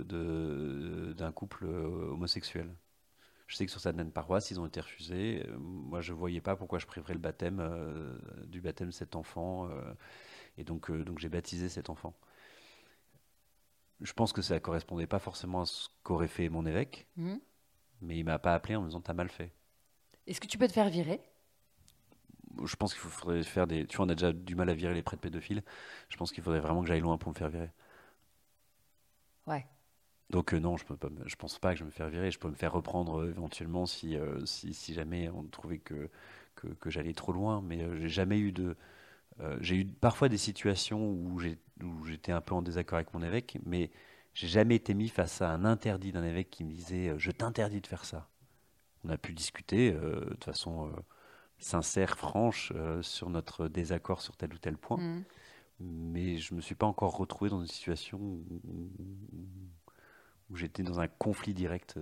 d'un 0.04 1.32
couple 1.32 1.64
homosexuel. 1.64 2.68
Je 3.46 3.56
sais 3.56 3.66
que 3.66 3.70
sur 3.70 3.80
certaines 3.80 4.10
paroisses, 4.10 4.50
ils 4.50 4.60
ont 4.60 4.66
été 4.66 4.80
refusés. 4.80 5.46
Moi, 5.58 6.00
je 6.00 6.12
ne 6.12 6.18
voyais 6.18 6.40
pas 6.40 6.56
pourquoi 6.56 6.78
je 6.78 6.86
priverais 6.86 7.12
le 7.12 7.20
baptême, 7.20 7.62
du 8.46 8.60
baptême 8.60 8.88
de 8.88 8.92
cet 8.92 9.16
enfant. 9.16 9.68
et 10.56 10.64
donc, 10.64 10.90
donc 10.90 11.18
j'ai 11.18 11.28
baptisé 11.28 11.68
cet 11.68 11.90
enfant 11.90 12.14
je 14.00 14.12
pense 14.12 14.32
que 14.32 14.42
ça 14.42 14.60
correspondait 14.60 15.06
pas 15.06 15.18
forcément 15.18 15.62
à 15.62 15.66
ce 15.66 15.88
qu'aurait 16.02 16.28
fait 16.28 16.48
mon 16.48 16.66
évêque, 16.66 17.06
mhm. 17.16 17.40
mais 18.02 18.18
il 18.18 18.24
m'a 18.24 18.38
pas 18.38 18.54
appelé 18.54 18.76
en 18.76 18.82
me 18.82 18.86
disant 18.86 19.00
t'as 19.00 19.14
mal 19.14 19.28
fait. 19.28 19.52
Est-ce 20.26 20.40
que 20.40 20.46
tu 20.46 20.58
peux 20.58 20.68
te 20.68 20.72
faire 20.72 20.88
virer? 20.88 21.20
Je 22.62 22.76
pense 22.76 22.94
qu'il 22.94 23.02
faudrait 23.02 23.42
faire 23.42 23.66
des. 23.66 23.86
Tu 23.86 23.96
vois, 23.96 24.06
on 24.06 24.08
a 24.08 24.14
déjà 24.14 24.32
du 24.32 24.54
mal 24.54 24.70
à 24.70 24.74
virer 24.74 24.94
les 24.94 25.02
prêtres 25.02 25.20
pédophiles. 25.20 25.64
Je 26.08 26.16
pense 26.16 26.30
qu'il 26.30 26.42
faudrait 26.42 26.60
vraiment 26.60 26.82
que 26.82 26.86
j'aille 26.86 27.00
loin 27.00 27.18
pour 27.18 27.32
me 27.32 27.34
faire 27.36 27.48
virer. 27.48 27.70
Ouais. 29.46 29.66
Donc 30.34 30.52
euh, 30.52 30.58
non, 30.58 30.76
je 30.76 30.84
peux 30.84 30.96
pas, 30.96 31.08
je 31.26 31.36
pense 31.36 31.60
pas 31.60 31.72
que 31.72 31.78
je 31.78 31.84
vais 31.84 31.86
me 31.86 31.92
faire 31.92 32.08
virer. 32.08 32.30
Je 32.30 32.40
peux 32.40 32.48
me 32.48 32.56
faire 32.56 32.72
reprendre 32.72 33.22
euh, 33.22 33.30
éventuellement 33.30 33.86
si, 33.86 34.16
euh, 34.16 34.44
si, 34.44 34.74
si, 34.74 34.92
jamais 34.92 35.30
on 35.30 35.44
trouvait 35.44 35.78
que, 35.78 36.10
que, 36.56 36.66
que 36.66 36.90
j'allais 36.90 37.14
trop 37.14 37.32
loin. 37.32 37.62
Mais 37.62 37.78
j'ai 38.00 38.08
jamais 38.08 38.40
eu 38.40 38.50
de, 38.50 38.76
euh, 39.40 39.56
j'ai 39.60 39.76
eu 39.76 39.84
parfois 39.84 40.28
des 40.28 40.38
situations 40.38 41.10
où 41.10 41.38
j'étais 42.06 42.32
un 42.32 42.40
peu 42.40 42.54
en 42.54 42.62
désaccord 42.62 42.96
avec 42.96 43.12
mon 43.14 43.22
évêque, 43.22 43.58
mais 43.64 43.90
j'ai 44.32 44.48
jamais 44.48 44.76
été 44.76 44.94
mis 44.94 45.08
face 45.08 45.40
à 45.42 45.50
un 45.50 45.64
interdit 45.64 46.12
d'un 46.12 46.24
évêque 46.24 46.50
qui 46.50 46.64
me 46.64 46.72
disait 46.72 47.10
euh, 47.10 47.18
je 47.18 47.30
t'interdis 47.30 47.80
de 47.80 47.86
faire 47.86 48.04
ça. 48.04 48.28
On 49.04 49.10
a 49.10 49.18
pu 49.18 49.32
discuter 49.32 49.92
euh, 49.92 50.34
de 50.38 50.44
façon 50.44 50.90
sincère, 51.58 52.16
franche, 52.18 52.72
sur 53.02 53.30
notre 53.30 53.68
désaccord 53.68 54.20
sur 54.20 54.36
tel 54.36 54.52
ou 54.52 54.58
tel 54.58 54.76
point, 54.76 54.98
mmh. 54.98 55.24
mais 55.80 56.36
je 56.38 56.54
me 56.54 56.60
suis 56.60 56.74
pas 56.74 56.86
encore 56.86 57.16
retrouvé 57.16 57.50
dans 57.50 57.60
une 57.60 57.68
situation 57.68 58.18
où, 58.18 58.44
où 60.50 60.56
j'étais 60.56 60.82
dans 60.82 61.00
un 61.00 61.08
conflit 61.08 61.54
direct 61.54 61.98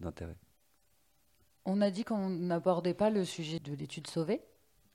d'intérêt. 0.00 0.36
On 1.64 1.80
a 1.80 1.90
dit 1.90 2.04
qu'on 2.04 2.28
n'abordait 2.28 2.94
pas 2.94 3.10
le 3.10 3.24
sujet 3.24 3.58
de 3.58 3.74
l'étude 3.74 4.06
sauvée. 4.06 4.42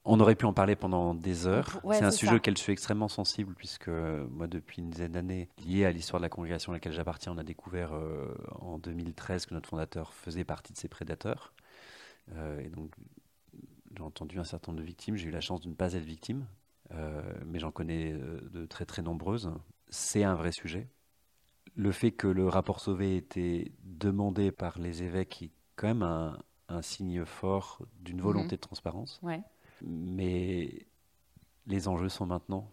On 0.06 0.20
aurait 0.20 0.36
pu 0.36 0.46
en 0.46 0.54
parler 0.54 0.76
pendant 0.76 1.14
des 1.14 1.46
heures. 1.46 1.82
c'est 1.92 2.04
un 2.04 2.12
sujet 2.12 2.36
auquel 2.36 2.56
je 2.56 2.62
suis 2.62 2.72
extrêmement 2.72 3.10
sensible, 3.10 3.54
puisque 3.56 3.90
moi, 3.90 4.48
depuis 4.48 4.82
une 4.82 4.90
dizaine 4.90 5.12
d'années, 5.12 5.50
lié 5.66 5.86
à 5.86 5.92
l'histoire 5.92 6.20
de 6.20 6.26
la 6.26 6.30
congrégation 6.30 6.72
à 6.72 6.76
laquelle 6.76 6.94
j'appartiens, 6.94 7.34
on 7.34 7.38
a 7.38 7.44
découvert 7.44 7.94
euh, 7.94 8.34
en 8.62 8.80
2013 8.80 9.46
que 9.46 9.54
notre 9.54 9.70
fondateur 9.70 10.14
faisait 10.14 10.46
partie 10.46 10.74
de 10.74 10.78
ces 10.78 10.88
prédateurs. 10.88 11.54
Euh, 12.36 12.60
et 12.62 12.70
donc, 12.70 12.92
j'ai 13.96 14.04
entendu 14.04 14.40
un 14.40 14.44
certain 14.44 14.72
nombre 14.72 14.82
de 14.82 14.88
victimes. 14.88 15.16
J'ai 15.16 15.28
eu 15.28 15.32
la 15.32 15.42
chance 15.42 15.62
de 15.62 15.70
ne 15.70 15.74
pas 15.74 15.94
être 15.94 16.06
victime, 16.06 16.46
euh, 16.92 17.22
mais 17.46 17.60
j'en 17.60 17.72
connais 17.72 18.14
de 18.14 18.66
très 18.66 18.86
très 18.86 19.02
nombreuses. 19.02 19.52
C'est 19.90 20.24
un 20.24 20.36
vrai 20.36 20.52
sujet. 20.52 20.88
Le 21.80 21.94
fait 21.94 22.12
que 22.12 22.28
le 22.28 22.46
rapport 22.50 22.82
Sauvé 22.82 23.14
ait 23.14 23.18
été 23.20 23.72
demandé 23.86 24.52
par 24.52 24.80
les 24.80 25.02
évêques 25.02 25.44
est 25.44 25.52
quand 25.78 25.88
même 25.88 26.04
un, 26.04 26.82
signe 26.82 27.24
fort 27.24 27.82
d'une 28.02 28.20
volonté 28.20 28.48
mhm. 28.48 28.52
de 28.52 28.56
transparence. 28.58 29.18
Ouais. 29.24 29.42
Mais 29.82 30.86
les 31.68 31.88
enjeux 31.88 32.10
sont 32.10 32.26
maintenant. 32.26 32.70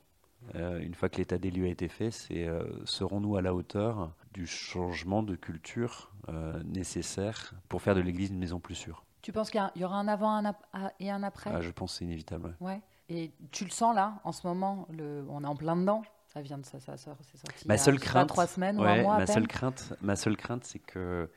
Euh, 0.56 0.80
une 0.80 0.96
fois 0.96 1.08
que 1.08 1.18
l'état 1.18 1.38
des 1.38 1.52
lieux 1.52 1.66
a 1.66 1.68
été 1.68 1.86
fait, 1.86 2.10
c'est 2.10 2.48
euh, 2.48 2.64
serons-nous 2.84 3.36
à 3.36 3.42
la 3.42 3.54
hauteur 3.54 4.12
du 4.34 4.44
changement 4.44 5.22
de 5.22 5.36
culture 5.36 6.10
euh, 6.28 6.60
nécessaire 6.64 7.54
pour 7.68 7.82
faire 7.82 7.94
de 7.94 8.00
l'Église 8.00 8.30
une 8.30 8.38
maison 8.38 8.58
plus 8.58 8.74
sûre? 8.74 9.04
Tu 9.22 9.30
penses 9.30 9.50
qu'il 9.50 9.62
y, 9.76 9.84
aura 9.84 9.98
un 10.00 10.08
avant 10.08 10.52
et 10.98 11.12
un 11.12 11.22
après? 11.22 11.50
Ah, 11.54 11.60
Je 11.60 11.70
pense 11.70 11.92
que 11.92 11.98
c'est 11.98 12.04
inévitable. 12.06 12.56
Ouais. 12.58 12.82
Et 13.08 13.30
tu 13.52 13.64
le 13.64 13.70
sens 13.70 13.94
là, 13.94 14.20
en 14.24 14.32
ce 14.32 14.44
moment, 14.44 14.88
le, 14.90 15.24
on 15.28 15.44
est 15.44 15.46
en 15.46 15.54
plein 15.54 15.76
dedans. 15.76 16.02
Ça 16.36 16.42
vient 16.42 16.58
de 16.58 16.66
ça, 16.66 16.78
ça 16.80 16.96
sort, 16.98 17.16
c'est 17.22 17.38
sorti. 17.38 17.66
Ma 17.66 17.78
seule 17.78 17.98
crainte, 17.98 18.28
trois 18.28 18.46
semaines 18.46 18.78
ou 18.78 18.82
un 18.82 19.02
mois. 19.02 19.16
Ma 19.16 19.26
seule 19.26 19.48
crainte, 19.48 19.94
ma 20.02 20.16
seule 20.16 20.36
crainte, 20.36 20.64
c'est 20.64 20.78
que 20.78 21.30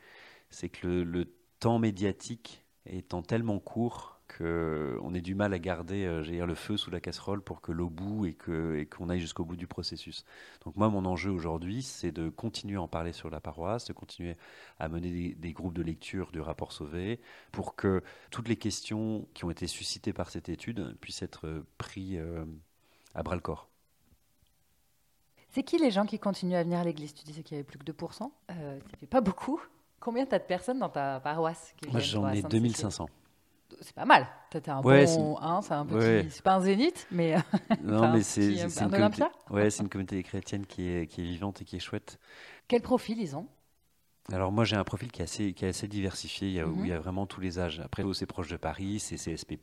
c'est 0.50 0.68
que 0.68 0.86
le, 0.86 1.04
le 1.04 1.34
temps 1.58 1.78
médiatique 1.78 2.64
étant 2.84 3.22
tellement 3.22 3.58
court 3.60 4.20
on 4.40 5.14
ait 5.14 5.20
du 5.20 5.34
mal 5.34 5.52
à 5.52 5.58
garder 5.58 6.04
euh, 6.04 6.46
le 6.46 6.54
feu 6.54 6.76
sous 6.76 6.90
la 6.90 7.00
casserole 7.00 7.42
pour 7.42 7.60
que 7.60 7.72
l'eau 7.72 7.90
boue 7.90 8.26
et 8.26 8.34
qu'on 8.34 9.08
aille 9.08 9.20
jusqu'au 9.20 9.44
bout 9.44 9.56
du 9.56 9.66
processus. 9.66 10.24
Donc 10.64 10.76
moi, 10.76 10.88
mon 10.88 11.04
enjeu 11.04 11.30
aujourd'hui, 11.30 11.82
c'est 11.82 12.12
de 12.12 12.28
continuer 12.28 12.76
à 12.76 12.82
en 12.82 12.88
parler 12.88 13.12
sur 13.12 13.30
la 13.30 13.40
paroisse, 13.40 13.86
de 13.86 13.92
continuer 13.92 14.36
à 14.78 14.88
mener 14.88 15.34
des, 15.34 15.52
groupes 15.52 15.74
de 15.74 15.82
lecture 15.82 16.32
du 16.32 16.40
rapport 16.40 16.72
Sauvé 16.72 17.20
pour 17.52 17.74
que 17.74 18.02
toutes 18.30 18.48
les 18.48 18.56
questions 18.56 19.26
qui 19.34 19.44
ont 19.44 19.50
été 19.50 19.66
suscitées 19.66 20.12
par 20.12 20.30
cette 20.30 20.48
étude 20.48 20.96
puissent 21.00 21.22
être 21.22 21.46
euh, 21.46 21.66
prises 21.78 22.18
euh, 22.18 22.44
à 23.14 23.22
bras 23.22 23.34
le 23.34 23.40
corps. 23.40 23.68
C'est 25.52 25.62
qui 25.62 25.78
les 25.78 25.90
gens 25.90 26.06
qui 26.06 26.18
continuent 26.18 26.54
à 26.54 26.62
venir 26.62 26.78
à 26.78 26.84
l'église? 26.84 27.14
Tu 27.14 27.24
disais 27.24 27.42
qu'il 27.42 27.56
y 27.56 27.60
avait 27.60 27.64
plus 27.64 27.78
que 27.78 27.84
2%. 27.84 28.30
Euh, 28.50 28.78
ça 28.78 28.96
fait 28.98 29.06
pas 29.06 29.20
beaucoup. 29.20 29.60
Combien 29.98 30.24
tu 30.24 30.34
as 30.34 30.38
de 30.38 30.44
personnes 30.44 30.78
dans 30.78 30.88
ta 30.88 31.20
paroisse 31.20 31.74
Moi, 31.90 32.00
j'en 32.00 32.28
ai 32.28 32.42
2500 32.42 33.08
c'est 33.80 33.94
pas 33.94 34.04
mal. 34.04 34.26
T'as 34.50 34.74
un 34.74 34.80
bon, 34.80 35.38
hein, 35.40 35.60
c'est 35.62 35.72
un 35.72 35.86
petit, 35.86 36.30
c'est 36.30 36.42
pas 36.42 36.54
un 36.54 36.60
zénith, 36.60 37.06
mais 37.10 37.36
non, 37.82 38.12
mais 38.12 38.22
c'est 38.22 38.52
une 38.52 38.70
communauté, 38.70 39.22
ouais, 39.50 39.70
c'est 39.70 39.82
une 39.82 39.88
communauté 39.88 40.22
chrétienne 40.22 40.66
qui 40.66 40.88
est 40.88 41.06
qui 41.06 41.20
est 41.20 41.24
vivante 41.24 41.62
et 41.62 41.64
qui 41.64 41.76
est 41.76 41.80
chouette. 41.80 42.18
Quel 42.68 42.82
profil 42.82 43.20
ils 43.20 43.36
ont? 43.36 43.46
Alors 44.32 44.52
moi 44.52 44.64
j'ai 44.64 44.76
un 44.76 44.84
profil 44.84 45.10
qui 45.10 45.20
est 45.20 45.24
assez, 45.24 45.52
qui 45.54 45.64
est 45.64 45.68
assez 45.68 45.88
diversifié, 45.88 46.48
il 46.48 46.54
y 46.54 46.60
a, 46.60 46.66
où 46.66 46.74
Mhm. 46.76 46.84
il 46.84 46.88
y 46.88 46.92
a 46.92 46.98
vraiment 46.98 47.26
tous 47.26 47.40
les 47.40 47.58
âges. 47.58 47.80
Après 47.80 48.02
c'est 48.14 48.26
proche 48.26 48.48
de 48.48 48.56
Paris, 48.56 49.00
c'est 49.00 49.16
CSP+, 49.16 49.58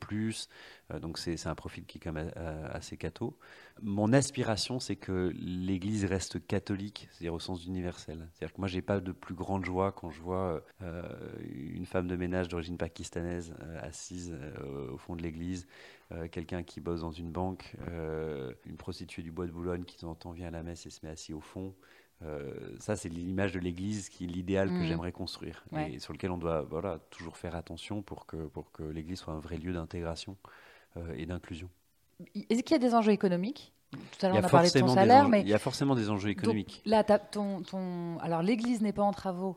euh, 0.90 0.98
donc 1.00 1.18
c'est 1.18 1.46
un 1.46 1.54
profil 1.54 1.84
qui 1.86 1.98
est 1.98 2.00
quand 2.00 2.12
même 2.12 2.32
euh, 2.36 2.68
assez 2.72 2.96
catho. 2.96 3.36
Mon 3.82 4.12
aspiration 4.12 4.80
c'est 4.80 4.96
que 4.96 5.32
l'Église 5.34 6.04
reste 6.04 6.46
catholique, 6.46 7.08
c'est-à-dire 7.12 7.34
au 7.34 7.38
sens 7.38 7.64
universel. 7.66 8.28
C'est-à-dire 8.32 8.54
que 8.54 8.60
moi 8.60 8.68
j'ai 8.68 8.82
pas 8.82 9.00
de 9.00 9.12
plus 9.12 9.34
grande 9.34 9.64
joie 9.64 9.92
quand 9.92 10.10
je 10.10 10.20
vois 10.20 10.62
euh, 10.82 11.02
une 11.42 11.86
femme 11.86 12.06
de 12.08 12.16
ménage 12.16 12.48
d'origine 12.48 12.76
pakistanaise 12.76 13.54
euh, 13.62 13.80
assise 13.82 14.34
au 14.92 14.98
fond 14.98 15.16
de 15.16 15.22
l'Église, 15.22 15.66
quelqu'un 16.32 16.62
qui 16.62 16.80
bosse 16.80 17.02
dans 17.02 17.10
une 17.10 17.30
banque, 17.30 17.76
une 18.64 18.76
prostituée 18.76 19.22
du 19.22 19.30
bois 19.30 19.46
de 19.46 19.52
Boulogne 19.52 19.84
qui 19.84 19.96
de 19.96 20.00
temps 20.02 20.10
en 20.10 20.14
temps 20.14 20.32
vient 20.32 20.48
à 20.48 20.50
la 20.50 20.62
messe 20.62 20.86
et 20.86 20.90
se 20.90 21.04
met 21.04 21.12
assis 21.12 21.32
au 21.34 21.40
fond. 21.40 21.74
Euh, 22.24 22.52
ça, 22.80 22.96
c'est 22.96 23.08
l'image 23.08 23.52
de 23.52 23.60
l'Église 23.60 24.08
qui 24.08 24.24
est 24.24 24.26
l'idéal 24.26 24.68
que 24.68 24.74
Mhm. 24.74 24.84
j'aimerais 24.86 25.12
construire 25.12 25.64
Ouais. 25.70 25.92
et 25.92 25.98
sur 26.00 26.12
lequel 26.12 26.30
on 26.32 26.38
doit 26.38 26.62
voilà, 26.62 26.98
toujours 27.10 27.36
faire 27.36 27.54
attention 27.54 28.02
pour 28.02 28.26
que, 28.26 28.36
pour 28.48 28.72
que 28.72 28.82
l'Église 28.82 29.20
soit 29.20 29.34
un 29.34 29.38
vrai 29.38 29.56
lieu 29.56 29.72
d'intégration 29.72 30.36
euh, 30.96 31.14
et 31.16 31.26
d'inclusion. 31.26 31.68
Est-ce 32.34 32.62
qu'il 32.62 32.72
y 32.72 32.74
a 32.74 32.78
des 32.78 32.94
enjeux 32.94 33.12
économiques? 33.12 33.72
Tout 33.92 34.26
à 34.26 34.28
l'heure, 34.30 34.38
on 34.38 34.44
a 34.44 34.48
parlé 34.48 34.68
de 34.70 34.80
ton 34.80 34.88
salaire, 34.88 35.22
enjeux- 35.22 35.30
mais 35.30 35.40
il 35.42 35.48
y 35.48 35.54
a 35.54 35.58
forcément 35.58 35.94
des 35.94 36.10
enjeux 36.10 36.30
donc, 36.34 36.38
économiques. 36.38 36.82
là, 36.84 37.04
ton, 37.04 37.62
ton... 37.62 38.18
alors 38.18 38.42
l'église 38.42 38.82
n'est 38.82 38.92
pas 38.92 39.04
en 39.04 39.12
travaux, 39.12 39.56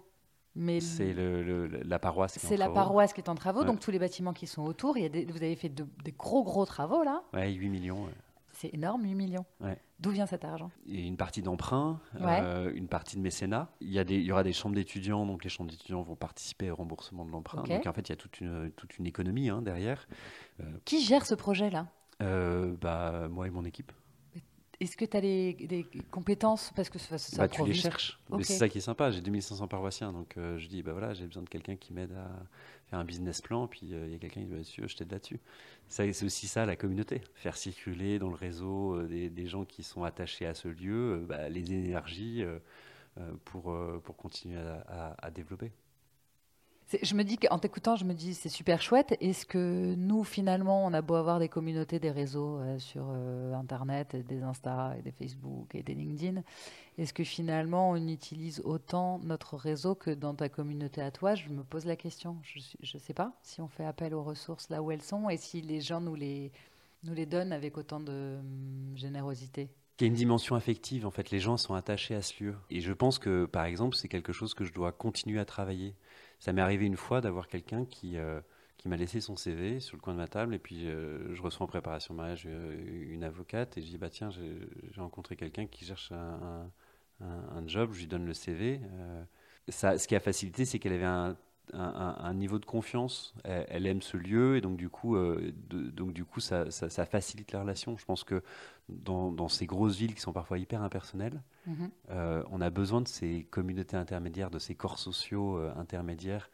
mais 0.55 0.79
C'est 0.81 1.13
le, 1.13 1.41
le- 1.43 1.67
la 1.67 1.97
paroisse. 1.99 2.33
qui 2.33 2.39
est 2.39 2.45
en 2.45 2.49
c'est 2.49 2.57
la 2.57 2.65
travaux. 2.65 2.75
paroisse 2.79 3.13
qui 3.13 3.21
est 3.21 3.29
en 3.29 3.35
travaux, 3.35 3.61
Ouais. 3.61 3.65
donc 3.65 3.79
tous 3.79 3.91
les 3.91 3.99
bâtiments 3.99 4.33
qui 4.33 4.45
sont 4.45 4.63
autour. 4.63 4.97
Il 4.97 5.03
y 5.03 5.05
a 5.05 5.09
des- 5.09 5.25
vous 5.25 5.37
avez 5.37 5.55
fait 5.55 5.69
de- 5.69 5.85
des 6.03 6.11
gros, 6.11 6.43
gros 6.43 6.65
travaux 6.65 7.03
là? 7.03 7.23
Ouais, 7.33 7.51
8 7.51 7.69
millions. 7.69 8.03
ouais. 8.05 8.11
C'est 8.61 8.75
énorme, 8.75 9.03
8 9.03 9.15
millions. 9.15 9.45
Ouais. 9.59 9.75
D'où 9.99 10.11
vient 10.11 10.27
cet 10.27 10.45
argent? 10.45 10.69
Et 10.85 11.07
une 11.07 11.17
partie 11.17 11.41
d'emprunt, 11.41 11.99
Ouais. 12.19 12.39
euh, 12.43 12.71
une 12.75 12.87
partie 12.87 13.15
de 13.15 13.21
mécénat. 13.21 13.71
Il 13.81 13.89
y, 13.91 13.97
a 13.97 14.03
des, 14.03 14.17
il 14.17 14.23
y 14.23 14.31
aura 14.31 14.43
des 14.43 14.53
chambres 14.53 14.75
d'étudiants, 14.75 15.25
donc 15.25 15.43
les 15.43 15.49
chambres 15.49 15.71
d'étudiants 15.71 16.03
vont 16.03 16.15
participer 16.15 16.69
au 16.69 16.75
remboursement 16.75 17.25
de 17.25 17.31
l'emprunt. 17.31 17.63
Donc 17.63 17.87
en 17.87 17.93
fait, 17.93 18.07
il 18.07 18.11
y 18.11 18.13
a 18.13 18.17
toute 18.17 18.39
une, 18.39 18.71
toute 18.75 18.99
une 18.99 19.07
économie 19.07 19.49
hein, 19.49 19.63
derrière. 19.63 20.07
Qui 20.85 21.03
gère 21.03 21.25
ce 21.25 21.33
projet-là? 21.33 21.87
Euh, 22.21 22.75
bah, 22.79 23.27
moi 23.31 23.47
et 23.47 23.49
mon 23.49 23.65
équipe. 23.65 23.91
Est-ce 24.79 24.95
que 24.95 25.05
tu 25.05 25.17
as 25.17 25.21
des, 25.21 25.53
des 25.53 25.85
compétences? 26.11 26.71
Parce 26.75 26.89
que 26.89 26.99
ça, 26.99 27.17
ça 27.17 27.37
Bah, 27.37 27.47
tu 27.47 27.63
les 27.65 27.73
cherches. 27.73 28.19
Mais 28.29 28.37
Ok. 28.37 28.45
C'est 28.45 28.53
ça 28.57 28.69
qui 28.69 28.77
est 28.77 28.81
sympa. 28.81 29.09
J'ai 29.09 29.21
2500 29.21 29.67
paroissiens, 29.67 30.11
donc 30.11 30.37
euh, 30.37 30.57
je 30.59 30.67
dis, 30.67 30.83
bah 30.83 30.91
voilà, 30.91 31.13
j'ai 31.15 31.25
besoin 31.25 31.41
de 31.43 31.49
quelqu'un 31.49 31.75
qui 31.75 31.93
m'aide 31.93 32.13
à 32.13 32.29
un 32.95 33.03
business 33.03 33.41
plan. 33.41 33.67
Puis 33.67 33.93
euh, 33.93 34.05
il 34.07 34.13
y 34.13 34.15
a 34.15 34.19
quelqu'un 34.19 34.41
qui 34.41 34.45
dit, 34.47 34.51
bah, 34.51 34.59
monsieur, 34.59 34.87
je 34.87 34.95
t'aide 34.95 35.11
là-dessus. 35.11 35.39
C'est 35.87 36.23
aussi 36.23 36.47
ça 36.47 36.65
la 36.65 36.75
communauté. 36.75 37.21
Faire 37.35 37.57
circuler 37.57 38.19
dans 38.19 38.29
le 38.29 38.35
réseau 38.35 38.95
euh, 38.95 39.07
des, 39.07 39.47
gens 39.47 39.65
qui 39.65 39.83
sont 39.83 40.03
attachés 40.03 40.45
à 40.45 40.53
ce 40.53 40.67
lieu, 40.67 41.13
euh, 41.13 41.25
bah, 41.25 41.49
les 41.49 41.73
énergies 41.73 42.43
pour, 43.43 43.75
pour 44.03 44.15
continuer 44.15 44.57
à, 44.57 45.31
développer. 45.31 45.71
Je 47.01 47.13
me 47.15 47.23
dis 47.23 47.37
qu'en 47.37 47.59
t'écoutant, 47.59 47.95
je 47.95 48.05
me 48.05 48.13
dis 48.13 48.33
c'est 48.33 48.49
super 48.49 48.81
chouette. 48.81 49.17
Est-ce 49.19 49.45
que 49.45 49.95
nous, 49.95 50.23
finalement, 50.23 50.85
on 50.85 50.93
a 50.93 51.01
beau 51.01 51.15
avoir 51.15 51.39
des 51.39 51.49
communautés, 51.49 51.99
des 51.99 52.11
réseaux 52.11 52.59
sur 52.79 53.09
Internet, 53.09 54.13
et 54.13 54.23
des 54.23 54.41
Insta, 54.41 54.95
et 54.97 55.01
des 55.01 55.11
Facebook 55.11 55.75
et 55.75 55.83
des 55.83 55.93
LinkedIn, 55.93 56.41
est-ce 57.01 57.13
que 57.13 57.23
finalement 57.23 57.89
on 57.89 58.07
utilise 58.07 58.61
autant 58.63 59.19
notre 59.19 59.57
réseau 59.57 59.95
que 59.95 60.11
dans 60.11 60.35
ta 60.35 60.49
communauté 60.49 61.01
à 61.01 61.11
toi? 61.11 61.33
Je 61.35 61.49
me 61.49 61.63
pose 61.63 61.85
la 61.85 61.95
question. 61.95 62.37
Je 62.43 62.59
ne 62.95 62.99
sais 62.99 63.13
pas 63.13 63.33
si 63.41 63.59
on 63.59 63.67
fait 63.67 63.85
appel 63.85 64.13
aux 64.13 64.23
ressources 64.23 64.69
là 64.69 64.81
où 64.83 64.91
elles 64.91 65.01
sont 65.01 65.29
et 65.29 65.37
si 65.37 65.61
les 65.61 65.81
gens 65.81 65.99
nous 65.99 66.15
les, 66.15 66.51
nous 67.03 67.13
les 67.13 67.25
donnent 67.25 67.53
avec 67.53 67.77
autant 67.77 67.99
de 67.99 68.37
hum, 68.39 68.93
générosité. 68.95 69.69
Il 69.99 70.03
y 70.03 70.05
a 70.05 70.07
une 70.07 70.13
dimension 70.15 70.55
affective, 70.55 71.05
en 71.05 71.11
fait, 71.11 71.29
les 71.29 71.39
gens 71.39 71.57
sont 71.57 71.75
attachés 71.75 72.15
à 72.15 72.21
ce 72.23 72.43
lieu. 72.43 72.55
Et 72.71 72.81
je 72.81 72.91
pense 72.91 73.19
que, 73.19 73.45
par 73.45 73.65
exemple, 73.65 73.95
c'est 73.95 74.07
quelque 74.07 74.33
chose 74.33 74.53
que 74.55 74.65
je 74.65 74.73
dois 74.73 74.91
continuer 74.91 75.39
à 75.39 75.45
travailler. 75.45 75.95
Ça 76.39 76.53
m'est 76.53 76.61
arrivé 76.61 76.85
une 76.87 76.97
fois 76.97 77.21
d'avoir 77.21 77.47
quelqu'un 77.47 77.85
qui, 77.85 78.17
euh, 78.17 78.41
qui 78.77 78.89
m'a 78.89 78.97
laissé 78.97 79.21
son 79.21 79.35
CV 79.35 79.79
sur 79.79 79.97
le 79.97 80.01
coin 80.01 80.13
de 80.13 80.17
ma 80.17 80.27
table, 80.27 80.55
et 80.55 80.59
puis 80.59 80.87
euh, 80.87 81.35
je 81.35 81.41
reçois 81.43 81.65
en 81.65 81.67
préparation 81.67 82.15
de 82.15 82.17
mariage 82.17 82.45
euh, 82.47 83.13
une 83.13 83.23
avocate, 83.23 83.77
et 83.77 83.81
je 83.83 83.87
dis, 83.87 83.97
bah 83.99 84.09
tiens, 84.09 84.31
j'ai 84.31 84.57
rencontré 84.97 85.35
quelqu'un 85.35 85.67
qui 85.67 85.85
cherche 85.85 86.11
un- 86.11 86.71
un- 87.21 87.57
un 87.57 87.67
job, 87.67 87.91
je 87.93 87.99
lui 87.99 88.07
donne 88.07 88.25
le 88.25 88.33
CV. 88.33 88.81
euh, 88.83 89.23
ça, 89.69 89.97
ce 89.97 90.07
qui 90.07 90.15
a 90.15 90.19
facilité, 90.19 90.65
c'est 90.65 90.79
qu'elle 90.79 90.93
avait 90.93 91.03
un, 91.05 91.37
un- 91.73 91.79
un- 91.79 92.15
un 92.23 92.33
niveau 92.33 92.59
de 92.59 92.65
confiance, 92.65 93.33
elle, 93.43 93.65
elle 93.69 93.87
aime 93.87 94.01
ce 94.01 94.17
lieu, 94.17 94.57
et 94.57 94.61
donc 94.61 94.75
du 94.77 94.89
coup, 94.89 95.15
euh, 95.15 95.53
de- 95.69 95.89
donc, 95.89 96.11
du 96.13 96.25
coup 96.25 96.39
ça, 96.41 96.69
ça- 96.71 96.89
ça 96.89 97.05
facilite 97.05 97.51
la 97.53 97.61
relation. 97.61 97.95
Je 97.97 98.05
pense 98.05 98.23
que 98.23 98.43
dans, 98.89 99.31
dans 99.31 99.47
ces 99.47 99.65
grosses 99.67 99.95
villes 99.97 100.15
qui 100.15 100.21
sont 100.21 100.33
parfois 100.33 100.57
hyper 100.57 100.81
impersonnelles, 100.81 101.41
Mhm. 101.67 101.89
euh, 102.09 102.43
on 102.51 102.59
a 102.61 102.69
besoin 102.69 103.01
de 103.01 103.07
ces 103.07 103.43
communautés 103.51 103.95
intermédiaires, 103.97 104.49
de 104.51 104.59
ces 104.59 104.75
corps 104.75 104.99
sociaux 104.99 105.57
euh, 105.57 105.71
intermédiaires 105.77 106.49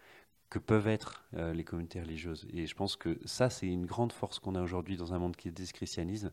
que 0.49 0.59
peuvent 0.59 0.87
être 0.87 1.25
les 1.33 1.65
communautés 1.65 1.99
religieuses. 1.99 2.47
Et 2.53 2.67
je 2.67 2.73
pense 2.75 2.95
que 2.95 3.19
ça, 3.25 3.49
c'est 3.49 3.67
une 3.67 3.85
grande 3.85 4.13
force 4.13 4.39
qu'on 4.39 4.55
a 4.55 4.61
aujourd'hui 4.61 4.95
dans 4.95 5.13
un 5.13 5.19
monde 5.19 5.35
qui 5.35 5.51
se 5.65 5.73
christianise, 5.73 6.31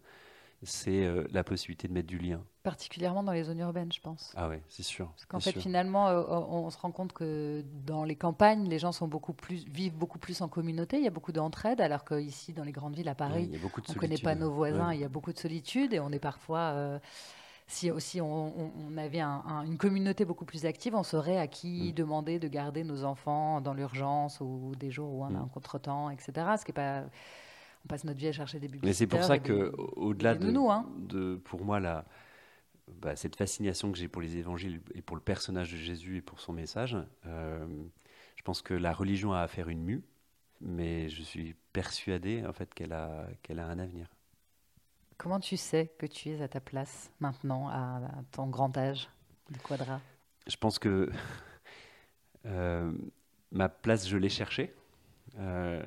c'est 0.65 1.05
euh, 1.05 1.25
la 1.33 1.45
possibilité 1.45 1.89
de 1.89 1.93
mettre 1.93 2.07
du 2.09 2.19
lien. 2.19 2.41
Particulièrement 2.63 3.23
dans 3.23 3.33
les 3.33 3.45
zones 3.45 3.59
urbaines, 3.59 3.93
je 3.93 4.01
pense. 4.01 4.33
Ah 4.37 4.49
ouais, 4.49 4.63
c'est 4.69 4.83
sûr. 4.83 5.07
Parce 5.09 5.27
qu'en 5.27 5.41
fait, 5.41 5.51
sûr. 5.53 5.61
finalement, 5.63 6.09
euh, 6.09 6.23
on, 6.29 6.65
on 6.65 6.71
se 6.71 6.79
rend 6.79 6.91
compte 6.93 7.13
que 7.13 7.63
dans 7.87 8.05
les 8.05 8.17
campagnes, 8.17 8.69
les 8.69 8.79
gens 8.79 8.93
sont 8.93 9.07
beaucoup 9.09 9.35
plus, 9.35 9.65
vivent 9.69 9.97
beaucoup 9.97 10.19
plus 10.19 10.41
en 10.41 10.49
communauté. 10.49 10.97
Il 10.99 11.05
y 11.05 11.09
a 11.09 11.11
beaucoup 11.11 11.33
d'entraide, 11.33 11.81
alors 11.81 12.05
qu'ici, 12.05 12.53
dans 12.55 12.65
les 12.65 12.73
grandes 12.73 12.97
villes, 12.97 13.09
à 13.09 13.15
Paris, 13.15 13.51
on 13.53 13.93
ne 13.93 13.99
connaît 13.99 14.17
pas 14.19 14.35
nos 14.35 14.51
voisins. 14.51 14.89
Ouais. 14.89 14.97
Il 14.97 15.01
y 15.01 15.05
a 15.05 15.09
beaucoup 15.09 15.33
de 15.33 15.39
solitude 15.39 15.93
et 15.93 16.01
on 16.01 16.11
est 16.11 16.19
parfois. 16.19 16.59
euh, 16.73 16.99
si 17.67 17.91
aussi 17.91 18.21
on, 18.21 18.53
avait 18.99 19.21
un- 19.21 19.43
un- 19.47 19.63
une 19.65 19.79
communauté 19.79 20.27
beaucoup 20.27 20.45
plus 20.45 20.67
active, 20.67 20.95
on 20.95 21.03
saurait 21.03 21.39
à 21.39 21.47
qui 21.47 21.93
Mm. 21.93 21.95
demander 21.95 22.39
de 22.39 22.47
garder 22.47 22.85
nos 22.85 23.05
enfants 23.05 23.63
dans 23.63 23.73
l'urgence 23.73 24.39
ou 24.43 24.73
des 24.79 24.91
jours 24.91 25.11
où 25.11 25.23
on 25.25 25.29
a 25.29 25.31
Mm. 25.31 25.37
un 25.45 25.49
contretemps, 25.49 26.11
etc. 26.11 26.33
Ce 26.59 26.65
qui 26.67 26.73
est 26.73 26.75
pas. 26.75 27.05
On 27.85 27.89
passe 27.89 28.05
notre 28.05 28.19
vie 28.19 28.29
à 28.29 28.33
chercher 28.33 28.59
des 28.61 28.69
Mais 28.83 28.93
c'est 28.93 29.07
pour 29.07 29.25
ça 29.25 29.39
que, 29.39 29.73
au- 29.77 29.93
au-delà 30.09 30.35
de, 30.35 30.49
hein. 30.71 30.87
de, 30.99 31.37
pour 31.45 31.65
moi, 31.65 31.81
la, 31.81 32.05
bah, 33.01 33.17
cette 33.17 33.37
fascination 33.37 33.93
que 33.93 33.99
j'ai 33.99 34.09
pour 34.09 34.23
les 34.23 34.37
évangiles 34.37 34.81
et 34.95 35.03
pour 35.03 35.17
le 35.17 35.23
personnage 35.23 35.73
de 35.73 35.77
Jésus 35.79 36.19
et 36.19 36.23
pour 36.23 36.41
son 36.41 36.53
message, 36.53 36.97
euh, 37.27 37.67
je 38.37 38.43
pense 38.43 38.63
que 38.63 38.75
la 38.75 38.93
religion 38.93 39.33
a 39.33 39.41
à 39.41 39.49
faire 39.49 39.69
une 39.69 39.83
mue, 39.83 40.05
mais 40.61 41.09
je 41.11 41.23
suis 41.23 41.57
persuadé 41.73 42.45
en 42.47 42.53
fait 42.53 42.75
qu'elle 42.75 42.93
a, 42.93 43.29
qu'elle 43.43 43.61
a 43.61 43.67
un 43.67 43.79
avenir. 43.79 44.09
Comment 45.17 45.41
tu 45.41 45.57
sais 45.57 45.93
que 45.99 46.07
tu 46.07 46.31
es 46.31 46.41
à 46.43 46.47
ta 46.49 46.61
place 46.61 47.11
maintenant, 47.19 47.69
à, 47.69 47.97
à 48.19 48.23
ton 48.31 48.47
grand 48.47 48.77
âge 48.77 49.09
du 49.51 49.59
quadra? 49.61 50.01
Je 50.47 50.57
pense 50.57 50.79
que 50.79 51.11
euh, 52.47 52.93
ma 53.53 53.69
place, 53.69 54.09
je 54.09 54.17
l'ai 54.17 54.29
cherchée. 54.29 54.75
Euh, 55.39 55.83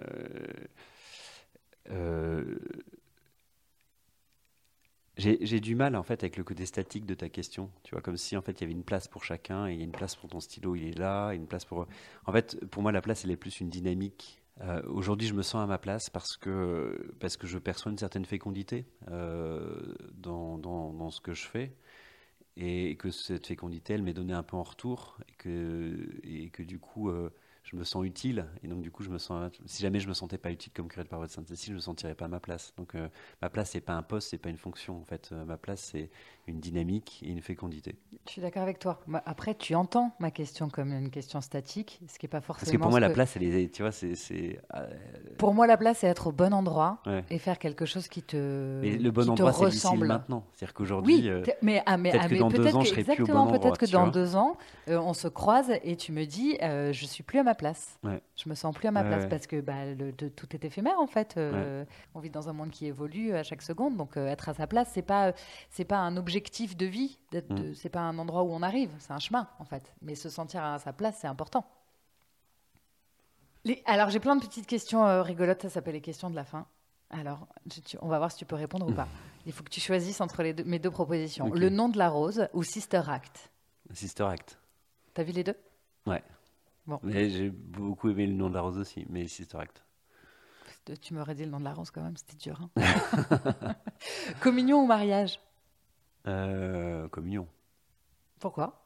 j'ai 5.17 5.37
j'ai 5.41 5.59
du 5.59 5.75
mal 5.75 5.95
en 5.95 6.03
fait 6.03 6.23
avec 6.23 6.37
le 6.37 6.43
côté 6.43 6.65
statique 6.65 7.05
de 7.05 7.13
ta 7.15 7.29
question, 7.29 7.71
tu 7.83 7.91
vois, 7.95 8.01
comme 8.01 8.17
si 8.17 8.37
en 8.37 8.41
fait 8.41 8.51
il 8.53 8.61
y 8.61 8.63
avait 8.65 8.73
une 8.73 8.83
place 8.83 9.07
pour 9.07 9.23
chacun 9.23 9.67
et 9.67 9.73
il 9.73 9.77
y 9.79 9.81
a 9.81 9.83
une 9.85 9.91
place 9.91 10.15
pour 10.15 10.29
ton 10.29 10.39
stylo, 10.39 10.75
il 10.75 10.87
est 10.89 10.97
là, 10.97 11.31
une 11.31 11.47
place 11.47 11.65
pour. 11.65 11.87
En 12.25 12.31
fait, 12.31 12.63
pour 12.67 12.83
moi, 12.83 12.91
la 12.91 13.01
place, 13.01 13.23
elle 13.25 13.31
est 13.31 13.37
plus 13.37 13.59
une 13.59 13.69
dynamique. 13.69 14.41
Euh, 14.61 14.81
Aujourd'hui, 14.87 15.27
je 15.27 15.33
me 15.33 15.41
sens 15.43 15.63
à 15.63 15.67
ma 15.67 15.77
place 15.77 16.09
parce 16.09 16.37
que 16.37 17.13
parce 17.19 17.37
que 17.37 17.47
je 17.47 17.57
perçois 17.59 17.91
une 17.91 17.97
certaine 17.97 18.25
fécondité 18.25 18.85
euh, 19.09 19.95
dans, 20.13 20.57
dans, 20.57 21.09
ce 21.11 21.21
que 21.21 21.33
je 21.33 21.45
fais 21.47 21.73
et 22.57 22.95
que 22.97 23.11
cette 23.11 23.47
fécondité, 23.47 23.93
elle 23.93 24.03
m'est 24.03 24.13
donnée 24.13 24.33
un 24.33 24.43
peu 24.43 24.57
en 24.57 24.63
retour 24.63 25.17
et 25.29 25.33
que 25.37 26.09
et 26.23 26.49
que 26.49 26.63
du 26.63 26.79
coup. 26.79 27.09
euh, 27.09 27.31
je 27.67 27.75
me 27.75 27.83
sens 27.83 28.05
utile 28.05 28.45
et 28.63 28.67
donc 28.67 28.81
du 28.81 28.91
coup 28.91 29.03
je 29.03 29.09
me 29.09 29.17
sens 29.17 29.51
si 29.65 29.81
jamais 29.81 29.99
je 29.99 30.07
me 30.07 30.13
sentais 30.13 30.37
pas 30.37 30.51
utile 30.51 30.71
comme 30.73 30.87
curé 30.87 31.03
de 31.03 31.09
paroisse 31.09 31.31
de 31.31 31.35
Sainte-Cécile 31.35 31.71
je 31.71 31.75
me 31.75 31.81
sentirais 31.81 32.15
pas 32.15 32.25
à 32.25 32.27
ma 32.29 32.39
place. 32.39 32.73
Donc 32.77 32.95
euh, 32.95 33.09
ma 33.41 33.49
place 33.49 33.71
c'est 33.71 33.81
pas 33.81 33.93
un 33.93 34.03
poste 34.03 34.29
c'est 34.29 34.37
pas 34.37 34.49
une 34.49 34.57
fonction 34.57 34.97
en 35.01 35.03
fait. 35.03 35.29
Euh, 35.33 35.43
ma 35.43 35.57
place 35.57 35.81
c'est 35.81 36.09
une 36.47 36.59
dynamique 36.59 37.21
et 37.25 37.29
une 37.29 37.41
fécondité 37.41 37.95
Je 38.25 38.31
suis 38.31 38.41
d'accord 38.41 38.63
avec 38.63 38.79
toi. 38.79 38.99
Après, 39.25 39.53
tu 39.53 39.75
entends 39.75 40.11
ma 40.19 40.31
question 40.31 40.69
comme 40.69 40.91
une 40.93 41.09
question 41.09 41.41
statique, 41.41 41.99
ce 42.07 42.17
qui 42.17 42.25
n'est 42.25 42.29
pas 42.29 42.41
forcément. 42.41 42.65
parce 42.65 42.71
que 42.71 42.77
pour 42.81 42.89
moi 42.89 42.99
la 42.99 43.09
place 43.09 43.35
elle 43.35 43.43
est 43.43 43.73
tu 43.73 43.81
vois 43.81 43.91
c'est 43.91 44.59
euh, 44.75 44.87
Pour 45.37 45.53
moi, 45.53 45.67
la 45.67 45.77
place, 45.77 45.99
c'est 45.99 46.07
être 46.07 46.27
au 46.27 46.31
bon 46.31 46.53
endroit 46.53 46.99
ouais. 47.05 47.23
et 47.29 47.37
faire 47.37 47.59
quelque 47.59 47.85
chose 47.85 48.07
qui 48.07 48.23
te, 48.23 48.79
mais 48.81 48.97
le 48.97 49.11
bon 49.11 49.29
endroit 49.29 49.51
c'est 49.53 49.65
ressemble. 49.65 50.07
maintenant 50.07 50.45
c'est-à-dire 50.53 50.73
qu'aujourd'hui 50.73 51.15
Oui, 51.15 51.29
euh, 51.29 51.43
mais, 51.61 51.83
ah, 51.85 51.97
mais, 51.97 52.11
peut-être 52.11 52.23
ah, 52.25 52.29
que 52.29 52.35
dans 52.35 52.47
deux 52.49 52.57
peut-être 52.57 52.75
ans, 52.75 52.79
que- 52.79 52.85
je 52.85 52.89
serai 52.91 53.03
plus 53.03 53.23
au 53.23 53.27
bon 53.27 53.35
endroit, 53.35 53.59
peut-être 53.59 53.77
que 53.77 53.91
dans 53.91 54.07
deux 54.07 54.35
ans, 54.35 54.57
euh, 54.87 54.97
on 54.99 55.13
se 55.13 55.27
croise 55.27 55.71
et 55.83 55.95
tu 55.97 56.11
me 56.11 56.25
dis, 56.25 56.57
euh, 56.61 56.93
je 56.93 57.05
suis 57.05 57.23
plus 57.23 57.39
à 57.39 57.43
ma 57.43 57.55
place. 57.55 57.99
Ouais. 58.03 58.21
Je 58.35 58.49
me 58.49 58.55
sens 58.55 58.73
plus 58.73 58.87
à 58.87 58.91
ma 58.91 59.01
Ouais, 59.01 59.07
place 59.09 59.25
parce 59.29 59.47
que 59.47 59.59
bah, 59.61 59.85
le- 59.85 60.11
de- 60.13 60.29
tout 60.29 60.47
est 60.55 60.63
éphémère 60.63 60.99
en 60.99 61.07
fait. 61.07 61.35
Euh, 61.37 61.83
On 62.15 62.19
vit 62.19 62.29
dans 62.29 62.47
un 62.49 62.53
monde 62.53 62.69
qui 62.71 62.85
évolue 62.85 63.33
à 63.33 63.43
chaque 63.43 63.61
seconde, 63.61 63.97
donc 63.97 64.15
être 64.17 64.49
à 64.49 64.53
sa 64.53 64.65
place, 64.67 64.89
c'est 64.93 65.01
pas 65.01 65.33
c'est 65.69 65.85
pas 65.85 65.97
un 65.97 66.15
objectif 66.37 66.77
de 66.77 66.85
vie. 66.85 67.17
Mm. 67.33 67.73
C'est 67.73 67.89
pas 67.89 68.01
un 68.01 68.17
endroit 68.19 68.43
où 68.43 68.51
on 68.51 68.61
arrive, 68.61 68.91
c'est 68.99 69.11
un 69.13 69.19
chemin 69.19 69.47
en 69.59 69.65
fait. 69.65 69.93
Mais 70.01 70.15
se 70.15 70.29
sentir 70.29 70.63
à 70.63 70.77
sa 70.79 70.93
place, 70.93 71.17
c'est 71.21 71.27
important. 71.27 71.65
Les- 73.65 73.81
Alors 73.85 74.09
j'ai 74.09 74.19
plein 74.19 74.35
de 74.35 74.41
petites 74.45 74.67
questions 74.67 75.05
euh, 75.05 75.21
rigolotes, 75.23 75.63
ça 75.63 75.69
s'appelle 75.69 75.95
les 75.95 76.01
questions 76.01 76.29
de 76.29 76.35
la 76.35 76.45
fin. 76.45 76.65
Alors, 77.09 77.47
tu- 77.69 77.81
tu- 77.81 77.97
on 78.01 78.07
va 78.09 78.17
voir 78.17 78.31
si 78.31 78.37
tu 78.37 78.45
peux 78.45 78.55
répondre 78.55 78.87
ou 78.87 78.93
pas. 78.93 79.07
Il 79.45 79.53
faut 79.53 79.63
que 79.63 79.69
tu 79.69 79.79
choisisses 79.79 80.19
entre 80.21 80.43
les 80.43 80.53
deux- 80.53 80.63
mes 80.65 80.77
deux 80.79 80.91
propositions. 80.91 81.49
Le 81.53 81.69
nom 81.69 81.87
de 81.89 81.97
la 81.97 82.09
rose 82.09 82.47
ou 82.53 82.63
Sister 82.63 83.01
Act? 83.07 83.49
Sister 83.93 84.23
Act 84.23 84.59
T'as 85.13 85.23
vu 85.23 85.31
les 85.31 85.43
deux? 85.43 85.55
Ouais. 86.05 86.21
Bon. 86.85 86.99
Mais 87.03 87.29
j'ai 87.29 87.49
beaucoup 87.49 88.09
aimé 88.09 88.27
le 88.27 88.33
nom 88.33 88.49
de 88.49 88.53
la 88.55 88.61
rose 88.61 88.77
aussi, 88.77 89.05
mais 89.09 89.27
Sister 89.27 89.57
Act. 89.57 89.83
Tu 91.01 91.13
m'aurais 91.13 91.35
dit 91.35 91.43
le 91.43 91.51
nom 91.51 91.59
de 91.59 91.65
la 91.65 91.73
rose 91.73 91.91
quand 91.91 92.01
même, 92.01 92.15
c'était 92.15 92.37
dur. 92.37 92.61
hein. 92.77 93.75
Communion 94.41 94.83
ou 94.83 94.85
mariage? 94.87 95.39
Euh, 96.27 97.07
communion. 97.09 97.47
Pourquoi? 98.39 98.85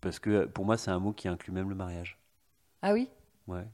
Parce 0.00 0.18
que 0.18 0.46
pour 0.46 0.64
moi, 0.64 0.76
c'est 0.76 0.90
un 0.90 0.98
mot 0.98 1.12
qui 1.12 1.28
inclut 1.28 1.52
même 1.52 1.68
le 1.68 1.74
mariage. 1.74 2.18
Ah 2.82 2.92
oui? 2.92 3.08
Ouais. 3.46 3.66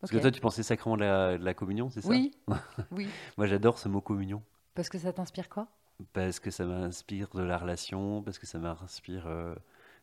Parce 0.00 0.12
que 0.12 0.18
toi, 0.18 0.30
tu 0.30 0.40
pensais 0.40 0.62
sacrément 0.62 0.96
de 0.96 1.02
la, 1.02 1.38
de 1.38 1.44
la 1.44 1.54
communion, 1.54 1.88
c'est 1.88 2.02
ça? 2.02 2.10
Oui. 2.10 2.32
oui. 2.90 3.08
Moi, 3.38 3.46
j'adore 3.46 3.78
ce 3.78 3.88
mot 3.88 4.00
communion. 4.00 4.42
Parce 4.74 4.88
que 4.90 4.98
ça 4.98 5.12
t'inspire 5.12 5.48
quoi? 5.48 5.68
Parce 6.12 6.38
que 6.40 6.50
ça 6.50 6.66
m'inspire 6.66 7.28
de 7.34 7.42
la 7.42 7.56
relation, 7.56 8.22
parce 8.22 8.38
que 8.38 8.46
ça 8.46 8.58
m'inspire. 8.58 9.26
euh, 9.26 9.54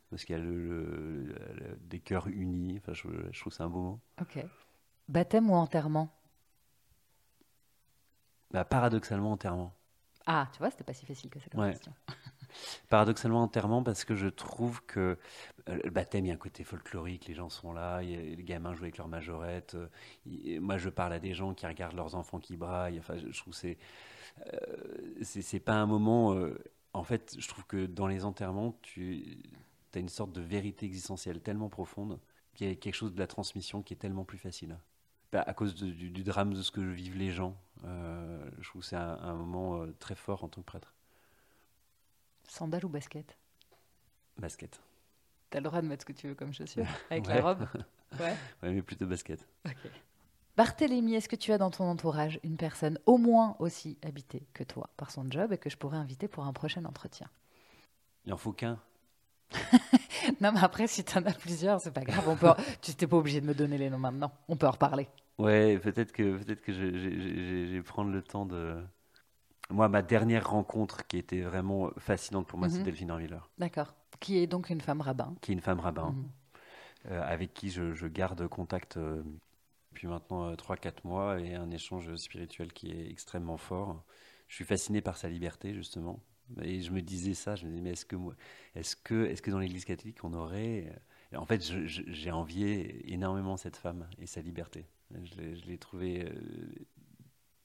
parce 0.09 0.25
qu'il 0.25 0.35
y 0.35 0.39
a 0.39 0.41
le, 0.41 0.55
le- 0.57 1.23
le- 1.25 1.77
des 1.81 1.99
cœurs 1.99 2.27
unis. 2.27 2.77
Enfin, 2.81 2.93
je, 2.93 3.07
je 3.31 3.39
trouve 3.39 3.51
que 3.51 3.57
c'est 3.57 3.63
un 3.63 3.69
beau 3.69 3.81
mot. 3.81 3.99
Ok. 4.21 4.43
Baptême 5.07 5.49
ou 5.51 5.53
enterrement? 5.55 6.09
Bah, 8.51 8.63
paradoxalement, 8.65 9.31
enterrement. 9.33 9.73
Ah, 10.25 10.49
tu 10.53 10.59
vois, 10.59 10.69
c'était 10.71 10.83
pas 10.83 10.93
si 10.93 11.05
facile 11.05 11.29
que 11.29 11.39
ça 11.39 11.49
comme 11.49 11.61
Ouais. 11.61 11.65
question. 11.65 11.93
Paradoxalement, 12.89 13.43
enterrement, 13.43 13.83
parce 13.83 14.05
que 14.05 14.15
je 14.15 14.27
trouve 14.27 14.81
que 14.85 15.17
euh, 15.69 15.79
le 15.83 15.89
baptême, 15.89 16.25
il 16.25 16.29
y 16.29 16.31
a 16.31 16.35
un 16.35 16.37
côté 16.37 16.63
folklorique, 16.63 17.27
les 17.27 17.33
gens 17.35 17.49
sont 17.49 17.73
là, 17.73 18.01
y 18.03 18.15
a- 18.15 18.21
les 18.21 18.43
gamins 18.43 18.73
jouent 18.75 18.83
avec 18.83 18.97
leur 18.97 19.07
majorette. 19.07 19.75
euh, 19.75 19.87
il- 20.25 20.61
moi, 20.61 20.77
je 20.77 20.89
parle 20.89 21.13
à 21.13 21.19
des 21.19 21.33
gens 21.33 21.53
qui 21.53 21.67
regardent 21.67 21.95
leurs 21.95 22.15
enfants 22.15 22.39
qui 22.39 22.57
braillent. 22.57 22.99
Enfin, 22.99 23.17
je, 23.17 23.31
je 23.31 23.39
trouve 23.39 23.53
que 23.53 23.59
c'est. 23.59 23.77
euh, 24.53 25.13
c'est 25.23 25.59
pas 25.59 25.75
un 25.75 25.85
moment. 25.87 26.33
euh, 26.35 26.57
en 26.93 27.03
fait, 27.03 27.35
je 27.39 27.47
trouve 27.47 27.65
que 27.67 27.85
dans 27.87 28.07
les 28.07 28.25
enterrements, 28.25 28.77
tu 28.83 29.37
as 29.95 29.99
une 29.99 30.09
sorte 30.09 30.33
de 30.33 30.41
vérité 30.41 30.85
existentielle 30.85 31.41
tellement 31.41 31.69
profonde 31.69 32.19
qu'il 32.55 32.67
y 32.67 32.71
a 32.71 32.75
quelque 32.75 32.95
chose 32.95 33.13
de 33.13 33.19
la 33.19 33.27
transmission 33.27 33.81
qui 33.83 33.93
est 33.93 33.97
tellement 33.97 34.25
plus 34.25 34.37
facile. 34.39 34.77
Bah, 35.33 35.43
à 35.45 35.53
cause 35.53 35.75
de- 35.75 35.89
du, 35.89 36.09
du 36.09 36.23
drame 36.23 36.53
de 36.53 36.61
ce 36.61 36.71
que 36.71 36.79
vivent 36.79 37.17
les 37.17 37.31
gens. 37.31 37.57
euh, 37.85 38.49
je 38.61 38.69
trouve 38.69 38.81
que 38.81 38.87
c'est 38.87 38.95
un, 38.95 39.17
un 39.19 39.33
moment 39.33 39.81
euh, 39.81 39.93
très 39.99 40.15
fort 40.15 40.43
en 40.43 40.47
tant 40.47 40.61
que 40.61 40.65
prêtre. 40.65 40.93
Sandales 42.47 42.85
ou 42.85 42.89
basket? 42.89 43.37
Basket. 44.37 44.79
T'as 45.49 45.59
le 45.59 45.65
droit 45.65 45.81
de 45.81 45.87
mettre 45.87 46.03
ce 46.03 46.05
que 46.05 46.13
tu 46.13 46.27
veux 46.27 46.35
comme 46.35 46.53
chaussures 46.53 46.85
avec 47.09 47.27
Ouais. 47.27 47.35
la 47.35 47.41
robe? 47.41 47.67
Ouais. 48.19 48.37
Ouais, 48.61 48.71
mais 48.71 48.83
plutôt 48.83 49.07
basket. 49.07 49.43
Ok. 49.65 49.73
Barthélémy, 50.55 51.15
est-ce 51.15 51.27
que 51.27 51.35
tu 51.35 51.51
as 51.51 51.57
dans 51.57 51.71
ton 51.71 51.85
entourage 51.85 52.39
une 52.43 52.57
personne 52.57 52.99
au 53.07 53.17
moins 53.17 53.55
aussi 53.57 53.97
habitée 54.03 54.45
que 54.53 54.63
toi 54.63 54.91
par 54.97 55.09
son 55.09 55.25
job 55.31 55.51
et 55.51 55.57
que 55.57 55.71
je 55.71 55.77
pourrais 55.77 55.97
inviter 55.97 56.27
pour 56.27 56.43
un 56.45 56.53
prochain 56.53 56.85
entretien? 56.85 57.27
Il 58.25 58.33
en 58.33 58.37
faut 58.37 58.53
qu'un. 58.53 58.79
Non, 60.41 60.51
mais 60.53 60.59
après, 60.61 60.87
si 60.87 61.03
tu 61.03 61.17
en 61.17 61.25
as 61.25 61.33
plusieurs, 61.33 61.79
c'est 61.81 61.91
pas 61.91 62.03
grave. 62.03 62.27
On 62.27 62.35
peut... 62.35 62.51
tu 62.81 62.91
n'étais 62.91 63.07
pas 63.07 63.17
obligé 63.17 63.41
de 63.41 63.45
me 63.47 63.53
donner 63.53 63.77
les 63.77 63.89
noms 63.89 63.99
maintenant. 63.99 64.31
On 64.47 64.55
peut 64.55 64.67
en 64.67 64.71
reparler. 64.71 65.07
Ouais, 65.37 65.77
peut-être 65.79 66.11
que 66.11 66.37
peut-être 66.37 66.61
que 66.61 66.71
vais 66.71 67.81
prendre 67.81 68.11
le 68.11 68.21
temps 68.21 68.45
de. 68.45 68.75
Moi, 69.69 69.87
ma 69.89 70.01
dernière 70.01 70.49
rencontre 70.49 71.07
qui 71.07 71.17
était 71.17 71.41
vraiment 71.41 71.89
fascinante 71.97 72.47
pour 72.47 72.59
moi, 72.59 72.69
c'est 72.69 72.79
Mhm. 72.79 72.83
Delphine 72.83 73.11
Orviller, 73.11 73.39
D'accord. 73.57 73.95
Qui 74.19 74.37
est 74.37 74.47
donc 74.47 74.69
une 74.69 74.81
femme 74.81 75.01
rabbin. 75.01 75.33
qui 75.41 75.51
est 75.51 75.55
une 75.55 75.61
femme 75.61 75.79
rabbin, 75.79 76.11
Mhm. 76.11 76.29
euh, 77.11 77.21
avec 77.23 77.53
qui 77.53 77.69
je, 77.71 77.93
je 77.93 78.05
garde 78.07 78.47
contact 78.47 78.97
euh, 78.97 79.23
depuis 79.91 80.07
maintenant 80.07 80.53
3-4 80.55 81.03
mois 81.05 81.39
et 81.39 81.55
un 81.55 81.71
échange 81.71 82.13
spirituel 82.15 82.71
qui 82.73 82.91
est 82.91 83.09
extrêmement 83.09 83.57
fort. 83.57 84.03
Je 84.47 84.55
suis 84.55 84.65
fasciné 84.65 85.01
par 85.01 85.17
sa 85.17 85.29
liberté, 85.29 85.73
justement. 85.73 86.19
Et 86.61 86.81
je 86.81 86.91
me 86.91 87.01
disais 87.01 87.33
ça, 87.33 87.55
je 87.55 87.65
me 87.65 87.71
disais, 87.71 87.81
mais 87.81 87.91
est-ce 87.91 88.05
que, 88.05 88.15
est-ce 88.75 88.95
que, 88.95 89.25
est-ce 89.25 89.41
que 89.41 89.51
dans 89.51 89.59
l'Église 89.59 89.85
catholique, 89.85 90.23
on 90.23 90.33
aurait. 90.33 90.93
Et 91.31 91.35
En 91.37 91.45
fait, 91.45 91.61
j'ai 91.85 92.31
envié 92.31 93.11
énormément 93.13 93.57
cette 93.57 93.77
femme 93.77 94.07
et 94.19 94.27
sa 94.27 94.41
liberté. 94.41 94.85
Je 95.23 95.65
l'ai, 95.67 95.77
trouvée 95.77 96.25
euh, 96.25 96.29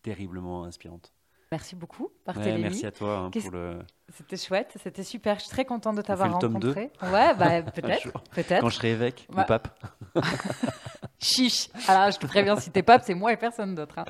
terriblement 0.03 0.64
inspirante. 0.64 1.12
Merci 1.51 1.76
beaucoup, 1.76 2.05
Ouais, 2.05 2.11
Barthélémy. 2.26 2.61
merci 2.62 2.85
à 2.85 2.93
toi 2.93 3.18
hein, 3.20 3.31
pour 3.31 3.51
le. 3.51 3.79
C'était 4.11 4.37
chouette, 4.37 4.76
c'était 4.83 5.03
super. 5.03 5.37
Je 5.37 5.41
suis 5.45 5.51
très 5.51 5.64
contente 5.64 5.97
de 5.97 6.03
t'avoir 6.03 6.29
le 6.29 6.39
tome 6.39 6.55
rencontré. 6.55 6.91
Ouais, 7.03 7.35
bah, 7.35 7.62
peut-être. 7.62 8.12
Peut-être. 8.33 8.61
Quand 8.61 8.68
je 8.68 8.76
serai 8.76 8.91
évêque, 8.93 9.26
Bah, 9.31 9.43
le 9.43 9.47
pape. 9.47 9.95
Chiche. 11.21 11.69
Alors, 11.89 12.11
je 12.12 12.19
te 12.19 12.27
préviens, 12.27 12.55
si 12.57 12.71
t'es 12.71 12.83
pape, 12.85 13.03
c'est 13.05 13.14
moi 13.14 13.33
et 13.33 13.37
personne 13.37 13.75
d'autre. 13.75 13.99
hein. 13.99 14.05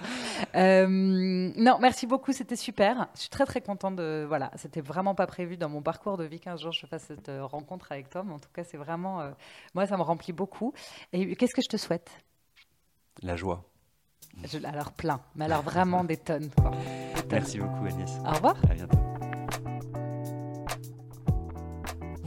Euh, 0.54 0.86
non, 0.88 1.78
merci 1.80 2.06
beaucoup, 2.06 2.32
c'était 2.32 2.54
super. 2.56 3.08
Je 3.14 3.20
suis 3.20 3.28
très 3.30 3.46
très 3.46 3.62
contente 3.62 3.96
de. 3.96 4.24
Voilà, 4.28 4.50
c'était 4.56 4.82
vraiment 4.82 5.14
pas 5.14 5.26
prévu 5.26 5.56
dans 5.56 5.70
mon 5.70 5.80
parcours 5.80 6.18
de 6.18 6.24
vie 6.24 6.38
qu'un 6.38 6.56
jour 6.56 6.72
je 6.72 6.84
fasse 6.86 7.04
cette 7.04 7.30
euh, 7.30 7.44
rencontre 7.46 7.92
avec 7.92 8.10
toi, 8.10 8.22
mais 8.26 8.34
en 8.34 8.38
tout 8.38 8.50
cas, 8.52 8.62
c'est 8.62 8.76
vraiment. 8.76 9.22
euh, 9.22 9.30
moi, 9.74 9.86
ça 9.86 9.96
me 9.96 10.02
remplit 10.02 10.34
beaucoup. 10.34 10.74
Et 11.14 11.34
qu'est-ce 11.36 11.54
que 11.54 11.62
je 11.62 11.68
te 11.68 11.76
souhaite? 11.78 12.10
La 13.22 13.36
joie. 13.36 13.64
Je- 14.44 14.58
Alors, 14.66 14.92
plein, 14.92 15.20
mais 15.34 15.46
alors 15.46 15.62
vraiment 15.62 16.04
des 16.04 16.18
tonnes. 16.18 16.50
quoi. 16.60 16.70
Des 16.70 16.76
tonnes. 17.22 17.28
Merci 17.32 17.58
beaucoup, 17.58 17.86
Agnès. 17.86 18.10
Au 18.26 18.34
revoir. 18.34 18.56
À 18.70 18.74
bientôt. 18.74 18.98